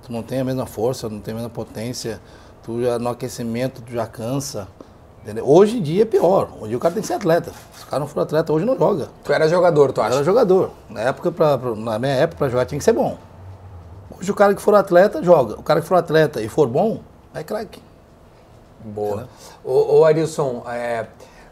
Tu 0.05 0.11
não 0.11 0.21
tem 0.23 0.39
a 0.39 0.43
mesma 0.43 0.65
força, 0.65 1.07
não 1.09 1.19
tem 1.19 1.33
a 1.33 1.35
mesma 1.35 1.49
potência. 1.49 2.19
Tu 2.63 2.81
já 2.83 2.97
no 2.99 3.09
aquecimento, 3.09 3.81
tu 3.81 3.91
já 3.93 4.05
cansa. 4.07 4.67
Entendeu? 5.25 5.49
Hoje 5.49 5.79
em 5.79 5.81
dia 5.81 6.03
é 6.03 6.05
pior. 6.05 6.49
Hoje 6.57 6.65
em 6.65 6.67
dia 6.67 6.77
o 6.77 6.79
cara 6.79 6.93
tem 6.93 7.01
que 7.01 7.07
ser 7.07 7.15
atleta. 7.15 7.51
Se 7.75 7.83
o 7.83 7.87
cara 7.87 7.99
não 7.99 8.05
for 8.07 8.19
atleta, 8.21 8.53
hoje 8.53 8.63
não 8.63 8.77
joga. 8.77 9.07
Tu 9.23 9.33
era 9.33 9.47
jogador, 9.49 9.91
tu 9.91 9.99
Eu 9.99 10.03
acha? 10.05 10.15
era 10.17 10.23
jogador. 10.23 10.69
Na, 10.87 11.01
época, 11.01 11.31
pra, 11.31 11.57
pra- 11.57 11.73
na 11.75 11.97
minha 11.97 12.13
época, 12.13 12.37
para 12.37 12.49
jogar 12.49 12.65
tinha 12.67 12.77
que 12.77 12.85
ser 12.85 12.93
bom. 12.93 13.17
Hoje 14.19 14.29
o 14.29 14.35
cara 14.35 14.53
que 14.53 14.61
for 14.61 14.75
atleta, 14.75 15.23
joga. 15.23 15.55
O 15.59 15.63
cara 15.63 15.81
que 15.81 15.87
for 15.87 15.95
atleta 15.95 16.41
e 16.43 16.47
for 16.47 16.67
bom, 16.67 16.99
é 17.33 17.43
craque. 17.43 17.81
Boa. 18.83 19.27
Ô, 19.63 19.97
ô 19.99 20.05
Arilson, 20.05 20.61
é, 20.69 21.07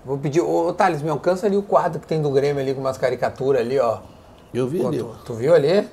vou 0.05 0.19
pedir. 0.19 0.41
Ô, 0.41 0.71
Thales, 0.71 1.01
me 1.01 1.09
alcança 1.09 1.47
ali 1.47 1.57
o 1.57 1.63
quadro 1.63 1.99
que 1.99 2.05
tem 2.05 2.21
do 2.21 2.29
Grêmio 2.29 2.61
ali 2.61 2.75
com 2.75 2.79
umas 2.79 2.99
caricaturas 2.99 3.59
ali, 3.61 3.79
ó. 3.79 3.97
Eu 4.53 4.67
vi 4.67 4.81
Pô, 4.81 4.89
ali. 4.89 4.99
tu, 4.99 5.15
tu 5.25 5.33
viu 5.33 5.55
ali? 5.55 5.89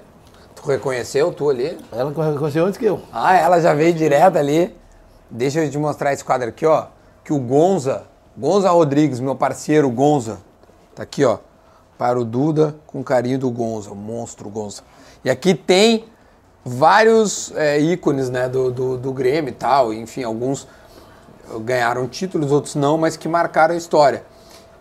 Tu 0.55 0.69
reconheceu 0.69 1.33
tu 1.33 1.49
ali? 1.49 1.79
Ela 1.91 2.13
conheceu 2.13 2.67
antes 2.67 2.77
que 2.79 2.85
eu. 2.85 3.01
Ah, 3.11 3.35
ela 3.39 3.59
já 3.59 3.73
veio 3.73 3.95
direto 3.95 4.37
ali. 4.37 4.77
Deixa 5.31 5.65
eu 5.65 5.71
te 5.71 5.79
mostrar 5.79 6.13
esse 6.13 6.23
quadro 6.23 6.47
aqui, 6.51 6.67
ó. 6.67 6.85
Que 7.31 7.35
o 7.35 7.39
Gonza, 7.39 8.03
Gonza 8.37 8.69
Rodrigues, 8.71 9.21
meu 9.21 9.37
parceiro 9.37 9.89
Gonza, 9.89 10.39
tá 10.97 11.05
aqui, 11.05 11.25
ó. 11.25 11.39
Para 11.97 12.19
o 12.19 12.25
Duda, 12.25 12.75
com 12.89 13.05
carinho 13.05 13.39
do 13.39 13.49
Gonza, 13.53 13.93
o 13.93 13.95
monstro 13.95 14.51
Gonza. 14.51 14.83
E 15.25 15.31
aqui 15.31 15.55
tem 15.55 16.07
vários 16.65 17.53
é, 17.55 17.79
ícones, 17.79 18.31
né, 18.31 18.49
do, 18.49 18.73
do, 18.73 18.97
do 18.99 19.13
Grêmio 19.13 19.51
e 19.51 19.55
tal. 19.55 19.95
Enfim, 19.95 20.25
alguns 20.25 20.67
ganharam 21.61 22.09
títulos, 22.09 22.51
outros 22.51 22.75
não, 22.75 22.99
mas 22.99 23.17
que 23.17 23.29
marcaram 23.29 23.75
a 23.77 23.79
história. 23.79 24.25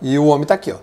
E 0.01 0.17
o 0.17 0.25
homem 0.25 0.47
tá 0.47 0.55
aqui, 0.55 0.71
ó. 0.71 0.77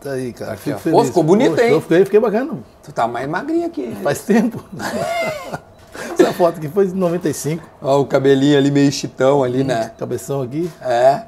Tá 0.00 0.14
aí, 0.14 0.32
cara. 0.32 0.54
Aqui, 0.54 0.72
ó. 0.72 0.76
feliz. 0.76 0.98
Pô, 0.98 1.04
ficou 1.04 1.22
bonito, 1.22 1.50
Poxa, 1.52 1.66
hein? 1.66 1.70
Eu 1.70 1.80
fiquei, 1.80 2.04
fiquei 2.04 2.18
bacana. 2.18 2.58
Tu 2.82 2.90
tá 2.90 3.06
mais 3.06 3.28
magrinho 3.28 3.68
aqui. 3.68 3.96
Faz 4.02 4.22
tempo. 4.22 4.60
Essa 6.18 6.32
foto 6.32 6.58
aqui 6.58 6.68
foi 6.68 6.86
de 6.86 6.94
95. 6.94 7.62
Ó, 7.80 8.00
o 8.00 8.06
cabelinho 8.06 8.56
ali 8.58 8.70
meio 8.70 8.90
chitão 8.92 9.42
ali, 9.42 9.64
né? 9.64 9.92
Cabeção 9.98 10.42
aqui. 10.42 10.70
É. 10.80 11.22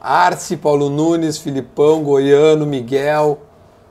Arce, 0.00 0.56
Paulo 0.56 0.90
Nunes, 0.90 1.38
Filipão, 1.38 2.02
Goiano, 2.02 2.66
Miguel, 2.66 3.38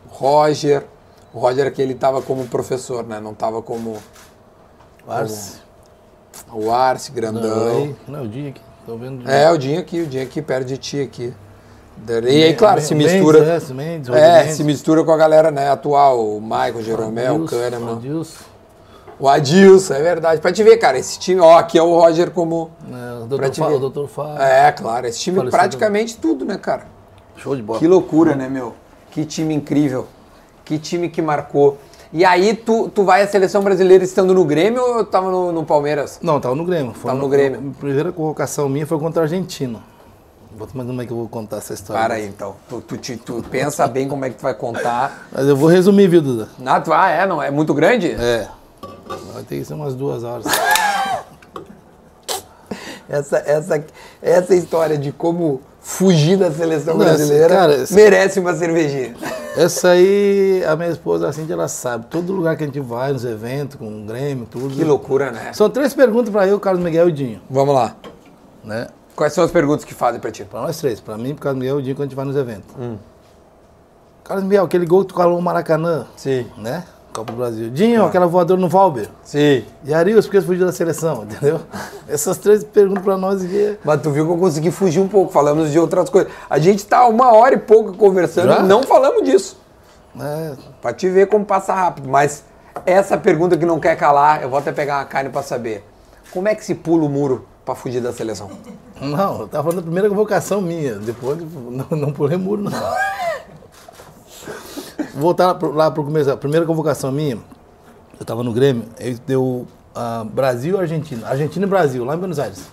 Roger. 0.09 0.85
O 1.33 1.39
Roger 1.39 1.65
aqui 1.67 1.81
ele 1.81 1.95
tava 1.95 2.21
como 2.21 2.45
professor, 2.47 3.03
né? 3.05 3.19
Não 3.19 3.33
tava 3.33 3.61
como 3.61 3.97
Arce. 5.07 5.57
o 6.51 6.71
Arce, 6.71 7.09
Não, 7.09 7.15
grandão. 7.15 7.67
aí, 7.69 7.95
não, 8.07 8.23
o 8.23 8.27
dia 8.27 8.49
aqui. 8.49 8.61
Tô 8.85 8.97
vendo. 8.97 9.27
É, 9.29 9.49
o 9.49 9.57
Dinho 9.57 9.79
aqui, 9.79 10.01
o 10.01 10.05
Dinho 10.05 10.23
aqui 10.23 10.41
perto 10.41 10.67
de 10.67 10.77
ti 10.77 10.99
aqui. 11.01 11.33
E 12.27 12.43
aí, 12.43 12.53
claro, 12.53 12.81
se 12.81 12.93
mistura. 12.93 13.39
é, 13.39 13.73
Mendes, 13.73 14.09
É, 14.09 14.39
Mendes. 14.41 14.57
se 14.57 14.63
mistura 14.63 15.03
com 15.05 15.11
a 15.11 15.17
galera 15.17 15.51
né, 15.51 15.69
atual, 15.69 16.19
o 16.37 16.41
Michael, 16.41 16.83
Jeromel, 16.83 17.33
o 17.33 17.35
Adilson, 17.43 17.55
Kahneman. 17.55 17.93
Adilson, 17.93 18.43
O 19.23 19.29
Adilson, 19.29 19.93
é 19.93 20.01
verdade. 20.01 20.41
Pra 20.41 20.51
te 20.51 20.61
ver, 20.63 20.75
cara, 20.75 20.97
esse 20.99 21.17
time, 21.17 21.39
ó, 21.39 21.57
aqui 21.57 21.77
é 21.77 21.81
o 21.81 21.97
Roger 21.97 22.29
como. 22.31 22.71
né, 22.85 23.21
o 23.23 23.49
te 23.49 23.57
Fábio, 23.61 23.77
o 23.77 23.79
doutor 23.79 24.09
Fábio. 24.09 24.41
É, 24.41 24.69
claro, 24.73 25.07
esse 25.07 25.17
time 25.17 25.37
Falecido. 25.37 25.57
praticamente 25.57 26.17
tudo, 26.17 26.43
né, 26.43 26.57
cara? 26.57 26.87
Show 27.37 27.55
de 27.55 27.61
bola. 27.61 27.79
Que 27.79 27.87
loucura, 27.87 28.35
né, 28.35 28.49
meu? 28.49 28.73
Que 29.11 29.23
time 29.23 29.53
incrível. 29.55 30.07
Que 30.65 30.77
time 30.77 31.07
que 31.07 31.21
marcou. 31.21 31.77
E 32.11 32.25
aí 32.25 32.53
tu, 32.53 32.89
tu 32.89 33.05
vai 33.05 33.21
à 33.21 33.27
seleção 33.27 33.63
brasileira 33.63 34.03
estando 34.03 34.33
no 34.33 34.43
Grêmio 34.43 34.81
ou 34.81 35.05
tava 35.05 35.31
no, 35.31 35.53
no 35.53 35.63
Palmeiras? 35.63 36.19
Não, 36.21 36.41
tava 36.41 36.53
no 36.53 36.65
Grêmio. 36.65 36.91
Foi 36.93 37.07
Tava 37.07 37.17
no 37.17 37.23
uma- 37.23 37.31
Grêmio. 37.31 37.73
A 37.77 37.79
primeira 37.79 38.11
convocação 38.11 38.67
minha 38.67 38.85
foi 38.85 38.99
contra 38.99 39.21
a 39.21 39.23
Argentina. 39.23 39.79
Vou 40.53 40.67
mas 40.73 40.85
como 40.85 41.01
é 41.01 41.05
que 41.05 41.13
eu 41.13 41.17
vou 41.17 41.29
contar 41.29 41.59
essa 41.59 41.73
história? 41.73 42.03
Para 42.03 42.15
aí 42.15 42.27
então. 42.27 42.57
Tu, 42.67 42.81
tu, 42.81 42.97
te- 42.97 43.15
tu 43.15 43.41
pensa 43.49 43.87
bem 43.87 44.05
como 44.05 44.25
é 44.25 44.29
que 44.29 44.35
tu 44.35 44.41
vai 44.43 44.53
contar. 44.53 45.27
Mas 45.31 45.47
eu 45.47 45.55
vou 45.55 45.69
resumir, 45.69 46.09
viu, 46.09 46.21
Duda? 46.21 46.49
Ah, 46.65 46.81
tu, 46.81 46.91
ah, 46.91 47.09
é? 47.09 47.25
Não, 47.25 47.41
é 47.41 47.49
muito 47.49 47.73
grande? 47.73 48.11
É. 48.11 48.49
Vai 49.33 49.43
ter 49.43 49.57
que 49.59 49.65
ser 49.65 49.73
umas 49.73 49.95
duas 49.95 50.23
horas. 50.23 50.45
Essa, 53.09 53.37
essa, 53.45 53.83
essa 54.21 54.55
história 54.55 54.97
de 54.97 55.11
como 55.11 55.61
fugir 55.81 56.37
da 56.37 56.49
seleção 56.49 56.95
Não, 56.97 57.05
brasileira 57.05 57.49
cara, 57.49 57.83
merece 57.91 58.39
uma 58.39 58.55
cervejinha. 58.55 59.13
Essa 59.57 59.89
aí, 59.89 60.63
a 60.65 60.75
minha 60.75 60.89
esposa, 60.89 61.27
assim, 61.27 61.45
ela 61.51 61.67
sabe. 61.67 62.07
Todo 62.09 62.31
lugar 62.33 62.55
que 62.55 62.63
a 62.63 62.65
gente 62.65 62.79
vai, 62.79 63.11
nos 63.13 63.23
eventos, 63.25 63.75
com 63.75 63.85
o 63.85 64.05
Grêmio, 64.05 64.47
tudo. 64.49 64.73
Que 64.73 64.83
loucura, 64.83 65.31
né? 65.31 65.51
São 65.53 65.69
três 65.69 65.93
perguntas 65.93 66.31
pra 66.31 66.47
eu, 66.47 66.59
Carlos 66.59 66.81
Miguel 66.83 67.09
e 67.09 67.11
o 67.11 67.13
Dinho, 67.13 67.41
Vamos 67.49 67.75
lá. 67.75 67.95
né? 68.63 68.87
Quais 69.15 69.33
são 69.33 69.43
as 69.43 69.51
perguntas 69.51 69.85
que 69.85 69.93
fazem 69.93 70.19
pra 70.19 70.31
ti? 70.31 70.43
Pra 70.45 70.61
nós 70.61 70.77
três. 70.79 70.99
Pra 70.99 71.17
mim, 71.17 71.35
pro 71.35 71.43
Carlos 71.43 71.59
Miguel 71.59 71.75
e 71.77 71.79
o 71.79 71.83
Dinho, 71.83 71.95
quando 71.95 72.03
a 72.03 72.07
gente 72.07 72.15
vai 72.15 72.25
nos 72.25 72.35
eventos. 72.37 72.73
Carlos 74.23 74.45
Miguel, 74.45 74.63
aquele 74.63 74.85
gol 74.87 75.01
que 75.01 75.07
tu 75.09 75.13
calou 75.15 75.35
no 75.35 75.41
Maracanã, 75.41 76.07
Sim. 76.15 76.47
né? 76.57 76.83
Copa 77.13 77.31
do 77.31 77.37
Brasil. 77.37 77.69
Dinho, 77.69 78.03
aquela 78.05 78.25
voadora 78.25 78.59
no 78.59 78.67
Valber. 78.67 79.07
Sim. 79.23 79.63
E 79.85 79.93
Arius, 79.93 80.25
porque 80.25 80.41
fugiu 80.41 80.65
da 80.65 80.71
seleção, 80.71 81.23
entendeu? 81.23 81.59
Essas 82.09 82.37
três 82.37 82.63
perguntas 82.63 83.03
pra 83.03 83.15
nós 83.17 83.43
aqui. 83.43 83.77
Mas 83.85 84.01
tu 84.01 84.09
viu 84.09 84.25
que 84.25 84.31
eu 84.31 84.37
consegui 84.37 84.71
fugir 84.71 84.99
um 84.99 85.07
pouco, 85.07 85.31
falamos 85.31 85.71
de 85.71 85.77
outras 85.79 86.09
coisas. 86.09 86.31
A 86.49 86.57
gente 86.57 86.83
tá 86.85 87.05
uma 87.07 87.31
hora 87.33 87.53
e 87.55 87.59
pouco 87.59 87.93
conversando 87.93 88.47
Já? 88.47 88.59
e 88.59 88.63
não 88.63 88.81
falamos 88.83 89.23
disso. 89.23 89.57
É, 90.19 90.53
Pra 90.81 90.91
te 90.93 91.07
ver 91.09 91.27
como 91.27 91.45
passa 91.45 91.73
rápido. 91.73 92.09
Mas 92.09 92.43
essa 92.85 93.15
pergunta 93.17 93.55
que 93.57 93.65
não 93.65 93.79
quer 93.79 93.95
calar, 93.95 94.41
eu 94.41 94.49
vou 94.49 94.57
até 94.57 94.71
pegar 94.71 94.97
uma 94.97 95.05
carne 95.05 95.29
pra 95.29 95.43
saber. 95.43 95.83
Como 96.31 96.47
é 96.47 96.55
que 96.55 96.65
se 96.65 96.73
pula 96.73 97.05
o 97.05 97.09
muro 97.09 97.45
pra 97.63 97.75
fugir 97.75 98.01
da 98.01 98.11
seleção? 98.11 98.49
não, 98.99 99.41
eu 99.41 99.47
tava 99.47 99.63
falando 99.63 99.77
da 99.77 99.81
primeira 99.83 100.09
convocação 100.09 100.61
minha. 100.61 100.95
Depois 100.95 101.37
não, 101.69 101.97
não 101.97 102.11
pulei 102.11 102.37
muro, 102.37 102.63
não. 102.63 102.71
Voltar 105.15 105.47
lá 105.47 105.55
pro, 105.55 105.71
lá 105.71 105.91
pro 105.91 106.03
começo. 106.03 106.31
A 106.31 106.37
primeira 106.37 106.65
convocação 106.65 107.11
minha, 107.11 107.37
eu 108.19 108.25
tava 108.25 108.43
no 108.43 108.53
Grêmio, 108.53 108.85
aí 108.99 109.15
deu 109.25 109.67
ah, 109.95 110.25
Brasil 110.25 110.77
e 110.77 110.79
Argentina. 110.79 111.27
Argentina 111.27 111.65
e 111.65 111.69
Brasil, 111.69 112.03
lá 112.03 112.15
em 112.15 112.17
Buenos 112.17 112.39
Aires. 112.39 112.67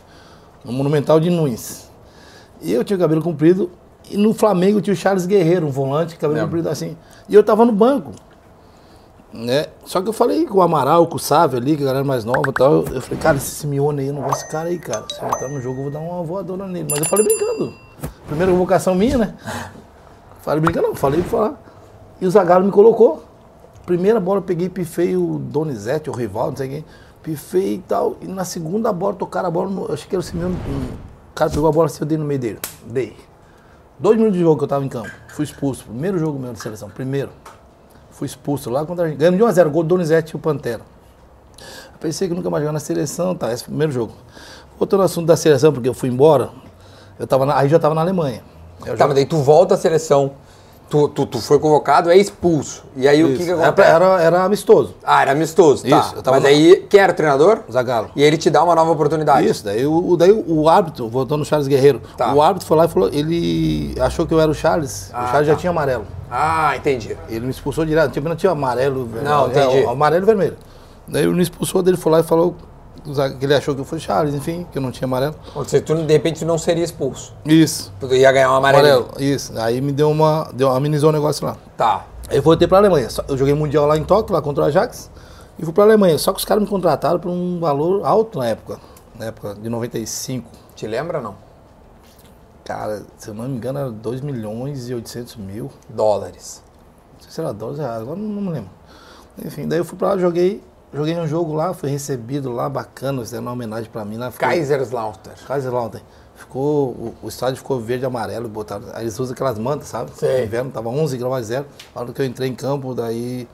No 0.65 0.73
Monumental 0.73 1.19
de 1.21 1.31
Nunes. 1.31 1.91
E 2.61 2.73
eu 2.73 2.85
tinha 2.85 2.99
cabelo 2.99 3.23
comprido. 3.23 3.71
E 4.11 4.17
no 4.17 4.35
Flamengo 4.35 4.81
tinha 4.81 4.93
o 4.93 4.97
Charles 4.97 5.27
Guerreiro, 5.27 5.67
um 5.67 5.71
volante, 5.71 6.17
cabelo 6.17 6.41
comprido 6.41 6.69
assim. 6.69 6.97
E 7.29 7.35
eu 7.35 7.43
tava 7.43 7.65
no 7.65 7.73
banco. 7.73 8.13
Né? 9.33 9.67
Só 9.85 10.03
que 10.03 10.09
eu 10.09 10.13
falei 10.13 10.45
com 10.45 10.59
o 10.59 10.63
Amaral, 10.63 11.07
com 11.07 11.17
o 11.17 11.19
Sávio 11.19 11.59
ali, 11.59 11.77
que 11.77 11.83
a 11.85 11.87
galera 11.87 12.05
mais 12.05 12.25
nova 12.25 12.49
e 12.49 12.53
tal. 12.53 12.85
Eu 12.87 13.01
falei, 13.01 13.19
cara, 13.19 13.37
esse 13.37 13.51
Simeone 13.51 14.01
aí, 14.01 14.09
eu 14.09 14.15
não 14.15 14.23
gosto 14.23 14.41
desse 14.41 14.51
cara 14.51 14.69
aí, 14.69 14.79
cara. 14.79 15.05
Se 15.09 15.23
eu 15.23 15.29
entrar 15.29 15.49
no 15.49 15.61
jogo, 15.61 15.79
eu 15.79 15.83
vou 15.85 15.93
dar 15.93 16.01
uma 16.01 16.23
voadora 16.25 16.67
nele. 16.67 16.89
Mas 16.91 17.01
eu 17.01 17.07
falei 17.07 17.25
brincando. 17.25 17.73
Primeira 18.27 18.51
convocação 18.51 18.95
minha, 18.95 19.19
né? 19.19 19.35
Falei 20.43 20.61
brincando, 20.61 20.89
não, 20.89 20.95
falei 20.95 21.21
pra 21.21 21.31
falar. 21.31 21.70
E 22.21 22.27
o 22.27 22.31
Zagallo 22.31 22.65
me 22.67 22.71
colocou. 22.73 23.25
Primeira 23.87 24.21
bola 24.21 24.39
eu 24.39 24.43
peguei, 24.43 24.69
pifei 24.69 25.17
o 25.17 25.39
Donizete, 25.39 26.11
o 26.11 26.13
rival, 26.13 26.51
não 26.51 26.57
sei 26.57 26.69
quem. 26.69 26.85
Pifei 27.23 27.75
e 27.75 27.79
tal. 27.79 28.17
E 28.21 28.27
na 28.27 28.45
segunda 28.45 28.93
bola, 28.93 29.15
tocaram 29.15 29.49
a 29.49 29.51
bola, 29.51 29.71
no, 29.71 29.87
eu 29.87 29.95
achei 29.95 30.09
que 30.09 30.15
era 30.15 30.21
o 30.21 30.23
Simeone. 30.23 30.55
O 30.55 31.35
cara 31.35 31.51
pegou 31.51 31.69
a 31.69 31.73
bola 31.73 31.87
assim, 31.87 31.99
eu 32.01 32.07
dei 32.07 32.19
no 32.19 32.25
meio 32.25 32.41
dele. 32.41 32.59
Dei. 32.87 33.17
Dois 33.99 34.17
minutos 34.17 34.39
de 34.39 34.43
jogo 34.45 34.59
que 34.59 34.65
eu 34.65 34.69
tava 34.69 34.85
em 34.85 34.89
campo. 34.89 35.11
Fui 35.29 35.45
expulso. 35.45 35.85
Primeiro 35.85 36.19
jogo 36.19 36.39
meu 36.39 36.53
de 36.53 36.61
seleção. 36.61 36.89
Primeiro. 36.89 37.31
Fui 38.11 38.27
expulso 38.27 38.71
lá 38.71 38.85
contra 38.85 39.05
a 39.07 39.09
gente. 39.09 39.19
Ganhamos 39.19 39.39
de 39.39 39.45
1x0. 39.61 39.69
Gol 39.71 39.83
do 39.83 39.89
Donizete 39.91 40.35
e 40.35 40.37
o 40.37 40.39
Pantera. 40.39 40.83
Eu 41.93 41.99
pensei 42.01 42.29
que 42.29 42.35
nunca 42.35 42.49
mais 42.49 42.63
jogar 42.63 42.73
na 42.73 42.81
seleção, 42.81 43.35
tá? 43.35 43.53
Esse 43.53 43.65
foi 43.65 43.69
o 43.71 43.73
primeiro 43.73 43.93
jogo. 43.93 44.13
Voltando 44.79 45.01
ao 45.01 45.07
assunto 45.07 45.27
da 45.27 45.37
seleção, 45.37 45.73
porque 45.73 45.89
eu 45.89 45.95
fui 45.95 46.09
embora. 46.09 46.51
Eu 47.19 47.27
tava 47.27 47.45
na- 47.45 47.59
aí 47.59 47.69
já 47.69 47.79
tava 47.79 47.95
na 47.95 48.01
Alemanha. 48.01 48.43
Eu 48.87 48.97
Tá, 48.97 49.07
mas 49.07 49.15
daí 49.15 49.27
tu 49.27 49.37
volta 49.37 49.75
à 49.75 49.77
seleção, 49.77 50.33
tu, 50.91 51.09
tu, 51.09 51.25
tu 51.25 51.39
foi 51.41 51.59
convocado, 51.59 52.11
é 52.11 52.17
expulso. 52.17 52.85
E 52.97 53.07
aí 53.09 53.23
o 53.25 53.29
que, 53.29 53.33
Isso. 53.35 53.45
que 53.45 53.51
era, 53.53 53.63
acontece? 53.69 53.89
era, 53.91 54.23
era 54.23 54.45
amistoso. 54.45 54.95
Ah, 55.03 55.23
era 55.23 55.33
amistoso, 55.33 55.89
tá. 55.89 55.99
Isso, 56.01 56.15
Mas 56.27 56.43
no- 56.43 56.49
aí, 56.49 56.87
quem 56.91 57.01
era 57.01 57.13
o 57.13 57.15
treinador? 57.15 57.61
Zagallo. 57.71 58.11
E 58.17 58.23
ele 58.23 58.37
te 58.37 58.51
dá 58.51 58.63
uma 58.63 58.75
nova 58.75 58.91
oportunidade. 58.91 59.47
Isso, 59.49 59.65
daí 59.65 59.87
o, 59.87 60.17
daí 60.17 60.33
o 60.33 60.69
árbitro, 60.69 61.09
voltando 61.09 61.39
no 61.39 61.45
Charles 61.45 61.69
Guerreiro, 61.69 62.03
Tá. 62.17 62.35
o 62.35 62.43
árbitro 62.43 62.67
foi 62.67 62.77
lá 62.77 62.85
e 62.85 62.89
falou, 62.89 63.09
ele 63.13 63.95
achou 64.01 64.27
que 64.27 64.35
eu 64.35 64.41
era 64.41 64.51
o 64.51 64.55
Charles, 64.55 65.11
Ah, 65.15 65.25
o 65.25 65.27
Charles 65.29 65.47
já 65.47 65.55
tá. 65.55 65.61
tinha 65.61 65.71
amarelo. 65.71 66.05
Ah, 66.31 66.77
entendi. 66.77 67.17
Ele 67.29 67.41
me 67.47 67.51
expulsou 67.51 67.85
direto, 67.87 68.13
tipo, 68.13 68.29
não 68.29 68.37
tinha 68.37 68.53
amarelo, 68.53 69.09
Não, 69.23 69.47
é, 69.47 69.49
entendi. 69.49 69.85
o 69.85 69.91
amarelo 69.91 70.25
e 70.25 70.27
vermelho. 70.27 70.57
Daí 71.09 71.23
ele 71.25 71.33
me 71.35 71.43
expulsou 71.43 71.83
dele, 71.83 71.97
foi 71.97 72.13
lá 72.13 72.21
e 72.21 72.23
falou 72.23 72.55
que 73.39 73.45
ele 73.45 73.55
achou 73.55 73.75
que 73.75 73.81
eu 73.81 73.85
fui 73.85 73.99
Charles, 73.99 74.35
enfim, 74.35 74.67
que 74.71 74.79
eu 74.79 74.83
não 74.83 74.91
tinha 74.91 75.07
amarelo. 75.07 75.35
Ou 75.55 75.65
seja, 75.65 75.83
tu, 75.83 75.95
de 75.95 76.13
repente 76.13 76.41
tu 76.41 76.47
não 76.47 76.59
seria 76.59 76.85
expulso. 76.85 77.35
Isso. 77.45 77.93
Tu 78.01 78.15
ia 78.15 78.31
ganhar 78.31 78.53
um 78.53 78.57
amarelo. 78.57 78.87
Amarelo, 78.87 79.23
isso. 79.23 79.59
Aí 79.59 79.81
me 79.81 79.93
deu 79.93 80.11
uma, 80.11 80.51
deu, 80.53 80.71
amenizou 80.71 81.11
o 81.11 81.13
negócio 81.13 81.45
lá. 81.47 81.57
Tá. 81.77 82.07
Aí 82.29 82.37
eu 82.37 82.43
voltei 82.43 82.69
pra 82.69 82.79
Alemanha. 82.79 83.09
Eu 83.29 83.37
joguei 83.37 83.55
Mundial 83.55 83.87
lá 83.87 83.97
em 83.97 84.05
Tóquio, 84.05 84.35
lá 84.35 84.41
contra 84.41 84.65
o 84.65 84.67
Ajax, 84.67 85.11
e 85.59 85.65
fui 85.65 85.73
pra 85.73 85.85
Alemanha. 85.85 86.17
Só 86.19 86.33
que 86.33 86.39
os 86.39 86.45
caras 86.45 86.63
me 86.63 86.69
contrataram 86.69 87.19
por 87.19 87.31
um 87.31 87.59
valor 87.59 88.05
alto 88.05 88.39
na 88.39 88.47
época, 88.47 88.79
na 89.19 89.27
época 89.27 89.55
de 89.55 89.69
95. 89.69 90.49
Te 90.77 90.87
lembra 90.87 91.21
não? 91.21 91.35
Cara, 92.65 93.03
se 93.19 93.29
eu 93.29 93.35
não 93.35 93.49
me 93.49 93.57
engano, 93.57 93.79
era 93.79 93.91
2 93.91 94.21
milhões 94.21 94.89
e 94.89 94.95
800 94.95 95.37
mil. 95.37 95.71
Dólares. 95.89 96.63
Não 97.15 97.23
sei 97.23 97.33
se 97.33 97.41
era 97.41 97.53
12 97.53 97.81
reais, 97.81 98.03
agora 98.03 98.17
não 98.17 98.43
me 98.43 98.51
lembro. 98.51 98.71
Enfim, 99.45 99.67
daí 99.67 99.79
eu 99.79 99.85
fui 99.85 99.99
pra 99.99 100.11
lá, 100.11 100.19
joguei, 100.19 100.63
joguei 100.93 101.17
um 101.19 101.27
jogo 101.27 101.53
lá, 101.55 101.73
fui 101.73 101.91
recebido 101.91 102.53
lá, 102.53 102.69
bacana, 102.69 103.21
fizeram 103.23 103.43
uma 103.45 103.53
homenagem 103.53 103.91
pra 103.91 104.05
mim 104.05 104.17
lá. 104.17 104.31
ficou- 104.31 104.49
Kaiserslautern. 104.49 105.37
Kaiserslautern. 105.47 106.05
Ficou, 106.35 106.89
o, 106.91 107.15
o 107.23 107.29
estádio 107.29 107.57
ficou 107.59 107.79
verde 107.81 108.05
e 108.05 108.07
amarelo, 108.07 108.49
botaram, 108.49 108.87
aí 108.95 109.03
eles 109.05 109.19
usam 109.21 109.35
aquelas 109.35 109.59
mantas, 109.59 109.89
sabe? 109.89 110.11
Sei. 110.15 110.39
No 110.39 110.45
inverno 110.47 110.71
tava 110.71 110.89
11 110.89 111.19
graus 111.19 111.35
a 111.37 111.43
zero. 111.43 111.67
A 111.95 112.01
hora 112.01 112.13
que 112.13 112.23
eu 112.23 112.25
entrei 112.27 112.49
em 112.49 112.55
campo, 112.55 112.95
daí 112.95 113.47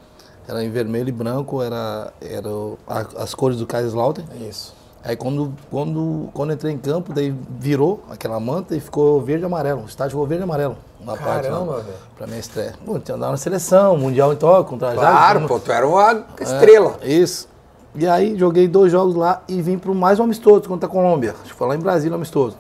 era 0.46 0.62
em 0.62 0.70
vermelho 0.70 1.08
e 1.08 1.12
branco, 1.12 1.60
era, 1.60 2.12
era 2.20 2.48
a- 2.86 3.22
as 3.22 3.34
cores 3.34 3.58
do 3.58 3.66
Kaiserslautern. 3.66 4.28
Isso. 4.48 4.72
Aí 5.04 5.16
quando, 5.16 5.52
quando, 5.70 6.28
quando 6.34 6.52
entrei 6.52 6.72
em 6.72 6.78
campo, 6.78 7.12
daí 7.12 7.32
virou 7.48 8.02
aquela 8.10 8.40
manta 8.40 8.74
e 8.74 8.80
ficou 8.80 9.20
verde 9.20 9.44
e 9.44 9.46
amarelo. 9.46 9.82
O 9.82 9.86
estádio 9.86 10.12
ficou 10.12 10.26
verde 10.26 10.42
e 10.42 10.44
amarelo. 10.44 10.76
Uma 11.00 11.16
parte 11.16 11.48
velho. 11.48 11.84
Pra 12.16 12.26
minha 12.26 12.40
estreia. 12.40 12.74
Pô, 12.84 12.98
tinha 12.98 13.16
andado 13.16 13.30
na 13.30 13.36
seleção, 13.36 13.96
mundial 13.96 14.32
em 14.32 14.36
Tóquio, 14.36 14.64
contra 14.64 14.88
a 14.88 14.90
Ajax, 14.92 15.06
Claro, 15.06 15.46
pô, 15.46 15.60
tu 15.60 15.70
era 15.70 15.86
uma 15.86 16.24
estrela. 16.40 16.96
é, 17.00 17.12
isso. 17.12 17.48
E 17.94 18.06
aí 18.06 18.36
joguei 18.36 18.68
dois 18.68 18.92
jogos 18.92 19.14
lá 19.14 19.42
e 19.48 19.62
vim 19.62 19.78
para 19.78 19.92
mais 19.94 20.18
um 20.18 20.24
amistoso 20.24 20.68
contra 20.68 20.86
a 20.86 20.90
Colômbia. 20.90 21.34
Acho 21.40 21.52
que 21.52 21.54
foi 21.54 21.68
lá 21.68 21.76
em 21.76 21.78
Brasília 21.78 22.12
um 22.12 22.16
amistoso. 22.16 22.56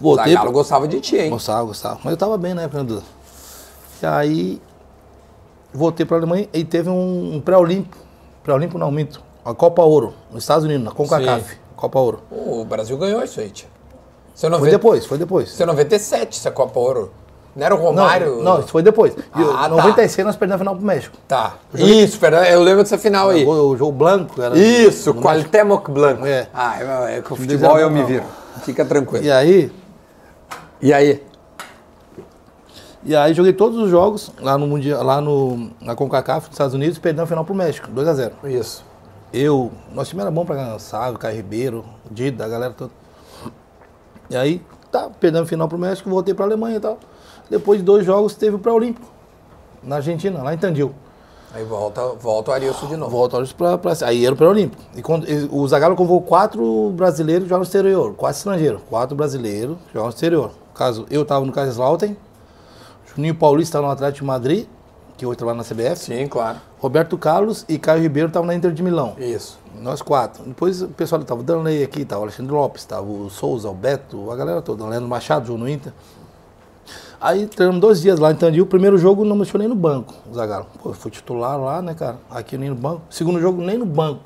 Voltei. 0.00 0.32
Zagallo 0.32 0.52
gostava 0.52 0.88
de 0.88 1.00
ti, 1.00 1.16
hein? 1.16 1.30
Gostava, 1.30 1.62
gostava. 1.64 2.00
Mas 2.02 2.10
eu 2.10 2.16
tava 2.16 2.36
bem 2.36 2.52
na 2.52 2.62
né, 2.62 2.68
Duda? 2.68 3.02
E 4.02 4.06
aí 4.06 4.60
voltei 5.72 6.04
para 6.04 6.16
a 6.16 6.20
Alemanha 6.20 6.48
e 6.52 6.64
teve 6.64 6.90
um, 6.90 7.36
um 7.36 7.40
pré-olímpico. 7.40 7.96
Pré-olímpico 8.42 8.78
não, 8.78 8.90
minto. 8.90 9.22
A 9.44 9.54
Copa 9.54 9.82
Ouro, 9.82 10.14
nos 10.30 10.44
Estados 10.44 10.64
Unidos, 10.64 10.84
na 10.84 10.90
CONCACAF. 10.92 11.58
Copa 11.76 11.98
Ouro. 11.98 12.20
O 12.30 12.64
Brasil 12.64 12.96
ganhou 12.96 13.22
isso 13.24 13.40
aí, 13.40 13.50
tia. 13.50 13.68
Foi 14.34 14.48
90... 14.48 14.70
depois, 14.70 15.06
foi 15.06 15.18
depois. 15.18 15.48
isso 15.50 15.62
é 15.62 15.66
97, 15.66 16.38
essa 16.38 16.50
Copa 16.50 16.78
Ouro. 16.78 17.12
Não 17.54 17.66
era 17.66 17.74
o 17.74 17.78
Romário? 17.78 18.42
não, 18.42 18.60
isso 18.60 18.68
foi 18.68 18.82
depois. 18.82 19.14
Ah, 19.32 19.64
tá. 19.64 19.68
96 19.68 20.26
nós 20.26 20.36
perdemos 20.36 20.54
a 20.54 20.58
final 20.58 20.76
pro 20.76 20.86
México. 20.86 21.16
Tá. 21.28 21.56
Isso, 21.74 22.18
eu 22.24 22.62
lembro 22.62 22.82
dessa 22.82 22.96
final 22.96 23.28
aí. 23.28 23.44
O, 23.44 23.76
jogo 23.76 23.92
branco 23.92 24.40
era. 24.40 24.56
Isso, 24.56 25.12
no 25.12 25.20
Qualitemoc 25.20 25.90
Blanco. 25.90 26.24
É. 26.24 26.48
Ah, 26.54 27.08
é, 27.10 27.18
é, 27.18 27.20
com 27.20 27.34
o 27.34 27.36
futebol 27.36 27.78
eu 27.78 27.90
me 27.90 28.02
viro. 28.04 28.24
Fica 28.62 28.84
tranquilo. 28.84 29.24
E 29.24 29.30
aí, 29.30 29.70
E 30.80 30.92
aí? 30.92 31.22
E 33.04 33.16
aí 33.16 33.34
joguei 33.34 33.52
todos 33.52 33.76
os 33.78 33.90
jogos 33.90 34.32
lá 34.40 34.56
no 34.56 34.66
mundial, 34.66 35.02
lá 35.02 35.20
no 35.20 35.70
na 35.80 35.94
CONCACAF 35.94 36.46
nos 36.46 36.54
Estados 36.54 36.74
Unidos, 36.74 36.98
perdendo 36.98 37.22
a 37.22 37.26
final 37.26 37.44
pro 37.44 37.54
México, 37.54 37.88
2 37.90 38.08
a 38.08 38.14
0. 38.14 38.34
Isso. 38.44 38.84
Eu, 39.32 39.72
nosso 39.92 40.10
time 40.10 40.20
era 40.20 40.30
bom 40.30 40.44
pra 40.44 40.54
ganhar, 40.54 40.78
Sávio, 40.78 41.18
Caio 41.18 41.36
Ribeiro, 41.36 41.84
Dida, 42.10 42.44
a 42.44 42.48
galera 42.48 42.74
toda. 42.74 42.90
E 44.28 44.36
aí, 44.36 44.62
tá, 44.90 45.08
perdendo 45.08 45.46
final 45.46 45.68
pro 45.68 45.78
México, 45.78 46.10
voltei 46.10 46.34
pra 46.34 46.44
Alemanha 46.44 46.76
e 46.76 46.80
tal. 46.80 46.98
Depois 47.48 47.80
de 47.80 47.84
dois 47.84 48.04
jogos 48.04 48.34
teve 48.34 48.56
o 48.56 48.58
pré-olímpico 48.58 49.06
na 49.82 49.96
Argentina, 49.96 50.42
lá 50.42 50.52
em 50.52 50.58
Tandil. 50.58 50.94
Aí 51.54 51.64
volta, 51.64 52.08
volta 52.14 52.50
o 52.50 52.54
Arilson 52.54 52.86
de 52.86 52.96
novo. 52.96 53.10
Volta 53.10 53.36
olhos 53.36 53.52
pra, 53.52 53.76
pra 53.76 53.92
aí 54.06 54.24
era 54.24 54.34
o 54.34 54.38
pré-olímpico. 54.38 54.82
E 54.96 55.02
quando, 55.02 55.26
o 55.50 55.68
Zagallo 55.68 55.94
convocou 55.94 56.22
quatro 56.22 56.90
brasileiros 56.90 57.44
que 57.44 57.48
jogam 57.48 57.60
no 57.60 57.64
exterior, 57.64 58.14
quatro 58.14 58.38
estrangeiros, 58.38 58.80
quatro 58.88 59.16
brasileiros 59.16 59.76
que 59.86 59.92
jogam 59.92 60.08
no 60.08 60.14
exterior. 60.14 60.50
No 60.68 60.74
caso, 60.74 61.06
eu 61.10 61.24
tava 61.24 61.44
no 61.44 61.52
Kaiserslautern, 61.52 62.16
Juninho 63.14 63.34
Paulista 63.34 63.80
no 63.80 63.90
Atlético 63.90 64.20
de 64.20 64.26
Madrid, 64.26 64.66
que 65.16 65.26
hoje 65.26 65.36
trabalha 65.36 65.58
na 65.58 65.64
CBF. 65.64 65.96
Sim, 65.96 66.26
claro. 66.26 66.58
Roberto 66.78 67.16
Carlos 67.16 67.64
e 67.68 67.78
Caio 67.78 68.02
Ribeiro 68.02 68.28
estavam 68.28 68.46
na 68.46 68.54
Inter 68.54 68.72
de 68.72 68.82
Milão. 68.82 69.14
Isso. 69.18 69.58
Nós 69.80 70.02
quatro. 70.02 70.44
Depois 70.44 70.82
o 70.82 70.88
pessoal 70.88 71.20
estava 71.20 71.40
o 71.40 71.44
Danley 71.44 71.82
aqui, 71.82 72.02
estava 72.02 72.20
o 72.20 72.24
Alexandre 72.24 72.52
Lopes, 72.52 72.82
estava 72.82 73.06
o 73.06 73.30
Souza, 73.30 73.68
o 73.68 73.74
Beto, 73.74 74.30
a 74.30 74.36
galera 74.36 74.60
toda, 74.62 74.84
o 74.84 74.88
Leandro 74.88 75.08
Machado, 75.08 75.46
jogou 75.46 75.60
no 75.60 75.68
Inter. 75.68 75.92
Aí 77.20 77.46
treinamos 77.46 77.80
dois 77.80 78.02
dias 78.02 78.18
lá 78.18 78.32
em 78.32 78.34
Tandil. 78.34 78.64
O 78.64 78.66
primeiro 78.66 78.98
jogo 78.98 79.24
não 79.24 79.36
mexeu 79.36 79.58
nem 79.58 79.68
no 79.68 79.76
banco, 79.76 80.12
o 80.28 80.34
Zagallo. 80.34 80.66
Pô, 80.82 80.90
eu 80.90 80.94
fui 80.94 81.10
titular 81.10 81.58
lá, 81.58 81.80
né, 81.80 81.94
cara? 81.94 82.16
Aqui 82.28 82.58
nem 82.58 82.68
no 82.68 82.74
banco. 82.74 83.02
Segundo 83.08 83.40
jogo, 83.40 83.62
nem 83.62 83.78
no 83.78 83.86
banco. 83.86 84.24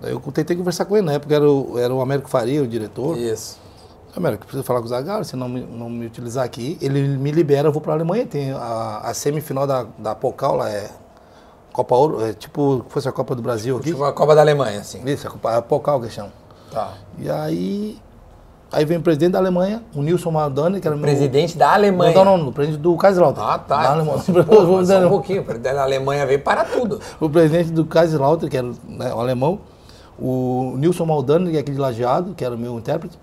Daí 0.00 0.12
eu 0.12 0.20
tentei 0.32 0.56
conversar 0.56 0.86
com 0.86 0.96
ele, 0.96 1.06
na 1.06 1.12
época 1.12 1.34
era 1.34 1.48
o, 1.48 1.78
era 1.78 1.94
o 1.94 2.00
Américo 2.00 2.28
Faria, 2.28 2.62
o 2.62 2.66
diretor. 2.66 3.16
Isso. 3.16 3.60
Américo, 4.14 4.44
preciso 4.44 4.62
falar 4.62 4.80
com 4.80 4.86
o 4.86 4.88
Zagallo, 4.88 5.24
se 5.24 5.34
não 5.36 5.48
me, 5.48 5.60
não 5.60 5.88
me 5.88 6.04
utilizar 6.04 6.44
aqui, 6.44 6.76
ele 6.82 7.00
me 7.16 7.30
libera, 7.30 7.68
eu 7.68 7.72
vou 7.72 7.80
pra 7.80 7.94
Alemanha. 7.94 8.26
Tem 8.26 8.52
a, 8.52 9.00
a 9.04 9.14
semifinal 9.14 9.66
da, 9.66 9.86
da 9.98 10.14
Pocal 10.14 10.56
lá, 10.56 10.70
é 10.70 10.90
Copa 11.72 11.94
Ouro, 11.94 12.22
é 12.22 12.34
tipo, 12.34 12.84
fosse 12.88 13.08
a 13.08 13.12
Copa 13.12 13.34
do 13.34 13.40
Brasil 13.40 13.76
aqui. 13.76 13.90
Tipo 13.90 14.04
a 14.04 14.12
Copa 14.12 14.34
da 14.34 14.42
Alemanha, 14.42 14.80
assim. 14.80 15.00
Isso, 15.06 15.26
a, 15.26 15.30
Copa, 15.30 15.56
a 15.56 15.62
Pocal 15.62 16.00
que 16.02 16.10
chama. 16.10 16.30
Tá. 16.70 16.92
E 17.18 17.30
aí, 17.30 17.98
aí 18.70 18.84
vem 18.84 18.98
o 18.98 19.02
presidente 19.02 19.32
da 19.32 19.38
Alemanha, 19.38 19.82
o 19.94 20.02
Nilson 20.02 20.30
Maldani, 20.30 20.78
que 20.78 20.86
era 20.86 20.94
meu... 20.94 21.02
Presidente 21.02 21.56
da 21.56 21.72
Alemanha. 21.72 22.14
Não, 22.14 22.24
não, 22.24 22.36
não, 22.36 22.48
o 22.48 22.52
presidente 22.52 22.82
do 22.82 22.94
Kaiserslautern. 22.94 23.48
Ah, 23.48 23.58
tá. 23.58 23.82
Da 23.82 23.92
Alemanha. 23.92 24.22
Pô, 24.44 24.76
mas 24.76 24.88
só 24.88 25.06
um 25.06 25.08
pouquinho, 25.08 25.40
o 25.40 25.44
presidente 25.44 25.74
da 25.74 25.82
Alemanha 25.82 26.26
veio 26.26 26.40
para 26.40 26.66
tudo. 26.66 27.00
o 27.18 27.30
presidente 27.30 27.70
do 27.72 27.86
Kaiserslautern, 27.86 28.50
que 28.50 28.56
era 28.58 28.70
né, 28.86 29.14
o 29.14 29.20
alemão, 29.20 29.60
o 30.18 30.74
Nilson 30.76 31.06
Maldani, 31.06 31.50
que 31.50 31.56
é 31.56 31.60
aqui 31.60 31.72
de 31.72 31.78
Lajeado, 31.78 32.34
que 32.34 32.44
era 32.44 32.54
o 32.54 32.58
meu 32.58 32.78
intérprete, 32.78 33.18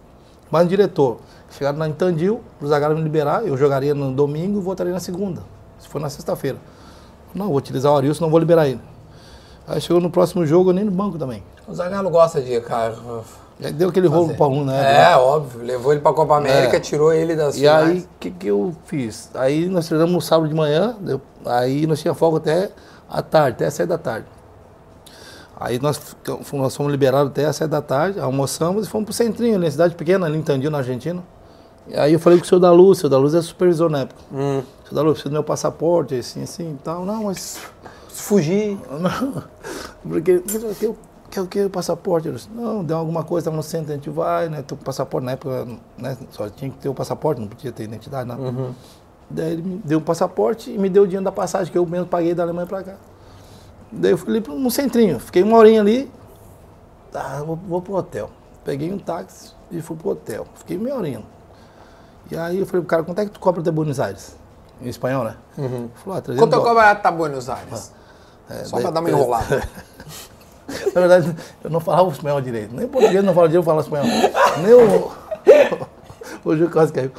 mas 0.51 0.65
o 0.65 0.69
diretor. 0.69 1.17
Chegaram 1.51 1.79
lá 1.79 1.87
em 1.87 1.93
Tandil, 1.93 2.41
o 2.61 2.67
Zagallo 2.67 2.95
me 2.95 3.01
liberar, 3.01 3.45
eu 3.45 3.57
jogaria 3.57 3.95
no 3.95 4.11
domingo 4.11 4.59
e 4.59 4.61
voltaria 4.61 4.93
na 4.93 4.99
segunda. 4.99 5.41
Isso 5.79 5.89
foi 5.89 5.99
na 5.99 6.09
sexta-feira. 6.09 6.57
Não, 7.33 7.47
vou 7.47 7.57
utilizar 7.57 7.91
o 7.91 7.97
Arilson, 7.97 8.23
não 8.25 8.29
vou 8.31 8.39
liberar 8.39 8.67
ele. 8.67 8.81
Aí 9.67 9.79
chegou 9.81 10.01
no 10.01 10.09
próximo 10.09 10.45
jogo, 10.45 10.71
nem 10.71 10.83
no 10.83 10.91
banco 10.91 11.17
também. 11.17 11.43
O 11.67 11.73
Zagallo 11.73 12.09
gosta 12.09 12.41
de, 12.41 12.59
cara... 12.61 12.95
Aí 13.61 13.73
deu 13.73 13.89
aquele 13.89 14.07
rolo 14.07 14.33
pra 14.35 14.47
um, 14.47 14.63
né? 14.63 15.11
É, 15.11 15.17
óbvio. 15.17 15.61
Levou 15.61 15.91
ele 15.91 15.99
pra 16.01 16.13
Copa 16.13 16.37
América, 16.37 16.77
É. 16.77 16.79
tirou 16.79 17.11
ele 17.11 17.35
das 17.35 17.55
E 17.55 17.59
finais. 17.59 17.89
aí, 17.89 17.97
o 17.99 18.07
que, 18.19 18.31
que 18.31 18.47
eu 18.47 18.73
fiz? 18.85 19.29
Aí 19.33 19.67
nós 19.67 19.85
treinamos 19.85 20.13
no 20.15 20.21
sábado 20.21 20.47
de 20.47 20.55
manhã, 20.55 20.95
aí 21.45 21.85
nós 21.85 21.99
tínhamos 21.99 22.17
folga 22.17 22.37
até 22.37 22.69
a 23.09 23.21
tarde, 23.21 23.55
até 23.57 23.65
as 23.65 23.73
sete 23.73 23.89
da 23.89 23.97
tarde. 23.97 24.25
Aí 25.59 25.79
nós, 25.79 26.15
nós 26.53 26.75
fomos 26.75 26.91
liberados 26.91 27.31
até 27.31 27.45
as 27.45 27.55
sete 27.55 27.69
da 27.69 27.81
tarde, 27.81 28.19
almoçamos 28.19 28.87
e 28.87 28.89
fomos 28.89 29.05
pro 29.05 29.13
centrinho, 29.13 29.55
ali, 29.55 29.65
na 29.65 29.71
cidade 29.71 29.95
pequena, 29.95 30.25
ali 30.25 30.37
em 30.37 30.41
Tandil, 30.41 30.71
na 30.71 30.77
Argentina. 30.77 31.21
E 31.87 31.95
aí 31.95 32.13
eu 32.13 32.19
falei 32.19 32.39
com 32.39 32.45
o 32.45 32.47
senhor 32.47 32.61
da 32.61 32.71
Luz, 32.71 32.99
o 32.99 33.01
senhor 33.01 33.09
da 33.09 33.17
Luz 33.17 33.33
é 33.33 33.41
supervisor 33.41 33.89
na 33.89 33.99
época. 33.99 34.21
Hum. 34.31 34.59
O 34.59 34.87
senhor 34.87 34.95
da 34.95 35.01
Luz, 35.01 35.13
preciso 35.13 35.29
do 35.29 35.33
meu 35.33 35.43
passaporte, 35.43 36.15
assim, 36.15 36.43
assim 36.43 36.73
e 36.73 36.77
tal. 36.83 37.03
Não, 37.03 37.25
mas 37.25 37.59
Fugir. 38.19 38.77
não, 38.91 39.43
porque 40.03 40.39
que 40.39 40.85
eu 40.85 40.97
que 41.29 41.39
eu 41.39 41.45
quero 41.45 41.67
o 41.67 41.69
passaporte. 41.69 42.27
Eu 42.27 42.33
disse, 42.33 42.49
não, 42.49 42.83
deu 42.83 42.97
alguma 42.97 43.23
coisa, 43.23 43.43
estava 43.43 43.55
no 43.55 43.63
centro, 43.63 43.91
a 43.91 43.95
gente 43.95 44.09
vai, 44.09 44.49
né? 44.49 44.63
Teu 44.63 44.75
passaporte 44.75 45.25
na 45.25 45.33
época, 45.33 45.67
né? 45.97 46.17
Só 46.31 46.49
tinha 46.49 46.71
que 46.71 46.77
ter 46.77 46.89
o 46.89 46.93
passaporte, 46.93 47.39
não 47.39 47.47
podia 47.47 47.71
ter 47.71 47.83
identidade, 47.83 48.27
nada. 48.27 48.41
Daí 49.29 49.53
ele 49.53 49.61
me 49.61 49.81
deu 49.85 49.99
o 49.99 50.01
passaporte 50.01 50.71
e 50.71 50.77
me 50.77 50.89
deu 50.89 51.03
o 51.03 51.05
dinheiro 51.05 51.23
da 51.23 51.31
passagem, 51.31 51.71
que 51.71 51.77
eu 51.77 51.85
mesmo 51.85 52.07
paguei 52.07 52.33
da 52.33 52.41
Alemanha 52.41 52.65
para 52.65 52.81
cá. 52.81 52.95
Daí 53.91 54.11
eu 54.11 54.17
fui 54.17 54.29
ali 54.29 54.41
pro- 54.41 54.55
no 54.55 54.69
centrinho, 54.69 55.19
fiquei 55.19 55.41
uma 55.43 55.57
horinha 55.57 55.81
ali, 55.81 56.11
tá, 57.11 57.41
vou, 57.43 57.55
vou 57.55 57.81
pro 57.81 57.95
hotel. 57.95 58.29
Peguei 58.63 58.91
um 58.93 58.99
táxi 58.99 59.51
e 59.71 59.81
fui 59.81 59.95
pro 59.97 60.09
hotel. 60.09 60.45
Fiquei 60.55 60.77
meia 60.77 60.95
horinha. 60.95 61.23
E 62.29 62.37
aí 62.37 62.59
eu 62.59 62.65
falei, 62.67 62.85
cara, 62.85 63.03
quanto 63.03 63.19
é 63.19 63.25
que 63.25 63.31
tu 63.31 63.39
cobra 63.39 63.61
até 63.61 63.71
Buenos 63.71 63.99
Aires? 63.99 64.35
Em 64.81 64.87
espanhol, 64.87 65.23
né? 65.23 65.35
Ele 65.57 65.89
Falou, 65.95 66.17
ah, 66.19 66.21
300 66.21 66.37
Quanto 66.43 66.53
é 66.53 66.57
dólares. 66.57 66.67
cobrar 66.69 66.95
tá 66.95 67.11
Buenos 67.11 67.49
Aires? 67.49 67.91
É, 68.49 68.63
Só 68.65 68.75
daí- 68.77 68.83
pra 68.83 68.91
dar 68.91 68.99
uma 68.99 69.09
enrolada. 69.09 69.63
Na 70.93 71.01
verdade, 71.01 71.35
eu 71.63 71.69
não 71.71 71.79
falava 71.79 72.09
espanhol 72.11 72.39
direito. 72.41 72.75
Nem 72.75 72.87
português 72.87 73.15
eu 73.15 73.23
não 73.23 73.33
falo 73.33 73.47
direito, 73.47 73.63
eu 73.63 73.65
falo 73.65 73.81
espanhol. 73.81 74.05
Nem 74.61 74.73
o. 74.73 75.11
O 76.45 76.55
Gil 76.55 76.69
quase 76.69 76.93
caiu. 76.93 77.11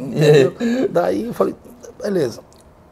Entendeu? 0.00 0.54
Daí 0.90 1.26
eu 1.26 1.34
falei, 1.34 1.54
beleza. 2.02 2.40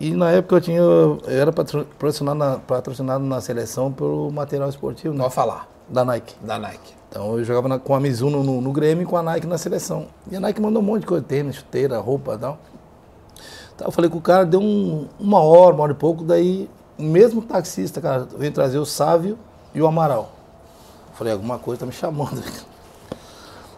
E 0.00 0.12
na 0.12 0.30
época 0.30 0.56
eu 0.56 0.60
tinha. 0.60 0.78
Eu 0.78 1.20
era 1.26 1.52
patro- 1.52 1.84
patrocinado 1.84 2.38
na, 2.38 2.58
patrocinado 2.58 3.22
na 3.24 3.40
seleção 3.40 3.92
pelo 3.92 4.30
material 4.32 4.68
esportivo, 4.68 5.12
né? 5.14 5.22
Pode 5.22 5.34
falar. 5.34 5.68
Da 5.88 6.04
Nike. 6.04 6.34
Da 6.42 6.58
Nike. 6.58 6.94
Então 7.08 7.36
eu 7.36 7.44
jogava 7.44 7.68
na- 7.68 7.78
com 7.78 7.94
a 7.94 8.00
Mizuno 8.00 8.42
no, 8.42 8.60
no 8.60 8.72
Grêmio 8.72 9.02
e 9.02 9.06
com 9.06 9.16
a 9.16 9.22
Nike 9.22 9.46
na 9.46 9.58
seleção. 9.58 10.06
E 10.30 10.36
a 10.36 10.40
Nike 10.40 10.60
mandou 10.60 10.80
um 10.80 10.84
monte 10.86 11.00
de 11.02 11.06
coisa, 11.06 11.22
tênis, 11.24 11.56
chuteira, 11.56 11.98
roupa 11.98 12.34
e 12.34 12.38
tal. 12.38 12.58
Então 13.74 13.88
eu 13.88 13.92
falei 13.92 14.08
com 14.10 14.16
o 14.18 14.20
cara, 14.22 14.44
deu 14.46 14.60
um- 14.60 15.06
uma 15.18 15.40
hora, 15.40 15.74
uma 15.74 15.82
hora 15.82 15.92
e 15.92 15.96
pouco, 15.96 16.24
daí 16.24 16.68
o 16.98 17.02
mesmo 17.02 17.42
taxista, 17.42 18.00
cara, 18.00 18.26
veio 18.38 18.52
trazer 18.52 18.78
o 18.78 18.86
Sávio 18.86 19.38
e 19.74 19.82
o 19.82 19.86
Amaral. 19.86 20.32
Falei, 21.14 21.32
alguma 21.32 21.58
coisa 21.58 21.80
tá 21.80 21.86
me 21.86 21.92
chamando. 21.92 22.40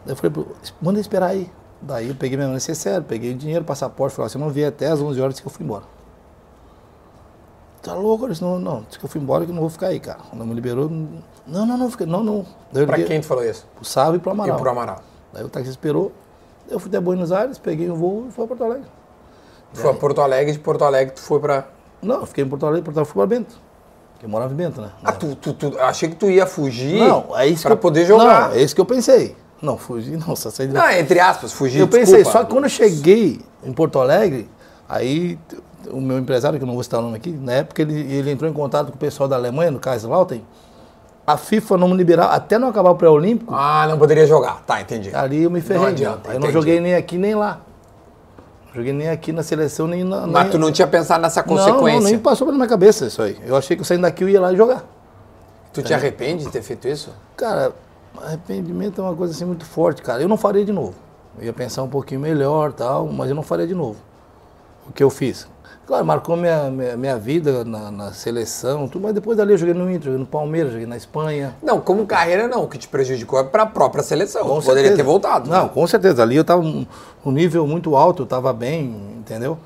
Daí 0.05 0.13
eu 0.13 0.17
falei, 0.17 0.31
"Pô, 0.33 0.47
manda 0.81 0.99
eu 0.99 1.01
esperar 1.01 1.29
aí. 1.31 1.51
Daí 1.81 2.09
eu 2.09 2.15
peguei 2.15 2.37
minha 2.37 2.49
necessário, 2.49 3.05
peguei 3.05 3.33
o 3.33 3.37
dinheiro, 3.37 3.65
passaporte, 3.65 4.15
falei, 4.15 4.29
se 4.29 4.37
eu 4.37 4.41
não 4.41 4.51
vier 4.51 4.69
até 4.69 4.89
as 4.89 5.01
11 5.01 5.21
horas, 5.21 5.35
disse 5.35 5.43
que 5.43 5.49
eu 5.49 5.53
fui 5.53 5.65
embora. 5.65 5.85
Tá 7.83 7.95
louco? 7.95 8.25
Eu 8.25 8.29
disse, 8.31 8.43
não, 8.43 8.59
não, 8.59 8.83
disse 8.87 8.99
que 8.99 9.05
eu 9.05 9.09
fui 9.09 9.21
embora 9.21 9.45
que 9.45 9.53
não 9.53 9.61
vou 9.61 9.71
ficar 9.71 9.89
aí, 9.89 9.99
cara. 9.99 10.19
Quando 10.31 10.45
me 10.47 10.55
liberou, 10.55 10.89
não, 11.47 11.67
não, 11.67 11.77
não, 11.77 11.91
fica, 11.91 12.07
não, 12.07 12.23
não. 12.23 12.47
Daí 12.73 12.87
Pra 12.87 12.97
liguei 12.97 13.09
quem 13.11 13.21
tu 13.21 13.27
falou 13.27 13.45
isso? 13.45 13.67
Pro 13.75 13.85
Sávio 13.85 14.17
e 14.17 14.21
pro 14.21 14.31
E 14.31 14.35
Amaral. 14.35 14.57
pro 14.59 14.71
Amaral. 14.71 15.03
Daí 15.33 15.43
o 15.45 15.49
taxista 15.49 15.73
esperou, 15.73 16.13
eu 16.71 16.79
fui 16.79 16.89
até 16.89 17.01
Buenos 17.01 17.33
Aires, 17.33 17.59
peguei 17.59 17.91
um 17.91 17.95
voo 17.97 18.27
e 18.29 18.33
fui 18.33 18.47
para 18.47 18.57
Porto 18.57 18.65
Alegre. 18.65 18.87
Tu 19.75 19.81
foi 19.81 19.91
a 19.91 19.95
Porto 19.95 20.21
Alegre, 20.21 20.53
de 20.53 20.59
Porto 20.59 20.85
Alegre 20.85 21.15
tu 21.15 21.21
foi 21.23 21.41
pra... 21.41 21.65
Não, 22.01 22.21
eu 22.21 22.27
fiquei 22.27 22.45
em 22.45 22.49
Porto 22.49 22.67
Alegre, 22.67 22.85
Porto 22.85 22.99
Alegre 22.99 23.13
fui 23.13 23.21
para 23.27 23.37
Bento. 23.37 23.57
Eu 24.23 24.29
morava 24.29 24.53
em 24.53 24.57
Bento, 24.57 24.81
né? 24.81 24.91
Ah, 25.03 25.11
tu, 25.13 25.35
tu, 25.35 25.53
tu- 25.53 25.77
achei 25.81 26.09
que 26.09 26.15
tu 26.15 26.31
ia 26.31 26.47
fugir 26.47 26.97
Não, 27.01 27.37
é 27.37 27.47
isso 27.49 27.63
pra 27.63 27.71
que 27.71 27.79
eu, 27.79 27.79
poder 27.79 28.05
jogar. 28.07 28.51
Não, 28.51 28.57
é 28.57 28.63
isso 28.63 28.73
que 28.75 28.81
eu 28.81 28.85
pensei. 28.87 29.35
Não, 29.61 29.77
fugi, 29.79 30.17
não, 30.17 30.37
só 30.37 30.51
saí 30.51 30.69
de 30.69 30.75
Não, 30.75 30.89
entre 30.91 31.19
aspas, 31.21 31.53
fugir, 31.53 31.81
Eu 31.81 31.89
pensei, 31.89 32.19
desculpa. 32.19 32.39
só 32.39 32.45
que 32.45 32.53
quando 32.53 32.65
eu 32.65 32.71
cheguei 32.71 33.41
em 33.65 33.73
Porto 33.73 33.99
Alegre, 33.99 34.49
aí 34.89 35.39
o 35.91 36.01
meu 36.01 36.19
empresário, 36.19 36.59
que 36.59 36.63
eu 36.65 36.67
não 36.67 36.75
vou 36.75 36.83
citar 36.83 37.01
o 37.01 37.03
nome 37.03 37.17
aqui, 37.17 37.31
na 37.31 37.53
época 37.53 37.83
ele, 37.83 37.95
ele 38.13 38.31
entrou 38.31 38.49
em 38.51 38.53
contato 38.55 38.89
com 38.89 38.95
o 38.95 38.99
pessoal 38.99 39.29
da 39.29 39.37
Alemanha, 39.37 39.71
no 39.71 39.79
Kaiserslautern, 39.81 40.45
a 41.27 41.37
FIFA 41.37 41.77
não 41.79 41.89
me 41.89 41.97
liberava, 41.97 42.33
até 42.33 42.59
não 42.59 42.69
acabar 42.69 42.91
o 42.91 42.95
pré-olímpico, 42.97 43.55
Ah, 43.55 43.87
não 43.89 43.99
poderia 43.99 44.27
jogar. 44.27 44.63
Tá, 44.67 44.81
entendi. 44.81 45.15
ali 45.15 45.43
eu 45.45 45.51
me 45.51 45.61
ferrei. 45.61 45.81
Não 45.83 45.89
adianta, 45.89 46.33
eu 46.33 46.41
não 46.41 46.51
joguei 46.51 46.81
nem 46.81 46.95
aqui 46.95 47.17
nem 47.17 47.35
lá. 47.35 47.61
Não 48.69 48.75
joguei 48.77 48.93
nem 48.93 49.09
aqui 49.11 49.33
na 49.33 49.43
seleção, 49.43 49.87
nem 49.87 50.03
na. 50.03 50.27
Mas 50.27 50.43
nem- 50.45 50.51
tu 50.53 50.59
não 50.59 50.73
tinha 50.73 50.87
pensado 50.89 51.21
nessa 51.23 51.41
Não, 51.43 51.49
consequência. 51.49 52.01
Não, 52.01 52.07
nem 52.11 52.19
passou 52.19 52.47
pela 52.47 52.57
minha 52.57 52.69
cabeça 52.69 53.07
isso 53.07 53.21
aí. 53.23 53.39
Eu 53.47 53.55
achei 53.55 53.77
que 53.77 53.83
eu 53.83 53.85
saindo 53.85 54.01
daqui 54.03 54.25
eu 54.25 54.29
ia 54.31 54.41
lá 54.41 54.53
e 54.53 54.57
jogar. 54.57 54.83
Tu 55.75 55.83
te 55.83 55.93
arrepende 55.93 56.45
de 56.45 56.51
ter 56.51 56.63
feito 56.63 56.89
isso? 56.89 57.11
Cara, 57.37 57.73
arrependimento 58.23 59.01
é 59.01 59.05
uma 59.05 59.15
coisa 59.15 59.33
assim 59.35 59.45
muito 59.45 59.65
forte, 59.65 60.01
cara. 60.03 60.23
Eu 60.23 60.29
não 60.29 60.37
faria 60.39 60.65
de 60.65 60.73
novo. 60.73 60.95
Eu 61.39 61.45
ia 61.45 61.53
pensar 61.53 61.83
um 61.83 61.89
pouquinho 61.89 62.21
melhor 62.21 62.73
tal, 62.73 63.07
mas 63.07 63.29
eu 63.29 63.35
não 63.37 63.43
faria 63.43 63.67
de 63.67 63.75
novo. 63.75 63.97
O 64.89 64.93
que 64.93 65.03
eu 65.05 65.11
fiz. 65.11 65.47
Claro, 65.87 66.05
marcou 66.05 66.37
minha, 66.37 66.71
minha, 66.71 66.97
minha 66.97 67.19
vida 67.19 67.65
na, 67.65 67.91
na 67.91 68.13
seleção, 68.13 68.87
tudo, 68.87 69.03
mas 69.03 69.15
depois 69.15 69.37
dali 69.37 69.53
eu 69.53 69.59
joguei 69.59 69.75
no 69.75 69.91
Inter, 69.91 70.05
joguei 70.05 70.19
no 70.21 70.27
Palmeiras, 70.27 70.73
joguei 70.73 70.87
na 70.87 70.97
Espanha. 70.97 71.55
Não, 71.61 71.81
como 71.81 72.07
carreira 72.07 72.47
não. 72.47 72.65
O 72.65 72.69
que 72.69 72.79
te 72.79 72.87
prejudicou 72.87 73.39
é 73.41 73.45
pra 73.45 73.67
própria 73.67 74.03
seleção. 74.03 74.43
Com 74.43 74.61
poderia 74.61 74.91
certeza. 74.91 74.97
ter 74.97 75.03
voltado. 75.03 75.51
Não, 75.51 75.65
né? 75.65 75.71
com 75.75 75.87
certeza. 75.87 76.23
Ali 76.23 76.37
eu 76.37 76.43
estava 76.43 76.63
um, 76.63 76.87
um 77.27 77.33
nível 77.33 77.67
muito 77.67 77.97
alto, 77.97 78.23
eu 78.23 78.25
estava 78.25 78.53
bem, 78.53 78.95
entendeu? 79.19 79.59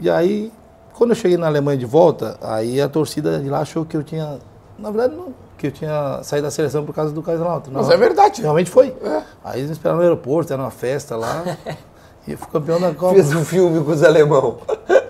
E 0.00 0.08
aí, 0.08 0.50
quando 0.94 1.10
eu 1.10 1.16
cheguei 1.16 1.36
na 1.36 1.46
Alemanha 1.46 1.76
de 1.76 1.86
volta, 1.86 2.38
aí 2.40 2.80
a 2.80 2.88
torcida 2.88 3.38
de 3.38 3.50
lá 3.50 3.60
achou 3.60 3.84
que 3.84 3.96
eu 3.96 4.02
tinha. 4.02 4.38
Na 4.78 4.90
verdade, 4.90 5.14
não, 5.14 5.34
que 5.58 5.66
eu 5.66 5.70
tinha 5.70 6.20
saído 6.22 6.46
da 6.46 6.50
seleção 6.50 6.86
por 6.86 6.94
causa 6.94 7.12
do 7.12 7.22
Kaiserslautern. 7.22 7.76
Mas 7.76 7.90
é 7.90 7.96
verdade. 7.98 8.40
Realmente 8.40 8.70
foi. 8.70 8.94
É. 9.02 9.22
Aí 9.44 9.60
eles 9.60 9.66
me 9.66 9.72
esperaram 9.72 9.98
no 9.98 10.04
aeroporto, 10.04 10.50
era 10.50 10.62
uma 10.62 10.70
festa 10.70 11.16
lá. 11.16 11.44
e 12.26 12.32
eu 12.32 12.38
fui 12.38 12.48
campeão 12.50 12.80
da 12.80 12.94
Copa. 12.94 13.12
Fez 13.12 13.34
um 13.34 13.44
filme 13.44 13.84
com 13.84 13.90
os 13.90 14.02
alemão. 14.02 14.58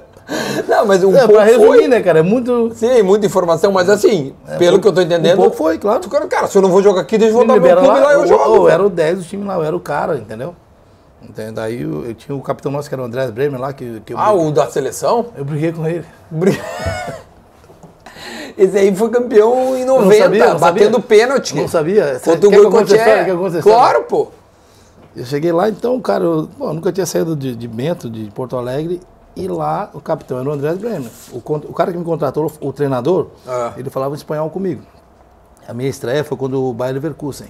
não, 0.69 0.87
mas 0.87 1.03
um 1.03 1.15
É, 1.15 1.19
pouco 1.21 1.35
pra 1.35 1.45
resumir, 1.45 1.67
foi. 1.67 1.89
né, 1.89 2.01
cara? 2.01 2.21
É 2.21 2.23
muito. 2.23 2.73
Sim, 2.75 3.03
muita 3.03 3.27
informação, 3.27 3.73
mas 3.73 3.89
assim, 3.89 4.33
pelo 4.59 4.79
que 4.81 4.87
eu 4.87 4.93
tô 4.93 5.01
entendendo... 5.01 5.35
Um 5.39 5.43
pouco 5.43 5.57
foi, 5.57 5.79
claro. 5.79 6.09
Cara, 6.09 6.27
cara, 6.27 6.47
se 6.47 6.57
eu 6.57 6.63
não 6.63 6.71
vou 6.71 6.83
jogar 6.83 7.01
aqui, 7.03 7.19
deixa 7.19 7.33
eu 7.33 7.39
voltar 7.39 7.61
pro 7.61 7.77
clube 7.77 8.01
lá, 8.01 8.13
eu, 8.13 8.21
eu, 8.21 8.27
jogo. 8.27 8.57
eu 8.57 8.69
era 8.69 8.85
o 8.85 8.89
10 8.91 9.19
do 9.19 9.25
time 9.25 9.45
lá, 9.45 9.55
eu 9.57 9.65
era 9.65 9.77
o 9.77 9.81
cara, 9.81 10.17
entendeu? 10.17 10.55
Entendeu? 11.23 11.53
Daí 11.53 11.83
eu, 11.83 12.07
eu 12.07 12.15
tinha 12.15 12.35
o 12.37 12.41
capitão 12.41 12.73
nosso, 12.73 12.89
que 12.89 12.95
era 12.95 13.03
o 13.03 13.05
André 13.05 13.27
Bremer 13.31 13.61
lá, 13.61 13.73
que, 13.73 14.01
que 14.07 14.13
eu, 14.13 14.19
Ah, 14.19 14.33
o 14.33 14.51
da 14.51 14.69
seleção? 14.71 15.27
eu 15.37 15.45
briguei 15.45 15.73
com 15.73 15.87
ele. 15.87 16.05
Esse 18.57 18.77
aí 18.77 18.95
foi 18.95 19.09
campeão 19.11 19.77
em 19.77 19.85
não 19.85 20.01
90, 20.03 20.23
sabia, 20.23 20.39
não 20.53 20.59
sabia. 20.59 20.73
batendo 20.85 21.01
pênalti. 21.03 21.57
Não 21.57 21.69
sabia? 21.69 22.21
Contra 22.23 22.49
o 22.49 22.53
eu 22.55 22.63
eu 22.65 23.47
essa 23.47 23.59
história? 23.59 23.63
Claro, 23.63 24.05
pô. 24.05 24.29
Eu 25.17 25.25
cheguei 25.25 25.51
lá, 25.51 25.69
então, 25.69 25.99
cara, 26.01 26.25
eu, 26.25 26.49
eu 26.61 26.73
nunca 26.75 26.93
tinha 26.93 27.07
saído 27.07 27.35
de, 27.35 27.57
de 27.57 27.67
Bento, 27.67 28.09
de 28.09 28.31
Porto 28.33 28.57
Alegre, 28.57 29.01
e 29.41 29.49
lá 29.49 29.91
o 29.95 30.01
capitão 30.01 30.39
era 30.39 30.49
o 30.49 30.53
André 30.53 30.75
Bremer. 30.75 31.11
O, 31.33 31.39
o 31.39 31.73
cara 31.75 31.91
que 31.93 31.99
me 31.99 32.05
contratou, 32.05 32.51
o 32.61 32.73
treinador, 32.73 33.29
Ah. 33.47 33.73
ele 33.77 33.91
falava 33.91 34.15
espanhol 34.15 34.49
comigo. 34.51 34.83
A 35.67 35.75
minha 35.75 35.89
estreia 35.89 36.23
foi 36.25 36.37
quando 36.37 36.63
o 36.63 36.73
Bayer 36.73 36.95
Leverkusen. 36.95 37.49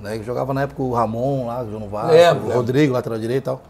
Né, 0.00 0.16
que 0.18 0.24
jogava 0.24 0.54
na 0.54 0.62
época 0.62 0.80
o 0.82 0.92
Ramon 0.92 1.46
lá, 1.46 1.64
jogou 1.64 1.80
no 1.80 1.88
Vasco, 1.88 2.12
Lembro, 2.12 2.38
o 2.38 2.42
lembro. 2.44 2.56
Rodrigo, 2.56 2.92
lateral 2.92 3.18
direito 3.18 3.42
e 3.42 3.44
tal. 3.44 3.60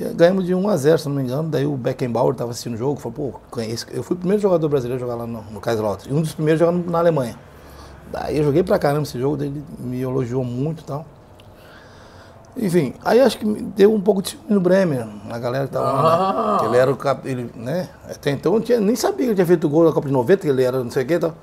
E 0.00 0.04
ganhamos 0.14 0.46
de 0.46 0.54
1 0.54 0.68
a 0.68 0.76
0 0.76 0.98
se 0.98 1.08
não 1.08 1.16
me 1.16 1.22
engano. 1.22 1.48
Daí 1.50 1.66
o 1.66 1.76
Beckenbauer 1.76 2.32
estava 2.32 2.50
assistindo 2.50 2.74
o 2.74 2.76
jogo, 2.78 2.98
falou, 3.00 3.32
pô, 3.32 3.40
conheço- 3.50 3.86
eu 3.90 4.02
fui 4.02 4.14
o 4.16 4.18
primeiro 4.18 4.40
jogador 4.40 4.68
brasileiro 4.68 5.02
a 5.02 5.06
jogar 5.06 5.18
lá 5.20 5.26
no, 5.26 5.42
no 5.50 5.60
Kaiserslautern. 5.60 6.14
E 6.14 6.16
um 6.18 6.22
dos 6.22 6.32
primeiros 6.34 6.58
jogando 6.60 6.90
na 6.90 6.98
Alemanha. 6.98 7.36
Daí 8.10 8.38
eu 8.38 8.44
joguei 8.44 8.62
pra 8.62 8.78
caramba 8.78 9.02
esse 9.02 9.18
jogo, 9.18 9.42
ele 9.42 9.62
me 9.78 10.00
elogiou 10.00 10.42
muito 10.44 10.80
e 10.80 10.84
tal. 10.84 11.04
Enfim, 12.60 12.92
aí 13.04 13.20
acho 13.20 13.38
que 13.38 13.46
me 13.46 13.60
deu 13.62 13.94
um 13.94 14.00
pouco 14.00 14.20
de 14.20 14.30
ciúme 14.30 14.44
no 14.48 14.60
Bremer, 14.60 15.06
na 15.28 15.38
galera 15.38 15.66
que 15.66 15.72
tava 15.72 15.92
lá, 15.92 16.14
Ah. 16.14 16.52
né? 16.54 16.58
Que 16.58 16.64
ele 16.66 16.76
era 16.76 16.90
o 16.90 16.96
cap... 16.96 17.28
ele, 17.28 17.50
né? 17.54 17.88
Até 18.10 18.30
então 18.32 18.54
eu 18.54 18.60
tinha, 18.60 18.80
nem 18.80 18.96
sabia 18.96 19.18
que 19.18 19.22
ele 19.26 19.34
tinha 19.36 19.46
feito 19.46 19.68
gol 19.68 19.84
na 19.84 19.92
Copa 19.92 20.08
de 20.08 20.12
90, 20.12 20.42
que 20.42 20.48
ele 20.48 20.64
era 20.64 20.82
não 20.82 20.90
sei 20.90 21.04
o 21.04 21.06
que 21.06 21.14
e 21.14 21.18
tal. 21.20 21.34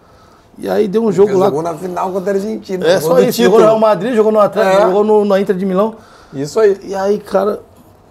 E 0.57 0.70
aí 0.70 0.88
deu 0.88 1.03
um 1.03 1.11
jogo 1.11 1.38
lá. 1.38 1.47
o 1.47 1.51
gol 1.51 1.61
na 1.61 1.74
final 1.74 2.11
contra 2.11 2.32
a 2.32 2.36
Argentina. 2.36 2.86
É 2.86 2.99
gol 2.99 3.01
só 3.11 3.20
isso, 3.20 3.41
jogou 3.41 3.59
no 3.59 3.66
Real 3.66 3.80
Madrid, 3.80 4.13
jogou 4.16 4.32
no 4.32 4.39
Atlético, 4.39 4.78
É. 4.78 4.86
jogou 4.86 5.03
no, 5.03 5.24
na 5.26 5.39
Inter 5.39 5.55
de 5.55 5.66
Milão. 5.66 5.95
Isso 6.34 6.59
aí. 6.59 6.78
E 6.84 6.93
aí, 6.93 7.18
cara, 7.20 7.61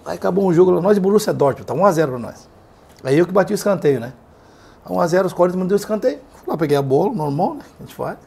aí 0.05 0.15
acabou 0.15 0.43
um 0.47 0.53
jogo 0.53 0.71
lá, 0.71 0.81
nós 0.81 0.95
de 0.95 0.99
Borussia 0.99 1.31
Dortmund, 1.33 1.65
tá 1.67 1.73
1x0 1.75 2.07
pra 2.07 2.17
nós. 2.19 2.49
Aí 3.03 3.17
eu 3.19 3.25
que 3.27 3.31
bati 3.31 3.53
o 3.53 3.55
escanteio, 3.55 3.99
né? 3.99 4.13
1x0, 4.89 5.25
os 5.25 5.33
40 5.33 5.55
minutos 5.57 5.69
deu 5.69 5.75
escanteio. 5.77 6.19
Fui 6.33 6.43
lá, 6.51 6.57
peguei 6.57 6.75
a 6.77 6.81
bola, 6.81 7.13
normal, 7.13 7.53
né? 7.55 7.61
A 7.79 7.83
gente 7.83 7.93
faz. 7.95 8.17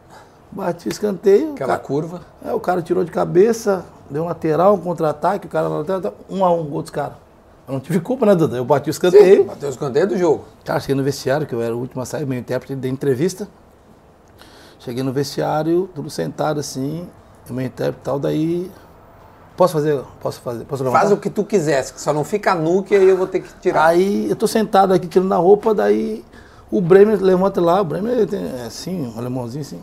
Bati 0.51 0.89
o 0.89 0.91
escanteio. 0.91 1.53
Aquela 1.53 1.75
cara- 1.75 1.79
curva. 1.81 2.21
é, 2.45 2.53
o 2.53 2.61
cara 2.61 2.81
tirou 2.83 3.05
de 3.05 3.11
cabeça, 3.11 3.85
deu 4.11 4.25
um 4.25 4.27
lateral, 4.27 4.75
um 4.75 4.79
contra-ataque, 4.79 5.47
o 5.47 5.51
cara 5.51 5.69
lateral, 5.69 6.01
tá, 6.01 6.13
um 6.31 6.45
a 6.45 6.51
um, 6.53 6.65
gol 6.65 6.83
dos 6.83 6.91
caras. 6.91 7.17
Eu 7.67 7.75
não 7.75 7.81
tive 7.81 8.01
culpa, 8.01 8.25
né, 8.25 8.35
Duda? 8.35 8.57
Eu 8.57 8.65
bati 8.65 8.89
o 8.89 8.91
escanteio. 8.91 9.45
Bateu 9.45 9.69
o 9.69 9.73
escanteio 9.73 10.07
do 10.07 10.17
jogo. 10.17 10.45
Cara, 10.65 10.81
cheguei 10.81 10.95
no 10.97 11.03
vestiário, 11.03 11.47
que 11.47 11.55
eu 11.55 11.61
era 11.61 11.77
o 11.77 11.79
último 11.79 12.01
a 12.01 12.07
sair, 12.07 12.25
meu 12.25 12.39
intérprete, 12.39 12.75
dei 12.75 12.91
entrevista. 12.91 13.47
Cheguei 14.79 15.03
no 15.03 15.13
vestiário, 15.13 15.91
tudo 15.95 16.09
sentado 16.09 16.61
assim, 16.61 17.07
meu 17.51 17.65
intérprete 17.67 18.01
e 18.01 18.05
tal, 18.05 18.19
daí. 18.19 18.71
Posso 19.57 19.73
fazer? 19.75 20.01
Posso 20.21 20.41
fazer? 20.41 20.65
Posso 20.65 20.83
levantar? 20.85 21.01
Faz 21.01 21.13
o 21.13 21.17
que 21.17 21.29
tu 21.29 21.45
quisesse, 21.45 21.93
só 21.97 22.13
não 22.13 22.23
fica 22.25 22.55
nu, 22.55 22.83
que 22.83 22.95
aí 22.95 23.09
eu 23.09 23.17
vou 23.17 23.27
ter 23.27 23.41
que 23.41 23.53
tirar. 23.61 23.87
Aí 23.87 24.31
eu 24.31 24.37
tô 24.37 24.47
sentado 24.47 24.95
aqui 24.95 25.07
tirando 25.09 25.33
a 25.33 25.37
roupa, 25.37 25.75
daí 25.75 26.25
o 26.71 26.81
Bremer 26.81 27.21
levanta 27.21 27.61
lá, 27.61 27.81
o 27.81 27.85
Bremer 27.85 28.27
tem 28.27 28.41
é 28.41 28.67
assim, 28.67 29.13
um 29.15 29.19
alemãozinho 29.19 29.63
assim. 29.63 29.83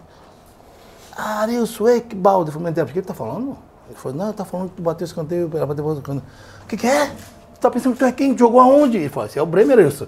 Arilson 1.17 1.87
Ekbaldo, 1.89 2.49
eu 2.49 2.53
falei, 2.53 2.63
meu 2.63 2.71
intérprete, 2.71 2.91
o 2.91 2.93
que 2.93 2.99
ele 2.99 3.07
tá 3.07 3.13
falando? 3.13 3.57
Ele 3.89 3.97
falou, 3.97 4.17
não, 4.17 4.25
ele 4.25 4.33
tá 4.33 4.45
falando 4.45 4.69
que 4.69 4.75
tu 4.75 4.81
bateu 4.81 5.05
escanteio, 5.05 5.47
bater 5.47 5.81
o 5.81 5.95
canto. 6.01 6.23
O 6.63 6.67
que 6.67 6.75
que 6.77 6.87
é? 6.87 7.05
Tu 7.07 7.59
tá 7.61 7.69
pensando 7.71 7.93
que 7.93 7.99
tu 7.99 8.05
é 8.05 8.11
quem? 8.11 8.37
Jogou 8.37 8.59
aonde? 8.59 8.97
Ele 8.97 9.09
falou, 9.09 9.27
esse 9.29 9.39
é 9.39 9.41
o 9.41 9.45
Bremer, 9.45 9.77
Arilson. 9.77 10.07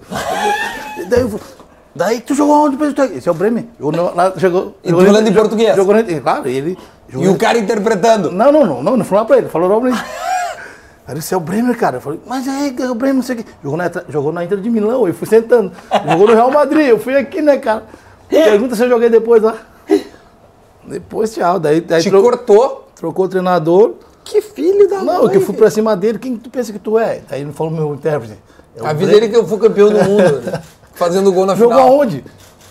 Daí 1.08 1.20
eu 1.20 1.28
falei, 1.28 1.46
Daí 1.94 2.20
tu 2.20 2.34
jogou 2.34 2.54
aonde? 2.54 2.76
Tu 2.94 3.02
é- 3.02 3.06
Esse 3.16 3.28
é 3.28 3.32
o 3.32 3.34
Bremer. 3.34 3.64
Jogou 3.80 3.92
no- 3.92 4.14
lá, 4.14 4.32
jogou, 4.36 4.76
E 4.84 4.88
tu 4.88 4.90
jogou- 4.90 5.06
falando 5.06 5.26
em 5.28 5.32
português? 5.34 5.74
Jogou, 5.76 5.94
claro, 6.22 6.48
ele... 6.48 6.78
jogou 7.08 7.26
E 7.26 7.30
o 7.30 7.36
cara 7.38 7.58
interpretando. 7.58 8.30
não, 8.30 8.52
não, 8.52 8.64
não, 8.66 8.82
não, 8.82 8.96
não 8.96 9.04
falou 9.04 9.24
pra 9.24 9.38
ele, 9.38 9.48
falou 9.48 9.68
logo 9.68 9.80
pra 9.82 9.90
ele. 9.90 9.98
Aí 11.08 11.18
esse 11.18 11.32
é 11.32 11.36
o 11.36 11.40
Bremer, 11.40 11.76
cara. 11.76 11.96
Eu 11.96 12.00
falei, 12.02 12.20
mas 12.26 12.46
aí, 12.46 12.76
é 12.78 12.90
o 12.90 12.94
Bremer, 12.94 13.16
não 13.16 13.22
sei 13.22 13.36
o 13.36 13.38
quê. 13.38 13.50
Jogou 13.64 13.78
na, 13.78 13.90
jogou 14.10 14.32
na 14.32 14.44
Inter 14.44 14.58
de 14.58 14.68
Milão, 14.70 15.08
eu 15.08 15.14
fui 15.14 15.26
sentando. 15.26 15.72
Jogou 16.08 16.28
no 16.28 16.34
Real 16.34 16.50
Madrid, 16.50 16.86
eu 16.86 16.98
fui 17.00 17.16
aqui, 17.16 17.40
né, 17.40 17.56
cara? 17.56 17.84
Pergunta 18.28 18.76
se 18.76 18.84
eu 18.84 18.88
joguei 18.90 19.08
depois 19.08 19.42
lá. 19.42 19.54
Depois, 20.88 21.32
tchau. 21.34 21.58
Daí, 21.58 21.80
daí 21.80 22.02
Te 22.02 22.10
cortou. 22.10 22.88
trocou 22.94 23.26
o 23.26 23.28
treinador. 23.28 23.94
Que 24.24 24.40
filho 24.42 24.88
da 24.88 25.02
Não, 25.02 25.22
mãe. 25.22 25.30
que 25.30 25.36
eu 25.38 25.40
fui 25.40 25.54
pra 25.54 25.70
cima 25.70 25.96
dele. 25.96 26.18
Quem 26.18 26.36
tu 26.36 26.50
pensa 26.50 26.72
que 26.72 26.78
tu 26.78 26.98
é? 26.98 27.22
Aí 27.30 27.40
ele 27.40 27.52
falou 27.52 27.72
meu 27.72 27.94
intérprete. 27.94 28.38
é 28.76 28.86
A 28.86 28.92
vida 28.92 29.12
dele 29.12 29.28
que 29.28 29.36
eu 29.36 29.46
fui 29.46 29.58
campeão 29.58 29.88
do 29.90 30.04
mundo, 30.04 30.40
né? 30.50 30.62
fazendo 30.94 31.32
gol 31.32 31.46
na 31.46 31.54
Jogou 31.54 31.76
final. 31.76 31.88
aonde? 31.92 32.24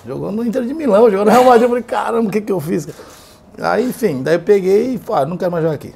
Jogou 0.06 0.32
no 0.32 0.46
Inter 0.46 0.64
de 0.64 0.74
Milão, 0.74 1.10
jogou 1.10 1.26
no 1.26 1.32
Real 1.32 1.44
Madrid. 1.44 1.64
Eu 1.64 1.70
falei, 1.70 1.84
caramba, 1.84 2.28
o 2.30 2.32
que, 2.32 2.42
que 2.42 2.52
eu 2.52 2.60
fiz? 2.60 2.88
Aí, 3.60 3.86
enfim, 3.90 4.22
daí 4.22 4.36
eu 4.36 4.40
peguei 4.42 4.94
e 4.94 4.98
falei, 4.98 5.24
ah, 5.24 5.26
não 5.26 5.36
quero 5.38 5.52
mais 5.52 5.64
jogar 5.64 5.76
aqui. 5.76 5.94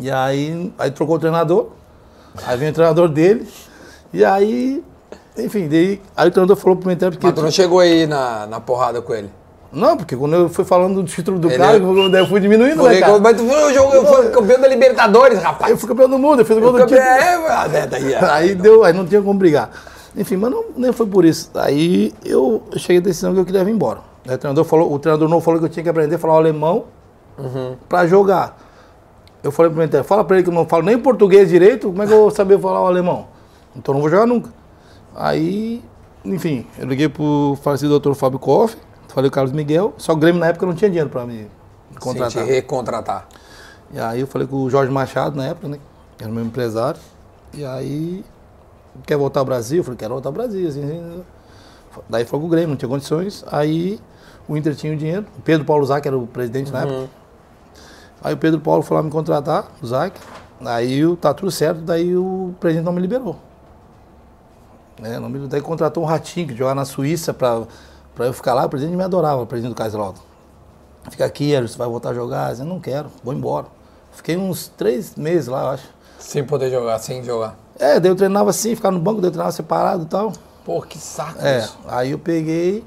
E 0.00 0.10
aí, 0.10 0.72
aí 0.78 0.90
trocou 0.90 1.16
o 1.16 1.18
treinador, 1.18 1.68
aí 2.44 2.56
veio 2.58 2.70
o 2.72 2.74
treinador 2.74 3.08
dele, 3.08 3.48
e 4.12 4.24
aí, 4.24 4.84
enfim, 5.38 5.68
daí, 5.68 6.02
aí 6.16 6.28
o 6.28 6.30
treinador 6.30 6.56
falou 6.56 6.76
pro 6.76 6.86
meu 6.88 6.94
intérprete 6.94 7.24
Mas 7.24 7.34
tu 7.34 7.40
não 7.42 7.50
chegou 7.50 7.78
aí 7.80 8.06
na, 8.06 8.46
na 8.46 8.60
porrada 8.60 9.00
com 9.00 9.14
ele. 9.14 9.30
Não, 9.72 9.96
porque 9.96 10.16
quando 10.16 10.34
eu 10.34 10.48
fui 10.48 10.64
falando 10.64 11.02
do 11.02 11.04
título 11.04 11.38
do 11.38 11.48
Ele- 11.48 11.58
cara, 11.58 11.76
eu- 11.76 12.26
fui 12.26 12.40
diminuindo, 12.40 12.76
né, 12.82 12.88
Porque, 12.88 13.00
cara? 13.00 13.18
mas 13.18 13.36
tu 13.36 13.44
foi, 13.46 13.74
jogo, 13.74 13.94
eu 13.94 14.06
fui 14.06 14.28
campeão 14.30 14.60
da 14.60 14.68
Libertadores, 14.68 15.38
rapaz. 15.42 15.70
Eu 15.72 15.76
fui 15.76 15.88
campeão 15.88 16.08
do 16.08 16.18
mundo, 16.18 16.40
eu 16.40 16.44
fiz 16.46 16.56
o 16.56 16.60
gol 16.60 16.72
do 16.72 16.78
Campeão- 16.78 16.98
título. 16.98 17.16
é, 17.74 17.78
é, 17.82 17.86
daí, 17.86 18.12
é. 18.14 18.24
Aí 18.24 18.54
deu, 18.54 18.84
aí 18.84 18.92
não 18.92 19.04
tinha 19.06 19.20
como 19.20 19.38
brigar. 19.38 19.70
Enfim, 20.16 20.36
mas 20.36 20.50
não, 20.50 20.64
nem 20.76 20.92
foi 20.92 21.06
por 21.06 21.24
isso. 21.24 21.50
Aí 21.54 22.14
eu 22.24 22.62
cheguei 22.76 22.98
à 22.98 23.00
decisão 23.00 23.34
que 23.34 23.40
eu 23.40 23.44
queria 23.44 23.64
vir 23.64 23.72
embora. 23.72 24.00
O 24.24 24.38
treinador 24.38 24.64
falou, 24.64 24.92
o 24.92 24.98
treinador 24.98 25.28
novo 25.28 25.44
falou 25.44 25.60
que 25.60 25.66
eu 25.66 25.68
tinha 25.70 25.82
que 25.82 25.88
aprender 25.90 26.14
a 26.14 26.18
falar 26.18 26.34
o 26.34 26.38
alemão 26.38 26.84
pra 27.88 28.06
jogar. 28.06 28.56
Eu 29.42 29.52
falei 29.52 29.68
pro 29.70 29.76
meu 29.78 29.86
interno, 29.86 30.04
fala 30.04 30.24
pra 30.24 30.36
ele 30.36 30.42
que 30.44 30.50
eu 30.50 30.54
não 30.54 30.66
falo 30.66 30.82
nem 30.84 30.98
português 30.98 31.48
direito, 31.50 31.88
como 31.88 32.02
é 32.02 32.06
que 32.06 32.12
eu 32.12 32.18
vou 32.18 32.30
saber 32.30 32.58
falar 32.58 32.82
o 32.82 32.86
alemão? 32.86 33.26
Então 33.76 33.92
não 33.94 34.00
vou 34.00 34.08
jogar 34.10 34.26
nunca. 34.26 34.50
Aí, 35.14 35.82
enfim, 36.24 36.66
eu 36.78 36.86
liguei 36.86 37.08
pro 37.08 37.56
falecido 37.62 37.90
doutor 37.90 38.14
Fábio 38.14 38.38
Koff, 38.38 38.76
falei 39.16 39.30
com 39.30 39.34
o 39.34 39.34
Carlos 39.34 39.52
Miguel, 39.52 39.94
só 39.96 40.12
o 40.12 40.16
Grêmio 40.16 40.38
na 40.38 40.48
época 40.48 40.66
não 40.66 40.74
tinha 40.74 40.90
dinheiro 40.90 41.08
pra 41.08 41.24
me 41.24 41.44
Sim, 41.44 41.48
contratar. 41.98 42.44
te 42.44 42.50
recontratar. 42.50 43.26
E 43.90 43.98
aí 43.98 44.20
eu 44.20 44.26
falei 44.26 44.46
com 44.46 44.56
o 44.56 44.68
Jorge 44.68 44.92
Machado 44.92 45.34
na 45.34 45.46
época, 45.46 45.68
né? 45.68 45.78
Que 46.18 46.24
era 46.24 46.30
o 46.30 46.34
meu 46.34 46.44
empresário. 46.44 47.00
E 47.54 47.64
aí, 47.64 48.22
quer 49.06 49.16
voltar 49.16 49.40
ao 49.40 49.46
Brasil? 49.46 49.78
Eu 49.78 49.84
falei, 49.84 49.96
quero 49.96 50.12
voltar 50.12 50.28
ao 50.28 50.34
Brasil. 50.34 50.68
Assim, 50.68 50.84
assim. 50.84 51.24
Daí 52.10 52.26
foi 52.26 52.38
com 52.38 52.44
o 52.44 52.48
Grêmio, 52.50 52.68
não 52.68 52.76
tinha 52.76 52.90
condições. 52.90 53.42
Aí 53.50 53.98
o 54.46 54.54
Inter 54.54 54.74
tinha 54.76 54.92
o 54.92 54.96
dinheiro. 54.96 55.24
O 55.38 55.40
Pedro 55.40 55.64
Paulo 55.64 55.86
Zac 55.86 56.06
era 56.06 56.18
o 56.18 56.26
presidente 56.26 56.70
na 56.70 56.82
época. 56.82 57.08
Aí 58.22 58.34
o 58.34 58.36
Pedro 58.36 58.60
Paulo 58.60 58.82
foi 58.82 58.98
lá 58.98 59.02
me 59.02 59.10
contratar, 59.10 59.72
o 59.80 59.86
Zac. 59.86 60.20
Aí 60.60 61.16
tá 61.16 61.32
tudo 61.32 61.50
certo, 61.50 61.80
daí 61.80 62.14
o 62.14 62.54
presidente 62.60 62.84
não 62.84 62.92
me 62.92 63.00
liberou. 63.00 63.36
Né? 65.00 65.18
Não 65.18 65.30
me, 65.30 65.48
daí 65.48 65.62
contratou 65.62 66.02
um 66.02 66.06
ratinho 66.06 66.48
que 66.48 66.54
jogava 66.54 66.74
na 66.74 66.84
Suíça 66.84 67.32
pra, 67.32 67.62
pra 68.16 68.26
eu 68.26 68.32
ficar 68.32 68.54
lá. 68.54 68.64
O 68.64 68.68
presidente 68.68 68.96
me 68.96 69.04
adorava, 69.04 69.42
o 69.42 69.46
presidente 69.46 69.72
do 69.74 69.76
Kaiserslautern. 69.76 70.24
Fica 71.10 71.24
aqui, 71.24 71.58
você 71.60 71.78
vai 71.78 71.86
voltar 71.86 72.10
a 72.10 72.14
jogar? 72.14 72.58
Eu 72.58 72.64
não 72.64 72.80
quero, 72.80 73.08
vou 73.22 73.32
embora. 73.32 73.66
Fiquei 74.10 74.36
uns 74.36 74.66
três 74.76 75.14
meses 75.14 75.46
lá, 75.46 75.62
eu 75.62 75.68
acho. 75.68 75.84
Sem 76.18 76.42
poder 76.42 76.68
jogar, 76.70 76.98
sem 76.98 77.22
jogar. 77.22 77.56
É, 77.78 78.00
daí 78.00 78.10
eu 78.10 78.16
treinava 78.16 78.50
assim, 78.50 78.74
ficava 78.74 78.96
no 78.96 79.00
banco, 79.00 79.20
daí 79.20 79.28
eu 79.28 79.32
treinava 79.32 79.52
separado 79.52 80.02
e 80.02 80.06
tal. 80.06 80.32
Pô, 80.64 80.80
que 80.82 80.98
saco 80.98 81.38
É, 81.40 81.58
isso. 81.60 81.78
aí 81.86 82.10
eu 82.10 82.18
peguei 82.18 82.82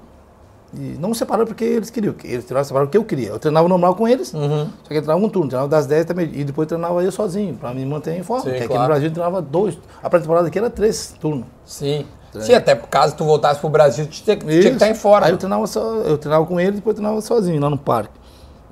e 0.74 0.98
não 1.00 1.14
separou 1.14 1.46
porque 1.46 1.64
eles 1.64 1.90
queriam. 1.90 2.14
Eles 2.24 2.44
treinavam 2.44 2.68
separado 2.68 2.88
porque 2.90 2.98
eu 2.98 3.06
queria. 3.06 3.30
Eu 3.30 3.40
treinava 3.40 3.68
normal 3.70 3.96
com 3.96 4.06
eles, 4.08 4.34
Uhum. 4.34 4.66
só 4.84 4.88
que 4.90 4.96
eu 4.96 5.02
treinava 5.02 5.20
um 5.26 5.30
turno, 5.30 5.48
treinava 5.48 5.70
das 5.70 5.86
10 5.88 6.06
também. 6.06 6.30
E 6.34 6.44
depois 6.44 6.68
treinava 6.68 7.02
eu 7.04 7.12
sozinho, 7.12 7.56
pra 7.56 7.74
me 7.74 7.86
manter 7.86 8.18
em 8.18 8.24
forma. 8.24 8.44
Sim, 8.44 8.50
porque 8.50 8.64
aqui 8.64 8.68
claro. 8.74 8.82
no 8.84 8.88
Brasil 8.90 9.08
eu 9.10 9.14
treinava 9.14 9.42
dois. 9.42 9.78
A 10.04 10.10
pré-temporada 10.10 10.48
aqui 10.48 10.58
era 10.58 10.70
três 10.70 11.16
turnos. 11.22 11.46
Sim. 11.64 12.06
Sim, 12.40 12.54
até 12.54 12.76
por 12.76 12.88
caso 12.88 13.16
tu 13.16 13.24
voltasse 13.24 13.60
pro 13.60 13.70
Brasil, 13.70 14.06
tu 14.06 14.12
tinha, 14.12 14.38
tinha 14.38 14.62
que 14.62 14.68
estar 14.68 14.90
em 14.90 14.94
forma. 14.94 15.26
Aí 15.26 15.32
eu 15.32 15.38
treinava, 15.38 15.66
só, 15.66 15.80
eu 15.80 16.18
treinava 16.18 16.46
com 16.46 16.60
ele 16.60 16.70
e 16.70 16.76
depois 16.76 16.96
eu 16.96 17.02
treinava 17.02 17.22
sozinho 17.22 17.60
lá 17.60 17.70
no 17.70 17.78
parque. 17.78 18.14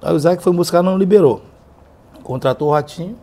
Aí 0.01 0.13
o 0.13 0.19
Zac 0.19 0.41
foi 0.43 0.53
buscar 0.53 0.83
não 0.83 0.97
liberou. 0.97 1.41
Contratou 2.23 2.69
o 2.69 2.71
Ratinho. 2.71 3.17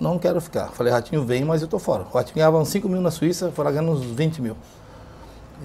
Não 0.00 0.18
quero 0.18 0.40
ficar. 0.40 0.68
Falei, 0.68 0.92
Ratinho, 0.92 1.24
vem, 1.24 1.44
mas 1.44 1.60
eu 1.60 1.68
tô 1.68 1.78
fora. 1.78 2.04
O 2.10 2.16
Ratinho 2.16 2.36
ganhava 2.36 2.58
uns 2.58 2.68
5 2.68 2.88
mil 2.88 3.00
na 3.00 3.10
Suíça, 3.10 3.50
foi 3.50 3.64
lá 3.64 3.70
ganhando 3.70 3.90
uns 3.90 4.04
20 4.04 4.40
mil. 4.40 4.56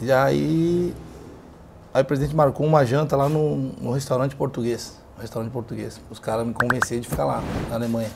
E 0.01 0.11
aí, 0.11 0.93
aí 1.93 2.01
o 2.01 2.05
presidente 2.05 2.35
marcou 2.35 2.65
uma 2.65 2.83
janta 2.83 3.15
lá 3.15 3.29
no, 3.29 3.55
no 3.79 3.91
restaurante 3.91 4.35
português. 4.35 4.97
Restaurante 5.19 5.51
português. 5.51 6.01
Os 6.09 6.17
caras 6.17 6.45
me 6.45 6.53
convenceram 6.53 7.01
de 7.01 7.07
ficar 7.07 7.25
lá, 7.25 7.43
na 7.69 7.75
Alemanha, 7.75 8.09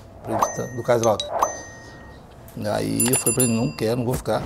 do 0.75 0.83
Kaiserslautern. 0.83 1.31
Aí 2.65 3.05
eu 3.07 3.15
falei 3.19 3.33
pra 3.35 3.43
ele, 3.43 3.55
não 3.55 3.71
quero, 3.75 3.97
não 3.97 4.05
vou 4.05 4.15
ficar. 4.15 4.41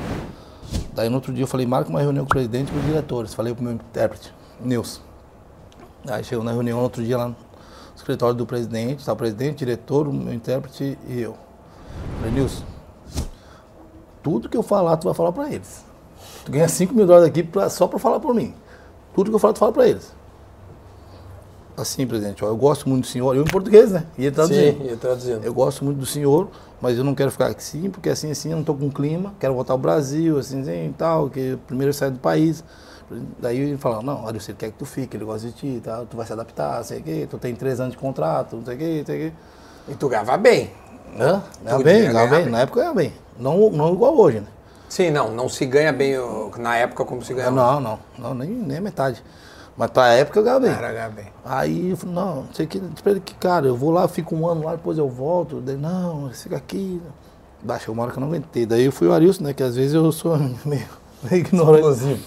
Daí 0.94 1.10
no 1.10 1.16
outro 1.16 1.34
dia 1.34 1.44
eu 1.44 1.48
falei, 1.48 1.66
marca 1.66 1.90
uma 1.90 2.00
reunião 2.02 2.26
com 2.26 2.30
o 2.32 2.34
presidente 2.34 2.70
e 2.70 2.72
com 2.74 2.80
os 2.80 2.86
diretores. 2.86 3.34
Falei 3.34 3.54
pro 3.54 3.64
meu 3.64 3.74
intérprete, 3.74 4.34
Nilson. 4.60 5.02
Aí 6.08 6.24
chegou 6.24 6.44
na 6.44 6.52
reunião 6.52 6.80
outro 6.80 7.04
dia 7.04 7.18
lá 7.18 7.28
no 7.30 7.36
escritório 7.96 8.36
do 8.36 8.46
presidente, 8.46 9.06
tá 9.06 9.14
o 9.14 9.16
presidente, 9.16 9.60
diretor, 9.60 10.08
o 10.08 10.14
meu 10.14 10.34
intérprete 10.34 10.98
e 11.08 11.22
eu. 11.22 11.36
Falei, 12.18 12.32
Nilson, 12.34 12.64
tudo 14.24 14.50
que 14.50 14.58
eu 14.58 14.64
falar, 14.64 14.98
tu 14.98 15.06
vai 15.06 15.14
falar 15.14 15.32
pra 15.32 15.50
eles. 15.52 15.84
Tu 16.46 16.52
ganha 16.52 16.68
5 16.68 16.94
mil 16.94 17.06
dólares 17.06 17.30
aqui 17.30 17.44
pra- 17.44 17.70
só 17.70 17.88
pra 17.88 18.00
falar 18.00 18.20
por 18.20 18.34
mim. 18.34 18.54
Tudo 19.14 19.30
que 19.30 19.36
eu 19.36 19.39
falar, 19.39 19.54
tu 19.54 19.60
fala 19.60 19.72
pra 19.72 19.88
eles. 19.88 20.14
Assim, 21.82 22.05
presidente, 22.05 22.45
ó, 22.45 22.47
eu 22.47 22.55
gosto 22.55 22.87
muito 22.87 23.05
do 23.05 23.08
senhor, 23.08 23.36
eu 23.36 23.41
em 23.41 23.47
português, 23.47 23.91
né? 23.91 24.05
E 24.16 24.25
ele 24.25 24.36
traduzindo. 24.36 24.78
Sim, 24.78 24.83
ia 24.83 24.97
traduzindo. 24.97 25.43
Eu 25.43 25.51
gosto 25.51 25.83
muito 25.83 25.97
do 25.97 26.05
senhor, 26.05 26.47
mas 26.79 26.95
eu 26.95 27.03
não 27.03 27.16
quero 27.16 27.32
ficar 27.32 27.47
aqui 27.47 27.63
sim, 27.63 27.89
porque 27.89 28.08
assim, 28.09 28.29
assim, 28.29 28.49
eu 28.49 28.53
não 28.53 28.62
estou 28.62 28.75
com 28.75 28.91
clima, 28.91 29.33
quero 29.39 29.55
voltar 29.55 29.74
ao 29.74 29.79
Brasil, 29.79 30.37
assim, 30.37 30.62
assim, 30.62 30.89
e 30.89 30.93
tal, 30.95 31.28
que 31.28 31.58
primeiro 31.66 31.89
eu 31.89 31.93
saio 31.93 32.12
do 32.12 32.20
país. 32.20 32.63
Daí 33.39 33.59
ele 33.59 33.78
falou, 33.78 34.03
não, 34.03 34.24
olha, 34.25 34.39
você 34.39 34.53
quer 34.53 34.71
que 34.71 34.78
tu 34.78 34.86
fique, 34.86 35.17
ele 35.17 35.25
gosta 35.25 35.47
de 35.47 35.53
ti, 35.53 35.82
tá? 35.83 36.03
tu 36.09 36.16
vai 36.16 36.25
se 36.25 36.32
adaptar, 36.32 36.83
sei 36.83 36.99
o 36.99 37.03
quê, 37.03 37.28
tu 37.29 37.37
tem 37.39 37.55
três 37.55 37.79
anos 37.79 37.93
de 37.93 37.97
contrato, 37.97 38.55
não 38.55 38.63
sei 38.63 38.75
o 38.75 38.78
quê, 38.78 38.97
não 38.99 39.05
sei 39.05 39.16
o 39.16 39.32
quê. 39.32 39.36
E 39.89 39.95
tu 39.95 40.08
ganhava 40.08 40.37
bem. 40.37 40.70
Hã? 41.20 41.41
Ganhava 41.63 41.82
Tu 41.82 41.83
bem, 41.83 41.99
ganhava 41.99 42.13
ganhava 42.13 42.36
bem, 42.36 42.43
bem. 42.43 42.51
na 42.51 42.59
época 42.59 42.79
ganhava 42.79 42.95
bem. 42.95 43.13
Não, 43.39 43.70
não 43.71 43.91
igual 43.91 44.16
hoje, 44.17 44.39
né? 44.39 44.47
Sim, 44.87 45.09
não, 45.09 45.32
não 45.32 45.49
se 45.49 45.66
ganha 45.66 45.91
bem 45.91 46.16
na 46.59 46.78
época 46.78 47.03
como 47.03 47.24
se 47.24 47.33
ganhava. 47.33 47.55
Não, 47.55 47.79
não, 47.82 47.99
não, 48.20 48.33
nem, 48.36 48.49
nem 48.49 48.78
a 48.78 48.82
metade. 48.82 49.24
Mas 49.82 49.89
pra 49.89 50.13
época 50.13 50.39
eu 50.39 50.43
ganhava 50.43 50.59
bem. 50.59 50.71
Era 50.71 50.93
ganhar 50.93 51.09
bem. 51.09 51.25
Aí 51.43 51.89
eu 51.89 51.97
falei, 51.97 52.13
não, 52.13 52.36
não 52.36 52.53
sei 52.53 52.67
o 52.67 52.70
que, 52.70 52.79
pra 53.01 53.13
ele 53.13 53.20
que, 53.20 53.33
cara, 53.33 53.66
eu 53.66 53.75
vou 53.75 53.89
lá, 53.89 54.08
fico 54.08 54.36
um 54.36 54.47
ano 54.47 54.63
lá, 54.63 54.75
depois 54.75 54.95
eu 54.99 55.09
volto. 55.09 55.59
Daí, 55.59 55.75
não, 55.75 56.29
fica 56.29 56.55
aqui. 56.55 57.01
Baixou 57.63 57.91
uma 57.91 58.03
hora 58.03 58.12
que 58.12 58.20
eu 58.20 58.21
não 58.21 58.28
aguentei. 58.28 58.63
Daí 58.63 58.86
eu 58.86 58.91
fui 58.91 59.08
o 59.08 59.12
Arilson, 59.12 59.43
né? 59.43 59.55
Que 59.55 59.63
às 59.63 59.75
vezes 59.75 59.95
eu 59.95 60.12
sou 60.12 60.37
meio, 60.63 60.86
meio 61.24 61.41
ignorante. 61.41 61.79
Explosivo. 61.79 62.24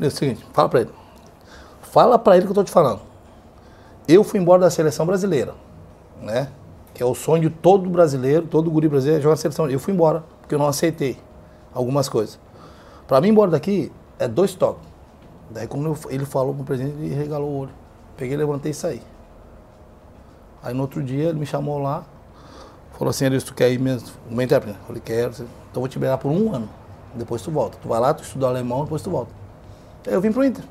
É 0.00 0.06
o 0.06 0.10
seguinte, 0.10 0.46
fala 0.54 0.70
pra 0.70 0.80
ele. 0.80 0.90
Fala 1.82 2.18
pra 2.18 2.34
ele 2.34 2.46
que 2.46 2.52
eu 2.52 2.54
tô 2.54 2.64
te 2.64 2.70
falando. 2.70 3.02
Eu 4.08 4.24
fui 4.24 4.40
embora 4.40 4.62
da 4.62 4.70
seleção 4.70 5.04
brasileira, 5.04 5.52
né? 6.22 6.48
que 6.94 7.02
é 7.02 7.06
o 7.06 7.14
sonho 7.14 7.42
de 7.42 7.50
todo 7.50 7.90
brasileiro, 7.90 8.46
todo 8.46 8.70
guri 8.70 8.88
brasileiro, 8.88 9.20
é 9.20 9.22
jogar 9.22 9.34
na 9.34 9.36
seleção. 9.36 9.68
Eu 9.68 9.78
fui 9.78 9.92
embora, 9.92 10.24
porque 10.40 10.54
eu 10.54 10.58
não 10.58 10.66
aceitei 10.66 11.18
algumas 11.74 12.08
coisas. 12.08 12.38
Para 13.06 13.20
mim, 13.20 13.28
embora 13.28 13.50
daqui, 13.50 13.92
é 14.18 14.26
dois 14.26 14.54
toques. 14.54 14.93
Daí, 15.50 15.66
quando 15.66 15.86
eu- 15.86 15.98
ele 16.10 16.24
falou 16.24 16.54
pro 16.54 16.64
presidente, 16.64 16.96
ele 16.98 17.14
regalou 17.14 17.48
o 17.48 17.58
olho. 17.60 17.70
Peguei, 18.16 18.36
levantei 18.36 18.70
e 18.72 18.74
saí. 18.74 19.02
Aí, 20.62 20.72
no 20.74 20.82
outro 20.82 21.02
dia, 21.02 21.28
ele 21.28 21.38
me 21.38 21.46
chamou 21.46 21.78
lá, 21.78 22.04
falou 22.98 23.10
assim, 23.10 23.26
Aristo, 23.26 23.48
tu 23.48 23.54
quer 23.54 23.70
ir 23.70 23.78
mesmo? 23.78 24.08
Uma 24.30 24.42
intérprete? 24.42 24.78
Eu 24.80 24.86
falei, 24.86 25.02
quero. 25.04 25.30
Então, 25.32 25.46
eu 25.76 25.80
vou 25.80 25.88
te 25.88 25.94
liberar 25.94 26.18
por 26.18 26.30
um 26.30 26.54
ano. 26.54 26.68
Depois 27.14 27.42
tu 27.42 27.50
volta. 27.50 27.76
Tu 27.80 27.88
vai 27.88 28.00
lá, 28.00 28.12
tu 28.14 28.22
estuda 28.22 28.46
alemão, 28.46 28.84
depois 28.84 29.02
tu 29.02 29.10
volta. 29.10 29.30
Aí, 30.06 30.14
eu 30.14 30.20
vim 30.20 30.32
pro 30.32 30.44
Inter. 30.44 30.64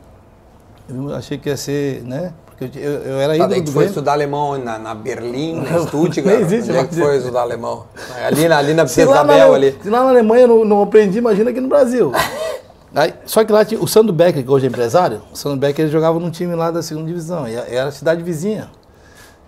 Eu 0.89 1.15
achei 1.15 1.37
que 1.37 1.47
ia 1.49 1.55
ser, 1.55 2.03
né? 2.03 2.33
Porque 2.45 2.77
eu, 2.77 2.91
eu, 2.91 3.19
era 3.19 3.29
Tá, 3.29 3.35
ídolo 3.35 3.49
daí 3.51 3.61
do 3.61 3.65
tu 3.65 3.71
foi 3.73 3.85
estudar 3.85 4.11
alemão 4.13 4.57
na, 4.57 4.77
na 4.77 4.93
Berlim, 4.93 5.61
na 5.61 5.71
Não, 5.77 5.87
Stuttgart? 5.87 6.25
nem 6.25 6.41
existe 6.41 6.69
Onde 6.71 6.79
é 6.79 6.87
que 6.87 6.95
foi 6.95 7.17
estudar 7.17 7.41
alemão? 7.41 7.85
Ali 8.25 8.47
na, 8.47 8.57
ali 8.57 8.73
na 8.73 8.83
Isabel 8.83 9.49
na, 9.49 9.55
ali. 9.55 9.77
se 9.81 9.89
lá 9.89 10.03
na 10.03 10.09
Alemanha 10.09 10.43
eu 10.43 10.47
não, 10.47 10.65
não 10.65 10.83
aprendi, 10.83 11.17
imagina 11.17 11.49
aqui 11.51 11.61
no 11.61 11.67
Brasil. 11.69 12.11
Só 13.25 13.43
que 13.43 13.51
lá 13.51 13.63
tinha 13.63 13.79
o 13.81 13.87
Sandro 13.87 14.11
Becker, 14.13 14.43
que 14.43 14.51
hoje 14.51 14.65
é 14.65 14.69
empresário, 14.69 15.21
o 15.31 15.35
Sandro 15.37 15.57
Becker 15.59 15.85
ele 15.85 15.91
jogava 15.91 16.19
num 16.19 16.29
time 16.29 16.53
lá 16.55 16.71
da 16.71 16.81
segunda 16.81 17.07
divisão, 17.07 17.47
e 17.47 17.55
era 17.55 17.89
cidade 17.91 18.21
vizinha. 18.21 18.69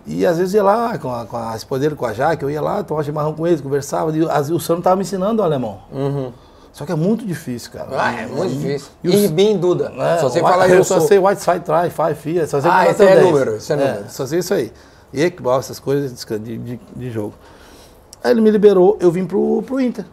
E 0.07 0.25
às 0.25 0.37
vezes 0.37 0.53
ia 0.53 0.63
lá 0.63 0.97
com 0.97 1.13
a, 1.13 1.25
com 1.25 1.35
a 1.35 1.55
esposa 1.55 1.81
dele, 1.81 1.95
com 1.95 2.05
a 2.05 2.13
Jaque, 2.13 2.43
eu 2.43 2.49
ia 2.49 2.61
lá, 2.61 2.83
tomava 2.83 3.03
chimarrão 3.03 3.33
com 3.33 3.45
eles, 3.45 3.59
conversava, 3.59 4.15
e 4.15 4.21
o 4.21 4.59
Sandro 4.59 4.79
estava 4.81 4.95
me 4.95 5.01
ensinando 5.01 5.41
o 5.41 5.45
alemão. 5.45 5.79
Só 6.71 6.85
que 6.85 6.91
é 6.91 6.95
muito 6.95 7.25
difícil, 7.25 7.71
cara. 7.71 7.87
Ah, 7.91 8.11
é 8.21 8.27
muito 8.27 8.53
difícil. 8.53 8.89
E 9.03 9.09
E 9.09 9.25
os- 9.25 9.31
bem 9.31 9.57
Duda. 9.57 9.91
É, 9.97 10.17
só 10.19 10.29
sei 10.29 10.41
o- 10.41 10.45
falar 10.45 10.67
eu 10.69 10.81
isso. 10.81 10.93
só 10.93 10.99
sei 10.99 11.17
White 11.17 11.41
Side 11.41 11.61
Try, 11.61 11.89
Five 11.89 12.15
Fia, 12.15 12.47
só 12.47 12.59
sei 12.61 12.69
Ah, 12.69 12.73
falar 12.73 12.91
esse 12.91 13.03
é 13.03 13.15
10. 13.15 13.25
número, 13.25 13.55
esse 13.55 13.73
é 13.73 13.75
número. 13.77 14.03
Só 14.09 14.25
sei 14.25 14.39
isso 14.39 14.53
aí. 14.53 14.71
E 15.13 15.21
Equibal, 15.23 15.59
essas 15.59 15.79
coisas 15.79 16.11
de, 16.41 16.57
de, 16.57 16.79
de 16.95 17.09
jogo. 17.11 17.33
Aí 18.21 18.31
ele 18.31 18.41
me 18.41 18.51
liberou, 18.51 18.97
eu 18.99 19.09
vim 19.09 19.25
pro, 19.25 19.63
pro 19.65 19.79
Inter. 19.79 20.03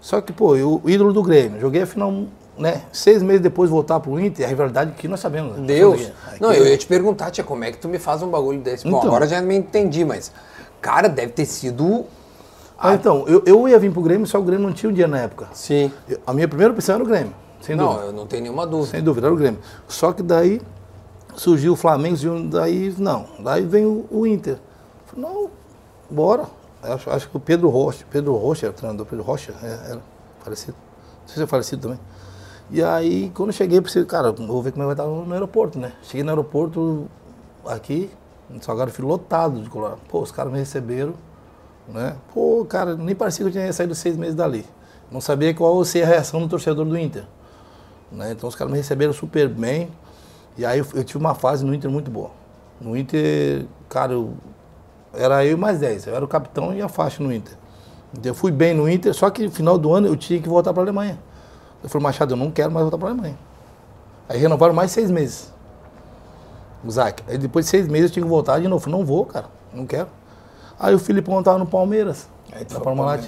Só 0.00 0.20
que, 0.22 0.32
pô, 0.32 0.56
eu, 0.56 0.80
o 0.82 0.88
ídolo 0.88 1.12
do 1.12 1.22
Grêmio, 1.22 1.60
joguei 1.60 1.82
a 1.82 1.86
final, 1.86 2.10
né? 2.58 2.82
Seis 2.92 3.22
meses 3.22 3.40
depois 3.42 3.70
voltar 3.70 3.98
pro 4.00 4.18
Inter, 4.20 4.44
a 4.46 4.48
rivalidade 4.48 4.92
que 4.92 5.08
nós 5.08 5.20
sabemos. 5.20 5.56
né? 5.58 5.66
Deus. 5.66 6.10
Aqui- 6.26 6.40
Não, 6.42 6.52
eu 6.52 6.66
ia 6.66 6.76
te 6.76 6.86
perguntar, 6.86 7.30
tia, 7.30 7.42
como 7.44 7.64
é 7.64 7.72
que 7.72 7.78
tu 7.78 7.88
me 7.88 7.98
faz 7.98 8.22
um 8.22 8.28
bagulho 8.30 8.60
desse? 8.60 8.84
Bom, 8.84 8.98
Então. 8.98 9.08
agora 9.08 9.26
já 9.26 9.40
me 9.40 9.56
entendi, 9.56 10.04
mas. 10.04 10.32
Cara, 10.80 11.08
deve 11.08 11.32
ter 11.32 11.46
sido. 11.46 12.04
Ah, 12.78 12.94
então, 12.94 13.24
eu, 13.28 13.42
eu 13.46 13.68
ia 13.68 13.78
vir 13.78 13.92
pro 13.92 14.02
Grêmio, 14.02 14.26
só 14.26 14.38
o 14.38 14.42
Grêmio 14.42 14.66
não 14.66 14.74
tinha 14.74 14.90
um 14.90 14.92
dia 14.92 15.06
na 15.06 15.20
época. 15.20 15.46
Sim. 15.52 15.92
Eu- 16.08 16.18
a 16.26 16.32
minha 16.32 16.48
primeira 16.48 16.72
opção 16.72 16.96
era 16.96 17.04
o 17.04 17.06
Grêmio, 17.06 17.32
sem 17.60 17.76
Não, 17.76 17.86
dúvida. 17.90 18.06
eu 18.06 18.12
não 18.12 18.26
tenho 18.26 18.42
nenhuma 18.42 18.66
dúvida. 18.66 18.90
Sem 18.90 19.02
dúvida, 19.02 19.26
era 19.28 19.34
o 19.34 19.36
Grêmio. 19.38 19.60
Só 19.86 20.12
que 20.12 20.22
daí 20.22 20.60
surgiu 21.36 21.74
o 21.74 21.76
Flamengo, 21.76 22.16
daí 22.50 22.92
não. 22.98 23.26
Daí 23.38 23.64
vem 23.64 23.86
o, 23.86 24.04
o 24.10 24.26
Inter. 24.26 24.58
Falei, 25.06 25.24
não, 25.24 25.48
bora. 26.10 26.44
Acho, 26.82 27.10
acho 27.10 27.30
que 27.30 27.36
o 27.36 27.40
Pedro 27.40 27.68
Rocha, 27.68 28.04
Pedro 28.10 28.34
Rocha 28.34 28.66
era 28.66 28.72
o 28.72 28.76
treinador, 28.76 29.06
Pedro 29.06 29.24
Rocha, 29.24 29.54
é, 29.62 29.90
era 29.92 30.00
falecido. 30.42 30.74
Não 31.20 31.28
sei 31.28 31.36
se 31.36 31.42
é 31.44 31.46
falecido 31.46 31.82
também. 31.82 32.00
E 32.74 32.82
aí, 32.82 33.30
quando 33.34 33.50
eu 33.50 33.52
cheguei, 33.52 33.82
pensei, 33.82 34.02
cara, 34.06 34.32
vou 34.32 34.62
ver 34.62 34.72
como 34.72 34.82
é 34.82 34.88
que 34.88 34.94
vai 34.94 35.04
estar 35.04 35.04
no, 35.04 35.30
aeroporto, 35.34 35.78
né? 35.78 35.92
Cheguei 36.04 36.22
no 36.22 36.30
aeroporto 36.30 37.06
aqui, 37.66 38.10
em 38.50 38.58
Salgado, 38.62 38.90
fui 38.90 39.04
lotado 39.04 39.60
de 39.60 39.68
Colorado. 39.68 40.00
Pô, 40.08 40.22
os 40.22 40.32
caras 40.32 40.50
me 40.50 40.58
receberam, 40.58 41.12
né? 41.86 42.16
Pô, 42.32 42.64
cara, 42.64 42.96
nem 42.96 43.14
parecia 43.14 43.44
que 43.44 43.50
eu 43.50 43.52
tinha 43.52 43.70
saído 43.74 43.94
seis 43.94 44.16
meses 44.16 44.34
dali. 44.34 44.64
Não 45.10 45.20
sabia 45.20 45.52
qual 45.52 45.84
seria 45.84 46.06
a 46.06 46.10
reação 46.10 46.40
do 46.40 46.48
torcedor 46.48 46.86
do 46.86 46.96
Inter. 46.96 47.24
né? 48.10 48.32
Então 48.32 48.48
os 48.48 48.54
caras 48.54 48.72
me 48.72 48.78
receberam 48.78 49.12
super 49.12 49.50
bem. 49.50 49.90
E 50.56 50.64
aí 50.64 50.78
eu, 50.78 50.86
eu 50.94 51.04
tive 51.04 51.18
uma 51.18 51.34
fase 51.34 51.66
no 51.66 51.74
Inter 51.74 51.90
muito 51.90 52.10
boa. 52.10 52.30
No 52.80 52.96
Inter, 52.96 53.66
cara, 53.90 54.14
eu, 54.14 54.32
era 55.12 55.44
eu 55.44 55.58
mais 55.58 55.78
10. 55.78 56.06
Eu 56.06 56.16
era 56.16 56.24
o 56.24 56.28
capitão 56.28 56.74
e 56.74 56.80
a 56.80 56.88
faixa 56.88 57.22
no 57.22 57.30
Inter. 57.30 57.54
Então 58.14 58.30
eu 58.30 58.34
fui 58.34 58.50
bem 58.50 58.72
no 58.72 58.88
Inter, 58.88 59.12
só 59.12 59.28
que 59.28 59.44
no 59.44 59.50
final 59.50 59.76
do 59.76 59.92
ano 59.92 60.06
eu 60.06 60.16
tinha 60.16 60.40
que 60.40 60.48
voltar 60.48 60.72
para 60.72 60.82
a 60.82 60.84
Alemanha. 60.84 61.18
Eu 61.82 61.88
falei, 61.88 62.02
Machado, 62.04 62.32
eu 62.34 62.36
não 62.36 62.50
quero 62.50 62.70
mais 62.70 62.84
voltar 62.84 62.98
para 62.98 63.08
a 63.08 63.10
Alemanha. 63.12 63.38
Aí 64.28 64.38
renovaram 64.38 64.72
mais 64.74 64.90
seis 64.92 65.10
meses. 65.10 65.52
O 66.84 66.90
Zac. 66.90 67.22
Aí 67.28 67.38
depois 67.38 67.66
de 67.66 67.70
seis 67.70 67.86
meses 67.88 68.10
eu 68.10 68.14
tinha 68.14 68.22
que 68.24 68.28
voltar 68.28 68.58
de 68.60 68.68
novo. 68.68 68.76
Eu 68.76 68.80
falei, 68.84 68.98
não 68.98 69.06
vou, 69.06 69.24
cara, 69.26 69.46
não 69.72 69.86
quero. 69.86 70.08
Aí 70.78 70.94
o 70.94 70.98
Filipão 70.98 71.38
estava 71.38 71.58
no 71.58 71.66
Palmeiras. 71.66 72.28
Aí 72.52 72.64
tu. 72.64 72.80
Palmeiras. 72.80 73.26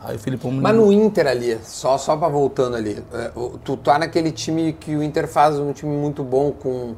Aí 0.00 0.16
o 0.16 0.18
Filipão 0.18 0.50
me 0.50 0.60
Mas 0.60 0.76
no 0.76 0.92
Inter 0.92 1.26
ali, 1.26 1.58
só, 1.64 1.96
só 1.96 2.14
pra 2.16 2.28
voltando 2.28 2.76
ali, 2.76 3.02
é, 3.14 3.30
tu 3.64 3.74
tá 3.78 3.98
naquele 3.98 4.30
time 4.30 4.74
que 4.74 4.94
o 4.94 5.02
Inter 5.02 5.26
faz 5.26 5.58
um 5.58 5.72
time 5.72 5.96
muito 5.96 6.22
bom 6.22 6.52
com, 6.52 6.94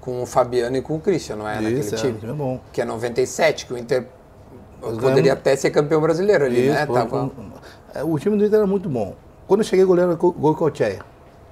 com 0.00 0.22
o 0.22 0.26
Fabiano 0.26 0.74
e 0.74 0.80
com 0.80 0.96
o 0.96 1.00
Christian, 1.00 1.36
não 1.36 1.46
é? 1.46 1.56
Isso, 1.62 1.64
naquele 1.64 1.94
é, 1.94 1.98
time. 1.98 2.18
time 2.18 2.32
é 2.32 2.34
bom. 2.34 2.60
Que 2.72 2.80
é 2.80 2.84
97, 2.86 3.66
que 3.66 3.74
o 3.74 3.78
Inter 3.78 4.06
poderia 4.80 5.10
ganhamos- 5.12 5.32
até 5.32 5.54
ser 5.54 5.70
campeão 5.70 6.00
brasileiro 6.00 6.46
ali, 6.46 6.64
Isso, 6.68 6.72
né? 6.74 6.86
foi- 6.86 6.94
Tava- 6.94 7.30
é, 7.94 8.02
o 8.02 8.18
time 8.18 8.38
do 8.38 8.44
Inter 8.46 8.58
era 8.60 8.66
muito 8.66 8.88
bom. 8.88 9.14
Quando 9.46 9.60
eu 9.60 9.64
cheguei, 9.64 9.84
o 9.84 9.88
goleiro 9.88 10.10
era 10.12 10.18
Go- 10.18 10.32
Goicoechea. 10.32 11.00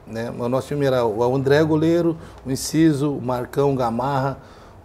Né? 0.07 0.31
O 0.39 0.49
nosso 0.49 0.69
time 0.69 0.85
era 0.85 1.05
o 1.07 1.35
André 1.35 1.63
goleiro, 1.65 2.17
o 2.45 2.51
Inciso, 2.51 3.13
o 3.13 3.23
Marcão, 3.23 3.73
o 3.73 3.77
Gamarra, 3.77 4.37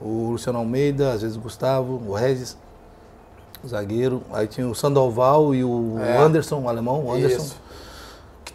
o 0.01 0.29
Luciano 0.31 0.59
Almeida, 0.59 1.11
às 1.11 1.21
vezes 1.21 1.35
o 1.35 1.39
Gustavo, 1.41 2.01
o 2.07 2.13
Regis, 2.13 2.57
o 3.63 3.67
zagueiro. 3.67 4.21
Aí 4.31 4.47
tinha 4.47 4.67
o 4.67 4.73
Sandoval 4.73 5.53
e 5.53 5.63
o 5.63 5.97
É. 5.99 6.17
Anderson, 6.17 6.61
o 6.61 6.69
alemão, 6.69 7.03
o 7.05 7.11
Anderson. 7.11 7.43
Isso. 7.43 7.55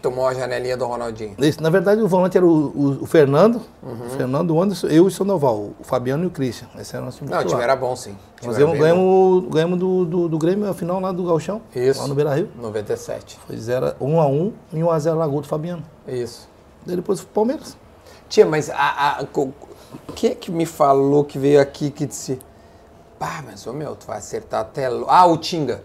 Tomou 0.05 0.27
a 0.27 0.33
janelinha 0.35 0.77
do 0.77 0.85
Ronaldinho. 0.85 1.33
Isso, 1.39 1.63
na 1.63 1.69
verdade, 1.71 1.99
o 1.99 2.07
volante 2.07 2.37
era 2.37 2.45
o, 2.45 2.49
o- 2.67 2.97
o 3.01 3.05
Fernando, 3.07 3.59
Uhum. 3.81 4.05
o 4.05 4.09
Fernando, 4.11 4.51
o 4.51 4.61
Anderson, 4.61 4.85
eu 4.85 5.05
e 5.05 5.07
o 5.07 5.09
Sandoval, 5.09 5.71
o 5.79 5.83
Fabiano 5.83 6.23
e 6.23 6.27
o 6.27 6.29
Christian. 6.29 6.67
Esse 6.79 6.95
era 6.95 7.01
o 7.01 7.05
nosso 7.05 7.17
time 7.17 7.31
Não, 7.31 7.39
o 7.39 7.43
time 7.43 7.59
era 7.61 7.75
bom, 7.75 7.95
sim. 7.95 8.15
Nós 8.45 8.55
ganhamos, 8.55 8.77
ganhamos, 8.77 9.45
ganhamos 9.51 9.79
do, 9.79 10.05
do, 10.05 10.29
do 10.29 10.37
Grêmio, 10.37 10.69
a 10.69 10.75
final 10.75 10.99
lá 10.99 11.11
do 11.11 11.23
Galchão, 11.23 11.59
Isso. 11.75 11.99
lá 12.01 12.07
no 12.07 12.13
Beira-Rio. 12.13 12.49
97. 12.61 13.39
Foi 13.47 13.57
0 13.57 13.95
1 13.99 14.21
a 14.21 14.27
1 14.27 14.53
e 14.73 14.83
1 14.83 14.91
a 14.91 14.99
0 14.99 15.17
Lagoa 15.17 15.41
do 15.41 15.47
Fabiano. 15.47 15.81
Isso. 16.07 16.47
Daí 16.85 16.95
depois 16.97 17.21
o 17.21 17.25
Palmeiras. 17.25 17.75
Tia, 18.29 18.45
mas 18.45 18.69
a, 18.69 18.75
a, 19.21 19.25
quem 20.13 20.31
é 20.31 20.35
que 20.35 20.51
me 20.51 20.67
falou 20.67 21.23
que 21.23 21.39
veio 21.39 21.59
aqui 21.59 21.89
que 21.89 22.05
disse. 22.05 22.37
Pá, 23.17 23.43
mas 23.43 23.65
ô 23.65 23.73
meu, 23.73 23.95
tu 23.95 24.05
vai 24.05 24.19
acertar 24.19 24.61
até. 24.61 24.87
lo-" 24.87 25.07
Ah, 25.09 25.25
o 25.25 25.35
Tinga. 25.37 25.81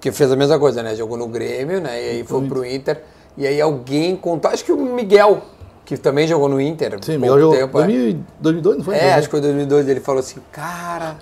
Que 0.00 0.10
fez 0.10 0.30
a 0.32 0.36
mesma 0.36 0.58
coisa, 0.58 0.82
né? 0.82 0.94
Jogou 0.96 1.16
no 1.16 1.28
Grêmio, 1.28 1.80
né? 1.80 2.02
E 2.02 2.08
aí 2.10 2.24
foi 2.24 2.46
pro 2.48 2.64
Inter. 2.66 3.04
E 3.36 3.46
aí 3.46 3.60
alguém 3.60 4.16
contou. 4.16 4.50
Acho 4.50 4.64
que 4.64 4.72
o 4.72 4.76
Miguel, 4.76 5.42
que 5.84 5.96
também 5.96 6.26
jogou 6.26 6.48
no 6.48 6.60
Inter. 6.60 6.92
Sim, 7.00 7.18
pouco 7.18 7.20
melhor 7.20 7.40
jogo. 7.40 7.56
tempo, 7.56 7.78
é. 7.80 7.86
2000 7.86 8.24
2002, 8.40 8.76
não 8.78 8.84
foi? 8.84 8.94
É, 8.96 9.14
acho 9.14 9.28
que 9.28 9.30
foi 9.30 9.40
2002. 9.40 9.88
Ele 9.88 10.00
falou 10.00 10.20
assim, 10.20 10.40
cara. 10.50 11.16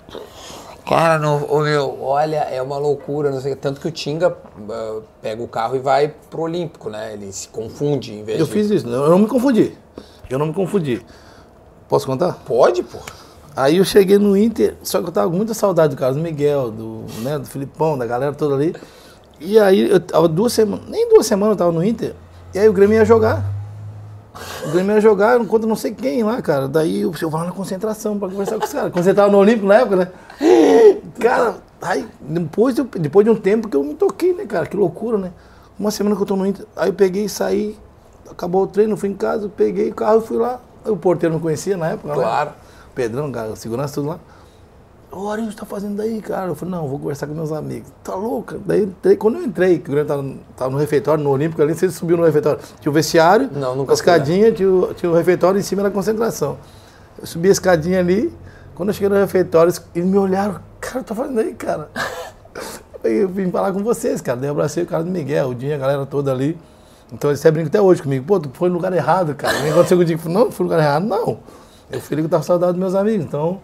Cara, 0.85 1.19
não, 1.19 1.45
ô 1.49 1.59
meu, 1.61 1.99
olha, 2.01 2.37
é 2.37 2.61
uma 2.61 2.77
loucura, 2.77 3.29
não 3.29 3.39
sei. 3.39 3.55
Tanto 3.55 3.79
que 3.79 3.87
o 3.87 3.91
Tinga 3.91 4.35
ah, 4.69 4.99
pega 5.21 5.41
o 5.41 5.47
carro 5.47 5.75
e 5.75 5.79
vai 5.79 6.13
pro 6.29 6.41
Olímpico, 6.41 6.89
né? 6.89 7.13
Ele 7.13 7.31
se 7.31 7.47
confunde 7.47 8.13
em 8.13 8.23
vez 8.23 8.39
Eu 8.39 8.45
de. 8.45 8.51
fiz 8.51 8.69
isso, 8.69 8.87
eu 8.87 9.09
não 9.09 9.19
me 9.19 9.27
confundi. 9.27 9.77
Eu 10.29 10.39
não 10.39 10.47
me 10.47 10.53
confundi. 10.53 11.05
Posso 11.87 12.05
contar? 12.05 12.33
Pode, 12.45 12.83
pô. 12.83 12.97
Aí 13.55 13.77
eu 13.77 13.85
cheguei 13.85 14.17
no 14.17 14.35
Inter, 14.35 14.75
só 14.81 15.01
que 15.01 15.09
eu 15.09 15.11
tava 15.11 15.29
com 15.29 15.35
muita 15.35 15.53
saudade 15.53 15.95
do 15.95 15.99
Carlos 15.99 16.21
Miguel, 16.21 16.71
do, 16.71 17.05
né, 17.21 17.37
do 17.37 17.45
Filipão, 17.45 17.97
da 17.97 18.05
galera 18.05 18.33
toda 18.33 18.55
ali. 18.55 18.73
E 19.41 19.57
aí 19.59 19.89
eu 19.89 19.99
tava 19.99 20.27
duas 20.27 20.53
semanas, 20.53 20.85
nem 20.87 21.09
duas 21.09 21.25
semanas 21.25 21.53
eu 21.53 21.57
tava 21.57 21.71
no 21.71 21.83
Inter, 21.83 22.13
e 22.53 22.59
aí 22.59 22.69
o 22.69 22.73
Grêmio 22.73 22.95
ia 22.95 23.03
jogar. 23.05 23.43
O 24.65 24.71
Grêmio 24.71 24.93
ia 24.95 25.01
jogar, 25.01 25.33
eu 25.35 25.43
encontro 25.43 25.67
não 25.67 25.75
sei 25.75 25.91
quem 25.93 26.23
lá, 26.23 26.41
cara. 26.41 26.67
Daí 26.67 27.01
eu, 27.01 27.11
eu 27.21 27.29
vou 27.29 27.39
lá 27.39 27.47
na 27.47 27.51
concentração 27.51 28.17
pra 28.17 28.29
conversar 28.29 28.57
com 28.59 28.63
os 28.65 28.71
caras. 28.71 28.91
Concentrava 28.93 29.31
no 29.31 29.37
Olímpico 29.39 29.65
na 29.67 29.75
época, 29.79 29.95
né? 29.95 30.07
Cara, 31.19 31.55
aí 31.81 32.07
depois, 32.21 32.77
eu- 32.77 32.85
depois 32.85 33.25
de 33.25 33.31
um 33.31 33.35
tempo 33.35 33.67
que 33.67 33.75
eu 33.75 33.83
me 33.83 33.93
toquei, 33.95 34.33
né, 34.33 34.45
cara? 34.45 34.65
Que 34.67 34.77
loucura, 34.77 35.17
né? 35.17 35.31
Uma 35.77 35.91
semana 35.91 36.15
que 36.15 36.21
eu 36.21 36.25
tô 36.25 36.35
no 36.35 36.45
Inter, 36.45 36.65
aí 36.77 36.89
eu 36.89 36.93
peguei 36.93 37.25
e 37.25 37.29
saí, 37.29 37.77
acabou 38.29 38.63
o 38.63 38.67
treino, 38.67 38.95
fui 38.95 39.09
em 39.09 39.15
casa, 39.15 39.49
peguei 39.49 39.89
o 39.89 39.95
carro 39.95 40.19
e 40.23 40.27
fui 40.27 40.37
lá. 40.37 40.59
Aí 40.85 40.91
o 40.91 40.97
porteiro 40.97 41.33
não 41.33 41.41
conhecia 41.41 41.75
na 41.75 41.89
época, 41.89 42.09
né? 42.09 42.13
Claro. 42.13 42.51
Pedrão, 42.95 43.31
cara, 43.31 43.55
segurança 43.55 43.95
tudo 43.95 44.09
lá. 44.09 44.19
O 45.11 45.35
que 45.35 45.41
você 45.43 45.57
tá 45.57 45.65
fazendo 45.65 45.97
daí, 45.97 46.21
cara? 46.21 46.47
Eu 46.47 46.55
falei, 46.55 46.73
não, 46.73 46.87
vou 46.87 46.97
conversar 46.97 47.27
com 47.27 47.33
meus 47.33 47.51
amigos. 47.51 47.89
Tá 48.01 48.15
louca? 48.15 48.57
Daí, 48.65 48.83
entrei- 48.83 49.17
quando 49.17 49.37
eu 49.39 49.43
entrei, 49.43 49.77
que 49.79 49.89
o 49.89 49.91
Grêmio 49.91 50.07
tava, 50.07 50.25
tava 50.55 50.71
no 50.71 50.77
refeitório, 50.77 51.21
no 51.21 51.29
Olímpico 51.29 51.61
ali, 51.61 51.75
se 51.75 51.91
subiu 51.91 52.15
no 52.15 52.23
refeitório. 52.23 52.59
Tinha 52.79 52.89
o 52.89 52.93
vestiário, 52.93 53.49
Não, 53.51 53.75
nunca 53.75 53.91
a 53.91 53.93
escadinha, 53.93 54.51
tinha 54.53 54.69
o, 54.69 54.93
tinha 54.93 55.11
o 55.11 55.15
refeitório 55.15 55.59
em 55.59 55.63
cima 55.63 55.83
da 55.83 55.91
concentração. 55.91 56.57
Eu 57.19 57.27
subi 57.27 57.49
a 57.49 57.51
escadinha 57.51 57.99
ali, 57.99 58.33
quando 58.73 58.89
eu 58.89 58.93
cheguei 58.93 59.09
no 59.09 59.15
refeitório, 59.15 59.73
eles 59.93 60.07
me 60.07 60.17
olharam, 60.17 60.59
cara, 60.79 61.03
tá 61.03 61.13
fazendo 61.13 61.39
aí, 61.41 61.53
cara? 61.53 61.89
Aí 63.03 63.17
eu 63.17 63.27
vim 63.29 63.49
falar 63.49 63.73
com 63.73 63.83
vocês, 63.83 64.21
cara. 64.21 64.37
Daí 64.37 64.47
eu 64.47 64.51
abracei 64.51 64.83
o 64.83 64.85
cara 64.85 65.03
do 65.03 65.09
Miguel, 65.09 65.49
o 65.49 65.55
Dinho, 65.55 65.73
a 65.73 65.77
galera 65.79 66.05
toda 66.05 66.31
ali. 66.31 66.55
Então 67.11 67.31
eles 67.31 67.39
até 67.39 67.49
brincam 67.49 67.67
até 67.69 67.81
hoje 67.81 67.99
comigo. 67.99 68.23
Pô, 68.27 68.39
tu 68.39 68.51
foi 68.53 68.69
no 68.69 68.75
lugar 68.75 68.93
errado, 68.93 69.33
cara. 69.33 69.59
Nem 69.59 69.71
aconteceu 69.71 70.03
digo, 70.03 70.29
não, 70.29 70.45
não 70.45 70.51
fui 70.51 70.63
no 70.65 70.71
lugar 70.71 70.83
errado, 70.83 71.05
não. 71.07 71.39
Eu 71.91 71.99
fui 71.99 72.13
ali 72.13 72.21
que 72.21 72.27
eu 72.27 72.29
tava 72.29 72.43
saudade 72.43 72.73
dos 72.73 72.79
meus 72.79 72.93
amigos. 72.93 73.25
Então, 73.25 73.59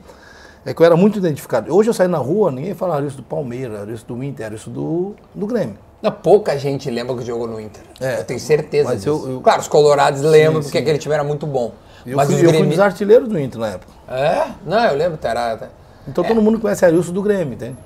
é 0.68 0.74
que 0.74 0.82
eu 0.82 0.86
era 0.86 0.98
muito 0.98 1.18
identificado. 1.18 1.74
Hoje 1.74 1.90
eu 1.90 1.94
saio 1.94 2.10
na 2.10 2.18
rua, 2.18 2.52
ninguém 2.52 2.74
fala 2.74 3.00
isso 3.02 3.16
do 3.16 3.24
Palmeiras, 3.24 3.88
isso 3.88 4.06
do 4.06 4.22
Inter, 4.22 4.52
isso 4.52 4.70
do, 4.70 5.16
do 5.34 5.48
Grêmio. 5.48 5.78
Não, 6.02 6.12
pouca 6.12 6.60
gente 6.60 6.90
lembra 6.92 7.16
que 7.16 7.24
jogou 7.24 7.48
no 7.48 7.60
Inter. 7.60 7.82
É. 8.02 8.20
eu 8.20 8.26
tenho 8.26 8.40
certeza 8.40 8.90
Mas 8.90 8.98
disso. 9.00 9.10
eu- 9.26 9.32
eu- 9.36 9.42
Claro, 9.42 9.62
os 9.62 9.68
colorados 9.70 10.22
lembram 10.22 10.62
porque 10.62 10.78
sim. 10.78 10.84
aquele 10.84 10.98
time 10.98 11.14
era 11.14 11.24
muito 11.24 11.48
bom. 11.48 11.72
Eu, 12.06 12.18
Mas 12.18 12.28
fui, 12.28 12.36
os 12.36 12.44
eu 12.44 12.50
fui 12.50 12.64
um 12.64 12.70
dos 12.70 12.80
artilheiros 12.80 13.30
do 13.30 13.40
Inter 13.40 13.60
na 13.62 13.68
época. 13.70 13.94
É? 14.10 14.48
Não, 14.66 14.84
eu 14.86 14.96
lembro, 14.98 15.18
era... 15.24 15.70
Então 16.06 16.22
todo 16.24 16.42
mundo 16.42 16.60
conhece 16.60 16.86
Arilson 16.86 17.14
do 17.14 17.22
Grêmio, 17.22 17.54
entende? 17.54 17.78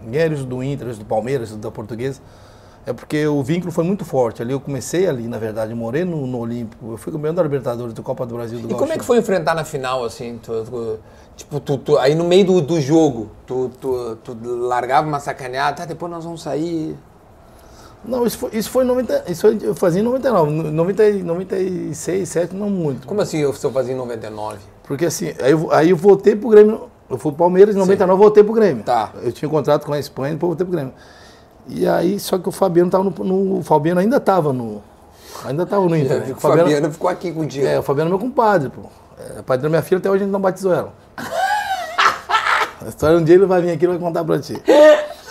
Ninguém 0.00 0.20
é 0.20 0.24
Arilson 0.24 0.44
do 0.44 0.62
Inter, 0.62 0.86
Arilson 0.86 1.02
do 1.02 1.08
Palmeiras, 1.08 1.48
Arilson 1.48 1.60
da 1.60 1.70
Portuguesa. 1.72 2.20
É 2.88 2.92
porque 2.94 3.26
o 3.26 3.42
vínculo 3.42 3.70
foi 3.70 3.84
muito 3.84 4.02
forte. 4.02 4.40
Ali 4.40 4.52
eu 4.52 4.58
comecei 4.60 5.06
ali, 5.06 5.28
na 5.28 5.36
verdade, 5.36 5.74
morei 5.74 6.06
no, 6.06 6.26
no 6.26 6.38
Olímpico. 6.38 6.92
Eu 6.92 6.96
fui 6.96 7.12
campeão 7.12 7.34
da 7.34 7.42
Libertadores, 7.42 7.92
do 7.92 8.02
Copa 8.02 8.24
do 8.24 8.34
Brasil, 8.34 8.58
do 8.60 8.70
E 8.70 8.74
como 8.74 8.90
é 8.90 8.96
que 8.96 9.04
foi 9.04 9.18
enfrentar 9.18 9.54
na 9.54 9.62
final, 9.62 10.02
assim? 10.04 10.40
Tu- 10.42 10.64
tu- 10.64 10.98
tipo, 11.36 11.60
tu, 11.60 11.76
tu- 11.76 11.98
aí 11.98 12.14
no 12.14 12.24
meio 12.24 12.46
do, 12.46 12.62
do 12.62 12.80
jogo, 12.80 13.28
tu, 13.46 13.70
tu, 13.78 14.18
largava 14.42 15.06
uma 15.06 15.20
sacaneada, 15.20 15.76
tá, 15.76 15.84
depois 15.84 16.10
nós 16.10 16.24
vamos 16.24 16.40
sair. 16.40 16.96
Não, 18.02 18.24
isso 18.24 18.38
foi, 18.38 18.50
isso 18.54 18.70
foi 18.70 18.84
em 18.84 18.86
90, 18.86 19.24
isso 19.30 19.42
foi, 19.42 19.58
eu 19.60 19.74
fazia 19.74 20.00
em 20.00 20.04
99, 20.04 20.50
no- 20.50 20.70
90, 20.72 21.08
e 21.10 21.22
96, 21.22 22.26
7, 22.26 22.56
não 22.56 22.70
muito. 22.70 23.06
Como 23.06 23.20
assim 23.20 23.36
eu, 23.36 23.54
eu 23.62 23.70
fazia 23.70 23.92
em 23.92 23.98
99? 23.98 24.60
Porque 24.84 25.04
assim, 25.04 25.34
aí 25.42 25.52
eu, 25.52 25.70
aí 25.72 25.90
eu 25.90 25.96
voltei 25.96 26.34
pro 26.34 26.48
Grêmio, 26.48 26.88
eu 27.10 27.18
fui 27.18 27.32
pro 27.32 27.40
Palmeiras, 27.40 27.74
em 27.76 27.78
99 27.78 28.18
voltei 28.18 28.42
pro 28.42 28.54
Grêmio. 28.54 28.82
Tá. 28.82 29.12
Eu 29.22 29.30
tinha 29.30 29.46
um 29.46 29.52
contrato 29.52 29.84
com 29.84 29.92
a 29.92 29.98
Espanha, 29.98 30.32
depois 30.32 30.48
voltei 30.48 30.64
pro 30.64 30.72
Grêmio. 30.74 30.94
E 31.68 31.86
aí, 31.86 32.18
só 32.18 32.38
que 32.38 32.48
o 32.48 32.52
Fabiano 32.52 32.90
tava 32.90 33.04
no, 33.04 33.10
no- 33.10 33.58
o 33.58 33.62
Fabiano 33.62 34.00
ainda 34.00 34.18
tava 34.18 34.52
no, 34.52 34.82
ainda 35.44 35.66
tava 35.66 35.86
no 35.86 35.96
Inter. 35.96 36.20
né? 36.20 36.32
O 36.32 36.40
Fabiano 36.40 36.92
ficou 36.92 37.10
aqui 37.10 37.30
contigo. 37.32 37.66
É, 37.66 37.78
o 37.78 37.82
Fabiano 37.82 38.08
é 38.08 38.10
meu 38.12 38.18
compadre, 38.18 38.70
pô. 38.70 38.82
É 39.38 39.42
pai 39.42 39.58
da 39.58 39.68
minha 39.68 39.82
filha, 39.82 39.98
até 39.98 40.08
hoje 40.08 40.22
a 40.22 40.24
gente 40.24 40.32
não 40.32 40.40
batizou 40.40 40.72
ela. 40.72 40.92
A 42.84 42.88
história 42.88 43.18
um 43.18 43.24
dia 43.24 43.34
ele 43.34 43.44
vai 43.46 43.60
vir 43.60 43.72
aqui 43.72 43.84
e 43.84 43.88
vai 43.88 43.98
contar 43.98 44.24
pra 44.24 44.38
ti. 44.38 44.60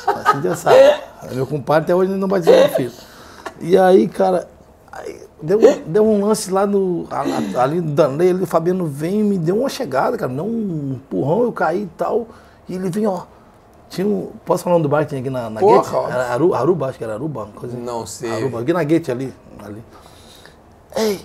Assim 0.05 0.41
já 0.41 0.55
sabe. 0.55 0.75
É 0.77 1.33
meu 1.33 1.47
compadre, 1.47 1.83
até 1.85 1.95
hoje 1.95 2.09
a 2.09 2.13
gente 2.13 2.21
não 2.21 2.27
batizou 2.27 2.53
minha 2.53 2.69
filha. 2.69 2.91
E 3.61 3.77
aí, 3.77 4.07
cara, 4.07 4.47
aí 4.91 5.19
deu, 5.41 5.59
deu 5.85 6.05
um 6.05 6.25
lance 6.25 6.51
lá 6.51 6.65
no. 6.67 7.07
Ali 7.57 7.79
no 7.81 7.91
Danley, 7.91 8.29
ali, 8.31 8.43
o 8.43 8.47
Fabiano 8.47 8.85
vem 8.85 9.21
e 9.21 9.23
me 9.23 9.37
deu 9.37 9.59
uma 9.61 9.69
chegada, 9.69 10.17
cara. 10.17 10.31
Não 10.31 10.45
um 10.45 10.93
empurrão, 10.95 11.43
eu 11.43 11.51
caí 11.53 11.83
e 11.83 11.89
tal. 11.97 12.27
E 12.67 12.75
ele 12.75 12.89
vem, 12.89 13.07
ó. 13.07 13.21
Tinha 13.89 14.05
um. 14.05 14.31
Posso 14.45 14.63
falar 14.63 14.75
nome 14.75 14.83
do 14.83 14.89
bar 14.89 15.03
que 15.03 15.09
tinha 15.09 15.21
aqui 15.21 15.29
na, 15.29 15.49
na 15.49 15.59
Porra, 15.59 15.81
Gate? 16.01 16.11
Era 16.13 16.27
Aru, 16.33 16.53
Aruba, 16.53 16.87
acho 16.89 16.97
que 16.97 17.03
era 17.03 17.13
Aruba, 17.13 17.47
coisa. 17.55 17.77
Não 17.77 18.05
sei. 18.05 18.31
Aruba, 18.31 18.59
aqui 18.61 18.73
na 18.73 18.83
Gate 18.83 19.09
ali. 19.09 19.33
ali. 19.63 19.83
Ei! 20.95 21.21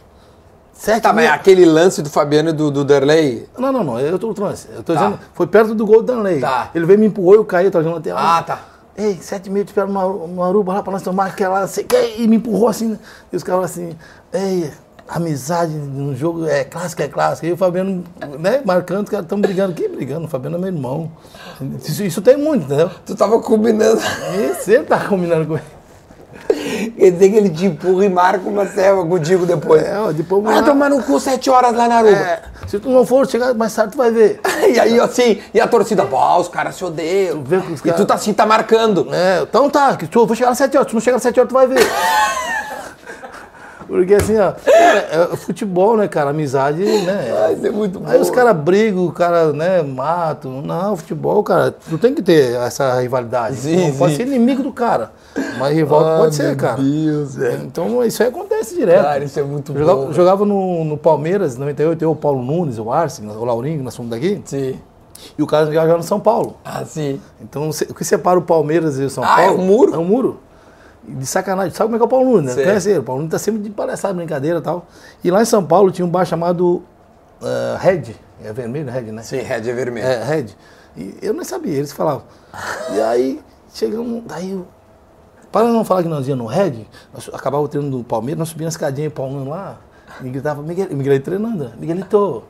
Sete 0.72 1.02
Tá, 1.02 1.12
mas 1.12 1.30
aquele 1.30 1.64
lance 1.64 2.02
do 2.02 2.10
Fabiano 2.10 2.50
e 2.50 2.52
do, 2.52 2.70
do 2.70 2.84
Derlei. 2.84 3.48
não, 3.56 3.70
não, 3.72 3.84
não, 3.84 4.00
eu 4.00 4.18
tô 4.18 4.34
trans. 4.34 4.66
Eu 4.74 4.82
tô 4.82 4.94
Tá. 4.94 5.00
dizendo, 5.00 5.20
foi 5.34 5.46
perto 5.46 5.74
do 5.74 5.86
gol 5.86 6.02
do 6.02 6.12
Danley. 6.12 6.40
Tá. 6.40 6.70
Ele 6.74 6.84
veio 6.86 6.98
me 6.98 7.06
empurrou, 7.06 7.34
eu 7.34 7.44
caí, 7.44 7.66
eu 7.66 7.70
tava 7.70 7.84
jogando 7.84 7.98
lateral. 7.98 8.18
Ah, 8.20 8.42
tá. 8.42 8.60
Ei, 8.96 9.16
sete 9.22 9.48
mil, 9.48 9.64
te 9.64 9.68
espero 9.68 9.90
no, 9.90 9.98
Aru- 10.00 10.26
no 10.28 10.42
Aruba 10.42 10.74
lá 10.74 10.82
pra 10.82 10.92
nós 10.92 11.02
tomar 11.02 11.26
aquela, 11.26 11.60
não 11.60 11.68
sei 11.68 11.86
e 12.18 12.26
me 12.26 12.36
empurrou 12.36 12.68
assim. 12.68 12.98
E 13.32 13.36
os 13.36 13.42
caras 13.44 13.64
assim, 13.66 13.96
ei, 14.32 14.70
amizade 15.08 15.72
no 15.72 16.14
jogo 16.14 16.46
é 16.46 16.64
clássica, 16.64 17.04
é 17.04 17.08
clássica. 17.08 17.46
E 17.46 17.52
o 17.52 17.56
Fabiano, 17.56 18.04
né, 18.38 18.62
marcando, 18.64 19.04
os 19.04 19.10
caras 19.10 19.24
estão 19.24 19.40
brigando. 19.40 19.74
Que 19.74 19.88
brigando? 19.88 20.26
O 20.26 20.28
Fabiano 20.28 20.56
é 20.56 20.58
meu 20.58 20.68
irmão. 20.68 21.10
Isso, 21.84 22.02
isso 22.02 22.22
tem 22.22 22.36
muito, 22.36 22.64
entendeu? 22.64 22.90
Tu 23.04 23.14
tava 23.14 23.40
combinando. 23.40 24.00
Esse 24.50 24.72
ele 24.72 24.84
tá 24.84 24.98
combinando 25.00 25.46
com 25.46 25.54
ele. 25.54 25.64
Quer 26.98 27.10
dizer 27.12 27.30
que 27.30 27.36
ele 27.36 27.50
te 27.50 27.66
empurra 27.66 28.04
e 28.04 28.08
marca 28.08 28.48
uma 28.48 28.66
serva 28.66 29.04
contigo 29.06 29.46
depois. 29.46 29.82
É, 29.82 29.98
ó, 29.98 30.12
depois 30.12 30.44
Ah, 30.46 30.62
tomar 30.62 30.90
no 30.90 31.02
cu 31.02 31.18
sete 31.20 31.48
horas 31.50 31.74
lá 31.74 31.88
na 31.88 31.96
Aruba. 31.96 32.16
É, 32.16 32.42
se 32.66 32.78
tu 32.78 32.88
não 32.90 33.04
for, 33.06 33.26
chegar 33.26 33.54
mais 33.54 33.74
tarde, 33.74 33.92
tu 33.92 33.98
vai 33.98 34.10
ver. 34.10 34.40
E 34.62 34.78
aí, 34.78 34.98
assim, 35.00 35.40
e 35.52 35.60
a 35.60 35.66
torcida, 35.66 36.04
pô, 36.04 36.38
os 36.38 36.48
caras 36.48 36.76
se 36.76 36.84
odeiam. 36.84 37.42
que 37.42 37.54
os 37.54 37.84
E 37.84 37.92
tu 37.92 38.06
tá 38.06 38.14
assim, 38.14 38.32
tá 38.32 38.46
marcando. 38.46 39.08
É, 39.12 39.42
então 39.42 39.68
tá, 39.68 39.96
que 39.96 40.06
tu, 40.06 40.20
eu 40.20 40.26
vou 40.26 40.36
chegar 40.36 40.50
às 40.50 40.58
7 40.58 40.76
horas, 40.76 40.86
se 40.86 40.90
tu 40.90 40.94
não 40.94 41.00
chegar 41.00 41.16
às 41.16 41.22
7 41.22 41.40
horas, 41.40 41.48
tu 41.50 41.54
vai 41.54 41.66
ver. 41.66 41.80
Porque 43.92 44.14
assim, 44.14 44.38
ó, 44.38 44.54
é, 44.66 45.32
é 45.32 45.36
futebol, 45.36 45.98
né, 45.98 46.08
cara? 46.08 46.30
Amizade, 46.30 46.82
né? 46.82 47.30
Ah, 47.44 47.52
isso 47.52 47.66
é 47.66 47.70
muito 47.70 48.00
bom. 48.00 48.08
Aí 48.08 48.18
os 48.18 48.30
caras 48.30 48.56
brigam, 48.56 49.04
o 49.04 49.12
cara, 49.12 49.52
né, 49.52 49.82
matam. 49.82 50.62
Não, 50.62 50.96
futebol, 50.96 51.42
cara, 51.42 51.72
tu 51.72 51.98
tem 51.98 52.14
que 52.14 52.22
ter 52.22 52.54
essa 52.54 52.98
rivalidade. 52.98 53.56
Sim, 53.56 53.90
não 53.90 53.98
pode 53.98 54.12
sim. 54.12 54.22
ser 54.24 54.26
inimigo 54.28 54.62
do 54.62 54.72
cara. 54.72 55.12
Mas 55.58 55.74
rival 55.74 56.00
tu 56.00 56.22
pode 56.22 56.34
ser, 56.34 56.56
cara. 56.56 56.80
Deus, 56.80 57.34
velho. 57.36 57.64
Então 57.64 58.02
isso 58.02 58.22
aí 58.22 58.30
acontece 58.30 58.74
direto. 58.74 59.02
Cara, 59.02 59.24
isso 59.24 59.38
é 59.38 59.42
muito 59.42 59.76
jogava, 59.76 60.06
bom. 60.06 60.12
Jogava 60.14 60.44
no, 60.46 60.84
no 60.86 60.96
Palmeiras, 60.96 61.56
em 61.56 61.58
98, 61.58 62.02
eu, 62.02 62.12
o 62.12 62.16
Paulo 62.16 62.42
Nunes, 62.42 62.78
o 62.78 62.90
Arce, 62.90 63.20
o 63.20 63.44
Laurinho, 63.44 63.82
nós 63.82 63.94
fomos 63.94 64.10
daqui. 64.10 64.40
Sim. 64.46 64.80
E 65.36 65.42
o 65.42 65.46
cara 65.46 65.66
jogava 65.66 65.98
no 65.98 66.02
São 66.02 66.18
Paulo. 66.18 66.56
Ah, 66.64 66.82
sim. 66.86 67.20
Então, 67.42 67.68
o 67.68 67.94
que 67.94 68.04
separa 68.06 68.38
o 68.38 68.42
Palmeiras 68.42 68.98
e 68.98 69.04
o 69.04 69.10
São 69.10 69.22
Ah, 69.22 69.36
Paulo... 69.36 69.42
é 69.42 69.50
um 69.52 69.66
muro? 69.66 69.94
É 69.94 69.98
um 69.98 70.04
muro. 70.04 70.40
De 71.06 71.26
sacanagem. 71.26 71.72
Sabe 71.74 71.88
como 71.88 71.96
é 71.96 71.98
que 71.98 72.02
é 72.02 72.06
o 72.06 72.08
Paulo 72.08 72.30
Nunes, 72.30 72.54
né? 72.56 72.64
Conhece 72.64 72.90
ele? 72.90 72.98
O 73.00 73.02
Paulo 73.02 73.22
Nunes 73.22 73.32
tá 73.32 73.38
sempre 73.38 73.60
de 73.60 73.70
palhaçada, 73.70 74.14
brincadeira 74.14 74.58
e 74.58 74.62
tal. 74.62 74.86
E 75.24 75.30
lá 75.30 75.42
em 75.42 75.44
São 75.44 75.64
Paulo 75.64 75.90
tinha 75.90 76.06
um 76.06 76.08
bar 76.10 76.24
chamado 76.24 76.82
ah, 77.42 77.76
Red. 77.80 78.14
É 78.44 78.52
vermelho, 78.52 78.90
Red, 78.90 79.02
né? 79.12 79.22
Sim, 79.22 79.38
red 79.38 79.68
é 79.68 79.72
vermelho. 79.72 80.06
É, 80.06 80.24
Red. 80.24 80.46
E 80.96 81.16
eu 81.22 81.32
nem 81.32 81.44
sabia, 81.44 81.76
eles 81.76 81.92
falavam. 81.92 82.22
E 82.92 83.00
aí, 83.00 83.40
chegamos... 83.72 84.22
Daí, 84.26 84.50
eu- 84.52 84.66
para 85.50 85.66
não 85.68 85.84
falar 85.84 86.02
que 86.02 86.08
nós 86.08 86.26
íamos 86.26 86.44
no 86.44 86.50
Red, 86.50 86.86
nós 87.12 87.28
acabava 87.32 87.62
o 87.62 87.68
treino 87.68 87.90
do 87.90 88.02
Palmeiras, 88.02 88.38
nós 88.38 88.48
subíamos 88.48 88.74
a 88.74 88.76
escadinha 88.76 89.04
e 89.04 89.08
o 89.08 89.10
Paulo 89.10 89.32
Nunes 89.34 89.48
lá, 89.48 89.78
e 90.22 90.28
gritava, 90.30 90.62
Miguel, 90.62 90.88
Miguelito 90.90 91.24
treinando, 91.26 91.64
né? 91.64 91.72
Miguelito, 91.78 92.42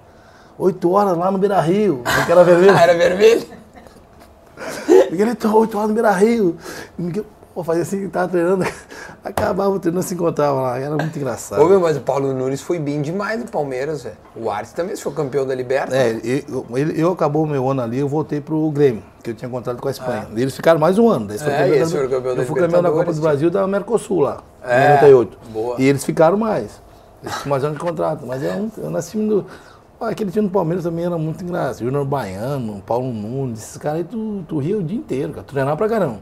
oito 0.58 0.90
horas 0.92 1.16
lá 1.16 1.30
no 1.30 1.36
Beira-Rio, 1.38 2.02
que 2.24 2.32
era 2.32 2.44
vermelho. 2.44 2.72
Ah, 2.78 2.82
era 2.82 2.94
vermelho? 2.94 3.44
Miguelito, 5.10 5.56
oito 5.56 5.76
horas 5.76 5.88
no 5.88 5.94
Beira 5.94 6.12
Rio. 6.12 6.56
Miguel, 6.96 7.24
pô, 7.54 7.62
fazia 7.62 7.82
assim, 7.82 8.08
tava 8.08 8.28
treinando, 8.28 8.64
acabava 9.24 9.70
o 9.70 9.78
treino, 9.78 9.96
não 9.96 10.02
se 10.02 10.14
encontrava 10.14 10.60
lá, 10.60 10.78
era 10.78 10.96
muito 10.96 11.16
engraçado. 11.16 11.60
Ô, 11.62 11.68
meu, 11.68 11.80
mas 11.80 11.96
o 11.96 12.00
Paulo 12.00 12.32
Nunes 12.32 12.60
foi 12.60 12.78
bem 12.78 13.02
demais 13.02 13.40
no 13.40 13.46
Palmeiras, 13.50 14.02
velho. 14.04 14.16
O 14.36 14.50
Arce 14.50 14.74
também 14.74 14.96
foi 14.96 15.12
campeão 15.12 15.46
da 15.46 15.54
Liberta. 15.54 15.96
É, 15.96 16.12
eu, 16.48 16.66
ele, 16.76 17.00
eu 17.00 17.12
acabou 17.12 17.44
o 17.44 17.46
meu 17.46 17.68
ano 17.70 17.82
ali, 17.82 17.98
eu 17.98 18.08
voltei 18.08 18.40
pro 18.40 18.70
Grêmio, 18.70 19.02
que 19.22 19.30
eu 19.30 19.34
tinha 19.34 19.50
contrato 19.50 19.80
com 19.80 19.88
a 19.88 19.90
Espanha. 19.90 20.28
E 20.34 20.40
eles 20.42 20.54
ficaram 20.56 20.80
mais 20.80 20.98
um 20.98 21.08
ano. 21.08 21.26
Daí 21.26 21.38
Ah. 21.40 21.50
É, 21.50 21.68
e 21.68 21.76
esse 21.78 21.92
foi 21.92 22.08
campeão 22.08 22.34
da 22.34 22.42
eu 22.42 22.46
fui 22.46 22.60
campeão 22.60 22.82
da 22.82 22.90
Copa 22.90 23.12
do 23.12 23.20
Brasil 23.20 23.50
da 23.50 23.66
Mercosul 23.66 24.20
lá, 24.20 24.42
em 24.64 24.70
É, 24.70 24.94
98. 24.94 25.38
boa. 25.52 25.76
E 25.78 25.84
eles 25.86 26.04
ficaram 26.04 26.36
mais. 26.36 26.80
Eles 27.22 27.36
tinham 27.36 27.50
mais 27.50 27.62
um 27.62 27.66
ano 27.68 27.76
de 27.76 27.80
contrato. 27.80 28.26
Mas 28.26 28.42
é 28.42 28.52
um, 28.54 28.70
eu 28.78 28.90
nasci 28.90 29.16
do. 29.16 29.46
Ah, 30.00 30.08
Aquele 30.08 30.32
time 30.32 30.48
do 30.48 30.52
Palmeiras 30.52 30.82
também 30.82 31.04
era 31.04 31.16
muito 31.16 31.44
engraçado. 31.44 31.78
Júnior 31.84 32.04
Baiano, 32.04 32.82
Paulo 32.84 33.12
Nunes, 33.12 33.60
esses 33.60 33.76
caras 33.76 33.98
aí 33.98 34.04
tu, 34.04 34.42
tu 34.48 34.58
ria 34.58 34.76
o 34.76 34.82
dia 34.82 34.98
inteiro, 34.98 35.32
cara. 35.32 35.44
Tu 35.46 35.52
treinava 35.52 35.76
pra 35.76 35.88
caramba. 35.88 36.18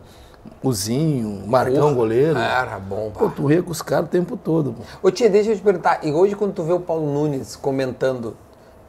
O 0.62 0.72
Zinho, 0.72 1.42
Marcão, 1.46 1.94
goleiro. 1.94 2.38
Era 2.38 2.78
bom, 2.78 3.10
Pô, 3.16 3.28
tu 3.30 3.46
ria 3.46 3.62
com 3.62 3.70
os 3.70 3.80
caras 3.82 4.06
o 4.06 4.08
tempo 4.08 4.36
todo. 4.36 4.72
Pô. 4.74 5.08
Ô, 5.08 5.10
tia, 5.10 5.28
deixa 5.30 5.50
eu 5.50 5.56
te 5.56 5.62
perguntar. 5.62 6.00
E 6.02 6.12
hoje, 6.12 6.34
quando 6.34 6.52
tu 6.52 6.62
vê 6.62 6.72
o 6.72 6.80
Paulo 6.80 7.06
Nunes 7.12 7.56
comentando... 7.56 8.36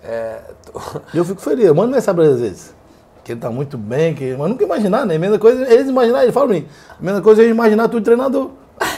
É, 0.03 0.39
tu- 0.65 1.01
Eu 1.13 1.23
fico 1.23 1.41
feliz, 1.41 1.65
eu 1.65 1.75
mando 1.75 1.91
mensagem 1.91 2.15
pra 2.15 2.23
ele 2.25 2.33
às 2.33 2.39
vezes. 2.41 2.75
Que 3.23 3.33
ele 3.33 3.39
tá 3.39 3.49
muito 3.49 3.77
bem, 3.77 4.13
que... 4.15 4.35
mas 4.35 4.49
nunca 4.49 4.63
imaginar, 4.63 5.05
né? 5.05 5.15
A 5.15 5.19
mesma 5.19 5.37
coisa, 5.39 5.71
eles 5.71 5.87
imaginar, 5.87 6.23
ele 6.23 6.31
fala 6.31 6.47
pra 6.47 6.55
mim. 6.55 6.67
A 6.99 7.03
mesma 7.03 7.21
coisa 7.21 7.43
é 7.43 7.47
imaginar 7.47 7.87
tu 7.87 7.99
de 7.99 8.05
treinador. 8.05 8.49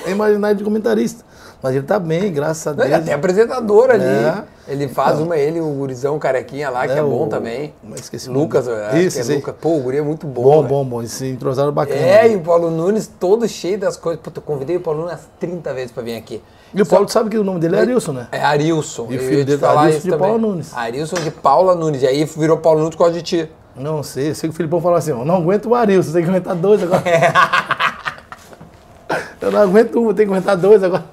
É 0.06 0.12
imaginar 0.12 0.50
ele 0.52 0.60
de 0.60 0.64
comentarista. 0.64 1.26
Mas 1.64 1.74
ele 1.76 1.86
tá 1.86 1.98
bem, 1.98 2.30
graças 2.34 2.68
a 2.68 2.74
Deus. 2.74 2.86
ele 2.88 2.94
é 2.94 2.98
até 2.98 3.14
apresentador 3.14 3.90
ali. 3.90 4.04
É. 4.04 4.44
Ele 4.68 4.90
faz 4.90 5.18
uma, 5.22 5.38
ele, 5.38 5.62
o 5.62 5.70
gurizão 5.76 6.20
carequinha 6.20 6.70
lá, 6.70 6.86
que 6.86 6.92
é, 6.92 6.98
É, 6.98 7.02
bom 7.02 7.26
o- 7.26 7.30
também. 7.30 7.74
mas 7.82 8.02
esqueci 8.02 8.30
o 8.30 8.34
Lucas, 8.34 8.66
Isso, 8.96 9.32
é. 9.32 9.36
Lucas. 9.36 9.56
Pô, 9.62 9.78
o 9.78 9.80
guri 9.80 9.98
é 9.98 10.02
muito 10.02 10.28
bom. 10.28 10.44
Bom, 10.44 10.64
bom, 10.64 10.84
bom. 10.86 11.00
Eles 11.02 11.14
se 11.14 11.26
entrosaram 11.26 11.72
bacana. 11.72 12.02
É, 12.02 12.30
e 12.30 12.36
o 12.36 12.42
Paulo 12.42 12.70
Nunes 12.70 13.10
todo 13.18 13.48
cheio 13.48 13.78
das 13.78 13.96
coisas. 13.96 14.22
Pô, 14.22 14.30
eu 14.36 14.42
convidei 14.42 14.76
o 14.76 14.82
Paulo 14.82 15.04
Nunes 15.04 15.14
umas 15.16 15.28
30 15.40 15.74
vezes 15.74 15.92
pra 15.94 16.04
vir 16.04 16.18
aqui. 16.18 16.44
E 16.76 16.82
o 16.82 16.86
Paulo 16.86 17.08
sabe 17.08 17.30
que 17.30 17.38
o 17.38 17.44
nome 17.46 17.62
dele 17.62 17.78
é 17.78 17.80
Arilson, 17.80 18.12
né? 18.12 18.28
É 18.32 18.42
Arilson. 18.42 19.08
E 19.10 19.16
o 19.16 19.20
filho 19.20 19.46
dele, 19.46 19.58
falar 19.58 19.84
Arilson 19.84 20.00
de 20.02 20.10
também. 20.10 20.20
Paula 20.28 20.38
Nunes. 20.42 20.74
Arilson 20.76 21.16
de 21.16 21.32
Paula 21.32 21.76
Nunes. 21.76 22.02
E 22.02 22.08
aí 22.08 22.26
virou 22.26 22.58
Paulo 22.58 22.80
Nunes 22.80 22.96
por 22.96 23.04
causa 23.06 23.14
de 23.14 23.22
ti. 23.22 23.50
Não 23.76 24.04
sei, 24.04 24.32
eu 24.32 24.36
sei 24.36 24.50
que 24.50 24.54
o 24.54 24.58
Filipão 24.58 24.82
falou 24.82 24.98
assim, 24.98 25.12
eu 25.12 25.24
não 25.24 25.38
aguento 25.38 25.68
o 25.70 25.76
Arilson, 25.76 26.12
tem 26.12 26.24
que 26.24 26.30
aguentar 26.30 26.56
dois 26.56 26.84
agora. 26.84 27.04
eu 29.42 29.52
não 29.52 29.62
aguento 29.62 30.00
um, 30.00 30.14
tem 30.14 30.26
que 30.28 30.34
aguentar 30.34 30.58
dois 30.58 30.84
agora. 30.84 31.06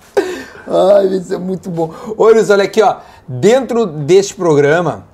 Ai, 0.67 1.07
isso 1.07 1.35
é 1.35 1.39
muito 1.39 1.71
bom. 1.71 1.93
Arilson, 2.19 2.53
olha 2.55 2.65
aqui, 2.65 2.83
ó. 2.83 2.99
Dentro 3.27 3.87
deste 3.87 4.35
programa, 4.35 5.05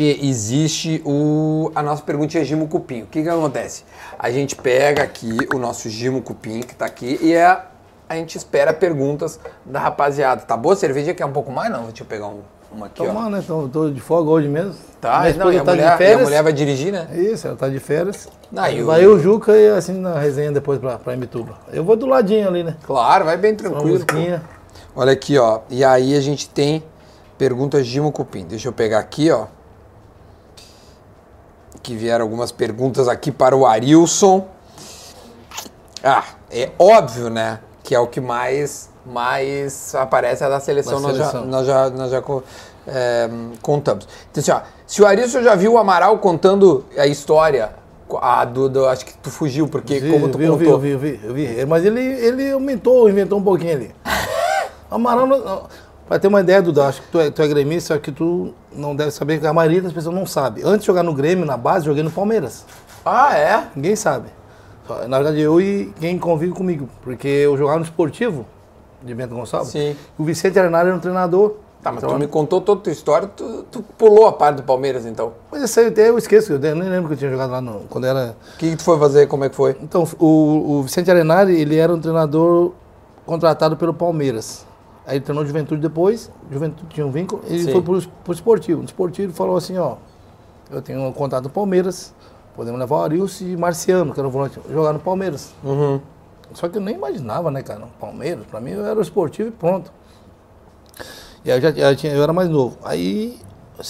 existe 0.00 1.02
o, 1.04 1.72
a 1.74 1.82
nossa 1.82 2.02
perguntinha 2.02 2.44
Gimo 2.44 2.68
Cupim. 2.68 3.02
O 3.02 3.06
que 3.06 3.22
que 3.22 3.28
acontece? 3.28 3.84
A 4.18 4.30
gente 4.30 4.54
pega 4.54 5.02
aqui 5.02 5.36
o 5.54 5.58
nosso 5.58 5.88
Gimo 5.88 6.22
Cupim, 6.22 6.60
que 6.60 6.74
tá 6.74 6.84
aqui, 6.86 7.18
e 7.22 7.32
é, 7.32 7.62
a 8.08 8.14
gente 8.14 8.36
espera 8.36 8.72
perguntas 8.72 9.40
da 9.64 9.80
rapaziada. 9.80 10.42
Tá 10.42 10.56
boa 10.56 10.74
a 10.74 10.76
cerveja? 10.76 11.14
Quer 11.14 11.24
um 11.24 11.32
pouco 11.32 11.50
mais? 11.50 11.70
Não, 11.70 11.84
deixa 11.84 12.02
eu 12.02 12.06
pegar 12.06 12.28
um, 12.28 12.40
uma 12.72 12.86
aqui, 12.86 13.02
ó. 13.02 13.06
Toma, 13.06 13.30
né? 13.30 13.42
Tô, 13.46 13.68
tô 13.68 13.90
de 13.90 14.00
folga 14.00 14.30
hoje 14.30 14.48
mesmo. 14.48 14.74
Tá, 15.00 15.20
Minha 15.20 15.34
não, 15.36 15.52
e 15.52 15.58
a, 15.58 15.64
tá 15.64 15.70
mulher, 15.72 15.84
de 15.84 15.90
e 15.90 15.94
a 15.94 15.96
férias. 15.96 16.22
mulher 16.22 16.42
vai 16.42 16.52
dirigir, 16.52 16.92
né? 16.92 17.08
Isso, 17.14 17.46
ela 17.46 17.56
tá 17.56 17.68
de 17.68 17.78
férias. 17.78 18.28
Ah, 18.56 18.70
e 18.70 18.82
o- 18.82 18.86
Vai 18.86 19.04
eu, 19.04 19.14
o 19.14 19.18
Juca 19.20 19.56
e 19.56 19.68
assim 19.70 19.92
na 19.92 20.18
resenha 20.18 20.50
depois 20.52 20.78
pra, 20.78 20.98
pra 20.98 21.14
Imbituba. 21.14 21.56
Eu 21.72 21.84
vou 21.84 21.96
do 21.96 22.06
ladinho 22.06 22.48
ali, 22.48 22.64
né? 22.64 22.76
Claro, 22.84 23.24
vai 23.24 23.36
bem 23.36 23.54
tranquilo. 23.54 24.04
Olha 24.96 25.12
aqui, 25.12 25.38
ó. 25.38 25.60
E 25.70 25.84
aí 25.84 26.16
a 26.16 26.20
gente 26.20 26.48
tem 26.48 26.82
perguntas 27.36 27.86
Gimo 27.86 28.10
Cupim. 28.10 28.44
Deixa 28.44 28.68
eu 28.68 28.72
pegar 28.72 28.98
aqui, 28.98 29.30
ó. 29.30 29.46
Que 31.82 31.94
vieram 31.94 32.24
algumas 32.24 32.50
perguntas 32.50 33.08
aqui 33.08 33.30
para 33.30 33.56
o 33.56 33.64
Arilson. 33.64 34.46
Ah, 36.02 36.24
é 36.50 36.70
óbvio, 36.78 37.30
né? 37.30 37.60
Que 37.82 37.94
é 37.94 37.98
o 38.00 38.06
que 38.06 38.20
mais 38.20 38.90
mas 39.12 39.94
aparece 39.94 40.44
a 40.44 40.48
da 40.48 40.60
seleção, 40.60 41.00
Da 41.00 41.08
nós, 41.08 41.16
seleção. 41.16 41.40
Já, 41.44 41.46
nós 41.46 41.66
já, 41.66 41.90
nós 41.90 42.10
já 42.10 42.22
é, 42.86 43.28
contamos. 43.62 44.06
Então, 44.30 44.40
assim, 44.40 44.50
ó, 44.50 44.60
se 44.86 45.02
o 45.02 45.06
Arisson 45.06 45.42
já 45.42 45.54
viu 45.54 45.72
o 45.74 45.78
Amaral 45.78 46.18
contando 46.18 46.84
a 46.96 47.06
história, 47.06 47.70
a 48.20 48.44
do, 48.44 48.68
do- 48.68 48.86
acho 48.86 49.04
que 49.04 49.14
tu 49.18 49.30
fugiu, 49.30 49.68
porque 49.68 49.98
Vi, 50.00 50.10
como 50.10 50.28
tu 50.28 50.38
vi, 50.38 50.44
eu 50.44 50.56
vi, 50.56 50.64
contou. 50.64 50.74
eu 50.76 50.80
vi, 50.80 50.90
eu 50.90 50.98
vi, 50.98 51.20
eu 51.24 51.34
vi. 51.34 51.66
Mas 51.66 51.84
ele, 51.84 52.00
ele 52.00 52.50
aumentou, 52.52 53.08
inventou 53.08 53.38
um 53.38 53.42
pouquinho 53.42 53.72
ali. 53.74 53.90
Amaral, 54.90 55.68
pra 56.08 56.18
ter 56.18 56.28
uma 56.28 56.40
ideia, 56.40 56.62
Duda, 56.62 56.86
acho 56.86 57.02
que 57.02 57.08
tu 57.08 57.20
é, 57.20 57.30
tu 57.30 57.42
é 57.42 57.48
gremista, 57.48 57.94
só 57.94 58.00
que 58.00 58.10
tu 58.10 58.54
não 58.72 58.96
deve 58.96 59.10
saber, 59.10 59.38
que 59.40 59.46
a 59.46 59.52
maioria 59.52 59.82
das 59.82 59.92
pessoas 59.92 60.14
não 60.14 60.24
sabe. 60.24 60.62
Antes 60.64 60.80
de 60.80 60.86
jogar 60.86 61.02
no 61.02 61.12
Grêmio, 61.12 61.44
na 61.44 61.56
base, 61.56 61.84
joguei 61.84 62.02
no 62.02 62.10
Palmeiras. 62.10 62.64
Ah, 63.04 63.36
é? 63.36 63.64
Ninguém 63.76 63.94
sabe. 63.96 64.28
Na 65.06 65.18
verdade, 65.18 65.38
eu 65.40 65.60
e 65.60 65.92
quem 66.00 66.18
convive 66.18 66.52
comigo. 66.52 66.88
Porque 67.02 67.28
eu 67.28 67.54
jogava 67.58 67.78
no 67.78 67.84
esportivo, 67.84 68.46
de 69.02 69.14
Bento 69.14 69.34
Gonçalves. 69.34 69.70
Sim. 69.70 69.96
O 70.18 70.24
Vicente 70.24 70.58
Arenari 70.58 70.88
era 70.88 70.96
um 70.96 71.00
treinador. 71.00 71.54
Tá, 71.82 71.92
mas 71.92 72.02
Então, 72.02 72.16
tu 72.16 72.20
me 72.20 72.26
contou 72.26 72.60
toda 72.60 72.80
a 72.80 72.82
tua 72.82 72.92
história, 72.92 73.28
tu, 73.28 73.64
tu 73.70 73.82
pulou 73.96 74.26
a 74.26 74.32
parte 74.32 74.56
do 74.56 74.62
Palmeiras, 74.64 75.06
então. 75.06 75.32
Mas 75.50 75.62
esse 75.62 75.78
aí 75.78 75.86
até 75.86 76.08
eu 76.08 76.18
esqueço, 76.18 76.52
eu 76.52 76.58
nem 76.58 76.88
lembro 76.88 77.06
que 77.08 77.14
eu 77.14 77.18
tinha 77.18 77.30
jogado 77.30 77.50
lá 77.50 77.60
no, 77.60 77.82
quando 77.88 78.04
era. 78.06 78.36
O 78.54 78.58
que, 78.58 78.70
que 78.70 78.76
tu 78.76 78.82
foi 78.82 78.98
fazer, 78.98 79.28
como 79.28 79.44
é 79.44 79.48
que 79.48 79.54
foi? 79.54 79.76
Então, 79.80 80.04
o, 80.18 80.78
o 80.78 80.82
Vicente 80.82 81.08
Arenari, 81.08 81.54
ele 81.54 81.76
era 81.76 81.94
um 81.94 82.00
treinador 82.00 82.72
contratado 83.24 83.76
pelo 83.76 83.94
Palmeiras. 83.94 84.66
Aí 85.06 85.16
ele 85.16 85.24
treinou 85.24 85.46
Juventude 85.46 85.80
depois, 85.80 86.30
Juventude 86.50 86.88
tinha 86.90 87.06
um 87.06 87.10
vínculo, 87.10 87.42
ele 87.46 87.64
Sim. 87.64 87.72
foi 87.72 87.80
pro, 87.80 88.02
pro 88.24 88.32
esportivo. 88.32 88.80
No 88.80 88.84
esportivo 88.84 89.32
falou 89.32 89.56
assim, 89.56 89.78
ó, 89.78 89.94
eu 90.70 90.82
tenho 90.82 91.00
um 91.00 91.12
contato 91.12 91.44
do 91.44 91.50
Palmeiras, 91.50 92.12
podemos 92.54 92.78
levar 92.78 92.96
o 92.96 93.02
Arilson 93.04 93.44
e 93.44 93.56
Marciano, 93.56 94.12
que 94.12 94.20
era 94.20 94.28
o 94.28 94.30
volante, 94.30 94.60
jogar 94.70 94.92
no 94.92 94.98
Palmeiras. 94.98 95.54
Uhum. 95.64 96.00
Só 96.54 96.68
que 96.68 96.78
eu 96.78 96.82
nem 96.82 96.94
imaginava, 96.94 97.50
né, 97.50 97.62
cara? 97.62 97.82
Palmeiras, 98.00 98.44
pra 98.46 98.60
mim 98.60 98.70
eu 98.72 98.84
era 98.86 98.98
o 98.98 99.02
esportivo 99.02 99.48
e 99.48 99.52
pronto. 99.52 99.92
E 101.44 101.50
aí 101.50 101.58
eu, 101.58 101.62
já, 101.62 101.70
eu, 101.70 101.96
tinha, 101.96 102.12
eu 102.12 102.22
era 102.22 102.32
mais 102.32 102.48
novo. 102.48 102.76
Aí 102.82 103.38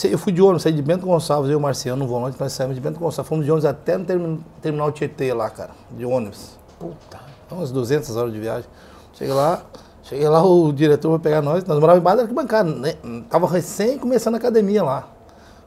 eu 0.05 0.19
fui 0.19 0.33
de 0.33 0.43
ônibus, 0.43 0.63
saí 0.63 0.73
de 0.73 0.83
Bento 0.83 1.07
Gonçalves, 1.07 1.49
eu 1.51 1.55
e 1.55 1.57
o 1.57 1.61
Marciano, 1.61 2.05
no 2.05 2.09
volante, 2.09 2.39
nós 2.39 2.53
saímos 2.53 2.75
de 2.77 2.81
Bento 2.81 2.99
Gonçalves. 2.99 3.29
Fomos 3.29 3.45
de 3.45 3.51
ônibus 3.51 3.65
até 3.65 3.97
no 3.97 4.05
termi- 4.05 4.45
terminal 4.61 4.93
Tietê 4.93 5.33
lá, 5.33 5.49
cara, 5.49 5.71
de 5.91 6.05
ônibus. 6.05 6.59
Puta. 6.79 7.19
Umas 7.51 7.71
200 7.71 8.15
horas 8.17 8.33
de 8.33 8.39
viagem. 8.39 8.69
Cheguei 9.15 9.33
lá, 9.33 9.63
cheguei 10.03 10.29
lá, 10.29 10.45
o 10.45 10.71
diretor 10.73 11.11
foi 11.11 11.19
pegar 11.19 11.41
nós, 11.41 11.65
nós 11.65 11.79
morávamos 11.79 12.03
embaixo 12.03 12.17
da 12.19 12.23
arquibancada, 12.25 12.71
né? 12.71 12.95
Tava 13.31 13.49
recém 13.49 13.99
começando 13.99 14.35
a 14.35 14.39
academia 14.39 14.83
lá. 14.85 15.09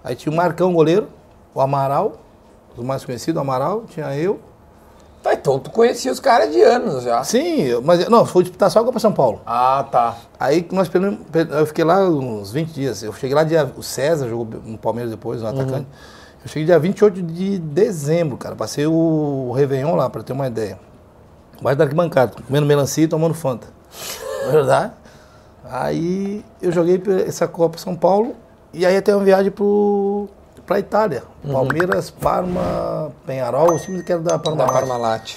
Aí 0.04 0.16
tinha 0.16 0.32
o 0.32 0.36
Marcão, 0.36 0.72
goleiro, 0.74 1.08
o 1.54 1.60
Amaral, 1.60 2.14
os 2.78 2.84
mais 2.86 3.04
conhecidos, 3.04 3.38
o 3.38 3.42
Amaral, 3.42 3.86
tinha 3.88 4.16
eu. 4.16 4.40
Tá, 5.22 5.34
então 5.36 5.60
tu 5.60 5.70
conhecia 5.70 6.12
os 6.12 6.20
caras 6.20 6.52
de 6.52 6.62
anos 6.62 7.04
já. 7.04 7.24
Sim, 7.24 7.80
mas 7.84 8.10
não, 8.10 8.26
foi 8.26 8.44
disputar 8.44 8.72
só 8.72 8.80
a 8.80 8.84
Copa 8.84 9.00
São 9.00 9.12
Paulo. 9.12 9.40
Ah, 9.46 9.86
tá. 9.92 10.18
Aí 10.40 10.68
nós 10.72 10.90
eu 11.52 11.66
fiquei 11.68 11.84
lá 11.84 12.00
uns 12.10 12.52
20 12.52 12.70
dias. 12.70 13.04
Eu 13.04 13.14
cheguei 13.14 13.36
lá 13.36 13.44
dia. 13.44 13.72
O 13.78 13.84
César 13.84 14.28
jogou 14.28 14.48
no 14.66 14.78
Palmeiras 14.80 15.12
depois, 15.12 15.42
no 15.42 15.48
atacante. 15.48 15.88
Eu 16.44 16.50
cheguei 16.50 16.66
dia 16.66 16.80
28 16.80 17.22
de 17.22 17.60
dezembro, 17.60 18.36
cara. 18.36 18.56
Passei 18.56 18.88
o 18.88 19.52
Réveillon 19.56 19.96
lá, 19.96 20.10
pra 20.10 20.24
ter 20.24 20.34
uma 20.34 20.48
ideia. 20.48 20.80
Embaixo 21.60 21.78
da 21.78 21.84
arquibancada, 21.84 22.34
comendo 22.48 22.66
melancia 22.66 23.04
e 23.04 23.08
tomando 23.08 23.36
Fanta. 23.36 23.68
Verdade? 24.50 24.94
Aí 25.64 26.44
eu 26.60 26.72
joguei 26.72 27.00
essa 27.28 27.48
Copa 27.48 27.78
São 27.78 27.96
Paulo 27.96 28.36
e 28.74 28.86
aí 28.86 28.98
até 28.98 29.16
uma 29.16 29.24
viagem 29.24 29.52
pro, 29.52 30.28
pra 30.72 30.80
Itália. 30.80 31.24
Palmeiras, 31.52 32.10
Parma, 32.10 33.12
Penharol, 33.26 33.74
os 33.74 33.82
times 33.82 34.04
que 34.04 34.12
eram 34.14 34.24
da 34.24 34.38
Da 34.38 34.40
Parmalat. 34.40 34.72
Parmalat. 34.72 35.36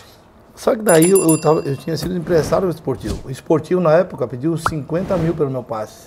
Só 0.54 0.76
que 0.76 0.82
daí 0.82 1.10
eu, 1.10 1.28
eu, 1.28 1.40
tava, 1.40 1.60
eu 1.60 1.76
tinha 1.76 1.96
sido 1.96 2.16
empresário 2.16 2.68
do 2.68 2.72
esportivo. 2.72 3.18
O 3.24 3.30
esportivo, 3.30 3.80
na 3.80 3.92
época, 3.94 4.28
pediu 4.28 4.56
50 4.56 5.16
mil 5.16 5.34
pelo 5.34 5.50
meu 5.50 5.64
passe. 5.64 6.06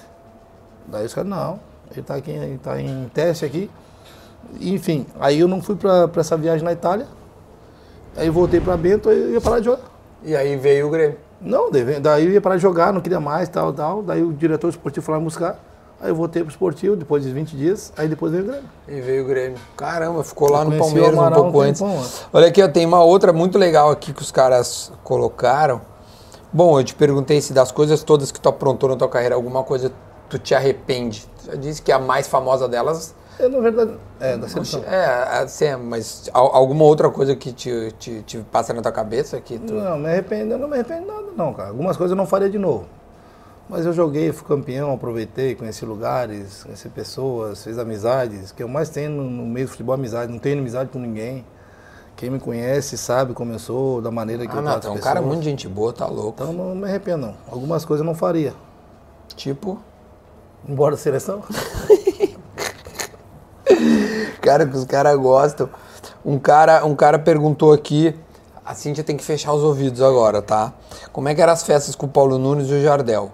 Daí 0.88 1.06
os 1.06 1.14
caras, 1.14 1.30
não, 1.30 1.60
ele 1.92 2.00
está 2.00 2.16
aqui, 2.16 2.32
ele 2.32 2.58
tá 2.58 2.82
em 2.82 3.12
teste 3.14 3.44
aqui. 3.44 3.70
Enfim, 4.62 5.06
aí 5.20 5.42
eu 5.42 5.48
não 5.50 5.62
fui 5.62 5.76
para 5.76 6.10
essa 6.16 6.38
viagem 6.38 6.64
na 6.64 6.72
Itália. 6.72 7.06
Aí 8.16 8.28
eu 8.28 8.34
voltei 8.34 8.62
para 8.62 8.78
Bento, 8.78 9.10
eu 9.10 9.32
ia 9.32 9.42
parar 9.42 9.60
de 9.60 9.66
jogar. 9.66 9.84
E 10.24 10.34
aí 10.38 10.56
veio 10.56 10.88
o 10.88 10.90
Grêmio. 10.90 11.18
Não, 11.42 11.70
daí 11.70 12.26
eu 12.26 12.32
ia 12.32 12.40
parar 12.40 12.56
de 12.56 12.62
jogar, 12.62 12.94
não 12.94 13.02
queria 13.02 13.20
mais, 13.20 13.50
tal, 13.50 13.74
tal. 13.74 14.02
Daí 14.02 14.24
o 14.24 14.32
diretor 14.32 14.70
esportivo 14.70 15.06
foi 15.06 15.16
lá 15.16 15.20
buscar. 15.20 15.60
Aí 16.00 16.10
eu 16.10 16.16
voltei 16.16 16.44
pro 16.44 16.52
esportivo 16.52 16.96
depois 16.96 17.24
de 17.24 17.32
20 17.32 17.56
dias, 17.58 17.92
aí 17.98 18.08
depois 18.08 18.32
veio 18.32 18.44
o 18.44 18.48
Grêmio. 18.48 18.70
E 18.88 19.02
veio 19.02 19.24
o 19.24 19.28
Grêmio. 19.28 19.58
Caramba, 19.76 20.24
ficou 20.24 20.52
lá 20.52 20.60
Eu 20.62 20.66
no 20.70 20.78
Palmeiras 20.78 21.18
um 21.20 21.32
pouco 21.32 21.62
antes. 21.62 21.82
Olha 22.32 22.48
aqui, 22.48 22.62
ó, 22.62 22.68
tem 22.68 22.86
uma 22.86 23.04
outra 23.04 23.34
muito 23.34 23.58
legal 23.58 23.90
aqui 23.90 24.14
que 24.14 24.22
os 24.22 24.32
caras 24.32 24.92
colocaram. 25.04 25.82
Bom, 26.54 26.80
eu 26.80 26.84
te 26.84 26.94
perguntei 26.94 27.42
se 27.42 27.52
das 27.52 27.72
coisas 27.72 28.04
todas 28.04 28.32
que 28.32 28.40
tu 28.40 28.48
aprontou 28.48 28.90
na 28.90 28.96
tua 28.96 29.10
carreira, 29.10 29.34
alguma 29.36 29.64
coisa 29.64 29.92
tu 30.30 30.38
te 30.38 30.54
arrepende. 30.54 31.26
Tu 31.44 31.48
já 31.52 31.56
disse 31.56 31.82
que 31.82 31.92
a 31.92 31.98
mais 32.00 32.28
famosa 32.28 32.68
delas 32.68 33.16
É, 33.40 33.48
na 33.48 33.60
verdade, 33.60 33.94
é, 34.20 34.38
da 34.38 34.48
seleção. 34.48 34.84
é, 34.86 35.40
assim, 35.42 35.76
mas 35.78 36.30
al- 36.34 36.56
alguma 36.56 36.84
outra 36.86 37.10
coisa 37.10 37.36
que 37.36 37.52
te, 37.52 37.92
te, 37.98 38.22
te 38.22 38.38
passa 38.52 38.72
na 38.74 38.82
tua 38.84 38.92
cabeça 38.92 39.42
que 39.42 39.58
tu... 39.60 39.74
Não, 39.74 39.98
me 39.98 40.08
arrependo, 40.10 40.54
eu 40.54 40.58
não 40.60 40.68
me 40.68 40.76
arrependo 40.76 41.08
nada 41.08 41.28
não, 41.36 41.54
cara. 41.54 41.70
Algumas 41.70 41.98
coisas 41.98 42.12
eu 42.12 42.18
não 42.18 42.26
faria 42.28 42.50
de 42.50 42.58
novo. 42.60 42.86
Mas 43.70 43.86
eu 43.86 43.92
joguei, 43.92 44.32
fui 44.32 44.48
campeão, 44.48 44.94
aproveitei, 44.94 45.54
conheci 45.54 45.86
lugares, 45.86 46.64
conheci 46.64 46.88
pessoas, 46.90 47.64
fiz 47.64 47.78
amizades. 47.78 48.52
O 48.52 48.56
que 48.56 48.64
eu 48.64 48.68
mais 48.68 48.90
tenho 48.90 49.10
no, 49.10 49.46
meio 49.46 49.66
do 49.66 49.72
futebol 49.72 49.94
é 49.96 49.98
amizade. 49.98 50.32
Não 50.32 50.40
tenho 50.40 50.54
inimizade 50.54 50.90
com 50.90 51.00
ninguém. 51.00 51.46
Quem 52.16 52.30
me 52.30 52.40
conhece 52.40 52.98
sabe 52.98 53.34
como 53.34 53.52
eu 53.52 53.60
sou, 53.60 54.02
da 54.02 54.10
maneira 54.10 54.48
que 54.48 54.54
Ah, 54.54 54.56
eu 54.56 54.64
trato 54.64 54.82
tu 54.82 54.88
é 54.88 54.92
um 54.92 54.96
as 54.96 55.02
cara 55.02 55.22
muito 55.22 55.44
gente 55.44 55.68
boa, 55.68 55.92
tá 55.92 56.08
louco. 56.08 56.42
Então 56.42 56.54
não 56.54 56.74
me 56.74 56.86
arrependo 56.86 57.28
não. 57.28 57.36
Algumas 57.52 57.84
coisas 57.84 58.04
eu 58.04 58.08
não 58.08 58.16
faria. 58.16 58.54
Tipo... 59.36 59.80
Embora 60.68 60.96
da 60.96 61.02
seleção. 61.02 61.44
Cara, 64.42 64.66
que 64.66 64.78
os 64.78 64.86
caras 64.86 65.16
gostam. 65.18 65.70
Um 66.26 66.40
cara, 66.40 66.86
um 66.86 66.96
cara 66.96 67.20
perguntou 67.20 67.74
aqui, 67.74 68.16
a 68.66 68.74
Cintia 68.74 69.04
tem 69.04 69.18
que 69.18 69.24
fechar 69.24 69.54
os 69.54 69.62
ouvidos 69.62 70.02
agora, 70.02 70.42
tá? 70.42 70.74
Como 71.12 71.28
é 71.28 71.36
que 71.36 71.42
eram 71.42 71.54
as 71.54 71.64
festas 71.64 71.96
com 71.96 72.06
o 72.06 72.10
Paulo 72.10 72.38
Nunes 72.38 72.70
e 72.70 72.74
o 72.74 72.82
Jardel? 72.82 73.30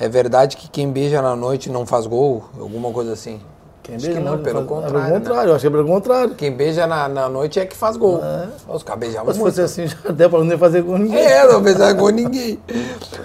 É 0.00 0.08
verdade 0.08 0.56
que 0.56 0.68
quem 0.70 0.90
beija 0.90 1.20
na 1.20 1.34
noite 1.34 1.68
não 1.70 1.84
faz 1.84 2.06
gol? 2.06 2.44
Alguma 2.58 2.92
coisa 2.92 3.12
assim? 3.12 3.40
Quem 3.82 3.96
Acho 3.96 4.04
beija 4.06 4.20
que 4.20 4.24
não, 4.24 4.36
não, 4.36 4.42
pelo 4.44 4.58
faz- 4.58 4.68
contrário. 4.68 4.96
É 4.98 5.00
pelo 5.02 5.12
né? 5.12 5.18
contrário, 5.18 5.50
eu 5.50 5.54
acho 5.54 5.60
que 5.62 5.66
é 5.66 5.70
pelo 5.70 5.88
contrário. 5.88 6.34
Quem 6.36 6.52
beija 6.52 6.86
na, 6.86 7.08
na 7.08 7.28
noite 7.28 7.58
é 7.58 7.66
que 7.66 7.74
faz 7.76 7.96
gol. 7.96 8.20
Os 8.68 8.82
caras 8.84 9.00
beijavam 9.00 9.32
se 9.34 9.40
fosse 9.40 9.60
assim, 9.60 9.86
já 9.88 9.96
até 10.08 10.28
para 10.28 10.38
não 10.38 10.46
ia 10.46 10.58
fazer 10.58 10.84
com 10.84 10.96
ninguém. 10.96 11.18
É, 11.18 11.50
não 11.50 11.60
beijava 11.60 11.92
gol 11.94 12.10
ninguém. 12.10 12.60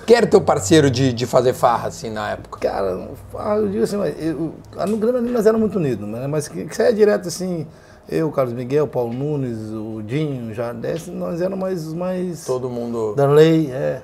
Quem 0.07 0.17
era 0.17 0.25
teu 0.25 0.41
parceiro 0.41 0.89
de, 0.89 1.13
de 1.13 1.25
fazer 1.27 1.53
farra, 1.53 1.89
assim, 1.89 2.09
na 2.09 2.31
época? 2.31 2.59
Cara, 2.59 3.07
ah, 3.37 3.57
eu 3.57 3.67
digo 3.67 3.83
assim, 3.83 3.97
mas 3.97 4.15
eu, 4.19 4.53
ah, 4.75 4.87
no 4.87 4.97
Grêmio 4.97 5.21
nós 5.21 5.45
éramos 5.45 5.61
muito 5.61 5.77
unidos, 5.77 6.07
né? 6.07 6.25
mas 6.27 6.47
que, 6.47 6.65
que 6.65 6.75
saia 6.75 6.91
direto 6.91 7.27
assim, 7.27 7.67
eu, 8.09 8.31
Carlos 8.31 8.53
Miguel, 8.53 8.87
Paulo 8.87 9.13
Nunes, 9.13 9.57
o 9.71 10.01
Dinho, 10.01 10.49
o 10.49 10.53
Jardés, 10.53 11.07
nós 11.07 11.39
éramos 11.39 11.59
mais, 11.59 11.93
mais 11.93 12.45
Todo 12.45 12.69
mundo... 12.69 13.13
Danley, 13.15 13.69
é. 13.71 14.01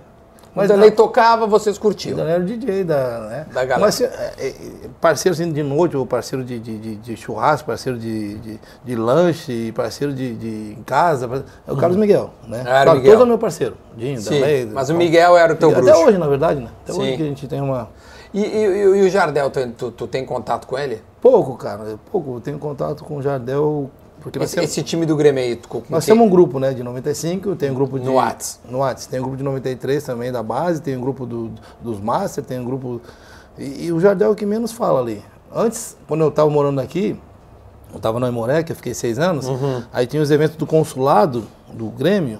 Mas 0.55 0.69
ele 0.69 0.91
tocava, 0.91 1.45
vocês 1.47 1.77
curtiam. 1.77 2.17
Danley 2.17 2.34
era 2.34 2.43
o 2.43 2.45
DJ 2.45 2.84
da, 2.84 3.19
né? 3.30 3.45
Da 3.53 3.65
galera. 3.65 3.80
Mas 3.80 4.01
é, 4.01 4.34
é, 4.39 4.53
parceiro 4.99 5.34
assim, 5.34 5.51
de 5.51 5.63
noite, 5.63 5.95
ou 5.95 6.05
parceiro 6.05 6.43
de, 6.43 6.59
de, 6.59 6.77
de, 6.77 6.95
de 6.95 7.17
churrasco, 7.17 7.67
parceiro 7.67 7.97
de, 7.97 8.35
de, 8.84 8.95
lanche, 8.95 9.71
parceiro 9.73 10.13
de, 10.13 10.34
de 10.35 10.76
em 10.77 10.84
casa, 10.84 11.45
é 11.67 11.71
o 11.71 11.77
Carlos 11.77 11.97
Miguel, 11.97 12.31
né? 12.47 12.63
Ah, 12.65 12.81
era 12.81 12.91
o 12.91 12.95
Miguel. 12.95 13.11
Todos 13.11 13.26
é 13.26 13.30
meu 13.30 13.38
parceiro, 13.38 13.77
Dinho, 13.95 14.19
Sim, 14.19 14.39
Danley. 14.39 14.65
mas 14.65 14.89
o. 14.89 14.95
Miguel 14.95 15.38
era 15.38 15.53
o 15.53 15.55
teu 15.55 15.71
bruxo. 15.71 15.89
Até 15.89 15.97
hoje, 16.05 16.17
na 16.17 16.27
verdade, 16.27 16.59
né? 16.59 16.69
Até 16.84 16.93
Sim. 16.93 16.99
hoje 17.01 17.17
que 17.17 17.23
a 17.23 17.26
gente 17.26 17.47
tem 17.47 17.61
uma... 17.61 17.89
E, 18.34 18.41
e- 18.43 18.84
e 18.84 19.01
o 19.07 19.09
Jardel, 19.09 19.49
tu, 19.49 19.67
tu, 19.71 19.91
tu 19.91 20.07
tem 20.07 20.23
contato 20.26 20.67
com 20.67 20.77
ele? 20.77 21.01
Pouco, 21.21 21.55
cara, 21.57 21.97
pouco. 22.11 22.35
Eu 22.35 22.39
tenho 22.41 22.59
contato 22.59 23.03
com 23.03 23.17
o 23.17 23.21
Jardel, 23.21 23.89
porque 24.21 24.39
Esse, 24.39 24.55
temos, 24.55 24.69
esse 24.71 24.83
time 24.83 25.05
do 25.05 25.15
Grêmio 25.15 25.41
aí, 25.43 25.55
com 25.55 25.81
nós 25.89 26.05
temos 26.05 26.25
um 26.25 26.29
grupo, 26.29 26.59
né, 26.59 26.73
de 26.73 26.83
95, 26.83 27.55
tem 27.55 27.71
um 27.71 27.73
grupo 27.73 27.99
de... 27.99 28.05
No 28.05 28.15
Whats. 28.15 28.59
No 28.69 28.79
Whats. 28.79 29.05
Tem 29.05 29.19
um 29.19 29.23
grupo 29.23 29.37
de 29.37 29.43
93 29.43 30.03
também 30.03 30.31
da 30.31 30.43
base, 30.43 30.81
tem 30.81 30.95
um 30.97 31.01
grupo 31.01 31.25
do- 31.25 31.51
dos 31.81 31.99
Master, 31.99 32.43
tem 32.43 32.59
um 32.59 32.65
grupo... 32.65 33.01
E, 33.57 33.85
e 33.85 33.91
o 33.91 33.99
Jardel 33.99 34.29
é 34.29 34.31
o 34.31 34.35
que 34.35 34.45
menos 34.45 34.71
fala 34.71 34.99
ali. 34.99 35.23
Antes, 35.53 35.97
quando 36.07 36.21
eu 36.21 36.29
estava 36.29 36.49
morando 36.49 36.79
aqui, 36.79 37.19
eu 37.91 37.97
estava 37.97 38.19
no 38.19 38.25
Aimoré, 38.25 38.61
que 38.63 38.71
eu 38.71 38.75
fiquei 38.75 38.93
seis 38.93 39.17
anos, 39.19 39.47
Uhum. 39.47 39.83
aí 39.91 40.05
tinha 40.05 40.21
os 40.21 40.29
eventos 40.31 40.55
do 40.55 40.65
consulado, 40.67 41.43
do 41.73 41.87
Grêmio, 41.87 42.39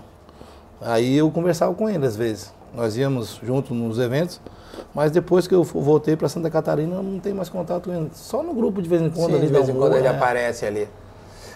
aí 0.82 1.18
eu 1.18 1.30
conversava 1.32 1.74
com 1.74 1.90
ele 1.90 2.06
às 2.06 2.16
vezes. 2.16 2.54
Nós 2.76 2.96
íamos 2.98 3.40
junto 3.44 3.74
nos 3.74 3.98
eventos, 3.98 4.40
mas 4.94 5.12
depois 5.12 5.48
que 5.48 5.56
eu 5.56 5.64
voltei 5.64 6.16
para 6.16 6.30
Santa 6.30 6.50
Catarina, 6.52 6.96
eu 6.98 7.04
não 7.04 7.20
tenho 7.20 7.36
mais 7.36 7.50
contato 7.50 7.90
com 7.90 7.96
ele. 7.96 8.12
Só 8.14 8.44
no 8.44 8.54
grupo 8.54 8.80
de 8.82 8.88
vez 8.88 9.02
em 9.02 9.10
quando 9.10 9.32
Sim, 9.32 9.38
ali 9.38 9.48
de 9.48 9.54
vez 9.54 9.70
em 9.70 9.74
quando 9.74 9.96
ele 9.96 10.06
é. 10.06 10.10
aparece 10.10 10.66
ali. 10.66 10.88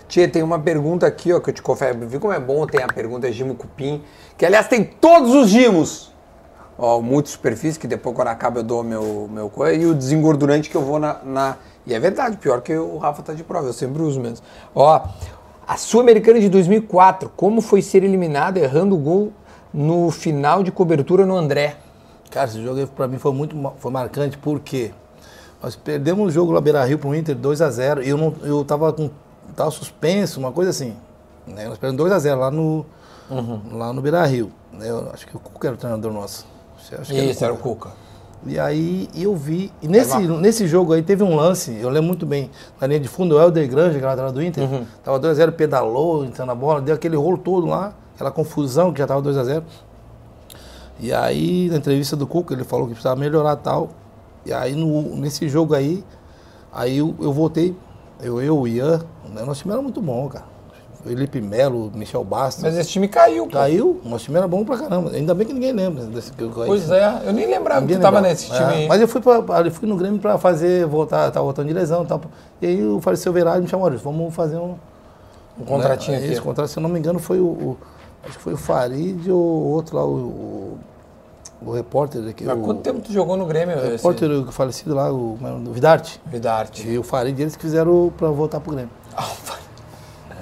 Tia, 0.07 0.27
tem 0.27 0.43
uma 0.43 0.59
pergunta 0.59 1.07
aqui, 1.07 1.33
ó, 1.33 1.39
que 1.39 1.49
eu 1.49 1.53
te 1.53 1.61
confesso. 1.61 1.97
Viu 1.99 2.19
como 2.19 2.33
é 2.33 2.39
bom 2.39 2.65
ter 2.67 2.83
a 2.83 2.87
pergunta 2.87 3.31
Gimo 3.31 3.55
Cupim, 3.55 4.01
que 4.37 4.45
aliás 4.45 4.67
tem 4.67 4.83
todos 4.83 5.33
os 5.33 5.49
gimos. 5.49 6.11
Ó, 6.77 6.99
o 6.99 7.01
multi-superfície, 7.03 7.79
que 7.79 7.87
depois 7.87 8.15
quando 8.15 8.27
acaba 8.29 8.59
eu 8.59 8.63
dou 8.63 8.83
meu, 8.83 9.27
meu 9.31 9.49
coisa, 9.49 9.79
e 9.81 9.85
o 9.85 9.93
desengordurante 9.93 10.69
que 10.69 10.75
eu 10.75 10.81
vou 10.81 10.99
na, 10.99 11.19
na- 11.23 11.57
E 11.85 11.93
é 11.93 11.99
verdade, 11.99 12.37
pior 12.37 12.61
que 12.61 12.75
o 12.75 12.97
Rafa 12.97 13.21
tá 13.21 13.33
de 13.33 13.43
prova, 13.43 13.67
eu 13.67 13.73
sempre 13.73 14.01
uso 14.01 14.19
mesmo. 14.19 14.45
Ó, 14.73 15.01
a 15.67 15.77
Sul-Americana 15.77 16.39
de 16.39 16.49
2004, 16.49 17.31
como 17.35 17.61
foi 17.61 17.81
ser 17.81 18.03
eliminado 18.03 18.57
errando 18.57 18.95
o 18.95 18.97
gol 18.97 19.31
no 19.73 20.09
final 20.11 20.63
de 20.63 20.71
cobertura 20.71 21.25
no 21.25 21.35
André? 21.35 21.75
Cara, 22.31 22.47
esse 22.47 22.61
jogo 22.63 22.85
pra 22.87 23.07
mim 23.07 23.17
foi 23.19 23.31
muito 23.31 23.55
foi 23.77 23.91
marcante, 23.91 24.37
porque 24.37 24.91
nós 25.61 25.75
perdemos 25.75 26.27
o 26.27 26.31
jogo 26.31 26.51
lá 26.51 26.59
Beira 26.59 26.83
Rio 26.83 26.97
pro 26.97 27.13
Inter 27.13 27.35
2x0 27.35 28.03
e 28.03 28.09
eu, 28.09 28.17
não, 28.17 28.33
eu 28.43 28.63
tava 28.65 28.91
com. 28.91 29.09
Tava 29.55 29.71
suspenso, 29.71 30.39
uma 30.39 30.51
coisa 30.51 30.71
assim. 30.71 30.95
Né? 31.47 31.67
Nós 31.67 31.77
perdemos 31.77 32.11
2x0 32.11 32.35
lá 32.35 32.51
no, 32.51 32.85
lá 33.71 33.93
no 33.93 34.01
Beira 34.01 34.25
Rio. 34.25 34.51
Né? 34.71 34.89
Eu 34.89 35.09
acho 35.13 35.27
que 35.27 35.35
o 35.35 35.39
Cuca 35.39 35.67
era 35.67 35.75
o 35.75 35.79
treinador 35.79 36.11
nosso. 36.11 36.45
Acho 36.99 37.13
que 37.13 37.21
Isso, 37.21 37.43
era 37.43 37.53
o 37.53 37.57
Cuca. 37.57 37.89
E 38.45 38.59
aí 38.59 39.09
eu 39.15 39.35
vi. 39.35 39.71
E 39.81 39.87
nesse, 39.87 40.17
nesse 40.17 40.67
jogo 40.67 40.93
aí 40.93 41.01
teve 41.01 41.23
um 41.23 41.35
lance, 41.35 41.77
eu 41.79 41.89
lembro 41.89 42.07
muito 42.07 42.25
bem. 42.25 42.49
Na 42.79 42.87
linha 42.87 42.99
de 42.99 43.07
fundo, 43.07 43.35
o 43.35 43.39
Helder 43.39 43.69
Grande, 43.69 43.91
que 43.91 43.99
era 43.99 44.09
lateral 44.09 44.31
do 44.31 44.43
Inter, 44.43 44.67
tava 45.03 45.19
2x0, 45.19 45.51
pedalou, 45.53 46.25
entrando 46.25 46.49
na 46.49 46.55
bola, 46.55 46.81
deu 46.81 46.95
aquele 46.95 47.15
rolo 47.15 47.37
todo 47.37 47.67
lá, 47.67 47.93
aquela 48.13 48.31
confusão 48.31 48.91
que 48.91 48.99
já 48.99 49.07
tava 49.07 49.21
2x0. 49.21 49.63
E 50.99 51.13
aí, 51.13 51.69
na 51.69 51.77
entrevista 51.77 52.15
do 52.15 52.27
Cuca, 52.27 52.53
ele 52.53 52.63
falou 52.63 52.85
que 52.87 52.93
precisava 52.93 53.19
melhorar 53.19 53.55
tal. 53.55 53.89
E 54.45 54.51
aí, 54.51 54.75
no, 54.75 55.15
nesse 55.15 55.47
jogo 55.47 55.73
aí, 55.73 56.03
aí 56.71 56.97
eu, 56.97 57.15
eu 57.19 57.31
voltei, 57.31 57.75
eu, 58.23 58.41
eu, 58.41 58.57
o 58.59 58.67
Ian, 58.67 59.01
nosso 59.45 59.61
time 59.61 59.73
era 59.73 59.81
muito 59.81 60.01
bom, 60.01 60.27
cara. 60.29 60.45
Felipe 61.03 61.41
Melo, 61.41 61.91
Michel 61.93 62.23
Bastos. 62.23 62.63
Mas 62.63 62.77
esse 62.77 62.89
time 62.91 63.09
caiu, 63.09 63.45
pô. 63.45 63.51
Caiu, 63.51 63.99
nosso 64.05 64.23
time 64.23 64.37
era 64.37 64.47
bom 64.47 64.63
pra 64.63 64.77
caramba. 64.77 65.11
Ainda 65.11 65.33
bem 65.33 65.45
que 65.45 65.51
ninguém 65.53 65.73
lembra 65.73 66.05
desse 66.05 66.31
que 66.31 66.41
eu 66.41 66.49
Pois 66.49 66.89
é, 66.89 67.23
eu 67.25 67.33
nem 67.33 67.45
lembrava 67.45 67.81
que 67.81 67.87
Ninguém 67.87 67.97
tu 67.97 68.01
tava 68.01 68.15
lembrava. 68.17 68.33
nesse 68.33 68.45
time 68.45 68.57
É, 68.59 68.75
aí. 68.77 68.87
Mas 68.87 69.01
eu 69.01 69.07
fui, 69.09 69.19
pra, 69.19 69.33
eu 69.65 69.71
fui 69.71 69.87
no 69.89 69.97
Grêmio 69.97 70.19
pra 70.19 70.37
fazer, 70.37 70.85
voltar, 70.85 71.29
tava 71.29 71.43
voltando 71.43 71.67
de 71.67 71.73
lesão 71.73 72.03
e 72.03 72.07
tal. 72.07 72.21
E 72.61 72.67
aí 72.67 72.85
o 72.85 73.01
faleceu 73.01 73.33
Verade 73.33 73.61
me 73.63 73.67
chamou, 73.67 73.85
"Olha, 73.85 73.97
vamos 73.97 74.33
fazer 74.33 74.55
um... 74.55 74.75
Um 75.59 75.65
contratinho 75.65 76.17
né, 76.17 76.23
aqui. 76.23 76.31
Esse 76.33 76.41
contrato, 76.41 76.69
se 76.69 76.79
eu 76.79 76.81
não 76.81 76.89
me 76.89 76.97
engano, 76.97 77.19
foi 77.19 77.39
o... 77.41 77.47
o- 77.47 77.77
acho 78.25 78.37
que 78.37 78.43
foi 78.43 78.53
o 78.53 78.57
Farid 78.57 79.29
ou 79.29 79.37
outro 79.73 79.97
lá, 79.97 80.05
o... 80.05 80.09
o 80.09 80.77
o 81.65 81.71
repórter 81.71 82.27
aqui. 82.27 82.49
Há 82.49 82.53
o, 82.53 82.61
quanto 82.61 82.81
tempo 82.81 82.99
tu 83.01 83.11
jogou 83.11 83.37
no 83.37 83.45
Grêmio? 83.45 83.77
O 83.77 83.91
repórter 83.91 84.29
falecido 84.51 84.95
lá, 84.95 85.11
o, 85.11 85.37
é 85.41 85.51
o 85.51 85.71
Vidarte. 85.71 86.21
Vidarte. 86.25 86.87
E 86.87 86.97
o 86.97 87.03
Farid, 87.03 87.39
eles 87.39 87.55
que 87.55 87.61
fizeram 87.61 88.11
pra 88.17 88.29
voltar 88.29 88.59
pro 88.59 88.73
Grêmio. 88.73 88.91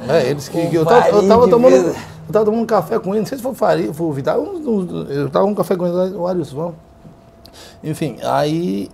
É, 0.07 0.29
eles 0.29 0.49
que. 0.49 0.57
Eu, 0.73 0.85
tava, 0.85 1.09
eu, 1.09 1.27
tava 1.27 1.47
tomando, 1.47 1.71
mesmo. 1.71 1.89
eu 1.89 2.33
tava 2.33 2.45
tomando 2.45 2.63
um 2.63 2.65
café 2.65 2.99
com 2.99 3.11
ele, 3.11 3.19
não 3.19 3.25
sei 3.27 3.37
se 3.37 3.43
foi 3.43 3.51
o 3.51 3.55
Farid, 3.55 3.93
foi 3.93 4.07
o 4.07 5.07
eu 5.09 5.29
tava 5.29 5.45
com 5.45 5.51
um 5.51 5.55
café 5.55 5.75
com 5.75 5.85
ele, 5.85 6.15
o 6.15 6.25
Arius, 6.27 6.51
vamos. 6.51 6.75
Enfim, 7.83 8.17
aí. 8.23 8.89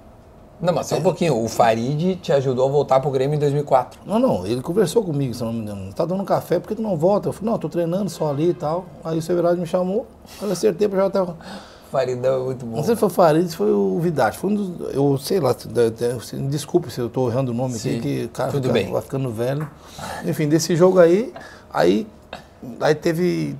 Não, 0.60 0.74
mas 0.74 0.88
só 0.88 0.98
um 0.98 1.02
pouquinho. 1.02 1.40
O 1.40 1.48
Farid 1.48 2.16
te 2.16 2.34
ajudou 2.34 2.68
a 2.68 2.72
voltar 2.72 3.00
pro 3.00 3.12
Grêmio 3.12 3.36
em 3.36 3.40
2004. 3.40 4.00
Não, 4.06 4.18
não, 4.18 4.46
ele 4.46 4.62
conversou 4.62 5.04
comigo, 5.04 5.34
se 5.34 5.44
não 5.44 5.54
me 5.54 5.60
engano. 5.60 5.94
Tá 5.94 6.04
dando 6.04 6.24
café, 6.24 6.60
por 6.60 6.68
que 6.68 6.76
tu 6.76 6.82
não 6.82 6.98
volta? 6.98 7.30
Eu 7.30 7.34
falei, 7.34 7.52
não, 7.52 7.60
tô 7.60 7.70
treinando 7.70 8.10
só 8.10 8.32
ali 8.32 8.50
e 8.50 8.54
tal. 8.56 8.86
Aí 9.04 9.20
o 9.20 9.22
Severado 9.22 9.58
me 9.58 9.68
chamou, 9.68 10.08
eu 10.42 10.52
acertei 10.52 10.88
pra 10.88 11.04
jogar 11.04 11.22
até. 11.22 11.34
Faridão 11.92 12.42
é 12.42 12.46
muito 12.46 12.66
bom. 12.66 12.78
Não 12.78 12.84
sei 12.84 12.96
se 12.96 13.00
foi 13.00 13.08
o 13.08 13.12
Farid, 13.12 13.50
se 13.50 13.56
foi 13.56 13.72
o 13.72 14.00
Vidarte. 14.00 14.38
Foi 14.38 14.50
um 14.52 14.56
dos. 14.56 14.94
Eu 14.94 15.18
sei 15.18 15.40
lá, 15.40 15.54
de- 15.54 15.90
de- 15.92 16.48
desculpe 16.50 16.92
se 16.92 17.00
eu 17.00 17.10
tô 17.10 17.30
errando 17.30 17.52
o 17.52 17.54
nome 17.56 17.74
Sim, 17.76 17.98
aqui, 17.98 18.02
que 18.02 18.28
cara, 18.30 18.52
tudo 18.52 18.70
bem. 18.72 18.92
vai 18.92 19.02
ficando 19.02 19.32
velho. 19.32 19.70
Enfim, 20.26 20.48
desse 20.48 20.76
jogo 20.76 21.00
aí, 21.00 21.34
aí, 21.72 22.06
aí 22.82 22.96
teve, 22.96 23.56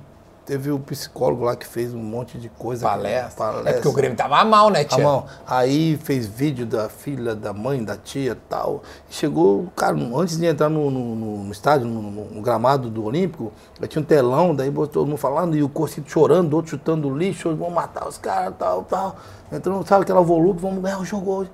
teve 0.48 0.70
o 0.70 0.78
psicólogo 0.78 1.44
lá 1.44 1.54
que 1.54 1.66
fez 1.66 1.92
um 1.92 1.98
monte 1.98 2.38
de 2.38 2.48
coisa. 2.48 2.86
Palestra. 2.88 3.62
É 3.66 3.74
porque 3.74 3.88
o 3.88 3.92
Grêmio 3.92 4.16
tava 4.16 4.42
mal, 4.46 4.70
né, 4.70 4.82
tia? 4.82 5.04
mal. 5.04 5.26
Aí 5.46 5.98
fez 6.02 6.26
vídeo 6.26 6.64
da 6.64 6.88
filha, 6.88 7.34
da 7.34 7.52
mãe, 7.52 7.84
da 7.84 7.98
tia 7.98 8.32
e 8.32 8.34
tal. 8.48 8.82
E 9.10 9.14
chegou, 9.14 9.66
cara, 9.76 9.94
antes 10.16 10.38
de 10.38 10.46
entrar 10.46 10.70
no, 10.70 10.90
no- 10.90 11.14
no- 11.44 11.52
estádio, 11.52 11.86
no, 11.86 12.00
no- 12.00 12.24
no 12.30 12.40
gramado 12.40 12.88
do 12.88 13.04
Olímpico, 13.04 13.52
tinha 13.88 14.00
um 14.00 14.04
telão, 14.04 14.54
daí 14.54 14.70
botou 14.70 15.02
todo 15.02 15.06
mundo 15.08 15.18
falando, 15.18 15.54
e 15.54 15.62
o 15.62 15.68
Corcito 15.68 16.10
chorando, 16.10 16.54
outro 16.54 16.70
chutando 16.70 17.14
lixo, 17.14 17.54
vão 17.54 17.68
matar 17.70 18.08
os 18.08 18.16
caras, 18.16 18.54
tal, 18.58 18.84
tal. 18.84 19.16
Entrou, 19.52 19.84
sabe 19.84 20.04
aquela 20.04 20.22
volume, 20.22 20.58
vamos 20.58 20.82
ganhar 20.82 20.98
o 20.98 21.04
jogo 21.04 21.30
hoje. 21.30 21.50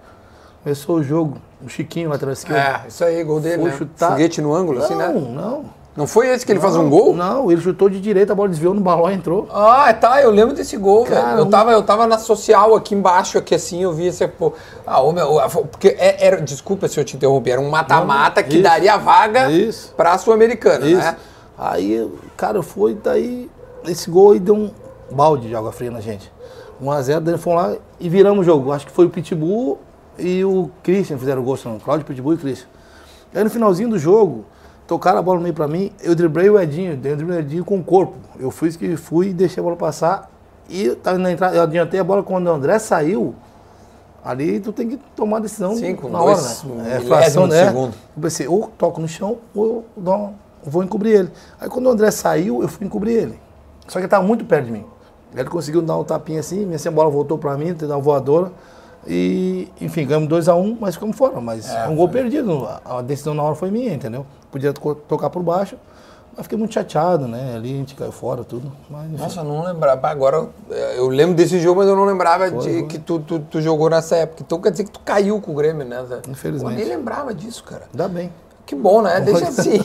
Começou 0.63 0.97
o 0.99 1.03
jogo, 1.03 1.37
o 1.61 1.69
Chiquinho 1.69 2.09
lateral 2.11 2.33
esquerdo. 2.33 2.85
É, 2.85 2.89
isso 2.89 3.03
aí, 3.05 3.25
gol 3.25 3.41
dele, 3.41 3.61
Foi 3.61 3.71
né? 3.73 3.77
chutar. 3.77 4.11
Foguete 4.13 4.41
no 4.41 4.55
ângulo, 4.55 4.79
assim, 4.83 4.95
não, 4.95 5.01
né? 5.01 5.13
não. 5.21 5.31
Não 5.33 5.84
foi 6.09 6.29
esse 6.29 6.45
que 6.45 6.51
ele 6.51 6.59
faz 6.59 6.75
um 6.75 6.83
Não, 6.83 6.91
gol? 6.91 7.15
Não, 7.15 7.53
ele 7.53 7.61
chutou 7.61 7.89
de 7.89 8.01
direita, 8.01 8.33
a 8.33 8.37
bola 8.37 8.49
desviou 8.49 8.75
no 8.75 8.81
balão 8.81 9.09
e 9.11 9.15
entrou. 9.15 9.47
Ah, 9.53 9.95
tá, 9.95 10.21
eu 10.21 10.31
lembro 10.31 10.53
desse 10.53 10.77
gol, 10.77 11.05
velho. 11.05 11.23
Cara, 11.23 11.39
Eu 11.39 11.45
um- 11.45 11.51
tava, 11.51 11.71
eu 11.71 11.83
tava 11.85 12.05
na 12.07 12.19
social 12.19 12.75
aqui 12.75 12.97
embaixo, 12.97 13.39
aqui 13.39 13.55
assim, 13.55 13.81
eu 13.83 13.93
vi 13.93 14.09
esse. 14.09 14.27
Pô, 14.27 14.53
ah, 14.85 15.01
ô, 15.01 15.13
meu, 15.13 15.41
porque 15.71 15.89
é- 15.97 16.27
era. 16.27 16.41
Desculpa 16.41 16.89
se 16.89 16.99
eu 16.99 17.05
te 17.05 17.17
interrompi, 17.17 17.51
era 17.53 17.61
um 17.61 17.71
mata-mata 17.71 18.41
Não, 18.43 18.49
que 18.49 18.55
isso. 18.55 18.63
daria 18.65 18.97
vaga 18.97 19.49
Isso. 19.53 19.95
pra 19.97 20.19
Sul-Americana, 20.19 20.85
Isso. 20.85 20.99
né? 20.99 21.17
Aí, 21.57 22.11
cara, 22.37 22.61
foi 22.63 22.95
daí. 22.95 23.49
Esse 23.87 24.11
gol 24.11 24.33
aí 24.33 24.41
deu 24.41 24.57
um 24.57 24.71
balde 25.13 25.47
de 25.47 25.55
água 25.55 25.71
fria 25.71 25.93
na 25.93 26.01
gente. 26.01 26.33
1x0, 26.83 27.21
daí 27.21 27.39
fomos 27.39 27.63
lá 27.63 27.77
e 28.01 28.09
viramos 28.09 28.41
o 28.41 28.43
jogo. 28.43 28.73
Acho 28.73 28.85
que 28.87 28.93
foi 28.93 29.07
o 29.07 29.11
Pitbull 29.11 29.79
e 30.19 30.45
o 30.45 30.71
Christian 30.83 31.19
fizeram 31.19 31.41
o 31.41 31.45
gol, 31.45 31.57
não. 31.65 31.79
Cláudio 31.79 32.05
Pitbull 32.05 32.35
e 32.35 32.37
Christian. 32.39 32.67
Aí 33.33 33.45
no 33.45 33.51
finalzinho 33.51 33.89
do 33.91 33.99
jogo, 33.99 34.45
tocaram 34.87 35.19
a 35.19 35.23
bola 35.23 35.39
no 35.39 35.43
meio 35.43 35.55
pra 35.55 35.67
mim, 35.69 35.91
eu 36.03 36.15
driblei 36.15 36.49
o 36.51 36.59
Edinho, 36.61 36.97
dei 36.97 37.13
o 37.13 37.17
driblei 37.17 37.39
o 37.39 37.41
Edinho 37.41 37.65
com 37.65 37.79
o 37.79 37.85
corpo. 37.85 38.15
Eu 38.39 38.51
fui 38.51 38.71
que 38.73 38.97
fui, 38.97 39.33
deixei 39.33 39.61
a 39.61 39.65
bola 39.65 39.77
passar 39.77 40.31
e 40.69 40.91
tava 40.97 41.19
na 41.19 41.31
entrada, 41.33 41.57
eu 41.57 41.63
adiantei 41.63 42.01
a 42.01 42.05
bola 42.05 42.23
quando 42.23 42.47
o 42.47 42.51
André 42.51 42.79
saiu. 42.79 43.35
Ali 44.25 44.59
tu 44.59 44.73
tem 44.73 44.89
que 44.89 44.97
tomar 45.15 45.37
a 45.37 45.41
decisão 45.41 45.77
Sim, 45.77 45.95
com 45.95 46.09
na 46.09 46.23
hora, 46.23 46.41
né? 46.41 46.43
milésimos 46.43 47.07
fração, 47.09 47.47
né? 47.47 47.67
segundo. 47.67 47.95
Eu 48.17 48.23
pensei, 48.23 48.49
ou 48.49 48.69
toco 48.79 49.01
no 49.01 49.07
chão, 49.09 49.37
ou 49.55 49.65
eu 49.67 49.85
dou 50.03 50.15
uma- 50.15 50.33
vou 50.65 50.83
encobrir 50.83 51.13
ele. 51.15 51.31
Aí 51.61 51.69
quando 51.69 51.87
o 51.87 51.91
André 51.91 52.11
saiu, 52.11 52.63
eu 52.63 52.69
fui 52.69 52.87
encobrir 52.87 53.13
ele. 53.17 53.39
Só 53.87 53.93
que 53.93 53.99
ele 53.99 54.07
estava 54.07 54.25
muito 54.27 54.47
perto 54.47 54.65
de 54.67 54.73
mim. 54.73 54.85
Ele 55.37 55.49
conseguiu 55.51 55.83
dar 55.83 55.99
um 55.99 56.05
tapinha 56.05 56.41
assim, 56.41 56.65
minha 56.65 56.77
assim, 56.77 56.89
a 56.89 56.93
bola 56.93 57.11
voltou 57.11 57.37
para 57.37 57.55
mim, 57.59 57.75
ter 57.75 57.85
uma 57.85 57.99
voadora. 57.99 58.51
E, 59.07 59.69
enfim, 59.79 60.07
ganhamos 60.07 60.29
2x1, 60.31 60.57
um, 60.59 60.79
mas 60.81 60.95
ficamos 60.95 61.17
fora. 61.17 61.39
Mas 61.39 61.69
É, 61.69 61.87
um 61.89 61.95
gol 61.95 62.09
perdido. 62.09 62.67
A 62.87 62.99
a 63.01 63.03
decisão 63.03 63.35
na 63.35 63.43
hora 63.43 63.55
foi 63.55 63.71
minha, 63.71 63.93
entendeu? 63.93 64.25
Podia 64.55 64.73
to- 64.73 64.95
tocar 65.09 65.31
por 65.31 65.43
baixo, 65.43 65.77
mas 66.37 66.45
fiquei 66.45 66.57
muito 66.57 66.73
chateado, 66.73 67.27
né? 67.27 67.55
Ali 67.57 67.73
a 67.73 67.77
gente 67.77 67.97
caiu 67.97 68.13
fora, 68.13 68.45
tudo. 68.45 68.71
Mas, 68.89 69.07
enfim. 69.13 69.21
Nossa, 69.21 69.41
eu 69.41 69.45
não 69.45 69.65
lembrava. 69.65 70.07
Agora, 70.09 70.47
eh, 70.71 70.95
eu 70.99 71.09
lembro 71.09 71.35
desse 71.35 71.59
jogo, 71.59 71.81
mas 71.81 71.89
eu 71.89 71.97
não 71.97 72.05
lembrava 72.05 72.49
de 72.53 72.85
que 72.85 73.01
tu, 73.01 73.19
tu, 73.19 73.41
tu 73.41 73.61
jogou 73.61 73.91
nessa 73.91 74.15
época. 74.15 74.45
Então 74.47 74.61
quer 74.61 74.71
dizer 74.71 74.85
que 74.85 74.93
tu 74.93 75.01
caiu 75.05 75.41
com 75.41 75.51
o 75.51 75.55
Grêmio, 75.57 75.85
né? 75.85 76.05
Infelizmente. 76.29 76.73
Pô, 76.77 76.79
nem 76.79 76.89
lembrava 76.97 77.35
disso, 77.35 77.65
cara. 77.65 77.83
Ainda 77.93 78.07
bem. 78.07 78.33
Que 78.65 78.77
bom, 78.77 79.03
né? 79.03 79.21
Deixa 79.21 79.49
assim. 79.49 79.81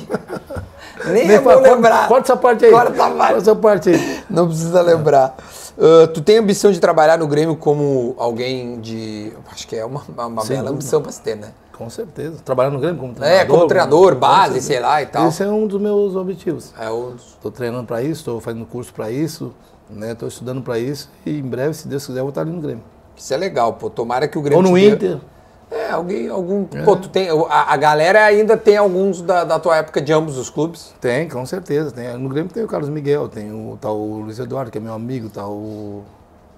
nem 1.06 1.28
Nem 1.28 1.38
é 1.38 1.42
bom 1.42 1.60
lembrar. 1.60 2.08
Corta 2.08 2.32
essa 2.32 2.38
parte 2.40 2.66
aí. 2.66 2.72
Corta 2.72 2.92
essa 2.94 2.98
parte. 3.10 3.18
Corta 3.18 3.38
essa 3.38 3.56
parte 3.56 3.90
aí. 3.90 4.24
Não 4.30 4.48
precisa 4.48 4.82
lembrar. 4.84 5.36
Ah, 5.80 6.08
tu 6.14 6.22
tem 6.22 6.38
ambição 6.38 6.72
de 6.72 6.80
trabalhar 6.80 7.18
no 7.18 7.28
Grêmio 7.28 7.56
como 7.56 8.14
alguém 8.20 8.80
de. 8.80 9.34
Acho 9.52 9.68
que 9.68 9.76
é 9.76 9.84
uma, 9.84 10.02
uma, 10.08 10.26
uma 10.28 10.42
Sem 10.44 10.50
bela 10.58 10.68
dúvida. 10.70 10.76
ambição 10.76 11.02
pra 11.02 11.12
se 11.12 11.22
ter, 11.22 11.36
né? 11.36 11.50
Com 11.80 11.90
certeza. 11.90 12.40
Trabalhar 12.44 12.72
no 12.72 12.80
Grêmio 12.80 13.00
como 13.00 13.14
treinador. 13.14 13.42
É, 13.42 13.46
como 13.46 13.66
treinador, 13.68 14.14
com 14.14 14.20
base, 14.20 14.62
sei 14.62 14.82
lá 14.82 15.02
e 15.02 15.06
tal. 15.06 15.30
Esse 15.30 15.44
é 15.44 15.48
um 15.48 15.66
dos 15.66 15.80
meus 15.80 16.14
objetivos. 16.14 16.74
É. 16.78 16.88
Estou 17.16 17.50
treinando 17.50 17.86
para 17.86 18.02
isso, 18.02 18.20
estou 18.20 18.42
fazendo 18.42 18.66
curso 18.66 18.94
para 18.94 19.10
isso, 19.10 19.54
né? 19.90 20.12
Estou 20.12 20.28
estudando 20.28 20.62
para 20.62 20.78
isso 20.78 21.10
e 21.26 21.40
em 21.40 21.42
breve, 21.42 21.74
se 21.74 21.88
Deus 21.88 22.06
quiser, 22.06 22.20
eu 22.20 22.24
vou 22.26 22.30
estar 22.30 22.42
ali 22.42 22.52
no 22.52 22.60
Grêmio. 22.60 22.84
Isso 23.16 23.34
é 23.34 23.38
legal, 23.38 23.74
pô. 23.74 23.90
Tomara 23.90 24.28
que 24.28 24.38
o 24.38 24.42
Grêmio. 24.42 24.58
Ou 24.58 24.72
no 24.72 24.78
te 24.78 24.82
dê- 24.96 25.08
Inter. 25.08 25.18
É, 25.72 25.92
alguém, 25.92 26.28
algum. 26.28 26.66
Pô, 26.66 26.98
tu 26.98 27.08
tem. 27.08 27.30
A, 27.30 27.74
a 27.74 27.78
galera 27.78 28.26
ainda 28.26 28.58
tem 28.58 28.76
alguns 28.76 29.22
da, 29.22 29.46
da 29.46 29.58
tua 29.58 29.78
época 29.78 30.02
de 30.02 30.12
ambos 30.12 30.38
os 30.38 30.50
clubes. 30.50 30.94
Tem, 31.00 31.30
com 31.30 31.46
certeza. 31.46 31.92
Tem. 31.92 32.18
No 32.18 32.28
Grêmio 32.28 32.52
tem 32.52 32.62
o 32.64 32.68
Carlos 32.68 32.90
Miguel, 32.90 33.30
tem 33.30 33.52
o 33.54 33.78
tal 33.80 33.96
o 33.96 34.20
Luiz 34.20 34.38
Eduardo, 34.38 34.70
que 34.70 34.78
é 34.80 34.82
meu 34.82 34.94
amigo, 34.94 35.30
tá 35.30 35.48
o, 35.48 36.04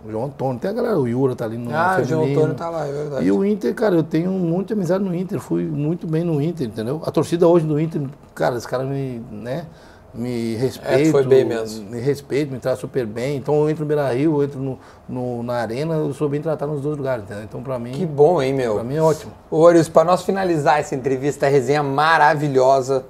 o 0.05 0.11
João 0.11 0.25
Antônio, 0.25 0.59
tem 0.59 0.69
a 0.71 0.73
galera, 0.73 0.99
o 0.99 1.07
Yura 1.07 1.35
tá 1.35 1.45
ali 1.45 1.57
no 1.57 1.69
Ah, 1.73 1.97
o 1.99 2.03
João 2.03 2.21
feminino. 2.21 2.39
Antônio 2.41 2.55
tá 2.57 2.69
lá, 2.69 2.87
é 2.87 2.91
verdade. 2.91 3.25
E 3.25 3.31
o 3.31 3.45
Inter, 3.45 3.73
cara, 3.75 3.95
eu 3.95 4.03
tenho 4.03 4.31
muita 4.31 4.73
amizade 4.73 5.03
no 5.03 5.13
Inter, 5.15 5.39
fui 5.39 5.63
muito 5.63 6.07
bem 6.07 6.23
no 6.23 6.41
Inter, 6.41 6.67
entendeu? 6.67 7.01
A 7.05 7.11
torcida 7.11 7.47
hoje 7.47 7.65
do 7.65 7.79
Inter, 7.79 8.01
cara, 8.33 8.55
os 8.55 8.65
caras 8.65 8.87
me, 8.87 9.21
né, 9.31 9.65
me 10.13 10.55
respeitam. 10.55 10.99
É, 11.07 11.11
foi 11.11 11.23
bem 11.25 11.45
mesmo. 11.45 11.89
Me 11.89 11.99
respeitam, 11.99 12.53
me 12.53 12.59
tratam 12.59 12.81
super 12.81 13.05
bem. 13.05 13.37
Então 13.37 13.55
eu 13.61 13.69
entro 13.69 13.83
no 13.83 13.87
Beira 13.87 14.11
Rio, 14.13 14.37
eu 14.37 14.43
entro 14.43 14.59
no, 14.59 14.77
no- 15.07 15.43
na 15.43 15.53
arena, 15.53 15.93
eu 15.95 16.13
sou 16.13 16.27
bem 16.27 16.41
tratado 16.41 16.71
nos 16.73 16.81
dois 16.81 16.97
lugares, 16.97 17.23
entendeu? 17.23 17.43
Então 17.43 17.61
pra 17.63 17.77
mim, 17.79 17.91
Que 17.91 18.05
bom, 18.05 18.41
hein, 18.41 18.53
meu? 18.53 18.75
pra 18.75 18.83
mim 18.83 18.95
é 18.95 19.01
ótimo. 19.01 19.31
Ô, 19.49 19.59
Orius, 19.59 19.87
para 19.87 20.03
nós 20.03 20.23
finalizar 20.23 20.79
essa 20.79 20.95
entrevista, 20.95 21.45
a 21.45 21.49
resenha 21.49 21.81
maravilhosa. 21.83 23.05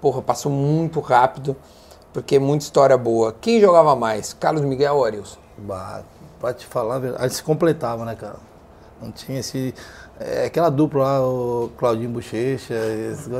Porra, 0.00 0.22
passou 0.22 0.50
muito 0.52 1.00
rápido, 1.00 1.56
porque 2.12 2.36
é 2.36 2.38
muita 2.38 2.64
história 2.64 2.96
boa. 2.96 3.34
Quem 3.40 3.60
jogava 3.60 3.96
mais? 3.96 4.32
Carlos 4.32 4.62
Miguel 4.62 4.94
ou 4.94 5.02
Orius? 5.02 5.36
Bah, 5.58 6.02
pra 6.40 6.52
te 6.52 6.66
falar, 6.66 6.96
a 6.96 6.98
verdade, 6.98 7.34
se 7.34 7.42
completava, 7.42 8.04
né, 8.04 8.14
cara? 8.14 8.36
Não 9.00 9.12
tinha 9.12 9.38
esse. 9.38 9.74
É, 10.18 10.46
aquela 10.46 10.70
dupla 10.70 11.02
lá, 11.04 11.26
o 11.26 11.70
Claudinho 11.76 12.10
Bochecha. 12.10 12.74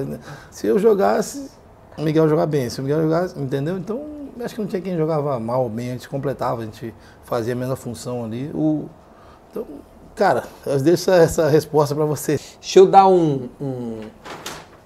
né? 0.06 0.20
Se 0.50 0.66
eu 0.66 0.78
jogasse, 0.78 1.50
o 1.96 2.02
Miguel 2.02 2.28
jogava 2.28 2.46
bem. 2.46 2.70
Se 2.70 2.80
o 2.80 2.84
Miguel 2.84 3.02
jogasse, 3.02 3.38
entendeu? 3.38 3.76
Então, 3.76 4.00
acho 4.44 4.54
que 4.54 4.60
não 4.60 4.68
tinha 4.68 4.80
quem 4.80 4.96
jogava 4.96 5.38
mal 5.40 5.64
ou 5.64 5.68
bem, 5.68 5.90
a 5.90 5.92
gente 5.92 6.08
completava, 6.08 6.62
a 6.62 6.64
gente 6.64 6.94
fazia 7.24 7.54
a 7.54 7.56
mesma 7.56 7.74
função 7.74 8.24
ali. 8.24 8.50
O, 8.54 8.88
então, 9.50 9.66
cara, 10.14 10.44
eu 10.64 10.78
deixo 10.80 11.10
essa, 11.10 11.48
resposta 11.48 11.94
pra 11.94 12.04
você. 12.04 12.38
Deixa 12.60 12.78
eu 12.78 12.86
dar 12.86 13.08
um, 13.08 13.48
um, 13.60 14.00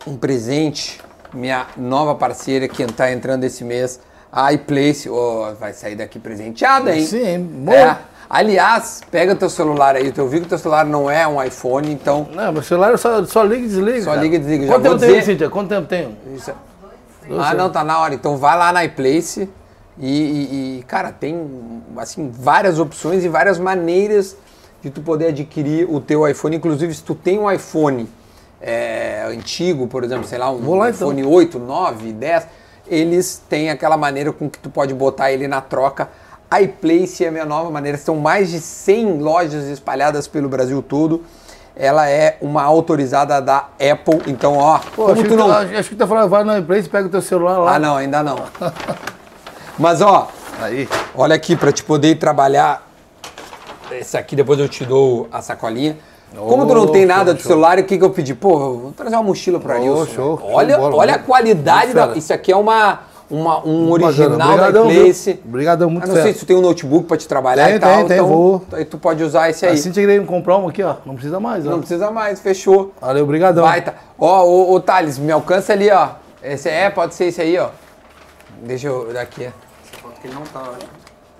um 0.06 0.16
presente, 0.16 1.00
minha 1.32 1.66
nova 1.76 2.14
parceira 2.14 2.66
que 2.68 2.82
está 2.82 3.12
entrando 3.12 3.44
esse 3.44 3.64
mês, 3.64 4.00
a 4.32 4.52
iPlace. 4.52 5.08
Ó, 5.10 5.52
vai 5.60 5.72
sair 5.74 5.94
daqui 5.94 6.18
presenteada, 6.18 6.96
hein? 6.96 7.04
Sim, 7.06 7.38
bom. 7.38 7.72
É, 7.72 7.98
Aliás, 8.30 9.02
pega 9.10 9.36
teu 9.36 9.50
celular 9.50 9.94
aí, 9.94 10.10
eu 10.16 10.26
vi 10.26 10.40
que 10.40 10.48
teu 10.48 10.56
celular 10.56 10.86
não 10.86 11.10
é 11.10 11.28
um 11.28 11.42
iPhone, 11.42 11.92
então 11.92 12.26
Não, 12.32 12.50
meu 12.50 12.62
celular 12.62 12.96
só, 12.96 13.22
só 13.26 13.42
liga 13.42 13.66
e 13.66 13.68
desliga. 13.68 14.00
Só 14.04 14.10
cara. 14.12 14.22
liga 14.22 14.36
e 14.36 14.38
desliga, 14.38 14.66
já 14.66 14.72
Quanto 14.72 14.82
vou 14.84 14.92
tempo 14.92 15.00
tem, 15.00 15.08
dizer- 15.20 15.32
Cíntia? 15.32 15.50
Quanto 15.50 15.68
tempo 15.68 15.86
tem? 15.86 16.16
Isso 16.34 16.50
é- 16.50 16.54
Ah, 17.38 17.52
não, 17.52 17.68
tá 17.70 17.84
na 17.84 17.98
hora. 18.00 18.14
Então 18.14 18.38
vai 18.38 18.56
lá 18.56 18.72
na 18.72 18.86
iPlace 18.86 19.50
e, 19.98 20.08
e- 20.22 20.78
e, 20.78 20.82
cara, 20.84 21.12
tem 21.12 21.46
assim 21.98 22.30
várias 22.32 22.78
opções 22.78 23.22
e 23.22 23.28
várias 23.28 23.58
maneiras 23.58 24.34
de 24.80 24.88
tu 24.88 25.02
poder 25.02 25.26
adquirir 25.26 25.86
o 25.90 26.00
teu 26.00 26.26
iPhone. 26.26 26.56
Inclusive, 26.56 26.94
se 26.94 27.02
tu 27.02 27.14
tem 27.14 27.38
um 27.38 27.50
iPhone 27.52 28.08
é, 28.62 29.24
antigo, 29.28 29.86
por 29.88 30.04
exemplo, 30.04 30.26
sei 30.26 30.38
lá, 30.38 30.50
um 30.50 30.74
lá, 30.78 30.88
então. 30.88 31.08
iPhone 31.12 31.22
8, 31.24 31.58
9, 31.58 32.12
10, 32.14 32.46
eles 32.86 33.42
têm 33.48 33.70
aquela 33.70 33.96
maneira 33.96 34.32
com 34.32 34.48
que 34.48 34.58
tu 34.58 34.70
pode 34.70 34.92
botar 34.94 35.32
ele 35.32 35.46
na 35.46 35.60
troca. 35.60 36.08
A 36.50 36.60
iPlace 36.60 37.24
é 37.24 37.28
a 37.28 37.32
minha 37.32 37.44
nova 37.46 37.70
maneira. 37.70 37.96
São 37.96 38.16
mais 38.16 38.50
de 38.50 38.60
100 38.60 39.18
lojas 39.18 39.64
espalhadas 39.64 40.28
pelo 40.28 40.48
Brasil 40.48 40.82
todo. 40.82 41.22
Ela 41.74 42.08
é 42.10 42.36
uma 42.42 42.62
autorizada 42.62 43.40
da 43.40 43.68
Apple. 43.80 44.22
Então, 44.26 44.58
ó, 44.58 44.78
Pô, 44.78 45.06
como 45.06 45.12
acho, 45.12 45.22
tu 45.22 45.28
que, 45.30 45.36
não... 45.36 45.50
acho, 45.50 45.74
acho 45.74 45.88
que 45.88 45.96
tá 45.96 46.06
falando, 46.06 46.28
vai 46.28 46.44
na 46.44 46.60
Place, 46.60 46.88
pega 46.88 47.06
o 47.06 47.10
teu 47.10 47.22
celular 47.22 47.58
lá. 47.58 47.74
Ah, 47.76 47.78
não, 47.78 47.96
ainda 47.96 48.22
não. 48.22 48.44
Mas 49.78 50.02
ó, 50.02 50.28
Aí. 50.60 50.86
olha 51.14 51.34
aqui 51.34 51.56
para 51.56 51.72
te 51.72 51.82
poder 51.82 52.18
trabalhar. 52.18 52.86
Esse 53.90 54.16
aqui 54.18 54.36
depois 54.36 54.58
eu 54.58 54.68
te 54.68 54.84
dou 54.84 55.28
a 55.32 55.40
sacolinha. 55.40 55.96
Como 56.36 56.66
tu 56.66 56.74
não 56.74 56.86
tem 56.88 57.04
nada 57.06 57.32
show, 57.32 57.40
show. 57.40 57.48
celular, 57.50 57.78
o 57.78 57.84
que, 57.84 57.98
que 57.98 58.04
eu 58.04 58.10
pedi? 58.10 58.34
Pô, 58.34 58.58
vou 58.74 58.92
trazer 58.92 59.16
uma 59.16 59.22
mochila 59.22 59.60
para 59.60 59.76
Oh, 59.76 59.80
Nilson. 59.80 60.06
show, 60.06 60.38
show 60.38 60.50
Olha, 60.52 60.78
bola, 60.78 60.96
olha 60.96 61.14
a 61.14 61.18
qualidade 61.18 61.92
da. 61.92 62.06
Isso 62.16 62.32
aqui 62.32 62.50
é 62.50 62.56
uma, 62.56 63.00
uma- 63.30 63.64
um 63.66 63.90
original 63.92 64.38
da 64.38 64.46
Obrigadão? 64.46 64.84
Place. 64.88 65.40
Obrigadão, 65.44 65.90
muito 65.90 66.08
Eu 66.08 66.14
não 66.14 66.22
sei 66.22 66.32
se 66.32 66.38
tu 66.40 66.46
tem 66.46 66.56
um 66.56 66.60
notebook 66.60 67.06
para 67.06 67.16
te 67.16 67.28
trabalhar 67.28 67.66
Tem, 67.66 67.76
e 67.76 67.78
tal. 67.78 67.96
tem, 67.98 68.06
tem, 68.06 68.16
então, 68.16 68.28
vou. 68.28 68.62
aí 68.72 68.84
tu 68.84 68.98
pode 68.98 69.22
usar 69.22 69.50
esse 69.50 69.66
aí. 69.66 69.74
Assim 69.74 69.90
tinha 69.90 70.06
que 70.06 70.26
comprar 70.26 70.56
uma 70.56 70.70
aqui, 70.70 70.82
ó. 70.82 70.96
Não 71.04 71.14
precisa 71.14 71.38
mais, 71.38 71.66
ó. 71.66 71.70
Não 71.70 71.78
precisa 71.80 72.10
mais, 72.10 72.40
fechou. 72.40 72.92
Valeu, 73.00 73.24
obrigadão. 73.24 73.64
Baita. 73.64 73.94
Ó, 74.18 74.44
ô, 74.44 74.72
ô 74.74 74.80
Thales, 74.80 75.18
me 75.18 75.30
alcança 75.32 75.72
ali, 75.72 75.90
ó. 75.90 76.08
Esse 76.42 76.68
é, 76.68 76.88
pode 76.90 77.14
ser 77.14 77.26
esse 77.26 77.40
aí, 77.40 77.58
ó. 77.58 77.68
Deixa 78.64 78.88
eu. 78.88 79.12
Daqui. 79.12 79.48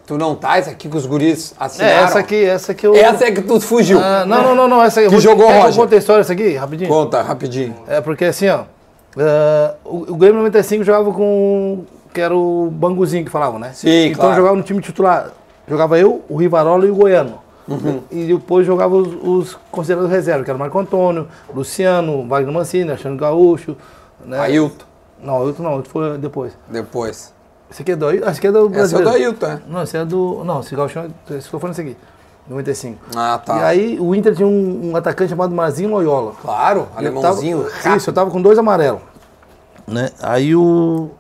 Tu 0.07 0.19
não 0.19 0.35
tá? 0.35 0.59
Esse 0.59 0.71
aqui 0.71 0.89
que 0.89 0.97
os 0.97 1.07
guris 1.07 1.53
É, 1.53 1.65
assinaram? 1.65 2.05
essa 2.05 2.19
aqui, 2.19 2.45
essa 2.45 2.73
aqui 2.73 2.87
eu... 2.87 2.95
Essa 2.97 3.25
é 3.27 3.31
que 3.33 3.41
tu 3.43 3.61
fugiu. 3.61 4.01
Ah, 4.01 4.25
não, 4.27 4.43
não, 4.43 4.55
não, 4.55 4.69
não, 4.69 4.83
essa 4.83 5.01
eu 5.01 5.09
Que 5.11 5.21
jogou, 5.21 5.47
que 5.47 5.53
eu 5.53 5.61
Roger? 5.63 5.77
conte 5.77 5.95
a 5.95 5.99
história 5.99 6.21
essa 6.23 6.33
aqui, 6.33 6.55
rapidinho? 6.57 6.89
Conta, 6.91 7.23
rapidinho. 7.23 7.75
É, 7.87 8.01
porque 8.01 8.25
assim, 8.25 8.49
ó. 8.49 8.63
é, 9.17 9.75
o, 9.85 10.13
o 10.13 10.17
Grêmio 10.17 10.39
95 10.39 10.83
jogava 10.85 11.13
com. 11.13 11.85
que 12.13 12.21
era 12.21 12.35
o 12.37 12.69
Banguzinho 12.73 13.25
que 13.25 13.31
falavam, 13.31 13.59
né? 13.61 13.71
Sim, 13.75 14.07
Então 14.07 14.23
claro. 14.25 14.37
jogava 14.37 14.57
no 14.57 14.63
time 14.63 14.81
titular. 14.81 15.31
Jogava 15.69 15.97
eu, 15.99 16.23
o 16.29 16.37
Rivarola 16.37 16.85
e 16.85 16.91
o 16.91 16.95
Goiano. 16.97 17.39
E 18.11 18.25
depois 18.25 18.67
jogava 18.67 18.97
os, 18.97 19.09
os 19.23 19.59
considerados 19.71 20.11
reserva, 20.11 20.43
que 20.45 20.51
era 20.51 20.57
o 20.57 20.59
Marco 20.61 20.77
Antônio, 20.79 21.29
Luciano, 21.55 22.27
Wagner 22.27 22.53
Mancini, 22.53 22.91
Alexandre 22.91 23.19
Gaúcho. 23.19 23.77
Né? 24.25 24.39
Ailton, 24.39 24.85
Não, 25.23 25.37
Ailton 25.41 25.63
não, 25.63 25.71
Ailton 25.75 25.89
foi 25.91 26.19
depois. 26.19 26.53
depois. 26.69 27.33
Esse 27.73 27.81
aqui 27.81 27.93
é 27.93 27.97
do 27.97 28.07
Ailton? 28.07 28.29
Esse 28.29 28.39
aqui 28.39 28.47
é 28.47 28.53
do 28.53 28.79
Esse 28.79 28.95
é 28.95 28.99
do 29.01 29.09
Ailton, 29.09 29.47
é? 29.47 29.61
Não, 29.67 29.83
esse 29.83 29.97
é 29.97 30.05
do. 30.05 30.45
Não, 30.45 30.61
esse 30.61 30.77
Gauchão, 30.77 31.07
esse 31.31 31.49
que 31.49 31.55
eu 31.55 31.59
falando 31.59 31.73
esse 31.73 31.81
aqui. 31.81 31.97
95. 32.47 32.99
Ah, 33.17 33.41
tá. 33.43 33.57
E 33.57 33.63
aí 33.63 34.01
o 34.01 34.15
Inter 34.15 34.35
tinha 34.35 34.47
um, 34.47 34.91
um 34.91 34.97
atacante 34.97 35.31
chamado 35.31 35.55
Marzinho 35.55 35.91
Loyola. 35.91 36.35
Claro, 36.43 36.89
Eu 36.93 36.99
alemãozinho. 36.99 37.65
tava-. 37.83 37.97
Isso, 37.97 38.11
eu 38.11 38.15
tava 38.15 38.31
com 38.31 38.43
dois 38.43 38.59
amarelos. 38.59 39.01
Né? 39.87 40.11
Aí 40.21 40.55
o, 40.55 41.11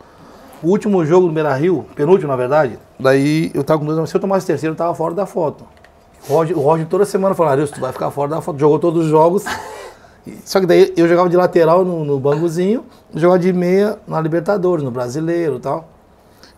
o 0.62 0.68
último 0.68 1.04
jogo 1.06 1.28
do 1.28 1.32
Beira 1.32 1.54
Rio, 1.54 1.86
penúltimo 1.94 2.28
na 2.28 2.36
verdade, 2.36 2.78
daí 2.98 3.50
eu 3.54 3.64
tava 3.64 3.78
com 3.78 3.86
dois 3.86 3.96
amarelos. 3.96 4.10
Se 4.10 4.16
eu 4.16 4.20
tomasse 4.20 4.46
terceiro, 4.46 4.74
eu 4.74 4.76
tava 4.76 4.94
fora 4.94 5.14
da 5.14 5.24
foto. 5.24 5.64
O 6.28 6.34
Roger, 6.34 6.58
o 6.58 6.60
Roger 6.60 6.86
toda 6.86 7.04
semana 7.04 7.34
falava, 7.34 7.66
tu 7.66 7.80
vai 7.80 7.92
ficar 7.92 8.10
fora 8.10 8.28
da 8.28 8.40
foto. 8.42 8.58
Jogou 8.58 8.78
todos 8.78 9.04
os 9.04 9.08
jogos. 9.08 9.44
Só 10.44 10.60
que 10.60 10.66
daí 10.66 10.92
eu 10.96 11.08
jogava 11.08 11.28
de 11.28 11.36
lateral 11.36 11.84
no, 11.84 12.04
no 12.04 12.20
banguzinho, 12.20 12.84
jogava 13.14 13.38
de 13.38 13.52
meia 13.52 13.98
na 14.06 14.20
Libertadores, 14.20 14.84
no 14.84 14.90
Brasileiro 14.90 15.56
e 15.56 15.60
tal. 15.60 15.88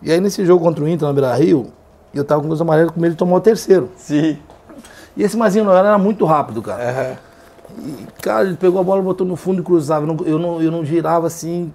E 0.01 0.11
aí 0.11 0.19
nesse 0.19 0.45
jogo 0.45 0.63
contra 0.63 0.83
o 0.83 0.87
Inter 0.87 1.07
na 1.07 1.13
Beira 1.13 1.33
Rio, 1.35 1.71
eu 2.13 2.23
tava 2.23 2.41
com 2.41 2.47
dois 2.47 2.61
amarelos 2.61 2.91
com 2.91 2.99
medo 2.99 3.11
de 3.13 3.17
tomar 3.17 3.37
o 3.37 3.41
terceiro. 3.41 3.89
Sim. 3.97 4.37
E 5.17 5.23
esse 5.23 5.37
Mazinho 5.37 5.65
Loyola 5.65 5.87
era 5.89 5.97
muito 5.97 6.25
rápido, 6.25 6.61
cara. 6.61 6.89
Aham. 6.89 7.17
E, 7.79 8.07
cara, 8.21 8.47
ele 8.47 8.57
pegou 8.57 8.79
a 8.79 8.83
bola, 8.83 9.01
botou 9.01 9.25
no 9.25 9.35
fundo 9.35 9.61
e 9.61 9.63
cruzava. 9.63 10.05
Eu 10.05 10.13
não, 10.13 10.25
eu 10.25 10.39
não, 10.39 10.61
eu 10.61 10.71
não 10.71 10.85
girava 10.85 11.27
assim. 11.27 11.73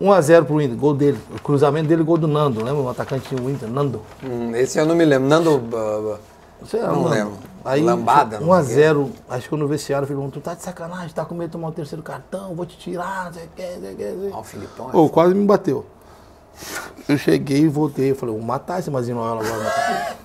1x0 0.00 0.44
pro 0.44 0.60
Inter, 0.60 0.76
gol 0.76 0.94
dele. 0.94 1.18
O 1.34 1.40
cruzamento 1.40 1.88
dele, 1.88 2.02
gol 2.02 2.18
do 2.18 2.28
Nando, 2.28 2.62
lembra? 2.62 2.82
O 2.82 2.88
atacante 2.88 3.34
do 3.34 3.50
Inter, 3.50 3.68
Nando. 3.70 4.02
Hum, 4.22 4.54
esse 4.54 4.78
eu 4.78 4.84
não 4.84 4.94
me 4.94 5.04
lembro. 5.04 5.28
Nando. 5.28 5.56
uh, 5.56 6.18
Sei 6.66 6.80
lá, 6.80 6.88
Não 6.88 7.02
Nando. 7.02 7.08
lembro. 7.10 7.32
Aí, 7.64 7.82
Lambada, 7.82 8.38
não 8.38 8.62
sei 8.62 8.84
1x0, 8.84 9.08
acho 9.28 9.48
que 9.48 9.54
eu 9.54 9.58
no 9.58 9.66
vestiário, 9.66 10.06
falei, 10.06 10.30
tu 10.30 10.40
tá 10.40 10.54
de 10.54 10.62
sacanagem, 10.62 11.08
tá 11.12 11.24
com 11.24 11.34
medo 11.34 11.48
de 11.48 11.52
tomar 11.52 11.68
o 11.68 11.72
terceiro 11.72 12.00
cartão, 12.00 12.54
vou 12.54 12.64
te 12.64 12.78
tirar, 12.78 13.24
não 13.26 13.32
sei 13.32 13.44
o 13.44 13.48
que, 13.56 13.62
não 13.62 13.80
sei 13.80 13.92
o 13.92 13.96
que. 13.96 14.04
não 14.04 14.20
sei 14.20 14.30
o 14.30 14.38
o. 14.38 14.44
Filipão. 14.44 14.88
é 14.88 14.92
Pô, 14.92 15.08
quase 15.08 15.34
me 15.34 15.44
bateu. 15.44 15.84
Eu 17.08 17.16
cheguei 17.16 17.62
e 17.62 17.68
voltei, 17.68 18.10
eu 18.10 18.16
falei, 18.16 18.34
vou 18.34 18.44
matar 18.44 18.80
esse 18.80 18.90
Mazinho 18.90 19.18
Loyola 19.18 19.42
agora. 19.44 20.16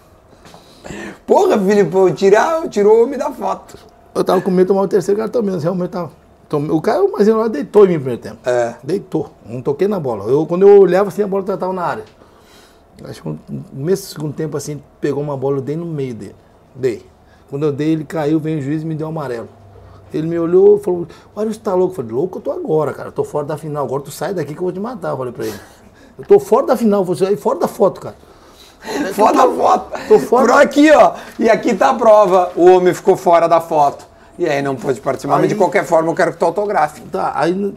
Porra, 1.27 1.59
Filipão, 1.59 2.13
tirar, 2.13 2.67
tirou 2.69 3.03
homem 3.03 3.17
da 3.17 3.31
foto. 3.31 3.77
Eu 4.13 4.23
tava 4.23 4.41
com 4.41 4.51
medo 4.51 4.63
de 4.63 4.67
tomar 4.69 4.81
o 4.81 4.87
terceiro 4.87 5.19
cartão 5.19 5.41
mesmo, 5.43 5.61
realmente 5.61 5.91
tava. 5.91 6.11
O 6.69 6.81
cara, 6.81 7.03
o 7.03 7.11
Mazinho 7.11 7.47
deitou 7.47 7.85
em 7.85 7.89
mim 7.89 7.93
no 7.93 7.99
primeiro 8.01 8.21
tempo. 8.21 8.37
É. 8.45 8.75
Deitou. 8.83 9.31
Não 9.45 9.61
toquei 9.61 9.87
na 9.87 9.99
bola. 9.99 10.25
Eu, 10.25 10.45
quando 10.45 10.67
eu 10.67 10.81
olhava 10.81 11.07
assim, 11.07 11.21
a 11.21 11.27
bola 11.27 11.45
já 11.47 11.53
estava 11.53 11.71
na 11.71 11.83
área. 11.83 12.03
Acho 13.05 13.23
que 13.23 13.29
no 13.29 13.39
mesmo 13.73 14.05
segundo 14.05 14.33
tempo, 14.33 14.57
assim, 14.57 14.81
pegou 14.99 15.23
uma 15.23 15.37
bola, 15.37 15.57
eu 15.57 15.61
dei 15.61 15.77
no 15.77 15.85
meio 15.85 16.13
dele. 16.13 16.35
Dei. 16.75 17.05
Quando 17.49 17.65
eu 17.65 17.71
dei, 17.71 17.91
ele 17.91 18.03
caiu, 18.03 18.39
veio 18.39 18.59
o 18.59 18.61
juiz 18.61 18.81
e 18.83 18.85
me 18.85 18.95
deu 18.95 19.07
um 19.07 19.11
amarelo. 19.11 19.47
Ele 20.13 20.27
me 20.27 20.37
olhou 20.37 20.77
e 20.77 20.83
falou, 20.83 21.07
olha, 21.33 21.53
você 21.53 21.59
tá 21.59 21.73
louco? 21.73 21.93
Eu 21.93 21.95
falei, 21.95 22.11
louco 22.11 22.37
eu 22.39 22.41
tô 22.41 22.51
agora, 22.51 22.93
cara. 22.93 23.09
Eu 23.09 23.13
tô 23.13 23.23
fora 23.23 23.45
da 23.45 23.57
final. 23.57 23.85
Agora 23.85 24.03
tu 24.03 24.11
sai 24.11 24.33
daqui 24.33 24.53
que 24.53 24.59
eu 24.59 24.63
vou 24.63 24.73
te 24.73 24.79
matar, 24.79 25.11
eu 25.11 25.17
falei 25.17 25.31
pra 25.31 25.45
ele. 25.45 25.59
Eu 26.21 26.27
tô 26.27 26.39
fora 26.39 26.67
da 26.67 26.77
final, 26.77 27.03
você 27.03 27.25
aí 27.25 27.35
fora 27.35 27.59
da 27.59 27.67
foto, 27.67 27.99
cara. 28.01 28.15
Fora 29.13 29.33
da 29.35 29.47
foto. 29.47 29.99
Tô 30.07 30.19
fora. 30.19 30.47
Por 30.47 30.61
aqui, 30.61 30.91
ó. 30.91 31.13
E 31.39 31.49
aqui 31.49 31.73
tá 31.75 31.89
a 31.89 31.93
prova. 31.93 32.51
O 32.55 32.65
homem 32.65 32.93
ficou 32.93 33.15
fora 33.15 33.47
da 33.47 33.59
foto. 33.61 34.05
E 34.37 34.47
aí 34.47 34.61
não 34.61 34.75
pôde 34.75 34.99
participar. 35.01 35.37
Mas 35.37 35.47
de 35.47 35.53
Aí- 35.53 35.57
qualquer 35.57 35.83
forma, 35.85 36.09
eu 36.09 36.15
quero 36.15 36.31
que 36.31 36.37
tu 36.39 36.45
autografe. 36.45 37.01
Tá, 37.01 37.31
aí, 37.35 37.75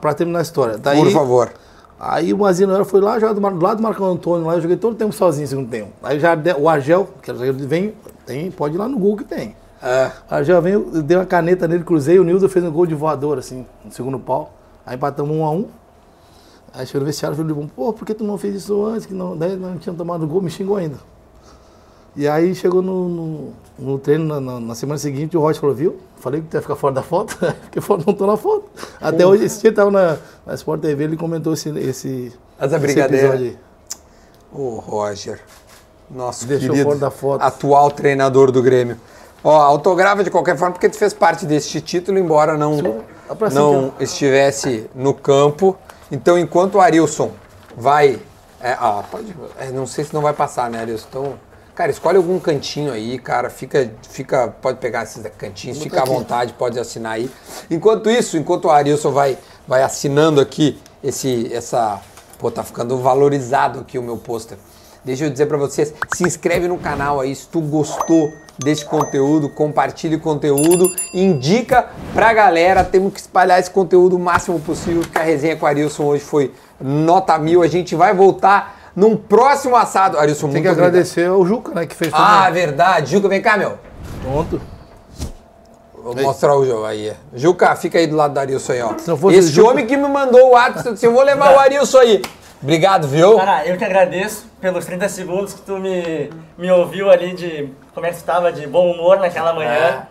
pra 0.00 0.14
terminar 0.14 0.40
a 0.40 0.42
história. 0.42 0.78
Daí, 0.78 0.98
Por 0.98 1.10
favor. 1.10 1.52
Aí 1.98 2.32
o 2.32 2.38
Mazinho 2.38 2.84
foi 2.84 3.00
lá, 3.00 3.18
jogar 3.18 3.32
do, 3.32 3.40
do 3.40 3.64
lado 3.64 3.78
do 3.78 3.82
Marco 3.82 4.04
Antônio, 4.04 4.46
lá 4.46 4.54
eu 4.54 4.60
joguei 4.60 4.76
todo 4.76 4.92
o 4.92 4.96
tempo 4.96 5.12
sozinho 5.14 5.48
segundo 5.48 5.70
tempo. 5.70 5.90
Aí 6.02 6.20
já 6.20 6.36
o 6.58 6.68
Argel, 6.68 7.08
que 7.22 7.30
era 7.30 7.38
zagueiro, 7.38 7.66
vem, 7.66 7.94
tem, 8.26 8.50
pode 8.50 8.74
ir 8.74 8.78
lá 8.78 8.86
no 8.86 8.98
Google 8.98 9.16
que 9.16 9.24
tem. 9.24 9.56
É. 9.82 10.10
O 10.30 10.34
Argel 10.34 10.60
vem, 10.60 10.72
eu 10.74 11.02
dei 11.02 11.16
uma 11.16 11.24
caneta 11.24 11.66
nele, 11.66 11.84
cruzei, 11.84 12.18
o 12.18 12.24
Nildo 12.24 12.48
fez 12.50 12.62
um 12.64 12.70
gol 12.70 12.84
de 12.84 12.94
voador, 12.94 13.38
assim, 13.38 13.64
no 13.82 13.90
segundo 13.90 14.18
pau. 14.18 14.52
Aí 14.84 14.94
empatamos 14.96 15.34
um 15.34 15.42
a 15.44 15.50
um. 15.50 15.66
Aí 16.76 16.86
chegou 16.86 17.00
no 17.00 17.06
vestiário 17.06 17.34
e 17.34 17.36
falei, 17.42 17.68
pô, 17.74 17.90
por 17.92 18.04
que 18.04 18.12
tu 18.12 18.22
não 18.22 18.36
fez 18.36 18.54
isso 18.54 18.84
antes? 18.84 19.06
Que 19.06 19.14
não, 19.14 19.34
daí 19.34 19.56
não 19.56 19.78
tinha 19.78 19.94
tomado 19.94 20.26
gol, 20.26 20.42
me 20.42 20.50
xingou 20.50 20.76
ainda. 20.76 20.98
E 22.14 22.28
aí 22.28 22.54
chegou 22.54 22.82
no, 22.82 23.08
no, 23.08 23.52
no 23.78 23.98
treino 23.98 24.24
na, 24.24 24.40
na- 24.40 24.60
na 24.60 24.74
semana 24.74 24.98
seguinte, 24.98 25.36
o 25.36 25.40
Roger 25.40 25.60
falou, 25.60 25.74
viu? 25.74 25.96
Falei 26.16 26.40
que 26.42 26.48
tu 26.48 26.54
ia 26.54 26.62
ficar 26.62 26.76
fora 26.76 26.94
da 26.94 27.02
foto, 27.02 27.36
porque 27.64 27.80
fora 27.80 28.02
não 28.06 28.12
tô 28.12 28.26
na 28.26 28.36
foto. 28.36 28.64
Até 29.00 29.26
hoje, 29.26 29.44
esse 29.44 29.60
dia 29.60 29.68
ele 29.68 29.76
tava 29.76 29.90
na, 29.90 30.18
na 30.46 30.54
Sport 30.54 30.80
TV, 30.82 31.04
ele 31.04 31.16
comentou 31.16 31.54
esse, 31.54 31.70
esse, 31.78 32.32
Essa 32.58 32.76
esse 32.76 33.00
episódio 33.00 33.44
aí. 33.46 33.58
Ô, 34.52 34.76
Roger. 34.78 35.40
Nosso 36.10 36.46
Deixou 36.46 36.68
querido 36.70 36.84
fora 36.88 36.98
da 36.98 37.10
foto. 37.10 37.42
atual 37.42 37.90
treinador 37.90 38.50
do 38.52 38.62
Grêmio. 38.62 38.96
Ó, 39.42 39.50
autografa 39.60 40.22
de 40.24 40.30
qualquer 40.30 40.56
forma, 40.56 40.72
porque 40.72 40.88
tu 40.88 40.96
fez 40.96 41.12
parte 41.12 41.44
deste 41.46 41.80
título, 41.80 42.18
embora 42.18 42.56
não, 42.56 42.78
pra 43.38 43.50
não 43.50 43.92
estivesse 44.00 44.88
no 44.94 45.12
campo. 45.12 45.76
Então, 46.10 46.38
enquanto 46.38 46.76
o 46.76 46.80
Arilson 46.80 47.32
vai. 47.76 48.20
É, 48.60 48.72
ah, 48.72 49.04
pode. 49.10 49.34
é, 49.58 49.70
não 49.70 49.86
sei 49.86 50.04
se 50.04 50.14
não 50.14 50.22
vai 50.22 50.32
passar, 50.32 50.70
né, 50.70 50.80
Arilson? 50.80 51.06
Então, 51.08 51.38
cara, 51.74 51.90
escolhe 51.90 52.16
algum 52.16 52.38
cantinho 52.38 52.92
aí, 52.92 53.18
cara. 53.18 53.50
Fica. 53.50 53.90
fica 54.08 54.48
pode 54.48 54.78
pegar 54.78 55.02
esses 55.02 55.22
cantinhos, 55.36 55.78
fica 55.78 56.00
à 56.00 56.02
aqui. 56.02 56.10
vontade, 56.10 56.52
pode 56.54 56.78
assinar 56.78 57.12
aí. 57.12 57.30
Enquanto 57.70 58.08
isso, 58.10 58.36
enquanto 58.36 58.66
o 58.66 58.70
Arilson 58.70 59.10
vai, 59.10 59.36
vai 59.66 59.82
assinando 59.82 60.40
aqui 60.40 60.80
esse, 61.02 61.52
essa. 61.52 62.00
Pô, 62.38 62.50
tá 62.50 62.62
ficando 62.62 62.98
valorizado 62.98 63.80
aqui 63.80 63.98
o 63.98 64.02
meu 64.02 64.16
pôster. 64.16 64.58
Deixa 65.04 65.24
eu 65.24 65.30
dizer 65.30 65.46
pra 65.46 65.56
vocês, 65.56 65.94
se 66.14 66.24
inscreve 66.24 66.66
no 66.66 66.78
canal 66.78 67.20
aí 67.20 67.34
se 67.34 67.46
tu 67.46 67.60
gostou 67.60 68.32
desse 68.58 68.84
conteúdo, 68.84 69.48
compartilhe 69.48 70.16
o 70.16 70.20
conteúdo, 70.20 70.90
indica 71.12 71.86
pra 72.14 72.32
galera, 72.32 72.82
temos 72.82 73.12
que 73.12 73.20
espalhar 73.20 73.60
esse 73.60 73.70
conteúdo 73.70 74.16
o 74.16 74.18
máximo 74.18 74.58
possível, 74.60 75.02
porque 75.02 75.18
a 75.18 75.22
resenha 75.22 75.56
com 75.56 75.66
o 75.66 75.68
Arilson 75.68 76.04
hoje 76.04 76.24
foi 76.24 76.52
nota 76.80 77.38
mil, 77.38 77.62
a 77.62 77.66
gente 77.66 77.94
vai 77.94 78.14
voltar 78.14 78.92
num 78.94 79.16
próximo 79.16 79.76
assado. 79.76 80.18
Arilson, 80.18 80.46
Tem 80.46 80.52
muito 80.52 80.62
que 80.62 80.68
obrigado. 80.70 80.88
agradecer 80.88 81.26
ao 81.26 81.44
Juca, 81.44 81.72
né, 81.74 81.86
que 81.86 81.94
fez 81.94 82.10
tudo. 82.10 82.22
Ah, 82.22 82.48
verdade. 82.50 83.12
Juca, 83.12 83.28
vem 83.28 83.42
cá, 83.42 83.56
meu. 83.56 83.74
Pronto. 84.22 84.60
Vou 86.02 86.14
mostrar 86.14 86.54
o 86.56 86.64
jogo 86.64 86.84
aí. 86.84 87.12
Juca, 87.34 87.74
fica 87.74 87.98
aí 87.98 88.06
do 88.06 88.14
lado 88.14 88.32
do 88.32 88.38
Arilson 88.38 88.72
aí, 88.72 88.82
ó. 88.82 88.96
Se 88.96 89.08
não 89.08 89.16
fosse 89.16 89.38
Esse 89.38 89.60
homem 89.60 89.86
que 89.86 89.96
me 89.96 90.08
mandou 90.08 90.48
o 90.48 90.50
WhatsApp, 90.52 90.92
disse, 90.92 91.04
eu 91.04 91.12
vou 91.12 91.22
levar 91.22 91.54
o 91.54 91.58
Arilson 91.58 91.98
aí. 91.98 92.22
Obrigado, 92.62 93.06
viu? 93.06 93.36
Cara, 93.36 93.66
eu 93.66 93.76
que 93.76 93.84
agradeço 93.84 94.46
pelos 94.60 94.84
30 94.84 95.08
segundos 95.08 95.54
que 95.54 95.60
tu 95.60 95.78
me, 95.78 96.30
me 96.56 96.70
ouviu 96.70 97.10
ali 97.10 97.34
de 97.34 97.68
como 97.94 98.06
é 98.06 98.10
que 98.10 98.18
tu 98.18 98.24
tava 98.24 98.50
de 98.52 98.66
bom 98.66 98.90
humor 98.90 99.18
naquela 99.18 99.52
manhã. 99.52 100.06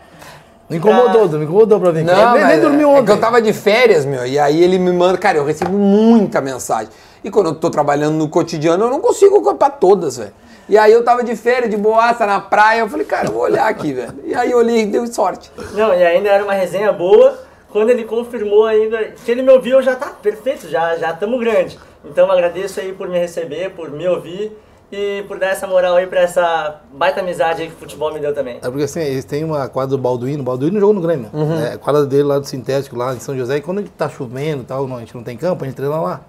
Me 0.69 0.77
incomodou, 0.77 1.27
me 1.29 1.45
incomodou 1.45 1.79
pra 1.79 1.91
vir. 1.91 2.09
aqui. 2.09 2.19
Não, 2.19 2.33
nem, 2.33 2.45
nem 2.45 2.61
dormi 2.61 2.83
é 2.83 2.87
ontem. 2.87 3.05
que 3.05 3.11
eu 3.11 3.19
tava 3.19 3.41
de 3.41 3.53
férias, 3.53 4.05
meu, 4.05 4.25
e 4.25 4.39
aí 4.39 4.63
ele 4.63 4.79
me 4.79 4.91
manda, 4.91 5.17
cara, 5.17 5.37
eu 5.37 5.45
recebo 5.45 5.77
muita 5.77 6.41
mensagem. 6.41 6.89
E 7.23 7.29
quando 7.29 7.47
eu 7.47 7.55
tô 7.55 7.69
trabalhando 7.69 8.15
no 8.15 8.29
cotidiano, 8.29 8.85
eu 8.85 8.89
não 8.89 8.99
consigo 8.99 9.37
ocupar 9.37 9.71
todas, 9.79 10.17
velho. 10.17 10.33
E 10.67 10.77
aí 10.77 10.91
eu 10.91 11.03
tava 11.03 11.23
de 11.23 11.35
férias, 11.35 11.69
de 11.69 11.77
boaça, 11.77 12.25
na 12.25 12.39
praia, 12.39 12.79
eu 12.79 12.89
falei, 12.89 13.05
cara, 13.05 13.27
eu 13.27 13.33
vou 13.33 13.43
olhar 13.43 13.67
aqui, 13.67 13.93
velho. 13.93 14.15
E 14.23 14.33
aí 14.33 14.49
eu 14.49 14.57
olhei 14.57 14.81
e 14.81 14.85
deu 14.87 15.05
sorte. 15.07 15.51
Não, 15.73 15.93
e 15.93 16.03
ainda 16.03 16.29
era 16.29 16.43
uma 16.43 16.53
resenha 16.53 16.91
boa. 16.91 17.37
Quando 17.69 17.89
ele 17.89 18.03
confirmou 18.05 18.65
ainda 18.65 19.03
que 19.23 19.29
ele 19.29 19.43
me 19.43 19.51
ouviu, 19.51 19.77
eu 19.77 19.83
já 19.83 19.95
tá 19.95 20.07
perfeito, 20.07 20.67
já 20.67 20.95
já 20.97 21.13
tamo 21.13 21.37
grande. 21.37 21.77
Então 22.05 22.29
agradeço 22.31 22.79
aí 22.79 22.93
por 22.93 23.07
me 23.07 23.17
receber, 23.19 23.71
por 23.71 23.89
me 23.91 24.07
ouvir 24.07 24.57
e 24.91 25.23
por 25.27 25.39
dar 25.39 25.47
essa 25.47 25.65
moral 25.65 25.95
aí 25.95 26.05
pra 26.07 26.21
essa 26.21 26.81
baita 26.93 27.19
amizade 27.21 27.61
aí 27.63 27.67
que 27.69 27.73
o 27.75 27.77
futebol 27.77 28.13
me 28.13 28.19
deu 28.19 28.33
também. 28.33 28.57
É 28.57 28.69
porque 28.69 28.83
assim, 28.83 29.01
eles 29.01 29.25
têm 29.25 29.43
uma 29.43 29.67
quadra 29.67 29.91
do 29.95 30.01
Balduino, 30.01 30.41
o 30.41 30.45
Balduino 30.45 30.79
jogou 30.79 30.93
no 30.93 31.01
Grêmio. 31.01 31.29
Uhum. 31.33 31.59
É, 31.59 31.73
a 31.73 31.77
quadra 31.77 32.05
dele 32.05 32.23
lá 32.23 32.37
do 32.39 32.45
sintético, 32.45 32.95
lá 32.95 33.13
em 33.13 33.19
São 33.19 33.35
José, 33.37 33.57
e 33.57 33.61
quando 33.61 33.83
tá 33.89 34.07
chovendo 34.07 34.61
e 34.61 34.65
tal, 34.65 34.87
não, 34.87 34.97
a 34.97 34.99
gente 34.99 35.15
não 35.15 35.23
tem 35.23 35.35
campo, 35.35 35.63
a 35.63 35.67
gente 35.67 35.75
treina 35.75 35.99
lá. 35.99 36.21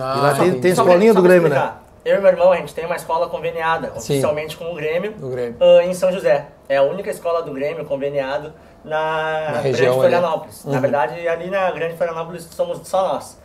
Ah, 0.00 0.14
e 0.16 0.20
lá 0.22 0.34
tem, 0.34 0.60
tem 0.60 0.74
Só 0.74 0.82
escolinha 0.82 1.12
pra- 1.12 1.20
do 1.20 1.28
Grêmio, 1.28 1.48
né? 1.48 1.72
Eu 2.04 2.16
e 2.18 2.20
meu 2.20 2.30
irmão, 2.30 2.52
a 2.52 2.56
gente 2.56 2.74
tem 2.74 2.84
uma 2.86 2.96
escola 2.96 3.28
conveniada, 3.28 3.88
Sim. 3.98 4.12
oficialmente 4.14 4.56
com 4.58 4.70
o 4.70 4.74
Grêmio, 4.74 5.12
Do 5.12 5.28
Grêmio. 5.30 5.56
ah, 5.60 5.84
em 5.84 5.92
São 5.94 6.12
José. 6.12 6.46
É 6.68 6.76
a 6.76 6.82
única 6.82 7.10
escola 7.10 7.42
do 7.42 7.52
Grêmio 7.52 7.84
conveniado 7.86 8.52
na, 8.84 9.50
Na 9.52 9.58
região 9.60 9.86
Grande. 9.98 9.98
Florianópolis. 10.00 10.64
Uhum. 10.64 10.72
Na 10.72 10.80
verdade, 10.80 11.26
ali 11.28 11.50
na 11.50 11.70
Grande 11.70 11.96
Florianópolis 11.96 12.44
somos 12.52 12.80
só 12.86 13.14
nós. 13.14 13.38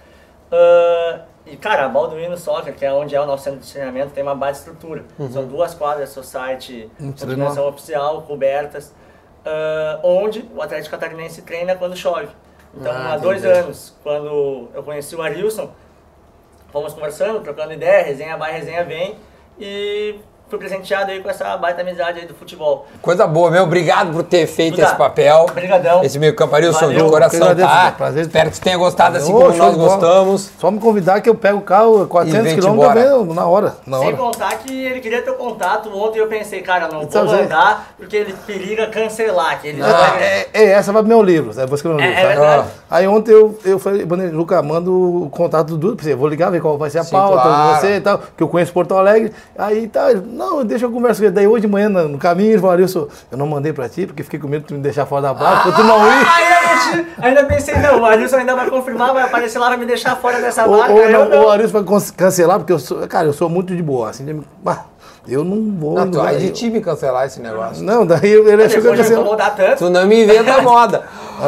Ah, 0.51 1.21
e, 1.45 1.55
cara, 1.57 1.85
a 1.85 1.89
Balduino 1.89 2.37
Soccer, 2.37 2.75
que 2.75 2.85
é 2.85 2.91
onde 2.93 3.15
é 3.15 3.21
o 3.21 3.25
nosso 3.25 3.43
centro 3.45 3.59
de 3.59 3.71
treinamento, 3.71 4.11
tem 4.11 4.23
uma 4.23 4.35
baita 4.35 4.59
estrutura. 4.59 5.03
Uhum. 5.17 5.31
São 5.31 5.45
duas 5.47 5.73
quadras 5.73 6.09
society 6.09 6.89
dimensão 6.99 7.67
oficial, 7.67 8.21
cobertas, 8.23 8.93
ah, 9.45 9.99
onde 10.03 10.47
o 10.55 10.61
Atlético 10.61 10.97
Catarinense 10.97 11.41
treina 11.41 11.75
quando 11.75 11.95
chove. 11.95 12.29
Então, 12.75 12.91
Ah, 12.91 13.13
há 13.13 13.17
dois 13.17 13.43
entendi. 13.43 13.59
anos, 13.59 13.95
quando 14.03 14.69
eu 14.73 14.83
conheci 14.83 15.15
o 15.15 15.21
Arilson, 15.21 15.71
fomos 16.71 16.93
conversando, 16.93 17.39
trocando 17.39 17.73
ideia, 17.73 18.03
resenha 18.03 18.37
vai, 18.37 18.51
resenha 18.51 18.83
vem, 18.83 19.15
e 19.59 20.19
fui 20.49 20.57
presenteado 20.57 21.11
aí 21.11 21.21
com 21.21 21.29
essa 21.29 21.55
baita 21.57 21.81
amizade 21.81 22.19
aí 22.19 22.25
do 22.25 22.33
futebol. 22.33 22.87
Coisa 23.01 23.27
boa, 23.27 23.51
meu. 23.51 23.63
Obrigado 23.63 24.11
por 24.11 24.23
ter 24.23 24.47
feito 24.47 24.81
esse 24.81 24.95
papel. 24.95 25.45
Obrigadão. 25.49 26.03
Esse 26.03 26.17
meio 26.17 26.35
campo 26.35 26.55
Arilson, 26.55 26.87
Valeu. 26.87 27.05
de 27.05 27.11
coração, 27.11 27.41
agradeço, 27.47 27.69
tá? 27.69 27.91
prazer. 27.91 28.21
Espero 28.23 28.49
que 28.49 28.55
você 28.57 28.63
tenha 28.63 28.77
gostado 28.77 29.17
assim 29.17 29.31
Ô, 29.33 29.39
como 29.39 29.53
nós 29.55 29.75
gostamos. 29.75 30.49
Só 30.59 30.71
me 30.71 30.79
convidar 30.79 31.21
que 31.21 31.29
eu 31.29 31.35
pego 31.35 31.59
o 31.59 31.61
carro 31.61 32.03
E 32.03 32.07
400 32.07 32.43
vem-te 32.43 32.61
quilômetros 32.61 33.35
na 33.35 33.45
hora. 33.45 33.75
Na 33.85 33.99
Sem 33.99 34.07
hora. 34.07 34.17
contar 34.17 34.57
que 34.57 34.85
ele 34.85 34.99
queria 34.99 35.21
ter 35.21 35.29
o 35.31 35.35
contato 35.35 35.89
ontem 35.95 36.19
eu 36.19 36.27
pensei, 36.27 36.61
cara, 36.61 36.87
não 36.87 37.03
Então, 37.03 37.25
vou 37.27 37.35
mandar 37.35 37.93
porque 37.97 38.15
ele 38.15 38.33
periga 38.47 38.87
cancelar, 38.87 39.61
que 39.61 39.67
ele 39.67 39.81
Ah, 39.83 39.85
vai... 39.87 40.23
É, 40.23 40.49
é, 40.53 40.63
essa 40.71 40.91
vai 40.91 41.01
pro 41.03 41.09
meu 41.09 41.21
livro, 41.21 41.51
é, 41.59 41.65
vou 41.65 41.75
escrever 41.75 41.95
meu 41.97 42.05
É- 42.05 42.09
livro. 42.09 42.21
é 42.21 42.23
tá? 42.35 42.39
verdade. 42.41 42.67
Aí 42.89 43.07
ontem 43.07 43.31
eu, 43.31 43.57
eu 43.63 43.77
falei, 43.79 44.03
"Bane- 44.05 44.29
Luca, 44.31 44.61
manda 44.63 44.89
o 44.89 45.29
contato 45.31 45.67
do 45.69 45.77
Dudu 45.77 45.95
pra 45.95 46.03
você. 46.05 46.13
Eu 46.13 46.17
vou 46.17 46.27
ligar, 46.27 46.49
ver 46.49 46.61
qual 46.61 46.77
vai 46.77 46.89
ser 46.89 46.99
a 46.99 47.03
Sim, 47.03 47.11
pauta, 47.11 47.41
claro. 47.43 47.79
você 47.79 47.95
e 47.97 48.01
tal, 48.01 48.19
que 48.35 48.41
eu 48.41 48.47
conheço 48.47 48.73
Porto 48.73 48.95
Alegre. 48.95 49.31
Aí 49.57 49.87
tá, 49.87 50.07
não, 50.39 50.63
deixa 50.63 50.85
eu 50.85 50.91
conversar 50.91 51.19
com 51.19 51.25
ele. 51.25 51.35
Daí 51.35 51.45
hoje 51.47 51.61
de 51.61 51.67
manhã, 51.67 51.89
no, 51.89 52.17
caminho, 52.17 52.51
ele 52.51 52.59
falou, 52.59 52.71
Arilson, 52.73 53.07
eu 53.29 53.37
não 53.37 53.45
mandei 53.45 53.73
pra 53.73 53.89
ti, 53.89 54.05
porque 54.07 54.23
fiquei 54.23 54.39
com 54.39 54.47
medo 54.47 54.61
de 54.61 54.67
tu 54.69 54.73
me 54.73 54.79
deixar 54.79 55.05
fora 55.05 55.21
da 55.23 55.35
praia, 55.35 55.59
pra 55.61 55.71
tu 55.73 55.83
não 55.83 55.97
ir. 56.07 56.11
Ainda, 56.11 56.95
não 56.95 57.03
te- 57.03 57.07
ainda 57.21 57.43
pensei, 57.43 57.75
não, 57.77 57.99
o 58.01 58.05
Arilson 58.05 58.37
ainda 58.37 58.55
vai 58.55 58.69
confirmar, 58.69 59.13
vai 59.13 59.23
aparecer 59.23 59.59
lá, 59.59 59.67
vai 59.67 59.77
me 59.77 59.85
deixar 59.85 60.15
fora 60.15 60.39
dessa 60.39 60.65
Ou, 60.65 60.77
vaga. 60.77 60.93
ou 61.37 61.45
o 61.47 61.49
Arilson 61.49 61.83
vai 61.83 61.99
cancelar, 62.15 62.57
porque 62.59 62.71
eu 62.71 62.79
sou, 62.79 63.05
cara, 63.07 63.27
eu 63.27 63.33
sou 63.33 63.49
muito 63.49 63.75
de 63.75 63.83
boa, 63.83 64.09
assim, 64.09 64.23
de- 64.23 64.41
bah, 64.63 64.85
eu 65.27 65.43
não 65.43 65.77
vou... 65.77 65.93
Não, 65.95 66.09
tu 66.09 66.17
não, 66.17 66.23
vai 66.23 66.37
de 66.37 66.49
time 66.51 66.79
cancelar 66.79 67.25
esse 67.27 67.39
negócio. 67.41 67.83
não, 67.83 68.05
daí 68.05 68.31
ele 68.31 68.63
achou 68.63 68.81
que 68.81 68.87
eu 68.87 69.37
tanto. 69.55 69.77
Tu 69.77 69.89
não 69.89 70.07
me 70.07 70.23
inventa 70.23 70.53
a 70.55 70.61
moda. 70.63 71.03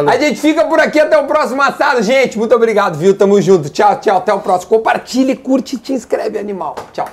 A 0.06 0.18
gente 0.18 0.40
fica 0.40 0.66
por 0.66 0.80
aqui 0.80 1.00
até 1.00 1.18
o 1.18 1.26
próximo 1.26 1.62
assado, 1.62 2.02
gente. 2.04 2.38
Muito 2.38 2.54
obrigado, 2.54 2.98
viu? 2.98 3.18
Tamo 3.18 3.42
junto. 3.42 3.70
Tchau, 3.70 4.00
tchau. 4.00 4.18
Até 4.18 4.34
o 4.34 4.40
próximo. 4.40 4.70
Compartilhe, 4.70 5.36
curte 5.36 5.76
e 5.76 5.80
te 5.80 5.94
inscreve, 5.94 6.38
animal. 6.38 6.76
Tchau. 6.94 7.08